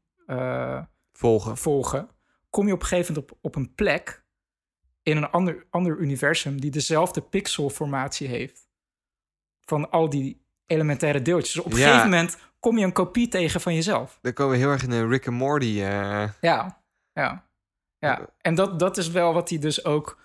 Volgen. 1.14 1.58
volgen, 1.58 2.10
kom 2.50 2.68
je 2.68 2.74
op 2.74 2.82
een 2.82 2.88
gegeven 2.88 3.14
moment 3.14 3.32
op, 3.32 3.38
op 3.42 3.56
een 3.56 3.74
plek 3.74 4.26
in 5.04 5.18
een 5.18 5.30
ander, 5.30 5.66
ander 5.70 5.98
universum 5.98 6.62
die 6.62 6.72
dezelfde 6.72 7.22
pixelformatie 7.22 8.28
heeft 8.28 8.67
van 9.68 9.90
al 9.92 10.10
die 10.10 10.42
elementaire 10.66 11.22
deeltjes. 11.22 11.54
Dus 11.54 11.64
op 11.64 11.72
een 11.72 11.78
Ja. 11.78 11.86
gegeven 11.88 12.10
moment 12.10 12.38
kom 12.60 12.78
je 12.78 12.86
een 12.86 12.94
kopie 12.94 13.28
tegen 13.28 13.62
van 13.62 13.74
jezelf. 13.74 14.20
Dan 14.22 14.34
komen 14.34 14.52
we 14.54 14.58
heel 14.60 14.72
erg 14.72 14.84
in 14.84 14.90
de 14.90 15.08
Rick 15.08 15.28
and 15.28 15.38
Morty. 15.38 15.66
eh, 15.82 16.30
Ja, 16.42 16.82
ja. 17.14 17.46
ja. 18.00 18.30
En 18.42 18.56
dat, 18.56 18.80
dat 18.80 18.98
is 18.98 19.10
wel 19.10 19.34
wat 19.34 19.50
hij 19.50 19.60
dus 19.60 19.86
ook 19.86 20.20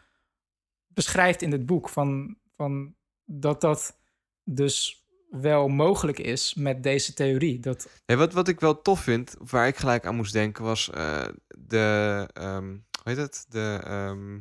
beschrijft 0.87 1.43
in 1.43 1.53
het 1.53 1.67
boek. 1.67 1.89
Van, 1.89 2.37
van 2.57 2.95
dat 3.25 3.61
dat 3.61 3.99
dus 4.45 5.07
wel 5.31 5.69
mogelijk 5.69 6.19
is 6.19 6.55
met 6.55 6.83
deze 6.83 7.15
theorie. 7.15 7.61
Dat, 7.61 7.89
wat, 8.07 8.33
wat 8.33 8.49
ik 8.49 8.61
wel 8.61 8.83
tof 8.83 9.01
vind, 9.01 9.37
waar 9.39 9.67
ik 9.67 9.77
gelijk 9.77 10.07
aan 10.07 10.15
moest 10.17 10.33
denken, 10.33 10.65
was 10.65 10.91
eh, 10.91 11.29
de, 11.59 12.29
ehm, 12.33 12.67
hoe 12.69 12.81
heet 13.05 13.17
het? 13.17 13.47
De, 13.49 13.81
ehm, 13.85 14.39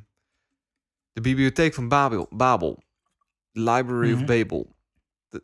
de 1.12 1.22
bibliotheek 1.22 1.74
van 1.74 1.88
Babel. 1.88 2.28
Babel. 2.30 2.84
Library 3.52 4.14
of 4.14 4.18
Mhm. 4.18 4.26
Babel. 4.26 4.76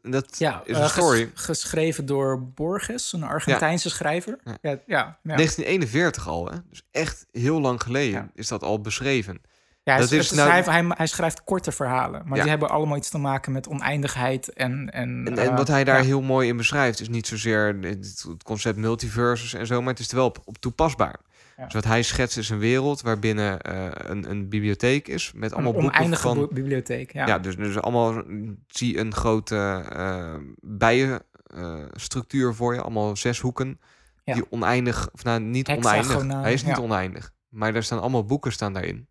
Dat, 0.02 0.38
ja, 0.38 0.62
is 0.66 0.76
eh, 0.76 0.82
een 0.82 0.90
ges- 0.90 1.04
story. 1.04 1.32
geschreven 1.34 2.06
door 2.06 2.44
Borges, 2.44 3.14
een 3.14 3.24
Argentijnse 3.24 3.90
schrijver. 3.90 4.38
Ja. 4.44 4.58
Ja, 4.62 4.70
ja, 4.70 5.18
ja. 5.24 5.36
1941 5.36 6.28
al, 6.28 6.46
hè? 6.52 6.58
Dus 6.70 6.82
echt 6.92 7.26
heel 7.32 7.62
lang 7.62 7.82
geleden 7.82 8.32
is 8.34 8.48
dat 8.48 8.64
al 8.64 8.82
beschreven. 8.82 9.42
Ja, 9.84 9.94
hij, 9.94 10.02
Dat 10.02 10.12
is 10.12 10.28
het 10.28 10.36
nou- 10.36 10.48
schrijft- 10.50 10.70
hij, 10.70 10.86
hij 10.88 11.08
schrijft 11.08 11.44
korte 11.44 11.72
verhalen, 11.72 12.22
maar 12.26 12.40
die 12.40 12.50
hebben 12.50 12.70
allemaal 12.70 12.98
iets 12.98 13.10
te 13.10 13.18
maken 13.18 13.52
met 13.52 13.68
oneindigheid 13.68 14.54
en... 14.54 14.90
En, 14.90 15.26
En, 15.28 15.38
eh, 15.38 15.56
wat 15.58 15.68
hij 15.68 15.84
daar 15.84 16.04
heel 16.04 16.22
mooi 16.22 16.48
in 16.48 16.58
beschrijft, 16.58 17.00
is 17.00 17.10
niet 17.10 17.28
zozeer 17.28 17.78
het 17.82 18.26
concept 18.44 18.78
multiverses 18.78 19.54
en 19.54 19.68
zo, 19.68 19.82
maar 19.82 19.90
het 19.94 20.00
is 20.00 20.10
er 20.10 20.16
wel 20.16 20.26
op, 20.26 20.42
op 20.46 20.58
toepassbaar. 20.58 21.20
Ja. 21.58 21.64
Dus 21.64 21.74
wat 21.74 21.84
hij 21.84 22.03
schetst 22.03 22.38
is 22.38 22.49
een 22.49 22.60
wereld 22.60 23.01
waarbinnen 23.01 23.62
eh, 23.62 23.88
een, 23.93 24.30
een 24.30 24.49
bibliotheek 24.49 25.08
is 25.08 25.32
met 25.36 25.53
allemaal 25.53 25.76
een 25.76 25.82
boeken 25.82 26.18
van... 26.18 26.47
bibliotheek, 26.51 27.14
ja. 27.14 27.28
Ja, 27.28 27.39
dus, 27.39 27.55
dus 27.55 27.80
allemaal 27.80 28.24
zie 28.68 28.97
een 28.97 29.14
grote 29.14 29.86
eh 29.89 30.36
bijenstructuur 30.60 32.53
voor 32.53 32.74
je, 32.74 32.82
allemaal 32.82 33.16
zes 33.16 33.39
hoeken. 33.39 33.80
Die 34.24 34.51
oneindig, 34.51 35.10
of 35.14 35.24
nou 35.24 35.39
niet 35.39 35.70
oneindig, 35.70 36.28
hij 36.41 36.53
is 36.53 36.64
niet 36.64 36.78
oneindig. 36.78 37.34
Maar 37.49 37.74
daar 37.74 37.84
staan 37.84 38.01
allemaal 38.01 38.26
boeken 38.26 38.51
staan 38.51 38.74
daarin. 38.74 39.08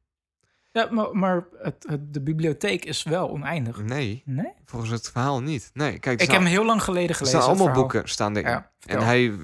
Ja, 0.77 0.89
maar, 0.91 1.17
maar 1.17 1.47
het, 1.59 1.85
het- 1.89 2.15
de 2.15 2.21
bibliotheek 2.23 2.85
is 2.85 3.03
wel 3.03 3.31
oneindig. 3.31 3.83
Nee, 3.83 4.23
Nee? 4.25 4.53
volgens 4.65 4.91
het 4.91 5.11
verhaal 5.11 5.43
niet. 5.43 5.71
Nee, 5.75 5.91
kijk, 5.91 6.05
er 6.05 6.13
Ik 6.13 6.19
heb 6.21 6.29
staan, 6.29 6.43
hem 6.43 6.51
heel 6.53 6.65
lang 6.65 6.83
geleden 6.83 7.09
er 7.09 7.15
gelezen. 7.15 7.41
staan 7.43 7.51
dat 7.57 7.61
allemaal 7.67 7.81
boeken 7.83 8.09
staan 8.09 8.37
erin. 8.37 8.51
Ja. 8.51 8.71
En 8.87 9.01
hij 9.05 9.27
eh, 9.31 9.37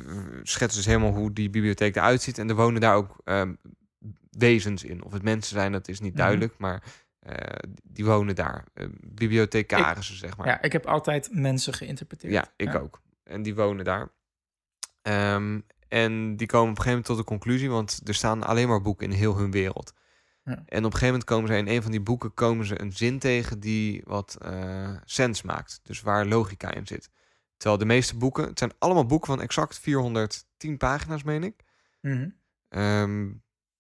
schetst 0.42 0.76
dus 0.76 0.86
helemaal 0.86 1.12
hoe 1.12 1.32
die 1.32 1.50
bibliotheek 1.50 1.96
eruit 1.96 2.22
ziet. 2.22 2.38
En 2.38 2.48
er 2.48 2.54
wonen 2.54 2.80
daar 2.80 2.94
ook 2.94 3.16
ehm, 3.24 3.54
wezens 4.30 4.84
in. 4.84 5.04
Of 5.04 5.12
het 5.12 5.22
mensen 5.22 5.56
zijn, 5.56 5.72
dat 5.72 5.88
is 5.88 6.00
niet 6.00 6.12
Mhm. 6.12 6.20
duidelijk. 6.20 6.54
Maar 6.58 6.82
eh, 7.18 7.36
die 7.82 8.04
wonen 8.04 8.34
daar. 8.34 8.64
Uh, 8.74 8.86
bibliothecarissen, 9.00 10.16
zeg 10.16 10.36
maar. 10.36 10.46
Ja, 10.46 10.62
ik 10.62 10.72
heb 10.72 10.86
altijd 10.86 11.28
mensen 11.32 11.72
geïnterpreteerd. 11.74 12.32
Ja, 12.32 12.44
ik 12.56 12.74
ook. 12.74 13.00
En 13.24 13.42
die 13.42 13.54
wonen 13.54 13.84
daar. 13.84 14.08
Ehm, 15.02 15.60
en 15.88 16.36
die 16.36 16.46
komen 16.46 16.70
op 16.70 16.76
een 16.78 16.82
gegeven 16.82 16.88
moment 16.90 17.04
tot 17.06 17.16
de 17.16 17.24
conclusie, 17.24 17.70
want 17.70 18.00
er 18.04 18.14
staan 18.14 18.42
alleen 18.42 18.68
maar 18.68 18.80
boeken 18.82 19.10
in 19.10 19.16
heel 19.16 19.36
hun 19.36 19.50
wereld. 19.50 19.92
Ja. 20.44 20.52
En 20.52 20.58
op 20.58 20.70
een 20.74 20.82
gegeven 20.82 21.06
moment 21.06 21.24
komen 21.24 21.48
ze 21.48 21.56
in 21.56 21.68
een 21.68 21.82
van 21.82 21.90
die 21.90 22.00
boeken 22.00 22.34
komen 22.34 22.66
ze 22.66 22.80
een 22.80 22.92
zin 22.92 23.18
tegen 23.18 23.60
die 23.60 24.02
wat 24.04 24.36
eh 24.40 24.90
sens 25.04 25.42
maakt. 25.42 25.80
Dus 25.82 26.00
waar 26.00 26.26
logica 26.26 26.70
in 26.74 26.86
zit. 26.86 27.10
Terwijl 27.56 27.80
de 27.80 27.86
meeste 27.86 28.16
boeken, 28.16 28.44
het 28.44 28.58
zijn 28.58 28.72
allemaal 28.78 29.06
boeken 29.06 29.26
van 29.26 29.40
exact 29.42 29.78
410 29.78 30.76
pagina's, 30.76 31.22
meen 31.22 31.42
ik. 31.44 31.54
Mhm. 32.00 32.28
Ehm, 32.68 33.24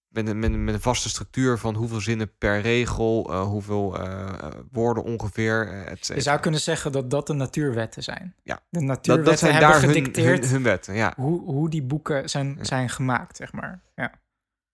met, 0.08 0.28
een, 0.28 0.38
met, 0.38 0.52
een- 0.52 0.64
met 0.64 0.74
een 0.74 0.80
vaste 0.80 1.08
structuur 1.08 1.58
van 1.58 1.74
hoeveel 1.74 2.00
zinnen 2.00 2.36
per 2.38 2.60
regel, 2.60 3.26
eh, 3.32 3.42
hoeveel 3.42 3.98
eh, 4.00 4.28
woorden 4.72 5.04
ongeveer, 5.04 5.84
et 5.86 6.06
Je 6.06 6.20
zou 6.20 6.40
kunnen 6.40 6.60
zeggen 6.60 6.92
dat 6.92 7.10
dat 7.10 7.26
de 7.26 7.32
natuurwetten 7.32 8.02
zijn. 8.02 8.34
Ja. 8.42 8.60
De 8.68 8.80
natuurwetten 8.80 9.24
dat 9.30 9.38
zijn 9.38 9.52
hebben 9.52 9.70
daar 9.70 9.80
hun, 9.80 9.88
gedicteerd 9.88 10.40
hun, 10.44 10.48
hun 10.50 10.62
wetten, 10.62 10.94
ja. 10.94 11.12
Hoe, 11.16 11.40
hoe 11.40 11.70
die 11.70 11.82
boeken 11.82 12.30
zijn, 12.30 12.54
Ja. 12.58 12.64
zijn 12.64 12.88
gemaakt, 12.88 13.36
zeg 13.36 13.52
maar. 13.52 13.82
Ja. 13.94 14.12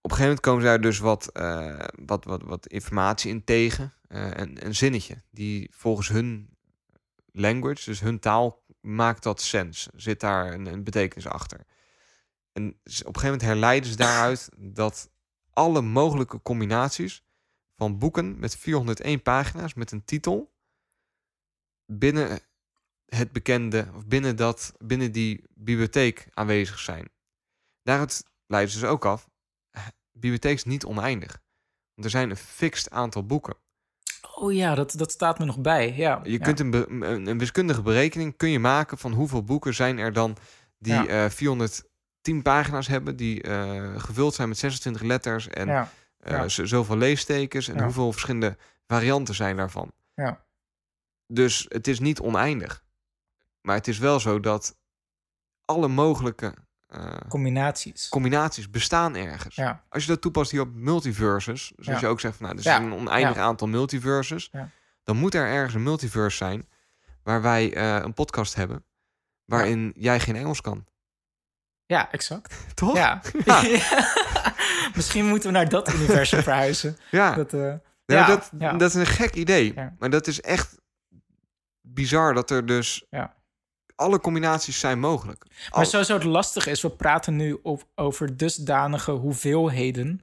Op 0.09 0.15
een 0.15 0.21
gegeven 0.21 0.43
moment 0.43 0.47
komen 0.47 0.63
ze 0.63 0.69
daar 0.69 0.91
dus 0.91 0.99
wat, 0.99 1.33
eh, 1.33 1.87
wat, 2.07 2.25
wat, 2.25 2.43
wat 2.43 2.67
informatie 2.67 3.31
in 3.31 3.45
tegen. 3.45 3.95
eh, 4.09 4.31
een, 4.31 4.67
een 4.67 4.75
zinnetje 4.75 5.23
die 5.31 5.71
volgens 5.73 6.09
hun 6.09 6.57
language, 7.33 7.85
dus 7.85 8.01
hun 8.01 8.19
taal, 8.19 8.65
maakt 8.81 9.23
dat 9.23 9.41
sens. 9.41 9.89
Zit 9.95 10.21
daar 10.21 10.53
een, 10.53 10.67
een 10.67 10.85
betekenis 10.85 11.27
achter. 11.27 11.67
En 12.53 12.69
op 12.69 12.75
een 12.85 12.95
gegeven 12.97 13.23
moment 13.23 13.43
herleiden 13.43 13.91
ze 13.91 13.97
daaruit 13.97 14.49
dat 14.57 15.11
alle 15.53 15.81
mogelijke 15.81 16.43
combinaties 16.43 17.25
van 17.75 17.99
boeken 17.99 18.39
met 18.39 18.57
401 18.57 19.23
pagina's 19.23 19.75
met 19.75 19.91
een 19.91 20.05
titel 20.05 20.55
binnen 21.87 22.41
het 23.07 23.33
bekende 23.33 23.89
of 23.95 24.07
binnen 24.07 24.37
dat 24.37 24.75
binnen 24.79 25.13
die 25.13 25.45
bibliotheek 25.55 26.29
aanwezig 26.35 26.79
zijn. 26.79 27.09
Daaruit 27.83 28.25
leiden 28.47 28.73
ze 28.73 28.81
dus 28.81 28.89
ook 28.89 29.05
af 29.05 29.29
bibliotheek 30.21 30.55
is 30.55 30.65
niet 30.65 30.85
oneindig. 30.85 31.41
Want 31.95 32.05
er 32.05 32.11
zijn 32.11 32.31
een 32.31 32.37
fixed 32.37 32.91
aantal 32.91 33.27
boeken. 33.27 33.57
Oh 34.35 34.53
ja, 34.53 34.75
dat, 34.75 34.93
dat 34.97 35.11
staat 35.11 35.39
me 35.39 35.45
nog 35.45 35.61
bij. 35.61 35.95
Ja, 35.97 36.21
Je 36.23 36.31
ja. 36.31 36.39
kunt 36.39 36.61
een, 36.61 36.71
be- 36.71 36.87
een, 36.89 37.39
wiskundige 37.39 37.83
berekening 37.83 38.37
kun 38.37 38.49
je 38.51 38.59
maken 38.59 38.99
van 38.99 39.13
hoeveel 39.13 39.43
boeken 39.45 39.75
zijn 39.75 39.99
er 39.99 40.13
dan 40.13 40.37
die 40.79 40.93
Ja. 40.93 41.07
eh 41.25 41.31
410 41.31 42.43
pagina's 42.43 42.87
hebben, 42.87 43.17
die 43.17 43.43
eh, 43.43 44.01
gevuld 44.01 44.35
zijn 44.35 44.49
met 44.49 44.59
26 44.59 45.03
letters 45.03 45.49
en 45.49 45.67
Ja, 45.67 45.91
eh, 46.19 46.45
zoveel 46.47 46.97
leestekens 46.97 47.69
en 47.69 47.83
hoeveel 47.83 48.13
verschillende 48.13 48.57
varianten 48.87 49.35
zijn 49.35 49.57
daarvan. 49.57 49.93
Ja. 50.15 50.45
Dus 51.27 51.67
het 51.69 51.89
is 51.89 52.01
niet 52.01 52.21
oneindig. 52.21 52.85
Maar 53.61 53.77
het 53.77 53.89
is 53.89 53.99
wel 53.99 54.21
zo 54.21 54.41
dat 54.41 54.77
alle 55.65 55.89
mogelijke 55.89 56.55
eh, 56.89 57.15
combinaties. 57.29 58.09
combinaties 58.09 58.71
bestaan 58.71 59.17
ergens. 59.17 59.55
Ja. 59.55 59.83
Als 59.89 60.03
je 60.05 60.09
dat 60.11 60.21
toepast 60.21 60.51
hier 60.51 60.61
op 60.61 60.75
multiverses, 60.75 61.73
dus 61.77 61.87
Ja. 61.87 61.93
als 61.93 62.01
je 62.01 62.07
ook 62.07 62.21
zegt 62.21 62.37
van 62.37 62.47
nou, 62.47 62.59
er 62.59 62.65
Ja. 62.65 62.79
is 62.79 62.85
een 62.85 62.93
oneindig 62.93 63.37
aantal 63.37 63.69
multiverses, 63.69 64.49
Ja. 64.53 64.69
dan 65.05 65.17
moet 65.17 65.35
er 65.35 65.47
ergens 65.47 65.75
een 65.75 65.83
multiverse 65.83 66.37
zijn 66.37 66.69
waar 67.23 67.43
wij 67.43 67.75
eh, 67.75 67.95
een 68.05 68.15
podcast 68.15 68.55
hebben 68.55 68.85
waarin 69.45 69.93
jij 69.97 70.21
geen 70.21 70.37
Engels 70.37 70.61
kan. 70.61 70.87
Ja, 71.87 72.11
exact. 72.13 72.55
Toch? 72.75 72.97
Ja. 73.03 73.21
Misschien 74.95 75.27
moeten 75.27 75.49
we 75.53 75.57
naar 75.57 75.69
dat 75.69 75.95
universum 75.95 76.43
verhuizen. 76.43 76.97
Ja. 77.11 77.35
Dat, 77.35 77.53
eh, 77.53 77.75
Ja, 78.05 78.27
dat, 78.27 78.51
ja. 78.59 78.73
dat 78.73 78.89
is 78.89 78.95
een 78.95 79.07
gek 79.07 79.35
idee. 79.35 79.75
Maar 79.99 80.11
dat 80.11 80.27
is 80.27 80.41
echt 80.41 80.77
bizar 81.81 82.35
dat 82.35 82.51
er 82.51 82.67
dus 82.67 83.05
Ja. 83.11 83.35
Alle 83.99 84.21
combinaties 84.21 84.81
zijn 84.81 85.01
mogelijk. 85.01 85.45
Maar 85.49 85.71
Al- 85.71 85.85
sowieso 85.85 86.15
het 86.15 86.25
lastige 86.25 86.71
is, 86.71 86.83
we 86.83 86.91
praten 86.91 87.37
nu 87.37 87.59
op, 87.63 87.89
over 87.95 88.37
dusdanige 88.37 89.11
hoeveelheden. 89.11 90.21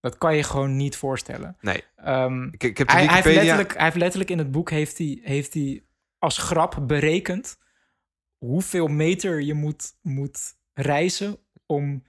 Dat 0.00 0.18
kan 0.18 0.36
je 0.36 0.42
gewoon 0.42 0.76
niet 0.76 0.96
voorstellen. 0.96 1.56
Nee. 1.60 1.84
Ehm, 1.96 2.42
ik, 2.44 2.62
ik 2.62 2.78
heb 2.78 2.88
hij, 2.88 2.96
hij, 2.96 3.14
heeft 3.14 3.24
Wikipedia... 3.24 3.42
letterlijk, 3.42 3.74
hij 3.74 3.84
heeft 3.84 3.96
letterlijk 3.96 4.30
in 4.30 4.38
het 4.38 4.50
boek 4.50 4.70
heeft 4.70 4.98
hij, 4.98 5.20
heeft 5.22 5.54
hij 5.54 5.82
als 6.18 6.38
grap 6.38 6.78
berekend 6.86 7.58
hoeveel 8.38 8.86
meter 8.86 9.40
je 9.42 9.54
moet, 9.54 9.92
moet 10.02 10.38
reizen 10.72 11.38
om 11.66 12.04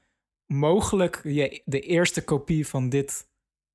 mogelijk 0.45 1.21
je, 1.23 1.61
de 1.65 1.79
eerste 1.79 2.23
kopie 2.23 2.67
van, 2.67 2.89
dit, 2.89 3.27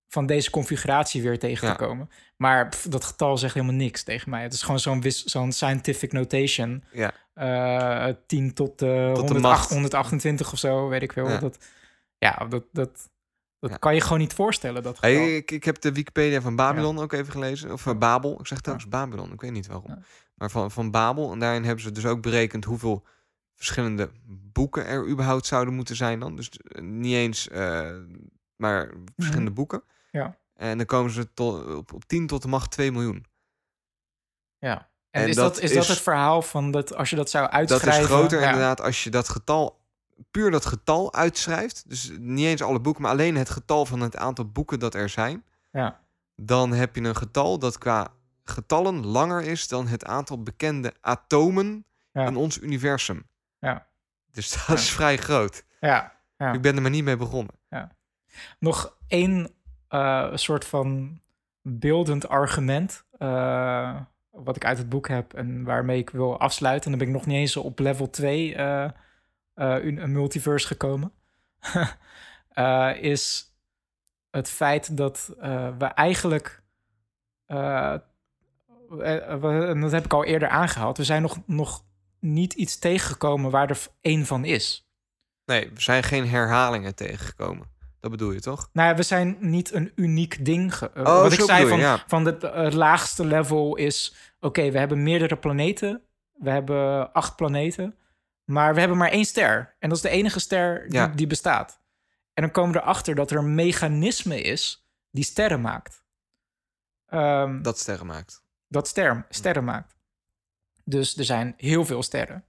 van 0.09 0.27
deze 0.27 0.51
configuratie 0.51 1.23
weer 1.23 1.39
tegen 1.39 1.67
Ja. 1.67 1.75
te 1.75 1.85
komen. 1.85 2.11
Maar 2.37 2.69
pff, 2.69 2.89
dat 2.89 3.05
getal 3.05 3.39
zegt 3.39 3.55
helemaal 3.55 3.75
niks 3.75 4.03
tegen 4.03 4.31
mij. 4.31 4.43
Het 4.43 4.53
is 4.53 4.63
gewoon 4.63 4.81
zo'n 4.81 5.03
zo'n 5.09 5.53
scientific 5.53 6.13
notation. 6.13 6.85
Ja. 6.93 7.13
Eh 7.35 8.09
10 8.27 8.55
tot, 8.55 8.83
eh 8.83 9.13
Tot 9.13 9.27
de 9.29 9.33
108 9.33 9.43
macht. 9.43 9.71
128 9.71 10.53
of 10.53 10.59
zo, 10.59 10.89
weet 10.89 11.03
ik 11.03 11.13
veel. 11.13 11.29
Ja. 11.29 11.39
Dat, 11.39 11.65
ja, 12.19 12.47
dat, 12.49 12.65
dat, 12.73 13.11
dat 13.59 13.71
Ja. 13.71 13.77
kan 13.77 13.95
je 13.95 14.01
gewoon 14.01 14.19
niet 14.19 14.35
voorstellen, 14.35 14.83
dat. 14.83 15.01
Hey, 15.01 15.37
ik, 15.37 15.51
ik 15.51 15.65
heb 15.65 15.81
de 15.81 15.93
Wikipedia 15.93 16.41
van 16.41 16.57
Babylon 16.57 16.99
ook 16.99 17.13
even 17.13 17.33
gelezen. 17.33 17.73
Of 17.73 17.87
eh, 17.87 17.99
Babel. 17.99 18.41
Ik 18.41 18.47
zeg 18.47 18.61
trouwens 18.61 18.89
Babylon. 18.89 19.33
Ik 19.33 19.41
weet 19.41 19.53
niet 19.53 19.67
waarom. 19.67 20.05
Maar 20.35 20.51
van, 20.51 20.71
van 20.71 20.91
Babel. 20.91 21.33
En 21.33 21.39
daarin 21.39 21.65
hebben 21.65 21.83
ze 21.85 21.93
dus 21.93 22.07
ook 22.07 22.23
berekend 22.23 22.65
hoeveel 22.65 23.07
verschillende 23.55 24.11
boeken 24.53 24.87
er 24.87 25.09
überhaupt 25.09 25.47
zouden 25.47 25.75
moeten 25.75 25.97
zijn 25.97 26.21
dan. 26.21 26.37
Dus 26.37 26.51
niet 26.81 27.15
eens, 27.15 27.49
maar 28.57 28.93
verschillende 29.17 29.51
boeken. 29.51 29.83
Mhm. 29.87 30.23
Ja. 30.23 30.37
En 30.55 30.77
dan 30.77 30.87
komen 30.87 31.11
ze 31.13 31.33
tot, 31.35 31.75
op, 31.75 31.93
op 31.93 32.05
10 32.05 32.27
tot 32.27 32.43
de 32.43 32.49
macht 32.49 32.71
2 32.71 32.93
miljoen. 32.93 33.25
Ja. 34.59 34.91
En, 35.13 35.23
En 35.23 35.29
is, 35.29 35.35
dat 35.37 35.55
dat, 35.55 35.63
is, 35.63 35.73
dat 35.75 35.87
het 35.87 36.01
verhaal 36.01 36.43
van 36.43 36.71
dat 36.71 36.95
als 36.95 37.11
je 37.11 37.17
dat 37.17 37.31
zou 37.31 37.45
Dat 37.45 37.53
uitschrijven? 37.55 38.03
is 38.03 38.07
groter 38.09 38.41
ja. 38.41 38.47
inderdaad 38.47 38.81
als 38.81 39.05
je 39.05 39.11
dat 39.11 39.29
getal, 39.29 39.81
puur 40.31 40.51
dat 40.51 40.67
getal 40.67 41.15
uitschrijft. 41.15 41.85
Dus 41.89 42.11
niet 42.19 42.47
eens 42.47 42.63
alle 42.63 42.81
boeken, 42.81 43.03
maar 43.03 43.11
alleen 43.11 43.37
het 43.37 43.51
getal 43.51 43.87
van 43.87 44.01
het 44.01 44.17
aantal 44.17 44.51
boeken 44.51 44.79
dat 44.79 44.95
er 44.95 45.09
zijn. 45.09 45.45
Ja. 45.71 46.01
Dan 46.37 46.73
heb 46.73 46.95
je 46.97 47.03
een 47.03 47.17
getal 47.17 47.59
dat 47.59 47.79
qua 47.79 48.09
getallen 48.45 49.07
langer 49.07 49.43
is 49.43 49.69
dan 49.69 49.87
het 49.87 50.05
aantal 50.05 50.43
bekende 50.43 50.95
atomen 51.01 51.85
Ja. 52.13 52.27
in 52.27 52.37
ons 52.37 52.59
universum. 52.61 53.27
Ja. 53.59 53.87
Dus 54.33 54.65
dat 54.67 54.79
is 54.79 54.91
vrij 54.91 55.17
groot. 55.19 55.65
Ja. 55.81 56.13
ja. 56.37 56.53
Ik 56.53 56.61
ben 56.63 56.77
er 56.77 56.83
maar 56.83 56.91
niet 56.91 57.05
mee 57.05 57.17
begonnen. 57.17 57.55
Nog 58.59 58.97
één 59.07 59.55
eh, 59.89 60.31
soort 60.35 60.65
van 60.65 61.21
beeldend 61.63 62.29
argument. 62.29 63.05
eh, 63.19 63.97
wat 64.33 64.57
ik 64.57 64.65
uit 64.65 64.79
het 64.79 64.89
boek 64.89 65.09
heb 65.09 65.35
en 65.35 65.65
waarmee 65.65 65.99
ik 65.99 66.11
wil 66.11 66.39
afsluiten. 66.39 66.85
En 66.93 66.99
dan 66.99 67.07
ben 67.07 67.09
ik 67.09 67.21
nog 67.21 67.27
niet 67.27 67.37
eens 67.41 67.57
op 67.57 67.79
level 67.79 68.11
2 68.11 68.55
eh, 68.55 68.85
eh, 68.85 68.93
een, 69.55 70.03
een 70.03 70.13
multiverse 70.13 70.67
gekomen. 70.67 71.13
Eh, 72.53 72.91
is 73.01 73.55
het 74.31 74.51
feit 74.51 74.97
dat 74.97 75.35
eh, 75.41 75.77
we 75.79 75.85
eigenlijk. 75.85 76.63
eh, 77.47 77.97
en 79.03 79.81
dat 79.81 79.93
heb 79.93 80.05
ik 80.05 80.13
al 80.13 80.25
eerder 80.25 80.49
aangehaald. 80.49 80.97
We 80.97 81.05
zijn 81.05 81.23
nog, 81.23 81.39
nog 81.47 81.85
niet 82.21 82.53
iets 82.53 82.79
tegengekomen 82.79 83.51
waar 83.51 83.71
er 83.71 83.87
één 84.01 84.27
van 84.27 84.45
is. 84.45 84.89
Nee, 85.45 85.71
we 85.75 85.81
zijn 85.81 86.03
geen 86.03 86.29
herhalingen 86.29 86.95
tegengekomen. 86.95 87.67
Dat 88.03 88.11
bedoel 88.11 88.31
je 88.33 88.41
toch? 88.41 88.69
Nou 88.73 88.89
ja, 88.89 88.95
we 88.95 89.03
zijn 89.03 89.37
niet 89.41 89.73
een 89.73 89.93
uniek 89.95 90.45
ding. 90.45 90.77
ge- 90.77 90.91
Oh, 90.97 91.05
wat 91.23 91.33
ik 91.33 91.41
zei 91.41 91.69
van, 91.69 91.77
je, 91.79 91.83
ja. 91.85 92.05
van 92.07 92.25
het 92.25 92.45
eh, 92.45 92.71
laagste 92.73 93.25
level 93.25 93.77
is... 93.77 94.15
Oké, 94.41 94.71
we 94.71 94.79
hebben 94.79 95.03
meerdere 95.03 95.37
planeten. 95.37 96.03
We 96.33 96.51
hebben 96.51 97.13
acht 97.13 97.37
planeten. 97.37 97.97
Maar 98.45 98.75
we 98.75 98.81
hebben 98.81 98.99
maar 98.99 99.11
één 99.11 99.25
ster. 99.25 99.77
En 99.79 99.89
dat 99.89 99.97
is 99.97 100.03
de 100.03 100.09
enige 100.09 100.41
ster 100.41 100.83
die, 100.89 100.99
Ja. 100.99 101.07
die 101.07 101.27
bestaat. 101.27 101.81
En 102.35 102.43
dan 102.43 102.51
komen 102.53 102.73
we 102.73 102.81
erachter 102.81 103.15
dat 103.15 103.31
er 103.31 103.37
een 103.39 103.55
mechanisme 103.55 104.41
is 104.41 104.87
die 105.11 105.25
sterren 105.25 105.61
maakt. 105.61 106.05
Ehm, 107.07 107.63
Dat 107.63 107.79
sterren 107.79 108.07
maakt. 108.07 108.43
dat 108.69 108.89
ster, 108.89 109.27
sterren 109.29 109.65
maakt. 109.65 109.97
Dus 110.85 111.17
er 111.19 111.25
zijn 111.25 111.55
heel 111.57 111.85
veel 111.85 112.03
sterren. 112.03 112.45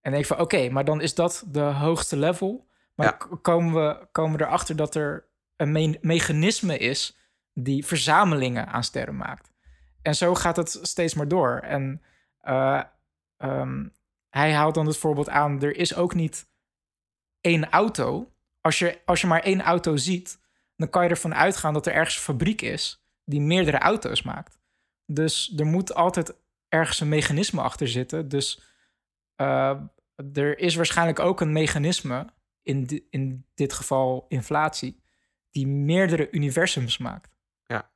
En 0.00 0.14
ik 0.14 0.26
van, 0.26 0.38
oké, 0.38 0.68
maar 0.70 0.84
dan 0.84 1.00
is 1.00 1.14
dat 1.14 1.44
de 1.46 1.60
hoogste 1.60 2.16
level. 2.16 2.66
Maar 2.98 3.06
Ja. 3.30 3.36
komen, 3.42 3.74
we, 3.74 4.06
komen 4.12 4.38
we 4.38 4.44
erachter 4.44 4.76
dat 4.76 4.94
er 4.94 5.28
een 5.56 5.72
me- 5.72 5.98
mechanisme 6.00 6.78
is 6.78 7.16
die 7.52 7.86
verzamelingen 7.86 8.66
aan 8.66 8.84
sterren 8.84 9.16
maakt. 9.16 9.52
En 10.02 10.14
zo 10.14 10.34
gaat 10.34 10.56
het 10.56 10.78
steeds 10.82 11.14
maar 11.14 11.28
door. 11.28 11.58
En 11.58 12.02
eh, 12.40 12.82
ehm, 13.36 13.88
hij 14.30 14.52
haalt 14.52 14.74
dan 14.74 14.86
het 14.86 14.96
voorbeeld 14.96 15.28
aan, 15.28 15.62
er 15.62 15.76
is 15.76 15.94
ook 15.94 16.14
niet 16.14 16.46
één 17.40 17.70
auto. 17.70 18.32
Als 18.60 18.78
je, 18.78 19.00
als 19.04 19.20
je 19.20 19.26
maar 19.26 19.42
één 19.42 19.60
auto 19.62 19.96
ziet, 19.96 20.40
dan 20.76 20.90
kan 20.90 21.04
je 21.04 21.08
ervan 21.10 21.34
uitgaan 21.34 21.72
dat 21.72 21.86
er 21.86 21.92
ergens 21.92 22.16
een 22.16 22.22
fabriek 22.22 22.62
is 22.62 23.04
die 23.24 23.40
meerdere 23.40 23.78
auto's 23.78 24.22
maakt. 24.22 24.58
Dus 25.06 25.52
er 25.56 25.66
moet 25.66 25.94
altijd 25.94 26.34
ergens 26.68 27.00
een 27.00 27.08
mechanisme 27.08 27.60
achter 27.60 27.88
zitten. 27.88 28.28
Dus 28.28 28.62
uh, 29.40 29.80
er 30.32 30.58
is 30.58 30.74
waarschijnlijk 30.74 31.18
ook 31.18 31.40
een 31.40 31.52
mechanisme, 31.52 32.26
in, 32.68 32.84
di 32.84 33.06
in 33.10 33.46
dit 33.54 33.72
geval 33.72 34.24
inflatie, 34.28 35.00
die 35.50 35.66
meerdere 35.66 36.30
universums 36.30 36.98
maakt. 36.98 37.36
Ja. 37.66 37.90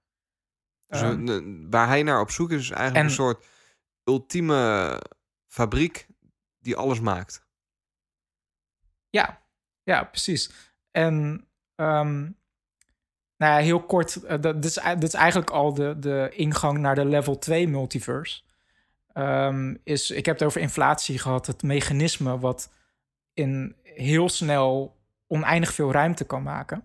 Dus 0.87 1.01
Ehm, 1.01 1.71
waar 1.71 1.87
hij 1.89 2.03
naar 2.03 2.21
op 2.21 2.31
zoek 2.31 2.51
is, 2.51 2.61
is 2.63 2.71
eigenlijk 2.71 2.99
en- 2.99 3.05
een 3.05 3.17
soort 3.17 3.47
ultieme 4.05 5.01
fabriek 5.47 6.07
die 6.59 6.77
alles 6.77 7.01
maakt. 7.01 7.47
Ja, 9.11 9.43
ja, 9.83 10.05
precies. 10.05 10.51
En 10.91 11.47
ehm, 11.75 12.21
nou 13.37 13.53
ja, 13.53 13.57
heel 13.57 13.83
kort, 13.85 14.23
eh, 14.23 14.41
dat, 14.41 14.63
dit, 14.63 14.65
is, 14.65 14.75
dit 14.95 15.03
is 15.03 15.15
eigenlijk 15.15 15.51
al 15.51 15.75
de, 15.75 15.99
de 15.99 16.29
ingang 16.35 16.79
naar 16.79 16.95
de 16.95 17.05
level 17.05 17.39
2 17.39 17.69
multiverse. 17.69 18.43
Ehm, 19.13 19.75
is, 19.85 20.11
ik 20.11 20.27
heb 20.27 20.39
het 20.39 20.47
over 20.49 20.61
inflatie 20.61 21.19
gehad, 21.19 21.47
het 21.47 21.63
mechanisme 21.63 22.39
wat 22.39 22.73
in 23.35 23.77
heel 23.83 24.29
snel 24.29 25.01
oneindig 25.27 25.73
veel 25.75 25.93
ruimte 25.93 26.25
kan 26.25 26.43
maken. 26.43 26.85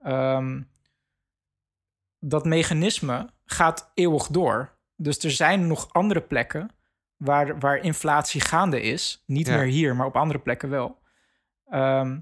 Ehm, 0.00 0.62
dat 2.18 2.44
mechanisme 2.44 3.30
gaat 3.44 3.90
eeuwig 3.94 4.26
door. 4.26 4.78
Dus 4.96 5.18
er 5.18 5.30
zijn 5.30 5.66
nog 5.66 5.92
andere 5.92 6.20
plekken 6.20 6.70
waar, 7.16 7.58
waar 7.58 7.76
inflatie 7.76 8.40
gaande 8.40 8.80
is. 8.82 9.22
Niet 9.26 9.46
Ja. 9.46 9.56
meer 9.56 9.66
hier, 9.66 9.96
maar 9.96 10.06
op 10.06 10.16
andere 10.16 10.38
plekken 10.38 10.68
wel. 10.70 10.98
Ehm, 11.66 12.20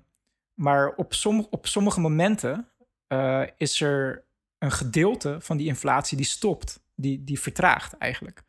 maar 0.55 0.89
op, 0.95 1.13
op 1.51 1.67
sommige 1.67 2.01
momenten 2.01 2.67
eh, 3.07 3.43
is 3.57 3.81
er 3.81 4.25
een 4.59 4.71
gedeelte 4.73 5.41
van 5.41 5.57
die 5.57 5.67
inflatie 5.67 6.17
die 6.17 6.27
stopt, 6.27 6.83
die, 6.95 7.25
die 7.25 7.41
vertraagt 7.41 7.97
eigenlijk. 7.99 8.43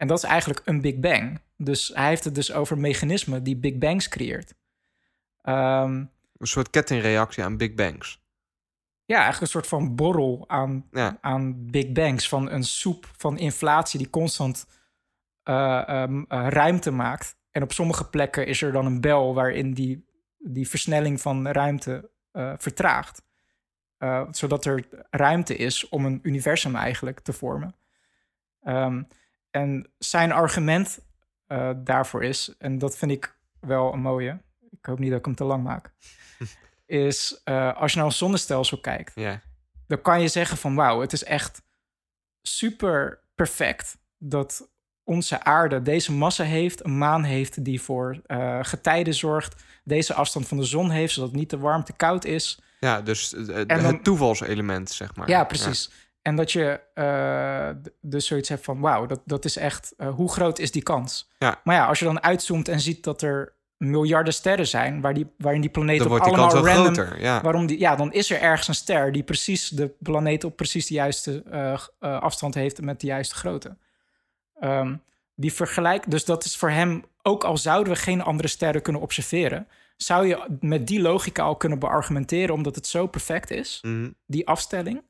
En 0.00 0.06
dat 0.06 0.18
is 0.18 0.24
eigenlijk 0.24 0.60
een 0.64 0.80
Big 0.80 0.98
Bang. 0.98 1.40
Dus 1.56 1.90
hij 1.94 2.08
heeft 2.08 2.24
het 2.24 2.34
dus 2.34 2.52
over 2.52 2.78
mechanismen 2.78 3.42
die 3.42 3.56
Big 3.56 3.78
Bangs 3.78 4.08
creëert. 4.08 4.54
Ehm, 5.42 6.04
Een 6.36 6.46
soort 6.46 6.70
kettingreactie 6.70 7.44
aan 7.44 7.56
Big 7.56 7.74
Bangs. 7.74 8.22
ja, 9.04 9.16
eigenlijk 9.16 9.42
een 9.42 9.60
soort 9.60 9.66
van 9.66 9.94
borrel 9.94 10.44
aan, 10.48 10.86
Ja. 10.90 11.18
aan 11.20 11.70
Big 11.70 11.92
Bangs. 11.92 12.28
Van 12.28 12.50
een 12.50 12.64
soep 12.64 13.10
van 13.16 13.38
inflatie 13.38 13.98
die 13.98 14.10
constant 14.10 14.66
eh, 15.42 15.88
ehm, 15.88 16.22
eh, 16.28 16.46
ruimte 16.48 16.90
maakt. 16.90 17.36
En 17.50 17.62
op 17.62 17.72
sommige 17.72 18.08
plekken 18.08 18.46
is 18.46 18.62
er 18.62 18.72
dan 18.72 18.86
een 18.86 19.00
bel 19.00 19.34
waarin 19.34 19.72
die, 19.74 20.04
die 20.38 20.68
versnelling 20.68 21.20
van 21.20 21.48
ruimte 21.48 22.10
eh, 22.32 22.52
vertraagt. 22.56 23.22
Zodat 24.30 24.64
er 24.64 24.88
ruimte 25.10 25.56
is 25.56 25.88
om 25.88 26.04
een 26.04 26.18
universum 26.22 26.76
eigenlijk 26.76 27.20
te 27.20 27.32
vormen. 27.32 27.74
Ehm, 28.62 29.02
en 29.50 29.90
zijn 29.98 30.32
argument 30.32 30.98
eh, 31.46 31.70
daarvoor 31.76 32.24
is, 32.24 32.54
en 32.58 32.78
dat 32.78 32.96
vind 32.96 33.10
ik 33.10 33.36
wel 33.60 33.92
een 33.92 34.00
mooie. 34.00 34.40
Ik 34.70 34.86
hoop 34.86 34.98
niet 34.98 35.10
dat 35.10 35.18
ik 35.18 35.24
hem 35.24 35.34
te 35.34 35.44
lang 35.44 35.62
maak. 35.64 35.92
is 36.86 37.40
eh, 37.44 37.76
als 37.76 37.90
je 37.90 37.96
naar 37.96 38.06
ons 38.06 38.18
zonnestelsel 38.18 38.80
kijkt, 38.80 39.12
dan 39.86 40.02
kan 40.02 40.20
je 40.20 40.28
zeggen 40.28 40.56
van 40.56 40.74
wauw, 40.74 41.00
het 41.00 41.12
is 41.12 41.24
echt 41.24 41.62
super 42.42 43.20
perfect 43.34 43.98
dat 44.18 44.68
onze 45.04 45.44
aarde 45.44 45.82
deze 45.82 46.12
massa 46.12 46.44
heeft, 46.44 46.84
een 46.84 46.98
maan 46.98 47.22
heeft 47.24 47.64
die 47.64 47.80
voor 47.82 48.20
eh, 48.26 48.58
getijden 48.62 49.14
zorgt, 49.14 49.62
deze 49.84 50.14
afstand 50.14 50.48
van 50.48 50.56
de 50.56 50.64
zon 50.64 50.90
heeft, 50.90 51.12
zodat 51.12 51.30
het 51.30 51.38
niet 51.38 51.48
te 51.48 51.58
warm, 51.58 51.84
te 51.84 51.92
koud 51.92 52.24
is. 52.24 52.60
Ja, 52.80 53.00
dus 53.00 53.28
dan- 53.30 53.66
het 53.68 54.04
toevalselement, 54.04 54.90
zeg 54.90 55.16
maar. 55.16 55.28
Ja, 55.28 55.44
precies. 55.44 55.90
En 56.22 56.36
dat 56.36 56.52
je 56.52 56.80
d- 57.82 57.90
dus 58.00 58.26
zoiets 58.26 58.48
hebt 58.48 58.64
van 58.64 58.80
wauw, 58.80 59.06
dat, 59.06 59.20
dat 59.24 59.44
is 59.44 59.56
echt, 59.56 59.94
eh, 59.96 60.08
hoe 60.14 60.32
groot 60.32 60.58
is 60.58 60.70
die 60.70 60.82
kans? 60.82 61.30
Ja. 61.38 61.60
Maar 61.64 61.74
ja, 61.76 61.86
als 61.86 61.98
je 61.98 62.04
dan 62.04 62.22
uitzoomt 62.22 62.68
en 62.68 62.80
ziet 62.80 63.04
dat 63.04 63.22
er 63.22 63.52
miljarden 63.76 64.32
sterren 64.32 64.66
zijn, 64.66 65.00
waar 65.00 65.14
die, 65.14 65.26
waarin 65.38 65.60
die 65.60 65.70
planeten 65.70 66.08
Dan 66.08 66.16
op 66.18 66.22
allemaal 66.26 66.50
random, 66.66 66.94
groter. 66.94 67.20
Ja. 67.20 67.40
Waarom 67.42 67.66
die, 67.66 67.78
ja, 67.78 67.96
dan 67.96 68.12
is 68.12 68.30
er 68.30 68.40
ergens 68.40 68.68
een 68.68 68.74
ster 68.74 69.12
die 69.12 69.22
precies 69.22 69.68
de 69.68 69.90
planeet 69.98 70.44
op 70.44 70.56
precies 70.56 70.86
de 70.86 70.94
juiste 70.94 71.42
eh, 71.50 72.20
afstand 72.20 72.54
heeft 72.54 72.80
met 72.80 73.00
de 73.00 73.06
juiste 73.06 73.34
grootte. 73.34 73.76
Ehm, 74.60 74.96
die 75.34 75.52
vergelijk, 75.52 76.10
dus 76.10 76.24
dat 76.24 76.44
is 76.44 76.56
voor 76.56 76.70
hem, 76.70 77.04
ook 77.22 77.44
al 77.44 77.56
zouden 77.56 77.92
we 77.92 77.98
geen 77.98 78.22
andere 78.22 78.48
sterren 78.48 78.82
kunnen 78.82 79.02
observeren, 79.02 79.66
zou 79.96 80.26
je 80.26 80.46
met 80.60 80.86
die 80.86 81.00
logica 81.00 81.42
al 81.42 81.56
kunnen 81.56 81.78
beargumenteren, 81.78 82.54
omdat 82.54 82.74
het 82.74 82.86
zo 82.86 83.06
perfect 83.06 83.50
is, 83.50 83.78
Mhm. 83.82 84.10
die 84.26 84.46
afstelling. 84.48 85.02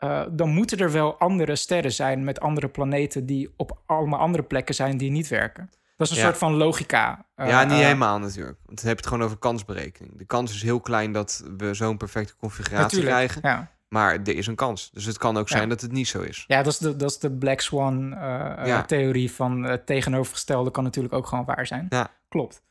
Eh, 0.00 0.22
dan 0.30 0.48
moeten 0.48 0.78
er 0.78 0.92
wel 0.92 1.18
andere 1.18 1.56
sterren 1.56 1.92
zijn 1.92 2.24
met 2.24 2.40
andere 2.40 2.68
planeten 2.68 3.26
die 3.26 3.52
op 3.56 3.78
allemaal 3.86 4.18
andere 4.20 4.42
plekken 4.42 4.74
zijn 4.74 4.96
die 4.96 5.10
niet 5.10 5.28
werken. 5.28 5.70
Dat 5.96 6.06
is 6.10 6.14
een 6.16 6.20
Ja. 6.22 6.26
soort 6.28 6.38
van 6.38 6.54
logica. 6.54 7.26
eh, 7.34 7.48
ja, 7.48 7.62
niet 7.64 7.72
eh, 7.72 7.78
helemaal 7.78 8.18
natuurlijk. 8.18 8.58
Want 8.66 8.78
dan 8.78 8.86
heb 8.88 8.96
je 8.96 9.02
het 9.02 9.06
gewoon 9.06 9.24
over 9.24 9.36
kansberekening. 9.38 10.18
De 10.18 10.24
kans 10.24 10.54
is 10.54 10.62
heel 10.62 10.80
klein 10.80 11.12
dat 11.12 11.44
we 11.56 11.74
zo'n 11.74 11.96
perfecte 11.96 12.36
configuratie 12.36 12.82
Natuurlijk, 12.82 13.10
krijgen. 13.10 13.40
Ja. 13.44 13.70
Maar 13.88 14.12
er 14.12 14.36
is 14.36 14.46
een 14.46 14.54
kans. 14.54 14.90
Dus 14.90 15.04
het 15.04 15.18
kan 15.18 15.36
ook 15.36 15.48
Ja. 15.48 15.56
zijn 15.56 15.68
dat 15.68 15.80
het 15.80 15.92
niet 15.92 16.08
zo 16.08 16.20
is. 16.20 16.44
Ja, 16.46 16.62
dat 16.62 16.72
is 16.72 16.78
de, 16.78 16.96
dat 16.96 17.10
is 17.10 17.18
de 17.18 17.30
Black 17.32 17.60
Swan 17.60 18.14
eh, 18.14 18.58
eh, 18.58 18.66
Ja. 18.66 18.82
theorie 18.82 19.32
van 19.32 19.62
het 19.62 19.86
tegenovergestelde 19.86 20.70
kan 20.70 20.84
natuurlijk 20.84 21.14
ook 21.14 21.26
gewoon 21.26 21.44
waar 21.44 21.66
zijn. 21.66 21.86
Ja. 21.88 22.08
Klopt. 22.28 22.62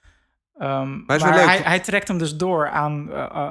Ehm, 0.58 1.06
maar. 1.06 1.20
Hij, 1.48 1.58
hij 1.58 1.80
trekt 1.80 2.08
hem 2.08 2.18
dus 2.18 2.36
door 2.38 2.70
aan 2.70 3.10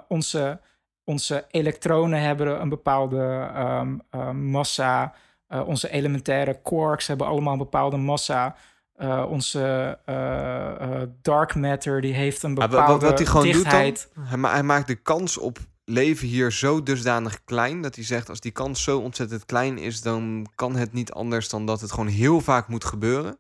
onze, 0.09 0.61
onze 1.09 1.45
elektronen 1.51 2.21
hebben 2.21 2.61
een 2.61 2.69
bepaalde 2.69 3.51
ehm, 3.55 3.99
eh, 4.11 4.31
massa. 4.31 5.15
Eh, 5.47 5.69
onze 5.69 5.91
elementaire 5.91 6.61
quarks 6.63 7.07
hebben 7.07 7.27
allemaal 7.27 7.53
een 7.53 7.59
bepaalde 7.59 7.97
massa. 7.97 8.57
Eh, 8.95 9.25
onze 9.29 9.99
eh, 10.05 11.03
dark 11.23 11.55
matter 11.55 12.01
die 12.01 12.15
heeft 12.15 12.43
een 12.43 12.55
bepaalde 12.55 12.77
wa- 12.77 12.87
wat, 12.87 13.03
wat 13.03 13.19
hij 13.19 13.27
gewoon 13.27 13.47
dichtheid. 13.47 14.09
doet 14.15 14.31
dan, 14.31 14.51
hij 14.51 14.63
maakt 14.63 14.87
de 14.87 14.95
kans 14.95 15.39
op 15.39 15.59
leven 15.85 16.29
hier 16.29 16.53
zo 16.53 16.83
dusdanig 16.83 17.45
klein... 17.45 17.83
dat 17.83 17.95
hij 17.95 18.05
zegt, 18.05 18.29
als 18.29 18.41
die 18.41 18.53
kans 18.53 18.83
zo 18.83 18.99
ontzettend 18.99 19.47
klein 19.47 19.79
is... 19.79 20.01
dan 20.03 20.47
kan 20.55 20.77
het 20.77 20.93
niet 20.93 21.13
anders 21.13 21.49
dan 21.49 21.67
dat 21.67 21.81
het 21.81 21.91
gewoon 21.91 22.07
heel 22.07 22.41
vaak 22.41 22.69
moet 22.69 22.85
gebeuren... 22.85 23.39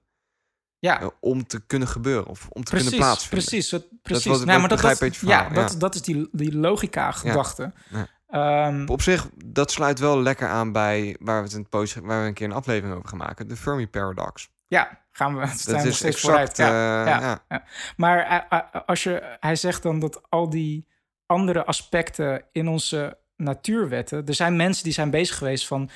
Ja, 0.81 1.01
eh, 1.01 1.07
om 1.21 1.47
te 1.47 1.67
kunnen 1.67 1.89
gebeuren 1.89 2.27
of 2.27 2.49
om 2.49 2.65
te 2.65 2.71
precies, 2.71 2.89
kunnen 2.89 3.07
plaatsvinden. 3.07 3.49
precies. 3.49 3.71
wat- 3.71 3.87
precies. 4.03 4.25
dat, 4.25 4.69
begrijp 4.69 4.99
dat, 4.99 5.03
uit 5.03 5.17
je 5.17 5.27
ja, 5.27 5.49
dat, 5.49 5.75
dat 5.79 5.95
is 5.95 6.03
die, 6.03 6.29
die 6.33 6.57
logica-gedachte. 6.57 7.73
Ja. 7.91 8.07
Ehm, 8.29 8.89
Op 8.89 9.03
zich, 9.03 9.29
dat 9.45 9.71
sluit 9.71 9.99
wel 9.99 10.23
lekker 10.23 10.49
aan 10.49 10.73
bij 10.73 11.17
waar 11.21 11.39
we 11.43 11.49
het 11.49 11.57
het 11.57 11.69
post, 11.69 11.95
waar 11.95 12.23
we 12.23 12.29
een 12.29 12.35
keer 12.35 12.47
een 12.47 12.53
aflevering 12.53 12.97
over 12.97 13.09
gaan 13.09 13.19
maken. 13.19 13.49
De 13.49 13.57
Fermi 13.57 13.89
Paradox. 13.89 14.51
Ja, 14.67 15.05
gaan 15.11 15.39
we 15.39 15.47
staan 15.47 15.75
Dat 15.77 15.85
is 15.85 15.97
steeds 15.97 16.03
exact. 16.05 16.21
vooruit. 16.21 16.57
Ja, 16.57 17.01
eh, 17.05 17.21
ja, 17.21 17.43
ja. 17.49 17.65
Maar 17.97 18.47
eh, 18.49 18.81
als 18.87 19.03
je, 19.03 19.37
hij 19.41 19.57
zegt 19.57 19.83
dan 19.83 19.99
dat 19.99 20.21
al 20.29 20.51
die 20.51 20.87
andere 21.27 21.65
aspecten 21.65 22.45
in 22.53 22.69
onze 22.69 23.19
natuurwetten... 23.37 24.27
Er 24.27 24.35
zijn 24.35 24.57
mensen 24.57 24.85
die 24.85 24.93
zijn 24.93 25.11
bezig 25.11 25.37
geweest 25.37 25.67
van... 25.67 25.91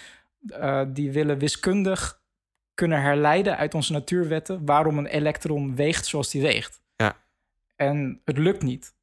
die 0.89 1.13
willen 1.13 1.39
wiskundig 1.39 2.21
kunnen 2.75 3.03
herleiden 3.03 3.57
uit 3.57 3.75
onze 3.75 3.93
natuurwetten... 3.93 4.65
waarom 4.67 4.99
een 4.99 5.07
elektron 5.07 5.77
weegt 5.77 6.07
zoals 6.07 6.31
die 6.31 6.43
weegt. 6.43 6.83
Ja. 6.97 7.17
En 7.77 8.21
het 8.25 8.39
lukt 8.39 8.63
niet. 8.63 8.95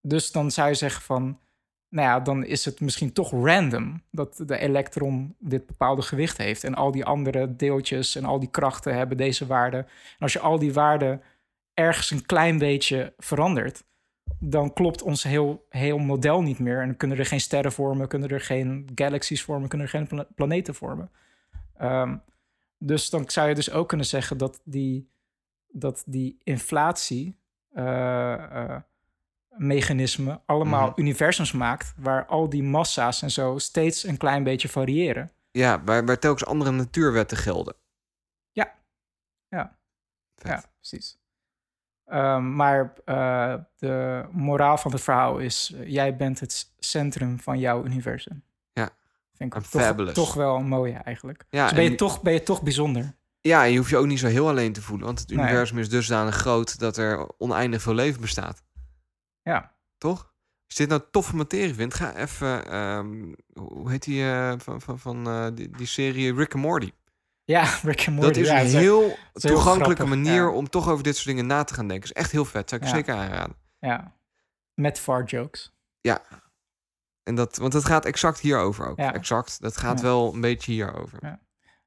Dus 0.00 0.32
dan 0.32 0.50
zou 0.50 0.68
je 0.68 0.74
zeggen 0.74 1.02
van... 1.02 1.40
Nou 1.88 2.08
ja, 2.08 2.20
dan 2.20 2.44
is 2.44 2.64
het 2.64 2.80
misschien 2.80 3.12
toch 3.12 3.30
random 3.30 4.02
dat 4.10 4.42
de 4.46 4.58
elektron 4.58 5.34
dit 5.38 5.66
bepaalde 5.66 6.02
gewicht 6.02 6.36
heeft. 6.36 6.64
En 6.64 6.74
al 6.74 6.90
die 6.90 7.04
andere 7.04 7.56
deeltjes 7.56 8.16
en 8.16 8.24
al 8.24 8.40
die 8.40 8.50
krachten 8.50 8.94
hebben 8.94 9.16
deze 9.16 9.46
waarde. 9.46 9.76
En 9.76 10.18
als 10.18 10.32
je 10.32 10.40
al 10.40 10.58
die 10.58 10.72
waarden 10.72 11.22
ergens 11.74 12.10
een 12.10 12.26
klein 12.26 12.58
beetje 12.58 13.12
verandert, 13.18 13.84
dan 14.38 14.72
klopt 14.72 15.02
ons 15.02 15.22
heel, 15.22 15.66
heel 15.68 15.98
model 15.98 16.42
niet 16.42 16.58
meer. 16.58 16.80
En 16.80 16.96
kunnen 16.96 17.18
er 17.18 17.26
geen 17.26 17.40
sterren 17.40 17.72
vormen, 17.72 18.08
kunnen 18.08 18.28
er 18.28 18.40
geen 18.40 18.88
galaxies 18.94 19.42
vormen, 19.42 19.68
kunnen 19.68 19.86
er 19.86 19.92
geen 19.92 20.06
pla- 20.06 20.26
planeten 20.34 20.74
vormen. 20.74 21.10
Ehm, 21.76 22.16
dus 22.86 23.10
dan 23.10 23.30
zou 23.30 23.48
je 23.48 23.54
dus 23.54 23.70
ook 23.70 23.88
kunnen 23.88 24.06
zeggen 24.06 24.38
dat 24.38 24.60
die, 24.64 25.10
dat 25.68 26.02
die 26.06 26.38
inflatie. 26.42 27.40
eh, 27.72 28.72
eh, 28.74 28.80
mechanisme 29.56 30.40
allemaal 30.46 30.86
Mhm. 30.90 31.00
universums 31.00 31.52
maakt 31.52 31.94
waar 31.96 32.26
al 32.26 32.48
die 32.48 32.62
massa's 32.62 33.22
en 33.22 33.30
zo 33.30 33.58
steeds 33.58 34.04
een 34.04 34.16
klein 34.16 34.44
beetje 34.44 34.68
variëren. 34.68 35.30
Ja, 35.50 35.82
waar, 35.84 36.04
waar 36.06 36.18
telkens 36.18 36.44
andere 36.48 36.70
natuurwetten 36.70 37.36
gelden. 37.36 37.74
Ja. 38.50 38.74
Ja. 39.48 39.78
Vet. 40.36 40.46
Ja, 40.50 40.62
precies. 40.76 41.18
Ehm, 42.04 42.56
maar 42.56 42.92
eh, 43.04 43.54
de 43.76 44.24
moraal 44.32 44.78
van 44.78 44.92
het 44.92 45.00
verhaal 45.00 45.38
is: 45.38 45.74
jij 45.84 46.16
bent 46.16 46.40
het 46.40 46.72
centrum 46.78 47.40
van 47.40 47.58
jouw 47.58 47.84
universum. 47.84 48.42
Ja. 49.32 49.48
Vind 49.50 49.54
ik 49.54 50.04
toch, 50.06 50.12
toch 50.12 50.34
wel 50.34 50.56
een 50.56 50.66
mooie 50.68 50.92
eigenlijk. 50.96 51.44
Ja, 51.50 51.64
dus 51.64 51.74
ben 51.74 51.84
je, 51.84 51.90
en- 51.90 51.96
toch, 51.96 52.22
ben 52.22 52.32
je 52.32 52.42
toch 52.42 52.62
bijzonder. 52.62 53.14
Ja, 53.40 53.64
en 53.64 53.70
je 53.70 53.76
hoeft 53.78 53.90
je 53.90 53.96
ook 53.96 54.06
niet 54.06 54.18
zo 54.18 54.26
heel 54.26 54.48
alleen 54.48 54.72
te 54.72 54.82
voelen. 54.82 55.06
Want 55.06 55.18
het 55.18 55.28
Nee. 55.28 55.38
universum 55.38 55.78
is 55.78 55.88
dusdanig 55.88 56.34
groot 56.36 56.78
dat 56.78 56.96
er 56.96 57.28
oneindig 57.38 57.82
veel 57.82 57.94
leven 57.94 58.20
bestaat. 58.20 58.62
Ja. 59.42 59.74
Toch? 59.98 60.18
Als 60.66 60.76
je 60.76 60.86
dit 60.86 60.88
nou 60.88 61.02
toffe 61.10 61.36
materie 61.36 61.74
vindt, 61.74 61.94
ga 61.94 62.14
even... 62.16 62.66
ehm, 62.70 63.32
hoe 63.54 63.90
heet 63.90 64.02
die 64.02 64.22
eh, 64.24 64.52
van, 64.58 64.80
van, 64.80 64.98
van 64.98 65.26
eh, 65.26 65.46
die, 65.54 65.70
die 65.76 65.86
serie 65.86 66.34
Rick 66.34 66.54
and 66.54 66.62
Morty? 66.62 66.92
Ja, 67.44 67.62
Rick 67.82 67.98
and 68.06 68.16
Morty. 68.16 68.26
dat 68.28 68.36
is 68.36 68.48
ja, 68.48 68.60
een 68.60 68.66
heel 68.66 69.16
is 69.34 69.42
toegankelijke 69.42 70.06
manier 70.06 70.42
ja. 70.42 70.50
om 70.50 70.68
toch 70.68 70.88
over 70.88 71.04
dit 71.04 71.14
soort 71.14 71.26
dingen 71.26 71.46
na 71.46 71.64
te 71.64 71.74
gaan 71.74 71.88
denken. 71.88 72.04
is 72.08 72.12
echt 72.12 72.30
heel 72.30 72.44
vet. 72.44 72.68
Zou 72.68 72.80
ik 72.80 72.86
Ja. 72.88 72.94
zeker 72.94 73.14
aanraden. 73.14 73.56
Ja. 73.78 74.12
Met 74.74 74.98
far 74.98 75.24
jokes. 75.24 75.72
En 77.22 77.34
dat, 77.34 77.56
want 77.56 77.72
het 77.72 77.84
gaat 77.84 78.04
exact 78.04 78.40
hierover 78.40 78.86
ook. 78.88 78.98
Ja. 78.98 79.14
Exact. 79.14 79.60
Dat 79.60 79.76
gaat 79.76 79.98
Ja. 79.98 80.04
wel 80.04 80.34
een 80.34 80.40
beetje 80.40 80.72
hierover. 80.72 81.18
Ja. 81.22 81.40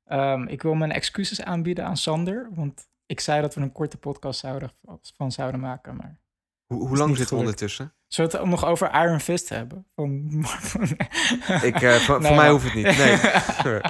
Ehm, 0.06 0.44
ik 0.48 0.62
wil 0.62 0.74
mijn 0.74 0.92
excuses 0.92 1.42
aanbieden 1.42 1.86
aan 1.86 1.98
Sander. 1.98 2.50
Want 2.52 2.88
ik 3.06 3.20
zei 3.20 3.42
dat 3.42 3.56
we 3.56 3.62
een 3.62 3.72
korte 3.72 3.98
podcast 3.98 4.40
zouden, 4.40 4.72
van 5.18 5.32
zouden 5.32 5.60
maken. 5.60 5.96
Maar 5.96 6.20
Hoe, 6.66 6.80
lang 6.80 6.90
zitten 6.90 7.08
we 7.18 7.26
gelukt. 7.26 7.32
ondertussen? 7.44 7.94
zullen 8.08 8.32
we 8.32 8.38
het 8.38 8.48
nog 8.48 8.66
over 8.66 8.94
Iron 9.04 9.20
Fist 9.20 9.50
hebben? 9.50 9.86
Van, 9.96 10.10
Ik, 11.62 11.82
eh, 11.82 11.96
voor, 11.96 12.20
Nee, 12.20 12.28
voor 12.28 12.36
mij 12.36 12.50
hoeft 12.50 12.64
het 12.66 12.74
niet. 12.74 12.98
Nee. 12.98 13.82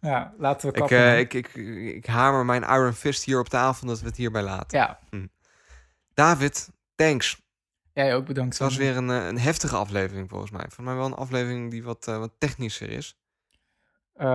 ja, 0.12 0.34
laten 0.38 0.68
we 0.68 0.74
ik, 0.74 0.78
kappen. 0.80 0.98
eh, 0.98 1.18
ik, 1.18 1.34
ik, 1.34 1.54
ik 1.94 2.06
hamer 2.06 2.44
mijn 2.44 2.62
Iron 2.62 2.92
Fist 2.92 3.24
hier 3.24 3.38
op 3.38 3.48
tafel 3.48 3.86
dat 3.86 4.00
we 4.00 4.06
het 4.06 4.16
hierbij 4.16 4.42
laten. 4.42 4.78
Ja, 4.78 4.98
David, 6.14 6.70
thanks. 6.94 7.46
Jij 8.04 8.14
ook 8.14 8.24
bedankt. 8.26 8.58
Het 8.58 8.62
was 8.68 8.76
weer 8.76 8.96
een, 8.96 9.10
eh, 9.10 9.26
een 9.26 9.38
heftige 9.38 9.76
aflevering 9.76 10.28
volgens 10.28 10.50
mij. 10.50 10.60
Volgens 10.60 10.86
mij 10.86 10.94
wel 10.94 11.06
een 11.06 11.14
aflevering 11.14 11.70
die 11.70 11.82
wat, 11.82 12.08
eh, 12.08 12.18
wat 12.18 12.32
technischer 12.38 12.90
is. 12.90 13.16
Eh, 14.14 14.26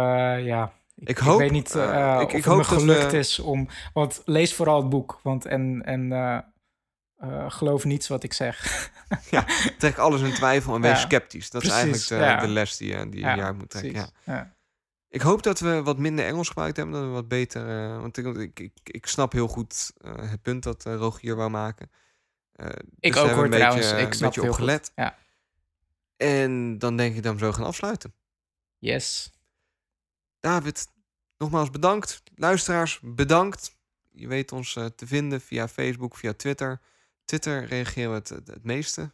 ja. 0.45 0.73
Ik, 0.95 1.09
Ik 1.09 1.17
hoop, 1.17 1.39
weet 1.39 1.51
niet 1.51 1.75
eh, 1.75 2.17
ik- 2.19 2.25
of 2.25 2.29
ik 2.31 2.35
het 2.35 2.45
hoop 2.45 2.57
me 2.57 2.63
dat 2.63 2.71
gelukt 2.79 3.11
we- 3.11 3.17
is 3.17 3.39
om... 3.39 3.67
Want 3.93 4.21
lees 4.25 4.55
vooral 4.55 4.77
het 4.81 4.89
boek. 4.89 5.19
Want 5.23 5.45
en, 5.45 5.81
en 5.85 6.45
geloof 7.51 7.83
niets 7.85 8.07
wat 8.07 8.23
ik 8.23 8.33
zeg. 8.33 8.89
Trek 9.77 9.97
alles 9.97 10.21
in 10.21 10.33
twijfel 10.33 10.75
en 10.75 10.81
wees 10.81 10.91
Ja, 11.01 11.07
sceptisch. 11.07 11.49
Dat 11.49 11.61
precies, 11.61 11.79
is 11.79 12.11
eigenlijk 12.11 12.27
de, 12.27 12.31
ja. 12.31 12.47
de 12.47 12.53
les 12.53 12.77
die, 12.77 12.87
je- 12.97 13.09
die 13.09 13.19
je 13.19 13.25
Ja, 13.25 13.51
moet 13.51 13.69
trekken. 13.69 13.93
Ja. 13.93 14.09
Ja. 14.25 14.53
Ik 15.09 15.21
hoop 15.21 15.43
dat 15.43 15.59
we 15.59 15.83
wat 15.83 15.97
minder 15.97 16.25
Engels 16.25 16.47
gebruikt 16.47 16.77
hebben. 16.77 16.95
Dat 16.95 17.03
we 17.03 17.09
wat 17.09 17.27
beter... 17.27 17.65
want 18.01 18.17
ik, 18.17 18.25
ik, 18.25 18.59
ik, 18.59 18.71
ik 18.83 19.07
snap 19.07 19.31
heel 19.31 19.47
goed 19.47 19.91
het 20.15 20.41
punt 20.41 20.63
dat 20.63 20.83
Rogier 20.85 21.35
wou 21.35 21.49
maken. 21.49 21.91
Eh, 22.53 22.65
dus 22.67 22.75
Ik 22.99 23.13
daar 23.13 23.23
ook 23.23 23.29
hoor 23.31 23.43
een 23.45 23.51
trouwens. 23.51 23.85
beetje, 23.89 24.01
Ik 24.01 24.07
een 24.07 24.13
snap 24.13 24.29
beetje 24.33 24.41
het 24.49 24.49
op 24.51 24.57
heel 24.57 24.65
gelet. 24.67 24.85
goed. 24.85 24.91
Ja. 24.95 25.17
En 26.17 26.77
dan 26.77 26.97
denk 26.97 27.15
ik 27.15 27.23
dat 27.23 27.33
we 27.33 27.39
zo 27.39 27.51
gaan 27.51 27.65
afsluiten. 27.65 28.13
Yes. 28.77 29.31
David, 30.39 30.87
nogmaals 31.37 31.69
bedankt. 31.69 32.23
Luisteraars, 32.35 32.99
bedankt. 33.03 33.75
Je 34.11 34.27
weet 34.27 34.51
ons 34.51 34.75
eh, 34.75 34.85
te 34.85 35.07
vinden 35.07 35.41
via 35.41 35.67
Facebook, 35.67 36.15
via 36.17 36.33
Twitter. 36.33 36.81
Twitter 37.25 37.65
reageren 37.65 38.09
we 38.09 38.15
het, 38.15 38.29
het, 38.29 38.47
het 38.47 38.63
meeste. 38.63 39.11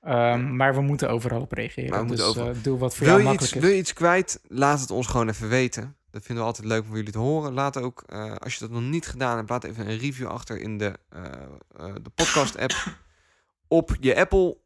Ehm, 0.00 0.56
maar 0.56 0.74
we 0.74 0.80
moeten 0.80 1.10
overal 1.10 1.40
op 1.40 1.52
reageren. 1.52 1.90
Maar 1.90 2.00
we 2.00 2.06
moeten 2.06 2.24
dus 2.26 2.36
overal- 2.36 2.54
eh, 2.56 2.62
doe 2.62 2.78
wat 2.78 2.96
voor 2.96 3.06
Wil 3.06 3.14
jou 3.16 3.28
je, 3.28 3.32
iets, 3.32 3.40
makkelijk 3.40 3.64
wil 3.66 3.70
is. 3.74 3.76
je 3.76 3.82
iets 3.82 3.92
kwijt? 3.92 4.40
Laat 4.48 4.80
het 4.80 4.90
ons 4.90 5.06
gewoon 5.06 5.28
even 5.28 5.48
weten. 5.48 5.96
Dat 6.12 6.22
vinden 6.22 6.44
we 6.44 6.50
altijd 6.50 6.68
leuk 6.68 6.84
om 6.84 6.96
jullie 6.96 7.12
te 7.12 7.18
horen. 7.18 7.52
Laat 7.52 7.76
ook, 7.76 8.02
eh, 8.06 8.34
als 8.36 8.54
je 8.54 8.60
dat 8.60 8.70
nog 8.70 8.82
niet 8.82 9.06
gedaan 9.06 9.36
hebt, 9.36 9.50
laat 9.50 9.64
even 9.64 9.90
een 9.90 9.98
review 9.98 10.26
achter 10.26 10.60
in 10.60 10.78
de, 10.78 10.92
eh, 11.08 11.22
eh, 11.76 11.94
de 12.02 12.10
podcast-app. 12.14 12.72
op 13.68 13.96
je 14.00 14.16
Apple. 14.16 14.56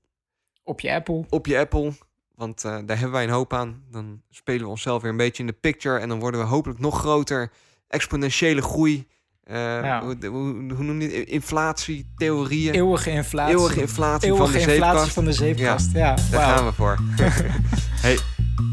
Op 0.62 0.80
je 0.80 0.92
Apple. 0.92 1.24
Op 1.28 1.46
je 1.46 1.58
Apple. 1.58 1.92
Want 2.34 2.62
daar 2.62 2.86
hebben 2.86 3.10
wij 3.10 3.24
een 3.24 3.30
hoop 3.30 3.52
aan. 3.52 3.82
Dan 3.90 4.22
spelen 4.30 4.62
we 4.62 4.68
onszelf 4.68 5.02
weer 5.02 5.10
een 5.10 5.16
beetje 5.16 5.42
in 5.42 5.48
de 5.48 5.56
picture. 5.60 5.98
En 5.98 6.08
dan 6.08 6.18
worden 6.20 6.40
we 6.40 6.46
hopelijk 6.46 6.80
nog 6.80 6.98
groter. 6.98 7.52
Exponentiële 7.88 8.62
groei. 8.62 9.06
Ja. 9.44 10.02
hoe, 10.04 10.16
hoe, 10.26 10.72
hoe 10.74 10.84
noem 10.84 11.00
je 11.00 11.08
het? 11.08 11.28
Inflatie, 11.28 12.12
theorieën. 12.16 12.74
Eeuwige 12.74 13.10
inflatie. 13.10 13.56
Eeuwige 13.56 13.80
inflatie 13.80 14.28
Eeuwige 14.28 14.44
van 14.44 14.52
de 14.52 14.72
inflatie 14.72 14.92
zeepkast. 14.92 15.12
van 15.12 15.24
de 15.24 15.32
zeepkast. 15.32 15.92
Ja, 15.92 16.16
Daar 16.30 16.54
gaan 16.54 16.66
we 16.66 16.72
voor. 16.72 16.98
hey, 18.06 18.18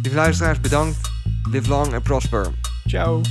lieve 0.02 0.16
luisteraars, 0.16 0.60
bedankt. 0.60 1.12
Live 1.48 1.70
long 1.70 1.94
and 1.94 2.04
prosper. 2.04 2.54
Ciao. 2.88 3.22